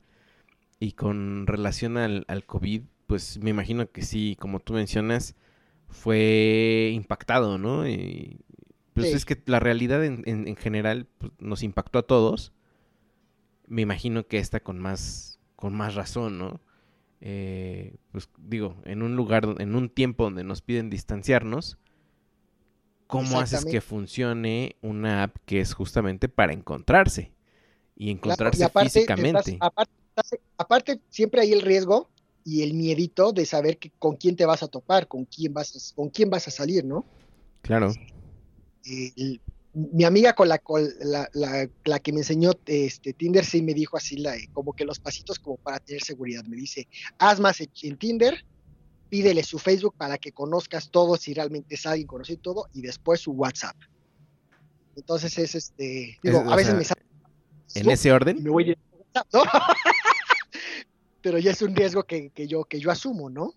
Y 0.80 0.92
con 0.94 1.48
relación 1.48 1.98
al, 1.98 2.26
al, 2.28 2.46
COVID, 2.46 2.84
pues 3.08 3.40
me 3.40 3.50
imagino 3.50 3.92
que 3.92 4.04
sí, 4.04 4.38
como 4.40 4.60
tú 4.60 4.74
mencionas, 4.74 5.36
fue 5.90 6.92
impactado, 6.94 7.58
¿no? 7.58 7.88
Y, 7.88 8.40
pues 8.94 9.14
es 9.14 9.26
que 9.26 9.40
la 9.46 9.60
realidad 9.60 10.04
en, 10.04 10.24
en, 10.26 10.48
en 10.48 10.56
general 10.56 11.08
pues, 11.20 11.32
nos 11.40 11.64
impactó 11.64 12.00
a 12.00 12.08
todos. 12.08 12.54
Me 13.68 13.84
imagino 13.84 14.26
que 14.28 14.40
esta 14.40 14.60
con 14.60 14.80
más 14.80 15.38
con 15.58 15.76
más 15.76 15.96
razón, 15.96 16.38
¿no? 16.38 16.62
Eh, 17.20 17.98
pues 18.12 18.30
digo, 18.38 18.78
en 18.86 19.02
un 19.02 19.16
lugar, 19.18 19.56
en 19.58 19.76
un 19.76 19.90
tiempo 19.90 20.24
donde 20.24 20.44
nos 20.44 20.62
piden 20.62 20.90
distanciarnos, 20.90 21.78
¿cómo 23.08 23.40
haces 23.40 23.66
que 23.66 23.82
funcione 23.82 24.76
una 24.82 25.24
app 25.24 25.38
que 25.46 25.60
es 25.60 25.74
justamente 25.74 26.30
para 26.30 26.54
encontrarse 26.54 27.32
y 27.96 28.12
encontrarse 28.12 28.68
físicamente? 28.70 29.58
aparte, 30.58 31.00
siempre 31.10 31.42
hay 31.42 31.54
el 31.54 31.62
riesgo 31.62 32.10
y 32.44 32.64
el 32.64 32.74
miedito 32.74 33.34
de 33.34 33.46
saber 33.46 33.78
que, 33.78 33.92
con 34.00 34.16
quién 34.16 34.36
te 34.36 34.46
vas 34.46 34.64
a 34.64 34.68
topar, 34.68 35.08
con 35.08 35.26
quién 35.26 35.54
vas 35.54 35.76
a, 35.76 35.96
con 35.96 36.10
quién 36.10 36.30
vas 36.30 36.48
a 36.48 36.52
salir, 36.52 36.86
¿no? 36.86 37.06
Claro. 37.62 37.92
Eh, 38.86 39.40
mi 39.74 40.06
amiga 40.06 40.34
con 40.34 40.48
la, 40.48 40.62
la, 41.02 41.70
la, 41.84 42.00
que 42.00 42.12
me 42.12 42.20
enseñó 42.20 42.52
este, 42.66 43.14
Tinder 43.14 43.46
sí 43.46 43.62
me 43.62 43.74
dijo 43.74 43.96
así 43.98 44.18
la, 44.18 44.34
como 44.54 44.74
que 44.74 44.86
los 44.86 45.00
pasitos 45.00 45.38
como 45.38 45.58
para 45.58 45.80
tener 45.80 46.02
seguridad. 46.02 46.44
Me 46.46 46.56
dice, 46.56 46.88
haz 47.20 47.40
más 47.40 47.62
en 47.62 47.98
Tinder, 47.98 48.44
pídele 49.10 49.44
su 49.44 49.60
Facebook 49.60 49.96
para 49.98 50.18
que 50.18 50.32
conozcas 50.32 50.90
todo, 50.90 51.18
si 51.18 51.34
realmente 51.34 51.76
es 51.76 51.86
alguien 51.86 52.08
conocido 52.08 52.40
todo, 52.40 52.68
y 52.74 52.82
después 52.82 53.22
su 53.22 53.32
WhatsApp. 53.32 53.76
Entonces 54.96 55.38
es 55.38 55.56
este, 55.56 56.18
digo, 56.24 56.40
a 56.40 56.56
veces 56.56 56.76
me 56.76 56.84
sale... 56.84 57.02
¿En 57.76 57.90
ese 57.90 58.12
orden? 58.12 58.42
Me 58.42 58.50
voy 58.50 58.78
Pero 61.22 61.40
ya 61.40 61.52
es 61.52 61.62
un 61.62 61.76
riesgo 61.76 62.04
que, 62.04 62.30
que, 62.30 62.48
yo, 62.48 62.64
que 62.64 62.80
yo 62.80 62.92
asumo, 62.92 63.30
¿no? 63.30 63.54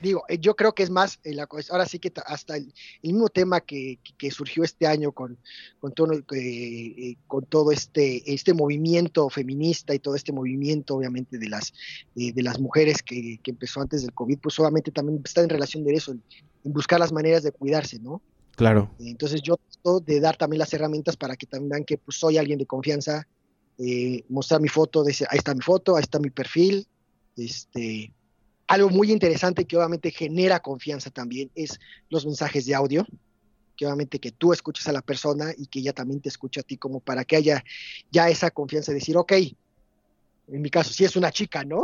Digo, 0.00 0.24
eh, 0.28 0.38
yo 0.38 0.56
creo 0.56 0.74
que 0.74 0.82
es 0.82 0.90
más, 0.90 1.20
eh, 1.24 1.34
la, 1.34 1.48
ahora 1.70 1.86
sí 1.86 1.98
que 1.98 2.12
hasta 2.26 2.56
el, 2.56 2.72
mismo 3.02 3.28
tema 3.28 3.60
que, 3.60 3.98
surgió 4.30 4.64
este 4.64 4.86
año 4.86 5.12
con, 5.12 5.38
con, 5.78 5.92
todo, 5.92 6.12
eh, 6.34 7.16
con 7.26 7.44
todo 7.46 7.72
este, 7.72 8.32
este 8.32 8.54
movimiento 8.54 9.28
feminista 9.28 9.94
y 9.94 9.98
todo 9.98 10.14
este 10.14 10.32
movimiento, 10.32 10.96
obviamente, 10.96 11.38
de 11.38 11.48
las, 11.48 11.72
de 12.14 12.42
las 12.42 12.58
mujeres 12.58 13.02
que, 13.02 13.40
empezó 13.44 13.80
antes 13.80 14.02
del 14.02 14.12
COVID, 14.14 14.38
pues 14.38 14.58
obviamente 14.60 14.90
también 14.90 15.20
está 15.24 15.42
en 15.42 15.48
relación 15.48 15.84
de 15.84 15.94
eso, 15.94 16.12
en, 16.12 16.22
buscar 16.62 17.00
las 17.00 17.12
maneras 17.12 17.42
de 17.42 17.52
cuidarse, 17.52 17.98
¿no? 17.98 18.22
Claro. 18.56 18.90
Entonces 18.98 19.42
yo 19.42 19.56
trato 19.56 20.00
de 20.00 20.20
dar 20.20 20.36
también 20.36 20.58
las 20.58 20.72
herramientas 20.72 21.16
para 21.16 21.34
que 21.34 21.46
también 21.46 21.70
vean 21.70 21.84
que 21.84 21.98
pues, 21.98 22.18
soy 22.18 22.38
alguien 22.38 22.58
de 22.58 22.66
confianza, 22.66 23.26
mostrar 24.28 24.60
mi 24.60 24.68
foto, 24.68 25.02
de 25.02 25.16
ahí 25.30 25.38
está 25.38 25.54
mi 25.54 25.62
foto, 25.62 25.96
ahí 25.96 26.02
está 26.02 26.18
mi 26.18 26.30
perfil, 26.30 26.86
este 27.36 28.12
algo 28.70 28.88
muy 28.88 29.10
interesante 29.10 29.64
que 29.64 29.76
obviamente 29.76 30.12
genera 30.12 30.60
confianza 30.60 31.10
también 31.10 31.50
es 31.56 31.80
los 32.08 32.24
mensajes 32.24 32.66
de 32.66 32.76
audio, 32.76 33.04
que 33.76 33.84
obviamente 33.84 34.20
que 34.20 34.30
tú 34.30 34.52
escuches 34.52 34.86
a 34.86 34.92
la 34.92 35.02
persona 35.02 35.52
y 35.58 35.66
que 35.66 35.80
ella 35.80 35.92
también 35.92 36.20
te 36.20 36.28
escuche 36.28 36.60
a 36.60 36.62
ti 36.62 36.76
como 36.76 37.00
para 37.00 37.24
que 37.24 37.34
haya 37.34 37.64
ya 38.12 38.28
esa 38.28 38.52
confianza 38.52 38.92
de 38.92 39.00
decir, 39.00 39.16
ok, 39.16 39.32
en 39.32 40.62
mi 40.62 40.70
caso, 40.70 40.92
si 40.92 41.04
es 41.04 41.16
una 41.16 41.32
chica, 41.32 41.64
¿no? 41.64 41.82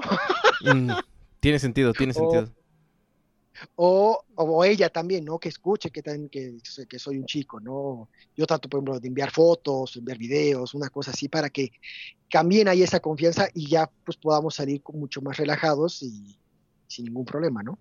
Mm, 0.63 0.93
tiene 1.41 1.59
sentido, 1.59 1.93
tiene 1.93 2.13
sentido. 2.15 2.55
O, 3.75 4.23
o, 4.37 4.65
ella 4.65 4.89
también, 4.89 5.25
¿no? 5.25 5.41
Que 5.41 5.49
escuche 5.49 5.91
que, 5.91 6.03
también, 6.03 6.29
que, 6.29 6.59
que, 6.89 6.99
soy 7.01 7.19
un 7.19 7.27
chico, 7.27 7.59
¿no? 7.59 8.09
Yo 8.37 8.47
trato, 8.47 8.69
por 8.69 8.79
ejemplo, 8.79 9.01
de 9.01 9.09
enviar 9.09 9.33
fotos, 9.33 9.97
enviar 9.97 10.19
videos, 10.19 10.73
una 10.73 10.89
cosa 10.89 11.11
así, 11.11 11.29
para 11.29 11.51
que 11.51 11.73
también 12.31 12.69
haya 12.69 12.85
esa 12.85 13.01
confianza 13.01 13.49
y 13.55 13.69
ya 13.69 13.91
pues 14.05 14.17
podamos 14.17 14.55
salir 14.55 14.83
mucho 14.93 15.21
más 15.21 15.37
relajados 15.37 16.01
y, 16.05 16.39
sin 16.87 17.07
ningún 17.07 17.25
problema, 17.25 17.63
¿no? 17.63 17.79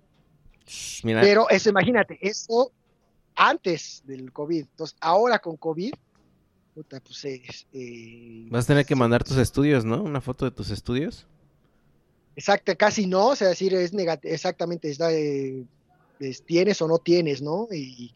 Pero 1.04 1.50
eso, 1.50 1.70
imagínate, 1.70 2.18
eso 2.22 2.72
antes 3.36 4.04
del 4.06 4.32
COVID. 4.32 4.62
Entonces, 4.62 4.98
ahora 5.00 5.40
con 5.40 5.58
COVID, 5.58 5.94
puta, 6.74 7.00
pues 7.00 7.26
eh, 7.74 8.48
Vas 8.50 8.66
a 8.66 8.68
tener 8.68 8.86
que 8.86 8.96
mandar 8.96 9.24
tus 9.24 9.38
estudios, 9.38 9.86
¿no? 9.86 10.02
Una 10.02 10.22
foto 10.22 10.46
de 10.46 10.52
tus 10.52 10.72
estudios. 10.72 11.28
Exacto, 12.36 12.76
casi 12.78 13.08
no, 13.08 13.30
o 13.30 13.36
sea, 13.36 13.50
decir, 13.50 13.74
es 13.74 13.94
negativo, 13.94 14.34
exactamente, 14.34 14.90
está, 14.90 15.14
eh, 15.14 15.66
tienes 16.46 16.82
o 16.82 16.88
no 16.88 16.98
tienes, 16.98 17.42
¿no? 17.42 17.68
Y, 17.72 18.14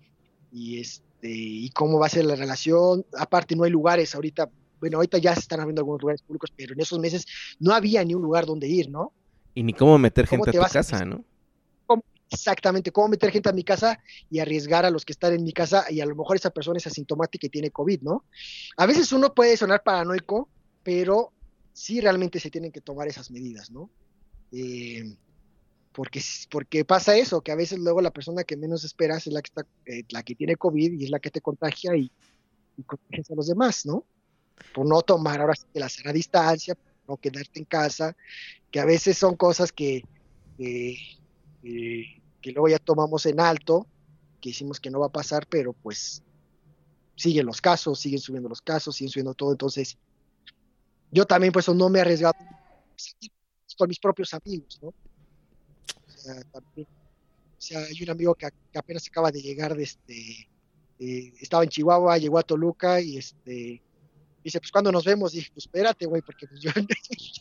y, 0.51 0.81
este, 0.81 1.29
y 1.29 1.69
cómo 1.69 1.99
va 1.99 2.07
a 2.07 2.09
ser 2.09 2.25
la 2.25 2.35
relación. 2.35 3.05
Aparte, 3.17 3.55
no 3.55 3.63
hay 3.63 3.71
lugares 3.71 4.13
ahorita, 4.15 4.49
bueno, 4.81 4.97
ahorita 4.97 5.19
ya 5.19 5.33
se 5.33 5.41
están 5.41 5.61
abriendo 5.61 5.81
algunos 5.81 6.01
lugares 6.01 6.21
públicos, 6.21 6.51
pero 6.55 6.73
en 6.73 6.81
esos 6.81 6.99
meses 6.99 7.25
no 7.59 7.73
había 7.73 8.03
ni 8.03 8.13
un 8.13 8.21
lugar 8.21 8.45
donde 8.45 8.67
ir, 8.67 8.89
¿no? 8.89 9.13
Y 9.60 9.64
ni 9.64 9.73
cómo 9.73 9.98
meter 9.98 10.26
gente 10.26 10.52
a 10.52 10.53
tu 10.53 10.72
casa, 10.72 11.03
¿no? 11.03 11.26
exactamente, 12.31 12.91
cómo 12.94 13.10
meter 13.10 13.30
gente 13.30 13.49
a 13.49 13.52
mi 13.52 13.64
casa 13.64 13.99
y 14.30 14.40
arriesgar 14.40 14.86
a 14.86 14.90
los 14.90 15.03
que 15.03 15.11
están 15.11 15.34
en 15.34 15.44
mi 15.44 15.52
casa 15.52 15.86
y 15.90 15.99
a 15.99 16.06
lo 16.06 16.15
mejor 16.15 16.38
esa 16.38 16.52
persona 16.52 16.77
es 16.77 16.88
asintomática 16.88 17.48
y 17.48 17.49
tiene 17.49 17.72
COVID, 17.72 18.03
¿no? 18.03 18.23
A 18.77 18.86
veces 18.86 19.11
uno 19.11 19.34
puede 19.34 19.57
sonar 19.57 19.84
paranoico, 19.84 20.48
pero 20.81 21.34
sí 21.73 21.99
realmente 21.99 22.40
se 22.40 22.49
tienen 22.49 22.72
que 22.72 22.80
tomar 22.80 23.10
esas 23.10 23.31
medidas, 23.31 23.69
¿no? 23.69 23.90
Eh, 24.53 25.18
porque, 25.91 26.22
porque 26.49 26.86
pasa 26.86 27.18
eso, 27.18 27.41
que 27.41 27.52
a 27.52 27.56
veces 27.56 27.80
luego 27.80 27.99
la 27.99 28.11
persona 28.11 28.45
que 28.45 28.56
menos 28.56 28.86
esperas 28.86 29.27
es 29.27 29.34
la 29.34 29.41
que, 29.41 29.48
está, 29.48 29.65
eh, 29.88 30.03
la 30.10 30.23
que 30.23 30.36
tiene 30.36 30.56
COVID 30.56 30.94
y 30.94 31.03
es 31.03 31.10
la 31.10 31.19
que 31.19 31.31
te 31.31 31.41
contagia 31.41 31.98
y, 31.98 32.10
y 32.77 32.84
contagias 32.84 33.30
a 33.31 33.36
los 33.36 33.48
demás, 33.48 33.86
¿no? 33.86 34.06
Por 34.73 34.86
no 34.86 35.02
tomar 35.02 35.41
ahora 35.41 35.56
sí 35.56 35.65
la 35.73 35.90
sana 35.90 36.14
distancia, 36.14 36.77
no 37.10 37.18
quedarte 37.18 37.60
en 37.60 37.65
casa, 37.65 38.15
que 38.72 38.80
a 38.80 38.86
veces 38.86 39.18
son 39.18 39.36
cosas 39.36 39.72
que, 39.72 40.03
que 40.57 42.52
luego 42.52 42.69
ya 42.69 42.80
tomamos 42.80 43.26
en 43.26 43.40
alto, 43.40 43.88
que 44.40 44.49
hicimos 44.49 44.80
que 44.80 44.91
no 44.91 44.99
va 44.99 45.07
a 45.07 45.11
pasar, 45.11 45.48
pero 45.48 45.73
pues 45.73 46.22
siguen 47.15 47.48
los 47.48 47.61
casos, 47.61 47.99
siguen 47.99 48.19
subiendo 48.19 48.48
los 48.48 48.61
casos, 48.61 48.95
siguen 48.95 49.11
subiendo 49.11 49.34
todo, 49.34 49.52
entonces 49.52 49.98
yo 51.11 51.26
también 51.26 51.52
pues 51.52 51.68
no 51.68 51.90
me 51.90 51.99
he 51.99 52.02
arriesgado 52.02 52.36
con 53.77 53.90
mis 53.90 53.99
propios 53.99 54.34
amigos, 54.34 54.80
¿no? 54.81 54.90
O 54.90 54.94
sea, 57.61 57.80
hay 57.80 58.03
un 58.03 58.10
amigo 58.10 58.36
que, 58.36 58.48
apenas 58.76 59.07
acaba 59.07 59.31
de 59.31 59.41
llegar 59.41 59.76
de 59.76 59.84
este, 59.84 60.49
eh, 60.99 61.34
estaba 61.41 61.64
en 61.64 61.69
Chihuahua, 61.69 62.18
llegó 62.18 62.38
a 62.38 62.44
Toluca 62.44 63.02
y 63.02 63.18
este, 63.18 63.81
Dice, 64.43 64.59
pues 64.59 64.71
cuando 64.71 64.91
nos 64.91 65.05
vemos, 65.05 65.33
dije, 65.33 65.49
pues 65.53 65.65
espérate, 65.65 66.05
güey, 66.05 66.21
porque 66.21 66.47
pues 66.47 66.61
yo, 66.61 66.71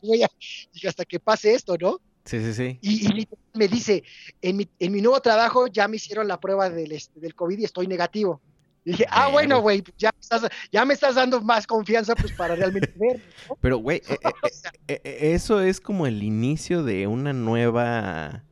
voy 0.03 0.23
a, 0.23 0.31
dije, 0.73 0.89
hasta 0.89 1.05
que 1.05 1.21
pase 1.21 1.55
esto, 1.55 1.77
¿no? 1.81 2.01
Sí, 2.25 2.41
sí, 2.41 2.53
sí. 2.53 2.79
Y, 2.83 3.27
me 3.55 3.69
dice, 3.69 4.05
en 4.43 4.57
mi, 4.57 4.69
en 4.79 4.93
mi, 4.93 5.01
nuevo 5.01 5.21
trabajo 5.21 5.67
ya 5.67 5.89
me 5.89 5.97
hicieron 5.97 6.29
la 6.29 6.39
prueba 6.39 6.69
del, 6.69 6.93
este, 6.93 7.19
del 7.21 7.35
COVID 7.35 7.59
y 7.59 7.65
estoy 7.65 7.87
negativo. 7.87 8.41
Y 8.85 8.93
dije, 8.93 9.07
ah, 9.11 9.29
bueno, 9.29 9.61
güey, 9.61 9.83
ya, 9.99 10.11
ya 10.73 10.85
me 10.85 10.95
estás 10.95 11.15
dando 11.15 11.41
más 11.43 11.67
confianza 11.67 12.15
pues 12.15 12.33
para 12.33 12.55
realmente 12.55 12.93
ver. 12.97 13.21
Pero, 13.61 13.79
güey, 13.79 14.03
eh, 14.09 14.19
eh, 14.89 15.01
eh, 15.05 15.19
eso 15.33 15.61
es 15.61 15.81
como 15.81 16.07
el 16.07 16.23
inicio 16.23 16.83
de 16.83 17.07
una 17.07 17.33
nueva, 17.33 18.45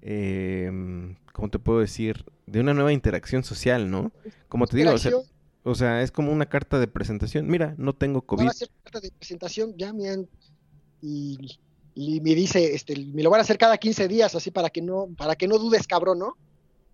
em, 0.00 1.16
¿cómo 1.32 1.50
te 1.50 1.58
puedo 1.58 1.80
decir? 1.80 2.24
De 2.46 2.60
una 2.60 2.74
nueva 2.74 2.92
interacción 2.92 3.44
social, 3.44 3.90
¿no? 3.90 4.12
Como 4.48 4.66
te 4.66 4.76
digo, 4.76 4.92
o 4.92 4.98
sea, 4.98 5.12
o 5.64 5.74
sea, 5.74 6.02
es 6.02 6.10
como 6.10 6.32
una 6.32 6.46
carta 6.46 6.78
de 6.78 6.88
presentación. 6.88 7.46
Mira, 7.46 7.74
no 7.78 7.94
tengo 7.94 8.22
COVID. 8.22 8.46
Va 8.46 8.50
a 8.50 8.54
ser 8.54 8.70
carta 8.82 9.00
de 9.00 9.10
presentación, 9.12 9.74
ya 9.76 9.92
me 9.92 10.08
han... 10.08 10.28
Y, 11.00 11.58
me 11.94 12.34
dice, 12.34 12.74
este, 12.74 12.96
me 13.12 13.22
lo 13.22 13.28
van 13.28 13.40
a 13.40 13.42
hacer 13.42 13.58
cada 13.58 13.76
15 13.76 14.08
días, 14.08 14.34
así 14.34 14.50
para 14.50 14.70
que 14.70 14.80
no, 14.80 15.08
para 15.16 15.36
que 15.36 15.46
no 15.46 15.58
dudes, 15.58 15.86
cabrón, 15.86 16.20
¿no? 16.20 16.36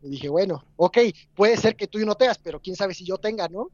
Y 0.03 0.11
dije, 0.11 0.28
bueno, 0.28 0.65
ok, 0.77 0.99
puede 1.35 1.57
ser 1.57 1.77
que 1.77 1.86
tú 1.86 1.99
no 2.01 2.16
tengas, 2.16 2.39
pero 2.39 2.61
quién 2.61 2.74
sabe 2.74 2.95
si 2.95 3.05
yo 3.05 3.19
tenga, 3.19 3.49
¿no? 3.49 3.69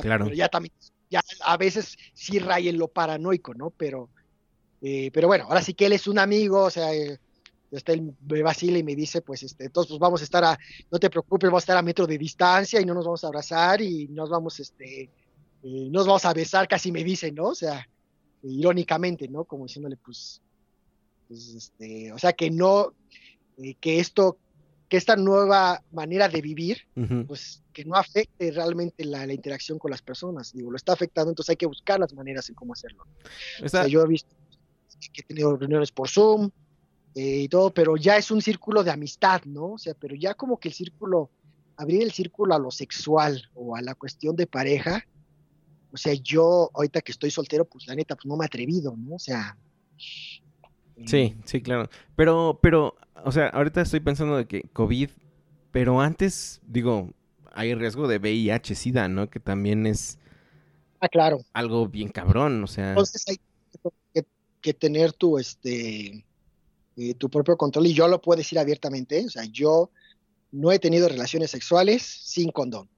claro. 0.00 0.26
Pero 0.26 0.36
ya 0.36 0.48
también, 0.48 0.72
ya 1.10 1.22
a 1.44 1.56
veces 1.56 1.98
sí 2.14 2.38
rayen 2.38 2.78
lo 2.78 2.86
paranoico, 2.86 3.52
¿no? 3.54 3.70
Pero, 3.70 4.10
eh, 4.80 5.10
pero 5.12 5.26
bueno, 5.26 5.44
ahora 5.48 5.62
sí 5.62 5.74
que 5.74 5.86
él 5.86 5.92
es 5.92 6.06
un 6.06 6.20
amigo, 6.20 6.62
o 6.62 6.70
sea, 6.70 6.94
eh, 6.94 7.18
está 7.70 7.92
él 7.92 8.14
me 8.28 8.42
vacila 8.42 8.78
y 8.78 8.82
me 8.82 8.96
dice, 8.96 9.22
pues, 9.22 9.42
este, 9.42 9.66
entonces 9.66 9.90
pues 9.90 10.00
vamos 10.00 10.20
a 10.20 10.24
estar 10.24 10.44
a, 10.44 10.58
no 10.90 10.98
te 10.98 11.10
preocupes, 11.10 11.48
vamos 11.48 11.62
a 11.62 11.64
estar 11.64 11.76
a 11.76 11.82
metro 11.82 12.06
de 12.06 12.18
distancia 12.18 12.80
y 12.80 12.84
no 12.84 12.94
nos 12.94 13.04
vamos 13.04 13.22
a 13.24 13.28
abrazar 13.28 13.80
y 13.80 14.08
nos 14.08 14.28
vamos, 14.28 14.58
este, 14.60 15.10
eh, 15.62 15.88
nos 15.90 16.06
vamos 16.06 16.24
a 16.24 16.32
besar, 16.32 16.66
casi 16.66 16.90
me 16.90 17.04
dice, 17.04 17.30
¿no? 17.32 17.48
O 17.48 17.54
sea, 17.54 17.86
irónicamente, 18.42 19.28
¿no? 19.28 19.44
Como 19.44 19.66
diciéndole, 19.66 19.96
pues, 19.96 20.42
pues 21.28 21.54
este, 21.54 22.12
o 22.12 22.18
sea, 22.18 22.32
que 22.32 22.50
no, 22.50 22.92
eh, 23.58 23.74
que 23.80 24.00
esto, 24.00 24.38
que 24.88 24.96
esta 24.96 25.14
nueva 25.14 25.82
manera 25.92 26.28
de 26.28 26.40
vivir, 26.40 26.78
pues, 27.28 27.62
que 27.72 27.84
no 27.84 27.94
afecte 27.94 28.50
realmente 28.50 29.04
la, 29.04 29.32
interacción 29.32 29.78
con 29.78 29.92
las 29.92 30.02
personas, 30.02 30.52
digo, 30.52 30.70
lo 30.70 30.76
está 30.76 30.92
afectando, 30.92 31.30
entonces 31.30 31.50
hay 31.50 31.56
que 31.56 31.66
buscar 31.66 32.00
las 32.00 32.12
maneras 32.12 32.48
en 32.48 32.56
cómo 32.56 32.72
hacerlo. 32.72 33.06
O 33.62 33.68
sea, 33.68 33.86
yo 33.86 34.02
he 34.02 34.08
visto 34.08 34.34
que 35.12 35.22
he 35.22 35.24
tenido 35.24 35.56
reuniones 35.56 35.92
por 35.92 36.08
Zoom, 36.08 36.50
eh, 37.14 37.42
y 37.42 37.48
todo, 37.48 37.74
pero 37.74 37.96
ya 37.96 38.16
es 38.16 38.30
un 38.30 38.40
círculo 38.40 38.84
de 38.84 38.90
amistad, 38.90 39.42
¿no? 39.44 39.72
O 39.72 39.78
sea, 39.78 39.94
pero 39.94 40.14
ya 40.14 40.34
como 40.34 40.58
que 40.58 40.68
el 40.68 40.74
círculo, 40.74 41.30
abrir 41.76 42.02
el 42.02 42.12
círculo 42.12 42.54
a 42.54 42.58
lo 42.58 42.70
sexual 42.70 43.50
o 43.54 43.74
a 43.74 43.82
la 43.82 43.94
cuestión 43.94 44.36
de 44.36 44.46
pareja, 44.46 45.04
o 45.92 45.96
sea, 45.96 46.14
yo 46.14 46.70
ahorita 46.72 47.00
que 47.00 47.10
estoy 47.10 47.32
soltero, 47.32 47.64
pues 47.64 47.88
la 47.88 47.96
neta, 47.96 48.14
pues 48.14 48.26
no 48.26 48.36
me 48.36 48.44
he 48.44 48.46
atrevido, 48.46 48.94
¿no? 48.96 49.16
O 49.16 49.18
sea... 49.18 49.56
Sí, 51.06 51.16
eh, 51.16 51.36
sí, 51.44 51.60
claro. 51.62 51.88
Pero, 52.14 52.60
pero, 52.62 52.94
o 53.24 53.32
sea, 53.32 53.48
ahorita 53.48 53.80
estoy 53.80 54.00
pensando 54.00 54.36
de 54.36 54.46
que 54.46 54.62
COVID, 54.72 55.10
pero 55.72 56.00
antes, 56.00 56.60
digo, 56.64 57.10
hay 57.52 57.74
riesgo 57.74 58.06
de 58.06 58.18
VIH, 58.18 58.76
SIDA, 58.76 59.08
¿no? 59.08 59.28
Que 59.30 59.40
también 59.40 59.86
es... 59.86 60.18
Ah, 61.00 61.08
claro. 61.08 61.40
Algo 61.54 61.88
bien 61.88 62.08
cabrón, 62.08 62.62
o 62.62 62.66
sea... 62.68 62.90
Entonces 62.90 63.24
hay 63.26 63.40
que, 64.14 64.24
que 64.60 64.74
tener 64.74 65.12
tu, 65.12 65.38
este 65.38 66.24
eh, 66.96 67.14
tu 67.14 67.30
propio 67.30 67.56
control 67.56 67.86
y 67.86 67.94
yo 67.94 68.08
lo 68.08 68.20
puedo 68.20 68.38
decir 68.38 68.58
abiertamente, 68.58 69.24
o 69.24 69.30
sea, 69.30 69.44
yo 69.44 69.90
no 70.50 70.72
he 70.72 70.78
tenido 70.78 71.08
relaciones 71.08 71.50
sexuales 71.50 72.02
sin 72.02 72.50
condón. 72.50 72.88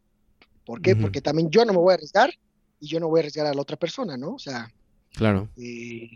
¿Por 0.65 0.81
qué? 0.81 0.97
Porque 0.97 1.21
también 1.21 1.51
yo 1.51 1.65
no 1.65 1.73
me 1.73 1.79
voy 1.79 1.93
a 1.93 1.95
arriesgar 1.95 2.33
y 2.81 2.87
yo 2.87 3.01
no 3.01 3.09
voy 3.09 3.19
a 3.19 3.21
arriesgar 3.21 3.47
a 3.47 3.55
la 3.55 3.61
otra 3.61 3.77
persona, 3.77 4.17
¿no? 4.17 4.35
O 4.35 4.39
sea, 4.39 4.73
claro. 5.13 5.49
Eh, 5.57 6.09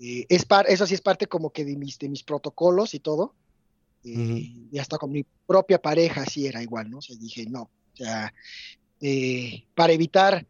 eh, 0.00 0.26
es 0.28 0.44
par 0.44 0.66
eso 0.68 0.86
sí 0.86 0.94
es 0.94 1.00
parte 1.00 1.26
como 1.26 1.50
que 1.50 1.64
de 1.64 1.76
mis, 1.76 1.98
de 1.98 2.08
mis 2.08 2.22
protocolos 2.22 2.94
y 2.94 3.00
todo. 3.00 3.34
Y 4.04 4.76
hasta 4.80 4.98
con 4.98 5.12
mi 5.12 5.24
propia 5.46 5.80
pareja 5.80 6.26
sí 6.26 6.46
era 6.46 6.60
igual, 6.60 6.90
¿no? 6.90 6.98
O 6.98 7.02
sea, 7.02 7.14
dije, 7.16 7.46
no, 7.46 7.62
o 7.62 7.96
sea, 7.96 8.34
para 9.76 9.92
evitar 9.92 10.44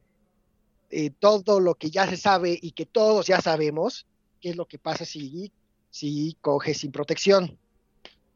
todo 1.19 1.61
lo 1.61 1.74
que 1.74 1.90
ya 1.90 2.09
se 2.09 2.16
sabe 2.16 2.59
y 2.61 2.70
que 2.70 2.86
todos 2.86 3.27
ya 3.27 3.43
sabemos, 3.43 4.07
qué 4.40 4.51
es 4.51 4.57
lo 4.57 4.66
que 4.66 4.78
pasa 4.78 5.05
si 5.05 5.53
si 5.93 6.39
coge 6.40 6.73
sin 6.73 6.90
protección 6.90 7.59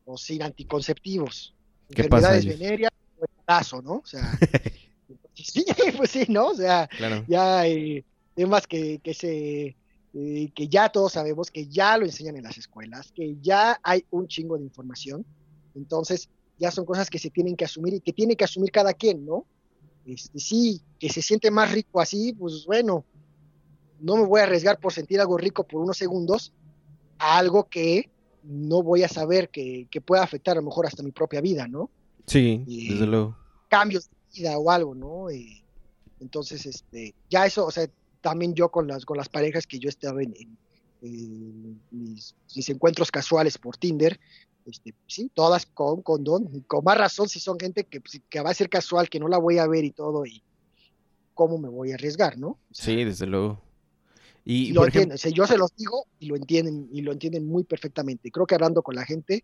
o 0.05 0.19
sin 0.19 0.43
anticonceptivos. 0.43 1.55
¿Qué 1.89 2.03
enfermedades 2.03 2.45
pasa, 2.45 2.59
venéreas 2.59 2.93
o 3.19 3.25
embarazo, 3.25 3.81
¿no? 3.83 3.95
O 3.95 4.07
sea, 4.07 4.39
sí, 5.35 5.65
pues 5.97 6.11
sí, 6.11 6.27
¿no? 6.29 6.49
O 6.49 6.55
sea, 6.55 6.89
ya 7.27 7.61
hay 7.61 8.05
temas 8.35 8.67
que, 8.67 9.01
que 9.03 9.15
se 9.15 9.75
eh, 10.13 10.51
que 10.55 10.69
ya 10.69 10.91
todos 10.91 11.15
sabemos, 11.15 11.51
que 11.51 11.67
ya 11.67 11.97
lo 11.97 12.05
enseñan 12.05 12.37
en 12.37 12.45
las 12.45 12.59
escuelas, 12.59 13.11
que 13.13 13.39
ya 13.41 13.81
hay 13.83 14.05
un 14.11 14.29
chingo 14.29 14.59
de 14.59 14.65
información. 14.65 15.25
Entonces, 15.75 16.29
ya 16.59 16.71
son 16.71 16.85
cosas 16.85 17.09
que 17.09 17.19
se 17.19 17.31
tienen 17.31 17.57
que 17.57 17.65
asumir 17.65 17.95
y 17.95 18.01
que 18.01 18.13
tiene 18.13 18.37
que 18.37 18.45
asumir 18.45 18.71
cada 18.71 18.93
quien, 18.93 19.25
¿no? 19.25 19.47
Este, 20.05 20.39
sí, 20.39 20.83
que 20.99 21.09
se 21.09 21.23
siente 21.23 21.51
más 21.51 21.73
rico 21.73 22.01
así, 22.03 22.35
pues 22.35 22.67
bueno, 22.67 23.05
no 23.99 24.17
me 24.17 24.27
voy 24.27 24.41
a 24.41 24.45
arriesgar 24.45 24.79
por 24.79 24.93
sentir 24.93 25.21
algo 25.21 25.39
rico 25.39 25.65
por 25.65 25.81
unos 25.81 25.97
segundos 25.97 26.53
a 27.19 27.39
algo 27.39 27.69
que 27.69 28.09
no 28.43 28.83
voy 28.83 29.03
a 29.03 29.09
saber 29.09 29.49
que, 29.49 29.87
que 29.91 30.01
pueda 30.01 30.23
afectar 30.23 30.57
a 30.57 30.61
lo 30.61 30.67
mejor 30.67 30.87
hasta 30.87 31.03
mi 31.03 31.11
propia 31.11 31.41
vida, 31.41 31.67
¿no? 31.67 31.91
Sí, 32.27 32.65
desde 32.67 33.07
luego. 33.07 33.37
Cambios 33.69 34.09
de 34.09 34.17
vida 34.39 34.59
o 34.59 34.71
algo, 34.71 34.95
¿no? 34.95 35.27
entonces, 36.19 36.65
este, 36.67 37.15
ya 37.29 37.47
eso, 37.47 37.67
o 37.67 37.71
sea, 37.71 37.89
también 38.21 38.55
yo 38.55 38.71
con 38.71 38.87
las, 38.87 39.05
con 39.05 39.17
las 39.17 39.29
parejas 39.29 39.67
que 39.67 39.79
yo 39.79 39.89
estaba 39.89 40.23
en, 40.23 40.35
en, 41.03 41.81
mis, 41.91 42.35
encuentros 42.69 43.11
casuales 43.11 43.59
por 43.59 43.77
Tinder, 43.77 44.19
este, 44.65 44.95
sí, 45.07 45.31
todas 45.35 45.67
con 45.67 46.03
condón, 46.03 46.49
y 46.53 46.63
con 46.63 46.83
más 46.85 46.97
razón 46.97 47.29
si 47.29 47.39
son 47.39 47.59
gente 47.59 47.85
que, 47.85 48.01
pues, 48.01 48.21
que 48.29 48.41
va 48.41 48.51
a 48.51 48.55
ser 48.55 48.69
casual, 48.69 49.09
que 49.09 49.21
no 49.21 49.29
la 49.29 49.39
voy 49.39 49.59
a 49.59 49.67
ver 49.67 49.85
y 49.85 49.91
todo, 49.91 50.25
y 50.25 50.43
cómo 51.35 51.59
me 51.59 51.69
voy 51.69 51.93
a 51.93 51.95
arriesgar, 51.95 52.39
¿no? 52.39 52.59
sí, 52.71 53.05
desde 53.05 53.27
luego. 53.27 53.66
Y, 54.49 54.73
lo 54.73 54.85
entienden, 54.85 55.19
yo 55.35 55.45
se 55.45 55.59
los 55.59 55.75
digo 55.75 56.07
y 56.21 56.27
lo 56.27 56.37
entienden, 56.37 56.89
y 56.93 57.03
lo 57.03 57.11
entienden 57.11 57.49
muy 57.49 57.65
perfectamente. 57.65 58.31
Creo 58.31 58.47
que 58.47 58.55
hablando 58.55 58.81
con 58.81 58.95
la 58.95 59.05
gente, 59.05 59.43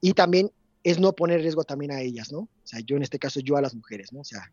y 0.00 0.12
también 0.12 0.52
es 0.84 1.00
no 1.00 1.12
poner 1.12 1.40
riesgo 1.40 1.64
también 1.64 1.90
a 1.90 2.00
ellas, 2.00 2.30
¿no? 2.30 2.40
O 2.42 2.48
sea, 2.62 2.78
yo 2.78 2.96
en 2.96 3.02
este 3.02 3.18
caso, 3.18 3.40
yo 3.40 3.56
a 3.56 3.60
las 3.60 3.74
mujeres, 3.74 4.12
¿no? 4.12 4.20
O 4.20 4.24
sea, 4.24 4.52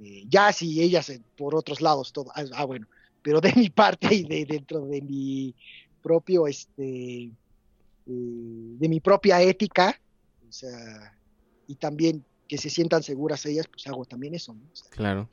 eh, 0.00 0.24
ya 0.28 0.52
si 0.52 0.82
ellas 0.82 1.08
eh, 1.08 1.22
por 1.38 1.54
otros 1.54 1.80
lados, 1.80 2.12
todo, 2.12 2.30
ah, 2.34 2.44
ah, 2.52 2.64
bueno, 2.66 2.86
pero 3.22 3.40
de 3.40 3.52
mi 3.56 3.70
parte 3.70 4.14
y 4.14 4.22
de 4.24 4.44
dentro 4.44 4.84
de 4.84 5.00
mi 5.00 5.54
propio, 6.02 6.46
este, 6.46 7.22
eh, 7.24 7.32
de 8.06 8.88
mi 8.88 9.00
propia 9.00 9.40
ética, 9.40 9.98
o 10.46 10.52
sea, 10.52 11.18
y 11.66 11.74
también 11.76 12.22
que 12.46 12.58
se 12.58 12.68
sientan 12.68 13.02
seguras 13.02 13.46
ellas, 13.46 13.66
pues 13.66 13.86
hago 13.86 14.04
también 14.04 14.34
eso, 14.34 14.52
¿no? 14.52 14.60
claro. 14.90 15.26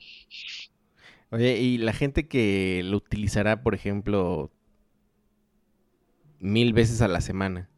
Oye, 1.30 1.58
y 1.58 1.76
la 1.78 1.92
gente 1.92 2.26
que 2.26 2.80
lo 2.84 2.96
utilizará, 2.96 3.62
por 3.62 3.74
ejemplo, 3.74 4.50
mil 6.38 6.72
veces 6.72 7.02
a 7.02 7.08
la 7.08 7.20
semana, 7.20 7.68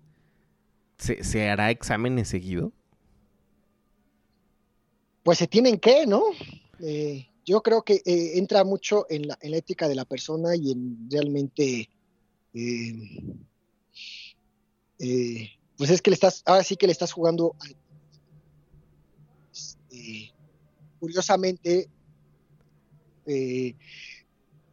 ¿se, 0.98 1.51
hará 1.51 1.70
exámenes 1.70 2.28
seguido? 2.28 2.72
Pues 5.24 5.39
se 5.39 5.48
tienen 5.48 5.78
que, 5.78 6.06
¿no? 6.06 6.22
Eh, 6.78 7.27
yo 7.44 7.60
creo 7.62 7.82
que 7.82 8.02
eh, 8.05 8.39
entra 8.39 8.62
mucho 8.62 9.06
en 9.10 9.27
la, 9.27 9.36
ética 9.40 9.89
de 9.89 9.97
la 9.97 10.05
persona 10.05 10.55
y 10.55 10.70
en 10.70 11.10
realmente, 11.10 11.90
eh, 12.55 13.01
pues 15.77 15.90
es 15.90 16.01
que 16.02 16.10
le 16.10 16.14
estás, 16.14 16.43
ahora 16.47 16.62
sí 16.62 16.77
que 16.77 16.86
le 16.86 16.93
estás 16.93 17.10
jugando. 17.12 17.56
Este, 19.52 20.32
curiosamente, 21.01 21.89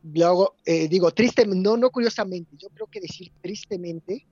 luego, 0.03 0.55
digo, 0.89 1.11
triste, 1.11 1.45
no, 1.45 1.77
no 1.77 1.89
curiosamente, 1.89 2.55
yo 2.57 2.69
creo 2.69 2.87
que 2.87 3.01
decir 3.01 3.31
tristemente, 3.41 4.25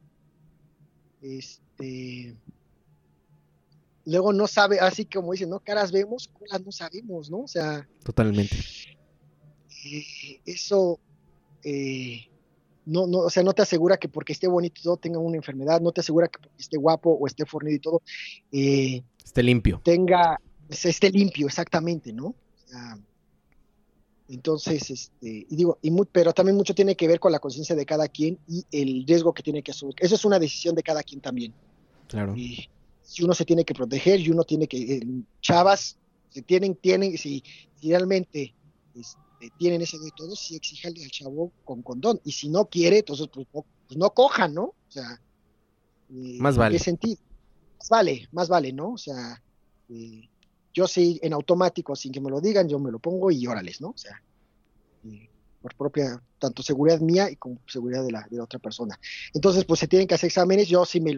este, 1.21 2.35
luego 4.05 4.31
no 4.33 4.47
sabe, 4.47 4.79
así 4.79 5.05
como 5.05 5.31
dicen, 5.31 5.49
¿no? 5.49 5.59
Caras 5.59 5.91
vemos, 5.91 6.27
colas 6.27 6.63
no 6.63 6.71
sabemos, 6.71 7.29
¿no? 7.29 7.41
O 7.41 7.47
sea. 7.47 7.87
Totalmente. 8.03 8.55
Eh, 9.85 10.39
eso, 10.45 10.99
eh, 11.63 12.27
no, 12.85 13.07
no, 13.07 13.19
o 13.19 13.29
sea, 13.29 13.43
no 13.43 13.53
te 13.53 13.63
asegura 13.63 13.97
que 13.97 14.07
porque 14.07 14.33
esté 14.33 14.47
bonito 14.47 14.79
y 14.79 14.83
todo 14.83 14.97
tenga 14.97 15.19
una 15.19 15.37
enfermedad, 15.37 15.81
no 15.81 15.91
te 15.91 16.01
asegura 16.01 16.27
que 16.27 16.39
porque 16.39 16.61
esté 16.61 16.77
guapo 16.77 17.11
o 17.11 17.27
esté 17.27 17.45
fornido 17.45 17.75
y 17.75 17.79
todo. 17.79 18.01
Eh, 18.51 19.03
esté 19.23 19.43
limpio. 19.43 19.81
Tenga, 19.83 20.39
esté 20.69 21.09
limpio, 21.09 21.47
exactamente, 21.47 22.13
¿no? 22.13 22.27
O 22.27 22.67
sea, 22.67 22.97
entonces, 24.27 24.89
este, 24.89 25.45
y 25.49 25.55
digo, 25.55 25.77
y 25.81 25.91
pero 26.11 26.33
también 26.33 26.55
mucho 26.55 26.73
tiene 26.73 26.95
que 26.95 27.07
ver 27.07 27.19
con 27.19 27.31
la 27.31 27.39
conciencia 27.39 27.75
de 27.75 27.85
cada 27.85 28.07
quien 28.07 28.39
y 28.47 28.65
el 28.71 29.05
riesgo 29.05 29.33
que 29.33 29.43
tiene 29.43 29.61
que 29.61 29.71
asumir. 29.71 29.95
Eso 29.99 30.15
es 30.15 30.25
una 30.25 30.39
decisión 30.39 30.73
de 30.75 30.83
cada 30.83 31.03
quien 31.03 31.21
también. 31.21 31.53
Claro. 32.07 32.35
Y, 32.35 32.67
si 33.05 33.23
uno 33.23 33.35
se 33.35 33.45
tiene 33.45 33.63
que 33.63 33.75
proteger 33.75 34.19
y 34.19 34.31
uno 34.31 34.43
tiene 34.43 34.67
que, 34.67 34.77
eh, 34.77 35.07
chavas, 35.39 35.97
si 36.29 36.41
tienen, 36.41 36.75
tienen, 36.75 37.15
si, 37.17 37.43
realmente 37.83 38.55
este, 38.95 39.51
tienen 39.59 39.81
ese 39.81 39.99
de 39.99 40.09
todo, 40.15 40.35
sí 40.35 40.55
exíjale 40.55 41.03
al 41.03 41.11
chavo 41.11 41.51
con 41.63 41.83
condón. 41.83 42.19
Y 42.23 42.31
si 42.31 42.49
no 42.49 42.65
quiere, 42.65 42.99
entonces 42.99 43.27
pues 43.31 43.45
no, 43.53 43.63
pues 43.87 43.97
no 43.97 44.09
cojan, 44.09 44.55
¿no? 44.55 44.63
O 44.63 44.75
sea, 44.89 45.21
eh, 46.09 46.37
más 46.39 46.57
vale. 46.57 46.77
¿Qué 46.77 46.83
sentido? 46.83 47.21
Más 47.79 47.89
vale, 47.89 48.27
más 48.31 48.49
vale, 48.49 48.73
¿no? 48.73 48.93
O 48.93 48.97
sea, 48.97 49.41
eh, 49.89 50.27
yo 50.75 50.87
sí 50.87 51.19
en 51.23 51.33
automático, 51.33 51.95
sin 51.95 52.11
que 52.11 52.19
me 52.19 52.29
lo 52.29 52.41
digan, 52.41 52.67
yo 52.67 52.77
me 52.77 52.91
lo 52.91 52.99
pongo 52.99 53.31
y 53.31 53.47
órales, 53.47 53.79
¿no? 53.79 53.89
O 53.89 53.97
sea, 53.97 54.21
por 55.61 55.73
propia, 55.73 56.21
tanto 56.37 56.61
seguridad 56.61 56.99
mía 56.99 57.31
y 57.31 57.37
como 57.37 57.59
seguridad 57.65 58.03
de 58.03 58.11
la, 58.11 58.27
de 58.29 58.37
la 58.37 58.43
otra 58.43 58.59
persona. 58.59 58.99
Entonces, 59.33 59.63
pues 59.63 59.79
se 59.79 59.87
tienen 59.87 60.07
que 60.07 60.15
hacer 60.15 60.27
exámenes. 60.27 60.67
Yo 60.67 60.85
sí 60.85 60.99
me, 60.99 61.17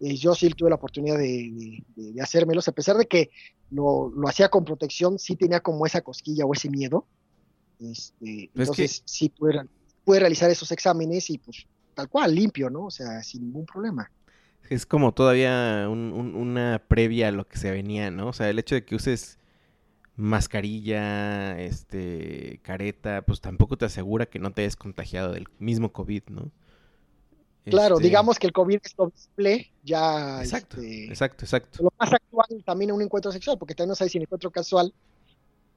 yo 0.00 0.34
sí 0.34 0.48
tuve 0.50 0.70
la 0.70 0.76
oportunidad 0.76 1.18
de, 1.18 1.82
de, 1.96 2.22
hacérmelos, 2.22 2.68
a 2.68 2.72
pesar 2.72 2.96
de 2.96 3.06
que 3.06 3.30
lo, 3.70 4.12
hacía 4.28 4.48
con 4.48 4.64
protección, 4.64 5.18
sí 5.18 5.34
tenía 5.34 5.60
como 5.60 5.84
esa 5.84 6.00
cosquilla 6.00 6.46
o 6.46 6.54
ese 6.54 6.70
miedo. 6.70 7.06
Este, 7.80 8.50
entonces 8.54 9.02
sí 9.04 9.30
pude, 9.30 9.66
realizar 10.06 10.48
esos 10.48 10.70
exámenes 10.70 11.28
y 11.30 11.38
pues 11.38 11.66
tal 11.94 12.08
cual, 12.08 12.34
limpio, 12.34 12.70
¿no? 12.70 12.86
O 12.86 12.90
sea, 12.90 13.22
sin 13.24 13.42
ningún 13.42 13.66
problema. 13.66 14.10
Es 14.68 14.86
como 14.86 15.12
todavía 15.12 15.86
una 15.88 16.82
previa 16.88 17.28
a 17.28 17.32
lo 17.32 17.46
que 17.46 17.58
se 17.58 17.70
venía, 17.70 18.10
¿no? 18.10 18.28
O 18.28 18.32
sea, 18.32 18.50
el 18.50 18.58
hecho 18.58 18.74
de 18.74 18.84
que 18.84 18.94
uses 18.94 19.38
mascarilla, 20.16 21.60
este, 21.60 22.60
careta, 22.62 23.22
pues 23.22 23.40
tampoco 23.40 23.76
te 23.76 23.84
asegura 23.84 24.26
que 24.26 24.38
no 24.38 24.50
te 24.50 24.62
hayas 24.62 24.76
contagiado 24.76 25.32
del 25.32 25.46
mismo 25.58 25.92
COVID, 25.92 26.22
¿no? 26.28 26.50
Claro, 27.64 27.96
este 27.96 28.08
digamos 28.08 28.38
que 28.38 28.46
el 28.46 28.52
COVID 28.52 28.78
es 28.82 28.94
visible 28.96 29.72
ya. 29.82 30.40
Exacto, 30.40 30.76
este, 30.80 31.06
exacto, 31.06 31.44
exacto. 31.44 31.82
Lo 31.82 31.92
más 31.98 32.12
actual 32.12 32.62
también 32.64 32.90
en 32.90 32.96
un 32.96 33.02
encuentro 33.02 33.32
sexual, 33.32 33.58
porque 33.58 33.74
también 33.74 33.90
no 33.90 33.94
sabes 33.94 34.12
si 34.12 34.18
en 34.18 34.22
encuentro 34.22 34.50
casual, 34.50 34.94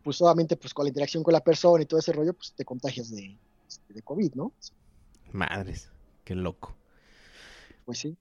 pues 0.03 0.17
solamente 0.17 0.55
pues 0.55 0.73
con 0.73 0.85
la 0.85 0.89
interacción 0.89 1.23
con 1.23 1.33
la 1.33 1.43
persona 1.43 1.83
y 1.83 1.85
todo 1.85 1.99
ese 1.99 2.13
rollo, 2.13 2.33
pues 2.33 2.53
te 2.53 2.63
contagias 2.63 3.09
de, 3.09 3.37
este, 3.67 3.93
de 3.93 4.01
COVID, 4.03 4.35
¿no? 4.35 4.53
Madres, 5.31 5.89
qué 6.23 6.35
loco. 6.35 6.75
Pues 7.85 7.97
sí. 7.97 8.15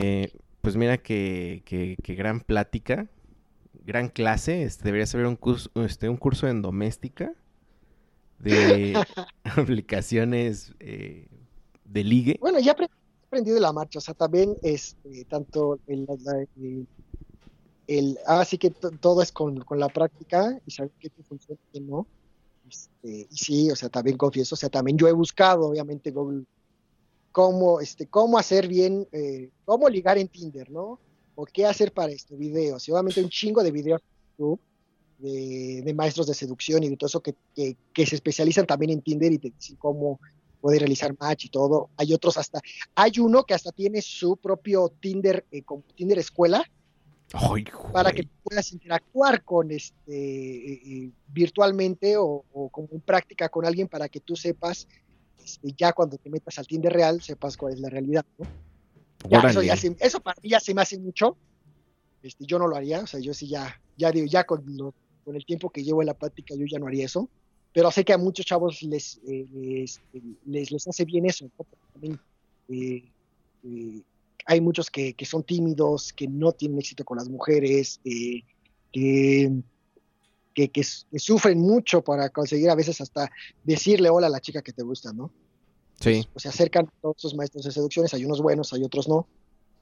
Eh, 0.00 0.32
pues 0.62 0.76
mira 0.76 0.98
que, 0.98 1.62
que, 1.64 1.96
que, 2.02 2.14
gran 2.14 2.40
plática, 2.40 3.08
gran 3.84 4.08
clase. 4.08 4.62
Este, 4.62 4.84
debería 4.84 5.06
ser 5.06 5.24
un 5.26 5.36
curso, 5.36 5.70
este, 5.76 6.08
un 6.08 6.16
curso 6.16 6.48
en 6.48 6.62
doméstica 6.62 7.32
de 8.38 8.94
aplicaciones 9.44 10.74
eh, 10.80 11.28
de 11.84 12.04
ligue. 12.04 12.38
Bueno, 12.40 12.58
ya 12.58 12.76
aprendí 13.26 13.50
de 13.50 13.60
la 13.60 13.72
marcha, 13.72 13.98
o 13.98 14.02
sea, 14.02 14.14
también 14.14 14.56
este, 14.62 15.24
tanto 15.24 15.78
el, 15.86 16.06
el, 17.86 18.18
así 18.26 18.58
que 18.58 18.70
todo 18.70 19.22
es 19.22 19.32
con, 19.32 19.64
la 19.70 19.88
práctica 19.88 20.58
y 20.66 20.70
saber 20.70 20.92
qué 20.98 21.10
funciona 21.28 21.60
y 21.70 21.78
qué 21.78 21.80
no. 21.80 22.06
Este, 22.68 23.28
y 23.30 23.36
sí, 23.36 23.70
o 23.70 23.76
sea, 23.76 23.88
también 23.88 24.16
confieso, 24.16 24.54
o 24.54 24.58
sea, 24.58 24.68
también 24.68 24.98
yo 24.98 25.06
he 25.06 25.12
buscado, 25.12 25.68
obviamente, 25.68 26.10
Google, 26.10 26.44
cómo, 27.36 27.82
este, 27.82 28.06
cómo 28.06 28.38
hacer 28.38 28.66
bien, 28.66 29.06
eh, 29.12 29.50
cómo 29.66 29.90
ligar 29.90 30.16
en 30.16 30.26
Tinder, 30.26 30.70
¿no? 30.70 30.98
O 31.34 31.44
qué 31.44 31.66
hacer 31.66 31.92
para 31.92 32.10
esto, 32.10 32.34
videos. 32.34 32.88
Y 32.88 32.92
obviamente 32.92 33.22
un 33.22 33.28
chingo 33.28 33.62
de 33.62 33.70
videos 33.70 34.00
de, 35.18 35.92
maestros 35.94 36.28
de 36.28 36.32
seducción 36.32 36.82
y 36.82 36.88
de 36.88 36.96
todo 36.96 37.08
eso 37.08 37.20
que, 37.20 37.34
que, 37.92 38.06
se 38.06 38.14
especializan 38.14 38.66
también 38.66 38.92
en 38.92 39.02
Tinder 39.02 39.30
y 39.30 39.38
te 39.38 39.50
dicen 39.50 39.76
cómo 39.76 40.18
puede 40.62 40.78
realizar 40.78 41.14
match 41.20 41.44
y 41.44 41.48
todo. 41.50 41.90
Hay 41.98 42.14
otros 42.14 42.38
hasta, 42.38 42.62
hay 42.94 43.18
uno 43.18 43.44
que 43.44 43.52
hasta 43.52 43.70
tiene 43.70 44.00
su 44.00 44.38
propio 44.38 44.90
Tinder, 44.98 45.44
eh, 45.50 45.60
con 45.60 45.82
Tinder 45.94 46.18
escuela, 46.18 46.64
para 47.92 48.12
que 48.12 48.26
puedas 48.42 48.72
interactuar 48.72 49.44
con 49.44 49.70
este 49.72 49.92
eh, 50.06 50.80
eh, 50.86 51.10
virtualmente 51.28 52.16
o, 52.16 52.44
como 52.70 52.88
en 52.92 53.00
práctica 53.02 53.50
con 53.50 53.66
alguien 53.66 53.88
para 53.88 54.08
que 54.08 54.20
tú 54.20 54.36
sepas 54.36 54.88
este, 55.46 55.72
ya 55.76 55.92
cuando 55.92 56.18
te 56.18 56.28
metas 56.28 56.58
al 56.58 56.66
Tinder 56.66 56.92
real 56.92 57.22
sepas 57.22 57.56
cuál 57.56 57.74
es 57.74 57.80
la 57.80 57.88
realidad 57.88 58.24
eso, 59.48 59.62
ya 59.62 59.74
eso 59.74 60.20
para 60.20 60.40
mí 60.42 60.50
ya 60.50 60.60
se 60.60 60.74
me 60.74 60.82
hace 60.82 60.98
mucho. 60.98 61.36
Este, 62.22 62.44
yo 62.44 62.58
no 62.58 62.66
lo 62.66 62.74
haría 62.74 63.00
o 63.00 63.06
sea 63.06 63.20
yo 63.20 63.32
sí 63.32 63.46
ya 63.46 63.80
ya 63.96 64.10
digo 64.10 64.26
ya 64.26 64.44
con 64.44 64.64
lo, 64.76 64.92
con 65.24 65.36
el 65.36 65.44
tiempo 65.44 65.70
que 65.70 65.84
llevo 65.84 66.02
en 66.02 66.06
la 66.06 66.14
práctica 66.14 66.56
yo 66.56 66.66
ya 66.66 66.80
no 66.80 66.88
haría 66.88 67.04
eso, 67.04 67.28
pero 67.72 67.92
sé 67.92 68.04
que 68.04 68.12
a 68.12 68.18
muchos 68.18 68.44
chavos 68.44 68.82
les, 68.82 69.18
eh, 69.28 69.46
eh, 69.54 69.86
les, 70.46 70.70
les, 70.72 70.88
hace 70.88 71.04
bien 71.04 71.26
eso, 71.26 71.48
también 71.92 72.18
eh, 72.68 73.04
hay 74.46 74.60
muchos 74.60 74.90
que, 74.90 75.14
que, 75.14 75.24
son 75.24 75.44
tímidos, 75.44 76.12
que 76.12 76.26
no 76.26 76.52
tienen 76.52 76.78
éxito 76.78 77.04
con 77.04 77.18
las 77.18 77.28
mujeres, 77.28 78.00
que, 78.92 79.52
que, 80.56 80.82
sufren 81.18 81.58
mucho 81.58 82.02
para 82.02 82.30
conseguir 82.30 82.70
a 82.70 82.74
veces 82.74 83.00
hasta 83.02 83.30
decirle 83.62 84.08
hola 84.08 84.28
a 84.28 84.30
la 84.30 84.40
chica 84.40 84.62
que 84.62 84.72
te 84.72 84.82
gusta, 84.82 85.12
¿no? 85.12 85.30
Sí. 86.00 86.26
O 86.34 86.40
se 86.40 86.48
acercan 86.48 86.90
todos 87.02 87.16
esos 87.18 87.34
maestros 87.34 87.64
de 87.64 87.72
seducciones, 87.72 88.14
hay 88.14 88.24
unos 88.24 88.40
buenos, 88.40 88.72
hay 88.72 88.82
otros 88.82 89.06
no. 89.06 89.26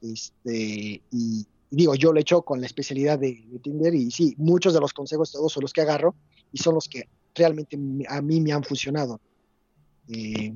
Este, 0.02 1.00
y, 1.12 1.46
digo, 1.70 1.94
yo 1.94 2.12
lo 2.12 2.18
he 2.18 2.22
hecho 2.22 2.42
con 2.42 2.60
la 2.60 2.66
especialidad 2.66 3.18
de, 3.18 3.40
Tinder 3.62 3.94
y 3.94 4.10
sí, 4.10 4.34
muchos 4.36 4.74
de 4.74 4.80
los 4.80 4.92
consejos 4.92 5.30
todos 5.30 5.52
son 5.52 5.62
los 5.62 5.72
que 5.72 5.82
agarro 5.82 6.14
y 6.52 6.58
son 6.58 6.74
los 6.74 6.88
que 6.88 7.08
realmente 7.34 7.78
a 8.08 8.20
mí 8.20 8.40
me 8.40 8.52
han 8.52 8.64
funcionado. 8.64 9.20
Eh, 10.08 10.54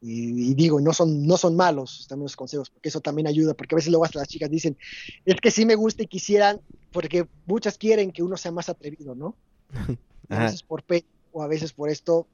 y, 0.00 0.54
digo, 0.54 0.80
no 0.80 0.92
son, 0.92 1.26
no 1.26 1.36
son 1.36 1.56
malos 1.56 2.06
también 2.08 2.24
los 2.24 2.36
consejos, 2.36 2.70
porque 2.70 2.88
eso 2.88 3.00
también 3.00 3.26
ayuda, 3.26 3.54
porque 3.54 3.74
a 3.74 3.76
veces 3.76 3.90
luego 3.90 4.04
hasta 4.04 4.20
las 4.20 4.28
chicas 4.28 4.48
dicen, 4.48 4.76
es 5.24 5.40
que 5.40 5.50
sí 5.50 5.66
me 5.66 5.74
gusta 5.74 6.04
y 6.04 6.06
quisieran, 6.06 6.60
porque 6.92 7.26
muchas 7.46 7.78
quieren 7.78 8.12
que 8.12 8.22
uno 8.22 8.36
sea 8.36 8.52
más 8.52 8.68
atrevido, 8.68 9.14
¿no? 9.14 9.36
a 10.28 10.44
veces 10.44 10.62
por 10.62 10.84
pe 10.84 11.04
o 11.32 11.42
a 11.42 11.48
veces 11.48 11.72
por 11.72 11.90
esto. 11.90 12.28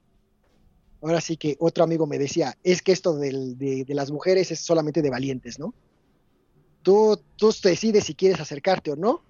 Ahora 1.01 1.21
sí 1.21 1.37
que 1.37 1.55
otro 1.59 1.83
amigo 1.83 2.07
me 2.07 2.17
decía, 2.17 2.57
es 2.63 2.81
que 2.81 2.91
esto 2.91 3.15
de, 3.17 3.55
de, 3.55 3.93
las 3.93 4.11
mujeres 4.11 4.51
es 4.51 4.59
solamente 4.59 5.01
de 5.01 5.09
valientes, 5.09 5.59
¿no? 5.59 5.73
Tú, 6.81 7.19
tú 7.35 7.51
decides 7.63 8.05
si 8.05 8.15
quieres 8.15 8.39
acercarte 8.39 8.91
o 8.91 8.95
no, 8.95 9.23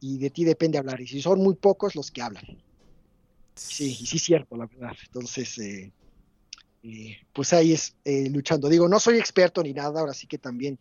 y 0.00 0.18
de 0.18 0.30
ti 0.30 0.44
depende 0.44 0.78
hablar, 0.78 1.00
y 1.00 1.06
si 1.06 1.20
son 1.20 1.40
muy 1.40 1.54
pocos 1.54 1.94
los 1.94 2.10
que 2.10 2.22
hablan. 2.22 2.44
Sí, 3.54 3.96
y 4.00 4.06
sí 4.06 4.16
es 4.16 4.22
cierto, 4.22 4.56
la 4.56 4.66
verdad. 4.66 4.96
Entonces, 5.06 5.58
eh, 5.58 5.92
pues 7.32 7.52
ahí 7.52 7.72
es 7.72 7.96
eh, 8.04 8.28
luchando. 8.30 8.68
Digo, 8.68 8.88
no 8.88 9.00
soy 9.00 9.18
experto 9.18 9.62
ni 9.62 9.72
nada, 9.72 10.00
ahora 10.00 10.12
sí 10.12 10.26
que 10.26 10.38
también 10.38 10.78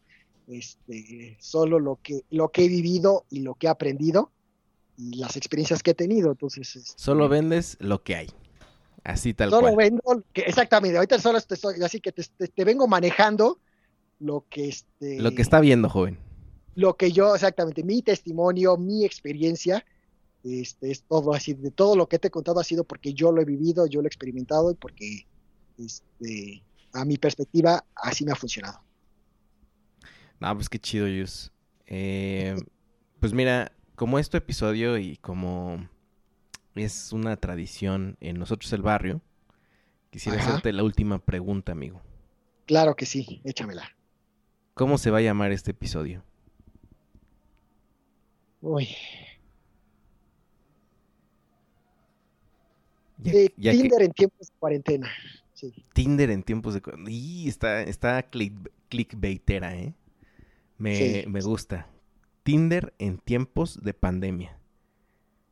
este, 0.47 1.37
solo 1.39 1.79
lo 1.79 1.99
que, 2.01 2.21
lo 2.29 2.49
que 2.49 2.65
he 2.65 2.67
vivido 2.67 3.25
y 3.29 3.39
lo 3.39 3.55
que 3.55 3.67
he 3.67 3.69
aprendido 3.69 4.31
y 4.97 5.15
las 5.15 5.37
experiencias 5.37 5.81
que 5.81 5.91
he 5.91 5.95
tenido. 5.95 6.31
Entonces, 6.31 6.75
este, 6.75 6.93
solo 7.01 7.29
vendes 7.29 7.77
lo 7.79 8.03
que 8.03 8.15
hay. 8.15 8.29
Así 9.03 9.33
tal 9.33 9.49
solo 9.49 9.73
cual. 9.73 9.75
vendo, 9.75 10.23
que, 10.31 10.41
exactamente, 10.41 10.97
ahorita 10.97 11.19
solo 11.19 11.37
estoy, 11.37 11.81
así 11.83 11.99
que 11.99 12.13
te, 12.13 12.63
vengo 12.63 12.87
manejando 12.87 13.59
lo 14.19 14.45
que 14.49 14.69
este, 14.69 15.19
lo 15.19 15.31
que 15.35 15.41
está 15.41 15.59
viendo, 15.59 15.89
joven. 15.89 16.17
Lo 16.75 16.95
que 16.95 17.11
yo, 17.11 17.35
exactamente, 17.35 17.83
mi 17.83 18.01
testimonio, 18.01 18.77
mi 18.77 19.03
experiencia, 19.03 19.85
este, 20.43 20.91
es 20.91 21.03
todo 21.03 21.33
así, 21.33 21.53
de 21.53 21.71
todo 21.71 21.95
lo 21.97 22.07
que 22.07 22.17
te 22.17 22.29
he 22.29 22.31
contado 22.31 22.59
ha 22.59 22.63
sido 22.63 22.85
porque 22.85 23.13
yo 23.13 23.31
lo 23.31 23.41
he 23.41 23.45
vivido, 23.45 23.87
yo 23.87 24.01
lo 24.01 24.07
he 24.07 24.07
experimentado 24.07 24.71
y 24.71 24.75
porque 24.75 25.27
este, 25.77 26.63
a 26.93 27.05
mi 27.05 27.17
perspectiva, 27.17 27.83
así 27.95 28.25
me 28.25 28.31
ha 28.31 28.35
funcionado. 28.35 28.81
No, 30.39 30.53
pues 30.55 30.69
qué 30.69 30.79
chido, 30.79 31.07
Yus. 31.07 31.51
Eh, 31.85 32.55
pues 33.19 33.33
mira, 33.33 33.71
como 33.95 34.19
es 34.19 34.29
tu 34.29 34.37
episodio 34.37 34.97
y 34.97 35.17
como 35.17 35.87
es 36.75 37.13
una 37.13 37.37
tradición 37.37 38.17
en 38.19 38.39
nosotros 38.39 38.71
el 38.73 38.81
barrio, 38.81 39.21
quisiera 40.09 40.39
hacerte 40.39 40.73
la 40.73 40.83
última 40.83 41.19
pregunta, 41.19 41.71
amigo. 41.71 42.01
Claro 42.65 42.95
que 42.95 43.05
sí, 43.05 43.41
échamela. 43.43 43.95
¿Cómo 44.73 44.97
se 44.97 45.11
va 45.11 45.19
a 45.19 45.21
llamar 45.21 45.51
este 45.51 45.71
episodio? 45.71 46.23
Uy. 48.61 48.89
Tinder 53.21 54.01
en 54.01 54.11
tiempos 54.11 54.47
de 54.47 54.53
cuarentena. 54.59 55.11
Tinder 55.93 56.29
en 56.31 56.43
tiempos 56.43 56.73
de... 56.73 56.81
Y 57.07 57.47
está, 57.47 57.81
está 57.81 58.23
click, 58.23 58.71
clickbaitera, 58.89 59.75
¿eh? 59.75 59.93
Me, 60.77 61.25
me 61.27 61.41
gusta. 61.41 61.87
Tinder 62.43 62.93
en 62.99 63.17
tiempos 63.17 63.79
de 63.81 63.93
pandemia. 63.93 64.57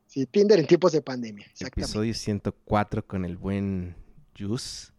Sí, 0.06 0.26
Tinder 0.26 0.58
en 0.58 0.66
tiempos 0.66 0.92
de 0.92 1.00
pandemia. 1.00 1.46
Episodio 1.58 2.12
104 2.12 3.06
con 3.06 3.24
el 3.24 3.38
buen 3.38 3.96
Jus. 4.38 4.92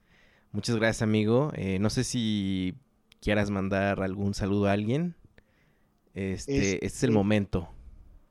Muchas 0.51 0.75
gracias, 0.75 1.03
amigo. 1.03 1.51
Eh, 1.55 1.77
no 1.79 1.89
sé 1.89 2.03
si 2.03 2.75
quieras 3.21 3.51
mandar 3.51 4.01
algún 4.01 4.33
saludo 4.33 4.67
a 4.67 4.71
alguien. 4.71 5.15
Este, 6.15 6.73
este 6.73 6.85
es 6.85 7.03
el 7.03 7.11
momento. 7.11 7.69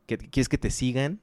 ¿Quieres 0.06 0.48
que 0.48 0.58
te 0.58 0.70
sigan? 0.70 1.20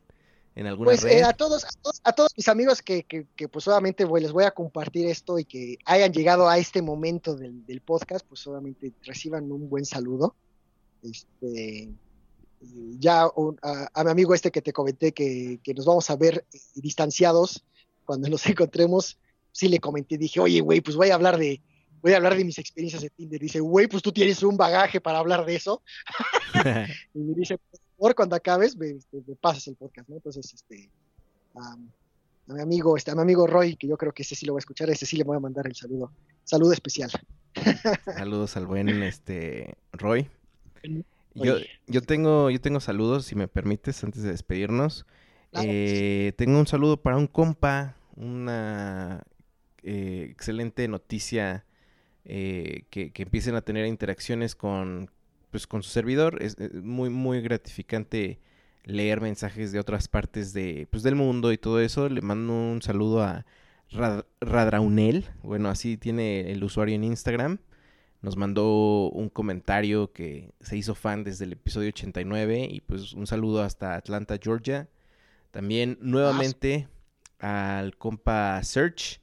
En 0.55 0.67
alguna 0.67 0.91
pues, 0.91 1.05
eh, 1.05 1.23
a, 1.23 1.33
todos, 1.33 1.65
a, 2.03 2.13
todos, 2.13 2.31
mis 2.35 2.47
amigos 2.47 2.81
que, 2.81 3.03
que, 3.03 3.47
pues 3.47 3.67
obviamente 3.67 4.05
les 4.19 4.31
voy 4.31 4.43
a 4.43 4.51
compartir 4.51 5.07
esto 5.07 5.39
y 5.39 5.45
que 5.45 5.77
hayan 5.85 6.11
llegado 6.11 6.49
a 6.49 6.57
este 6.57 6.81
momento 6.81 7.35
del, 7.35 7.81
podcast, 7.85 8.25
pues 8.27 8.45
obviamente 8.47 8.91
reciban 9.03 9.51
un 9.51 9.69
buen 9.69 9.85
saludo. 9.85 10.35
Este, 11.01 11.89
ya 12.97 13.23
a, 13.23 14.03
mi 14.03 14.11
amigo 14.11 14.33
este 14.33 14.51
que 14.51 14.61
te 14.61 14.73
comenté 14.73 15.13
que, 15.13 15.59
nos 15.75 15.85
vamos 15.85 16.09
a 16.09 16.15
ver 16.15 16.45
distanciados 16.75 17.63
cuando 18.05 18.27
nos 18.27 18.45
encontremos, 18.47 19.17
sí 19.51 19.69
le 19.69 19.79
comenté, 19.79 20.17
dije, 20.17 20.39
oye, 20.39 20.59
güey, 20.61 20.81
pues 20.81 20.97
voy 20.97 21.09
a 21.11 21.15
hablar 21.15 21.37
de, 21.37 21.61
voy 22.01 22.13
a 22.13 22.17
hablar 22.17 22.35
de 22.35 22.43
mis 22.43 22.57
experiencias 22.57 23.01
de 23.01 23.09
Tinder. 23.09 23.39
Dice, 23.39 23.59
güey, 23.59 23.87
pues 23.87 24.03
tú 24.03 24.11
tienes 24.11 24.43
un 24.43 24.57
bagaje 24.57 24.99
para 24.99 25.19
hablar 25.19 25.45
de 25.45 25.55
eso. 25.55 25.81
y 27.13 27.19
me 27.19 27.33
dice, 27.33 27.59
por 27.99 28.15
cuando 28.15 28.35
acabes, 28.35 28.75
este, 28.79 29.21
me, 29.27 29.35
pasas 29.35 29.67
el 29.67 29.75
podcast, 29.75 30.09
¿no? 30.09 30.15
Entonces, 30.15 30.53
este, 30.53 30.89
a 31.55 31.75
mi 32.47 32.61
amigo, 32.61 32.97
este, 32.97 33.11
a 33.11 33.15
mi 33.15 33.21
amigo 33.21 33.45
Roy, 33.45 33.75
que 33.75 33.87
yo 33.87 33.97
creo 33.97 34.13
que 34.13 34.23
ese 34.23 34.35
sí 34.35 34.45
lo 34.45 34.53
va 34.53 34.57
a 34.57 34.61
escuchar, 34.61 34.89
ese 34.89 35.05
sí 35.05 35.17
le 35.17 35.23
voy 35.23 35.37
a 35.37 35.39
mandar 35.39 35.67
el 35.67 35.75
saludo. 35.75 36.11
Saludo 36.43 36.73
especial. 36.73 37.11
Saludos 38.05 38.57
al 38.57 38.65
buen 38.65 38.89
este 39.03 39.75
Roy. 39.91 40.27
Yo, 41.35 41.57
yo 41.87 42.01
tengo, 42.01 42.49
yo 42.49 42.59
tengo 42.59 42.79
saludos, 42.79 43.25
si 43.25 43.35
me 43.35 43.47
permites, 43.47 44.03
antes 44.03 44.23
de 44.23 44.31
despedirnos. 44.31 45.05
Eh, 45.53 46.33
tengo 46.37 46.59
un 46.59 46.67
saludo 46.67 47.01
para 47.01 47.17
un 47.17 47.27
compa, 47.27 47.95
una 48.15 49.23
eh, 49.83 50.27
excelente 50.31 50.87
noticia 50.87 51.65
eh, 52.25 52.83
que, 52.89 53.11
empiecen 53.15 53.55
a 53.55 53.61
tener 53.61 53.85
interacciones 53.85 54.55
con, 54.55 55.09
pues, 55.51 55.67
con 55.67 55.83
su 55.83 55.89
servidor. 55.89 56.41
Es, 56.41 56.57
muy, 56.73 57.09
muy 57.09 57.41
gratificante 57.41 58.39
leer 58.83 59.21
mensajes 59.21 59.71
de 59.71 59.79
otras 59.79 60.07
partes 60.07 60.53
de, 60.53 60.87
pues, 60.89 61.03
del 61.03 61.15
mundo 61.15 61.51
y 61.51 61.57
todo 61.57 61.79
eso. 61.79 62.09
Le 62.09 62.21
mando 62.21 62.53
un 62.53 62.81
saludo 62.81 63.23
a 63.23 63.45
Radraunel. 64.41 65.25
Bueno, 65.43 65.69
así 65.69 65.97
tiene 65.97 66.51
el 66.51 66.63
usuario 66.63 66.95
en 66.95 67.03
Instagram. 67.03 67.59
Nos 68.21 68.35
mandó 68.35 69.09
un 69.11 69.29
comentario 69.29 70.11
que 70.11 70.51
se 70.59 70.75
hizo 70.75 70.93
fan 70.93 71.23
desde 71.23 71.45
el 71.45 71.53
episodio 71.53 71.89
89 71.89 72.67
y 72.69 72.81
pues 72.81 73.13
un 73.13 73.27
saludo 73.27 73.63
hasta 73.63 73.95
Atlanta, 73.95 74.37
Georgia. 74.41 74.89
También 75.51 75.97
nuevamente 76.01 76.87
al 77.39 77.95
compa 77.97 78.61
Search 78.61 79.21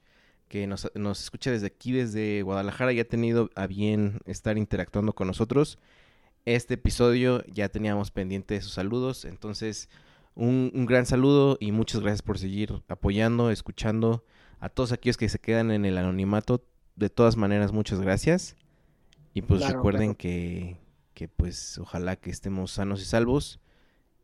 que 0.48 0.66
nos, 0.66 0.89
escucha 1.20 1.51
desde 1.51 1.66
aquí, 1.66 1.93
desde 1.93 2.43
Guadalajara, 2.43 2.93
y 2.93 3.01
ha 3.01 3.09
tenido 3.09 3.51
a 3.55 3.66
bien 3.66 4.20
estar 4.27 4.57
interactuando 4.59 5.12
con 5.12 5.27
nosotros. 5.27 5.78
Este 6.47 6.74
episodio 6.74 7.44
ya 7.52 7.68
teníamos 7.68 8.10
pendiente 8.10 8.60
sus 8.60 8.73
saludos, 8.73 9.24
entonces 9.24 9.89
un, 10.36 10.86
gran 10.86 11.05
saludo 11.05 11.56
y 11.59 11.73
muchas 11.73 12.02
gracias 12.02 12.23
por 12.23 12.39
seguir 12.39 12.82
apoyando, 12.86 13.51
escuchando 13.51 14.24
a 14.60 14.68
todos 14.68 14.93
aquellos 14.93 15.16
que 15.16 15.28
se 15.28 15.40
quedan 15.40 15.73
en 15.73 15.85
el 15.85 15.98
anonimato. 15.98 16.64
De 16.94 17.10
todas 17.10 17.36
maneras, 17.36 17.73
muchas 17.73 18.01
gracias. 18.01 18.55
Y 19.35 19.43
pues 19.43 19.66
recuerden 19.66 20.14
Que, 20.14 20.78
que 21.14 21.27
pues 21.27 21.78
ojalá 21.78 22.16
que 22.16 22.31
estemos 22.31 22.70
sanos 22.70 23.02
y 23.02 23.06
salvos. 23.06 23.59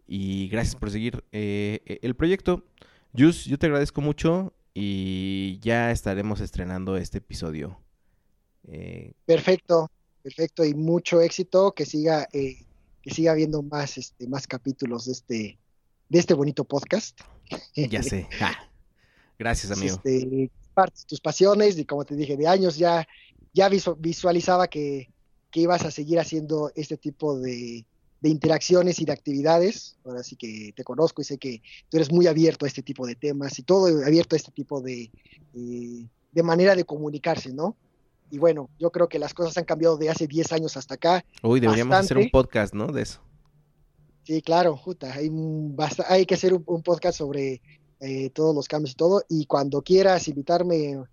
Y 0.07 0.49
gracias 0.49 0.77
por 0.77 0.91
seguir 0.91 1.25
eh, 1.33 1.99
el 2.03 2.15
proyecto. 2.15 2.65
Jus, 3.19 3.47
yo 3.47 3.59
te 3.59 3.67
agradezco 3.67 4.01
mucho 4.01 4.53
y 4.75 5.59
ya 5.61 5.91
estaremos 5.91 6.41
estrenando 6.41 6.97
este 6.97 7.19
episodio. 7.19 7.79
Eh, 8.65 9.13
perfecto, 9.27 9.91
perfecto 10.23 10.65
y 10.65 10.75
mucho 10.75 11.21
éxito, 11.21 11.73
que 11.73 11.85
siga, 11.85 12.29
eh, 12.33 12.65
que 13.03 13.11
siga 13.11 13.33
habiendo 13.33 13.63
más, 13.63 13.99
este, 13.99 14.27
más 14.29 14.47
capítulos 14.47 15.07
de 15.07 15.13
este, 15.13 15.59
de 16.09 16.19
este 16.19 16.35
bonito 16.35 16.65
podcast. 16.65 17.21
Ya 17.75 18.03
sé. 18.03 18.29
Gracias, 19.39 19.73
amigo. 19.73 20.01
Este, 20.05 20.51
tus 21.07 21.21
pasiones 21.21 21.77
y 21.77 21.85
como 21.85 22.05
te 22.05 22.17
dije, 22.17 22.37
de 22.37 22.47
años 22.47 22.79
ya, 22.79 23.07
ya 23.53 23.69
visualizaba 23.69 24.69
que, 24.69 25.11
que 25.51 25.61
ibas 25.61 25.85
a 25.85 25.91
seguir 25.91 26.19
haciendo 26.19 26.73
este 26.75 26.97
tipo 26.97 27.39
de, 27.39 27.85
de 28.23 28.29
interacciones 28.29 29.01
y 29.01 29.05
de 29.05 29.13
actividades. 29.13 29.97
Ahora 30.05 30.23
sí 30.23 30.37
que 30.37 30.73
te 30.75 30.85
conozco 30.85 31.21
y 31.21 31.25
sé 31.25 31.39
que 31.39 31.61
tú 31.91 31.99
eres 31.99 32.11
muy 32.11 32.27
abierto 32.27 32.65
a 32.65 32.69
este 32.69 32.83
tipo 32.83 33.07
de 33.07 33.17
temas 33.17 33.59
y 33.59 33.63
todo 33.63 34.05
abierto 34.05 34.35
a 34.35 34.39
este 34.39 34.53
tipo 34.53 34.81
de, 34.81 35.11
eh, 35.55 36.07
de 36.33 36.43
manera 36.43 36.75
de 36.75 36.85
comunicarse, 36.85 37.53
¿no? 37.53 37.77
Y 38.33 38.39
bueno, 38.39 38.71
yo 38.79 38.91
creo 38.91 39.11
que 39.11 39.19
las 39.19 39.35
cosas 39.35 39.59
han 39.59 39.65
cambiado 39.65 39.99
de 39.99 40.09
hace 40.09 40.27
10 40.27 40.53
años 40.53 40.79
hasta 40.79 40.95
acá. 40.95 41.23
Uy, 41.43 41.61
deberíamos 41.61 41.95
hacer 41.95 42.17
un 42.17 42.31
podcast, 42.31 42.73
¿no? 42.73 42.87
De 42.87 43.03
eso. 43.03 43.21
Sí, 44.23 44.41
claro, 44.41 44.75
justa, 44.75 45.13
hay, 45.13 45.31
hay 46.09 46.25
que 46.25 46.35
hacer 46.35 46.55
un, 46.55 46.83
podcast 46.83 47.19
sobre 47.19 47.61
eh, 48.01 48.31
todos 48.31 48.55
los 48.55 48.69
cambios 48.69 48.93
y 48.93 48.95
todo. 48.95 49.23
Y 49.29 49.45
cuando 49.45 49.83
quieras 49.83 50.29
invitarme 50.29 51.05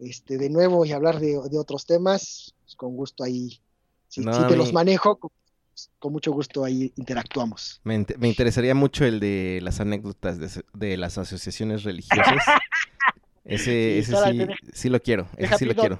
este, 0.00 0.36
de 0.36 0.50
nuevo 0.50 0.84
y 0.84 0.90
hablar 0.90 1.20
de, 1.20 1.38
otros 1.38 1.86
temas, 1.86 2.56
pues 2.64 2.74
con 2.74 2.96
gusto 2.96 3.22
ahí. 3.22 3.60
Si, 4.08 4.24
te 4.24 4.56
los 4.56 4.72
manejo, 4.72 5.20
con 6.00 6.12
mucho 6.12 6.32
gusto 6.32 6.64
ahí 6.64 6.92
interactuamos. 6.96 7.80
Me, 7.84 7.94
interesaría 7.94 8.74
mucho 8.74 9.04
el 9.04 9.20
de 9.20 9.60
las 9.62 9.78
anécdotas 9.78 10.38
de, 10.74 10.96
las 10.96 11.18
asociaciones 11.18 11.84
religiosas. 11.84 12.42
Ese, 13.48 14.02
sí, 14.04 14.12
sí, 14.74 14.88
lo 14.90 15.00
quiero. 15.00 15.26
Ese 15.36 15.56
sí 15.56 15.64
lo 15.64 15.74
quiero. 15.74 15.96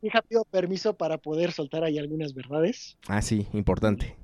Deja, 0.00 0.22
pido 0.22 0.44
permiso 0.44 0.94
para 0.94 1.18
poder 1.18 1.52
soltar 1.52 1.82
ahí 1.82 1.98
algunas 1.98 2.34
verdades. 2.34 2.96
Ah, 3.08 3.20
sí, 3.20 3.48
importante. 3.52 4.16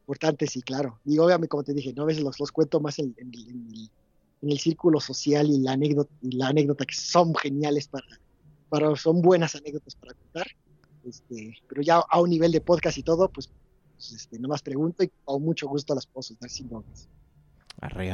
Importante, 0.00 0.46
sí, 0.46 0.62
claro. 0.62 0.98
Y 1.04 1.18
obviamente, 1.18 1.48
como 1.48 1.64
te 1.64 1.74
dije, 1.74 1.92
no 1.92 2.04
a 2.04 2.06
veces 2.06 2.22
los, 2.22 2.40
los 2.40 2.50
cuento 2.50 2.80
más 2.80 2.98
en, 2.98 3.14
el 4.42 4.58
círculo 4.58 5.00
social 5.00 5.50
y 5.50 5.58
la 5.58 5.72
anécdota, 5.72 6.10
y 6.22 6.36
la 6.36 6.48
anécdota 6.48 6.86
que 6.86 6.94
son 6.94 7.34
geniales 7.34 7.88
para, 7.88 8.06
para, 8.70 8.96
son 8.96 9.20
buenas 9.20 9.54
anécdotas 9.54 9.94
para 9.96 10.14
contar. 10.14 10.46
Este, 11.06 11.54
pero 11.68 11.82
ya 11.82 11.96
a 12.08 12.20
un 12.20 12.30
nivel 12.30 12.52
de 12.52 12.60
podcast 12.62 12.96
y 12.96 13.02
todo, 13.02 13.28
pues 13.28 13.50
pues, 13.96 14.12
este, 14.12 14.38
nomás 14.38 14.62
pregunto 14.62 15.02
y 15.02 15.10
con 15.24 15.42
mucho 15.42 15.66
gusto 15.68 15.94
las 15.94 16.06
puedo 16.06 16.22
soltar 16.22 16.50
sin 16.50 16.68
broncas. 16.68 17.08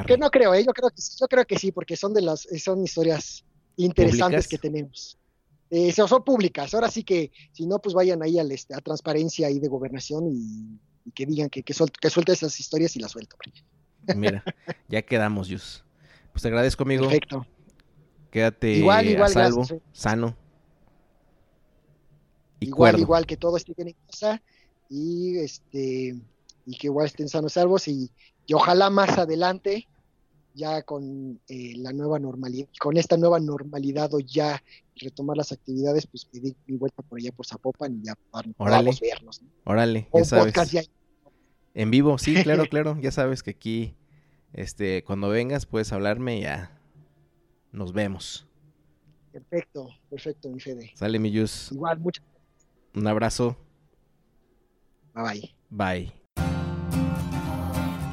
Que 0.06 0.18
no 0.18 0.30
creo, 0.30 0.54
¿eh? 0.54 0.64
yo 0.64 0.72
creo 0.72 0.90
que 0.90 1.02
yo 1.20 1.28
creo 1.28 1.44
que 1.44 1.58
sí, 1.58 1.70
porque 1.70 1.96
son 1.96 2.14
de 2.14 2.22
las 2.22 2.48
son 2.58 2.82
historias 2.82 3.44
interesantes 3.76 4.48
que 4.48 4.58
tenemos. 4.58 5.18
Eh, 5.70 5.90
son 5.92 6.22
públicas, 6.22 6.74
ahora 6.74 6.90
sí 6.90 7.02
que 7.02 7.30
si 7.52 7.66
no, 7.66 7.78
pues 7.78 7.94
vayan 7.94 8.22
ahí 8.22 8.38
al, 8.38 8.52
este, 8.52 8.74
a 8.74 8.80
transparencia 8.80 9.46
ahí 9.46 9.58
de 9.58 9.68
gobernación 9.68 10.28
y, 10.30 10.78
que 11.14 11.24
digan 11.24 11.48
que, 11.48 11.62
que, 11.62 11.72
suelte, 11.72 12.32
esas 12.32 12.60
historias 12.60 12.94
y 12.94 13.00
las 13.00 13.12
suelto. 13.12 13.36
Mira, 14.14 14.44
ya 14.88 15.00
quedamos, 15.02 15.48
Yus. 15.48 15.82
Pues 16.30 16.42
te 16.42 16.48
agradezco, 16.48 16.82
amigo. 16.82 17.04
Perfecto. 17.04 17.46
Quédate 18.30 18.72
igual, 18.72 19.08
igual, 19.08 19.30
a 19.30 19.34
salvo, 19.34 19.66
sano. 19.92 20.36
igual, 22.60 22.98
igual, 22.98 23.26
que 23.26 23.36
todo 23.36 23.56
esté 23.56 23.74
bien 23.74 23.88
en 23.88 23.96
casa 24.06 24.42
y 24.88 25.38
este 25.38 26.16
y 26.66 26.76
que 26.76 26.86
igual 26.86 27.06
estén 27.06 27.28
sanos 27.28 27.54
salvos 27.54 27.88
y, 27.88 28.10
y 28.46 28.54
ojalá 28.54 28.90
más 28.90 29.18
adelante 29.18 29.88
ya 30.54 30.82
con 30.82 31.40
eh, 31.48 31.74
la 31.76 31.92
nueva 31.92 32.18
normalidad, 32.18 32.68
con 32.78 32.96
esta 32.96 33.16
nueva 33.16 33.40
normalidad 33.40 34.12
o 34.14 34.20
ya 34.20 34.62
retomar 34.96 35.36
las 35.36 35.52
actividades, 35.52 36.06
pues 36.06 36.24
pedí 36.24 36.54
mi 36.66 36.76
vuelta 36.76 37.02
por 37.02 37.18
allá 37.18 37.32
por 37.32 37.46
Zapopan 37.46 38.00
y 38.00 38.06
ya 38.06 38.14
podamos 38.60 39.00
vernos. 39.00 39.42
Órale, 39.64 40.08
ya 40.12 40.24
sabes. 40.24 40.54
En 41.74 41.90
vivo, 41.90 42.18
sí, 42.18 42.34
claro, 42.42 42.66
claro, 42.70 42.98
ya 43.00 43.10
sabes 43.10 43.42
que 43.42 43.50
aquí, 43.50 43.94
este, 44.52 45.02
cuando 45.04 45.28
vengas 45.28 45.66
puedes 45.66 45.92
hablarme 45.92 46.38
y 46.38 46.42
ya 46.42 46.78
nos 47.72 47.92
vemos. 47.92 48.46
Perfecto, 49.32 49.88
perfecto, 50.10 50.50
mi 50.50 50.60
Fede. 50.60 50.92
Sale 50.94 51.18
mi 51.18 51.30
Yus. 51.30 51.72
Igual, 51.72 51.98
muchas 52.00 52.24
Un 52.94 53.06
abrazo. 53.06 53.56
Bye 55.14 55.54
bye. 55.70 56.12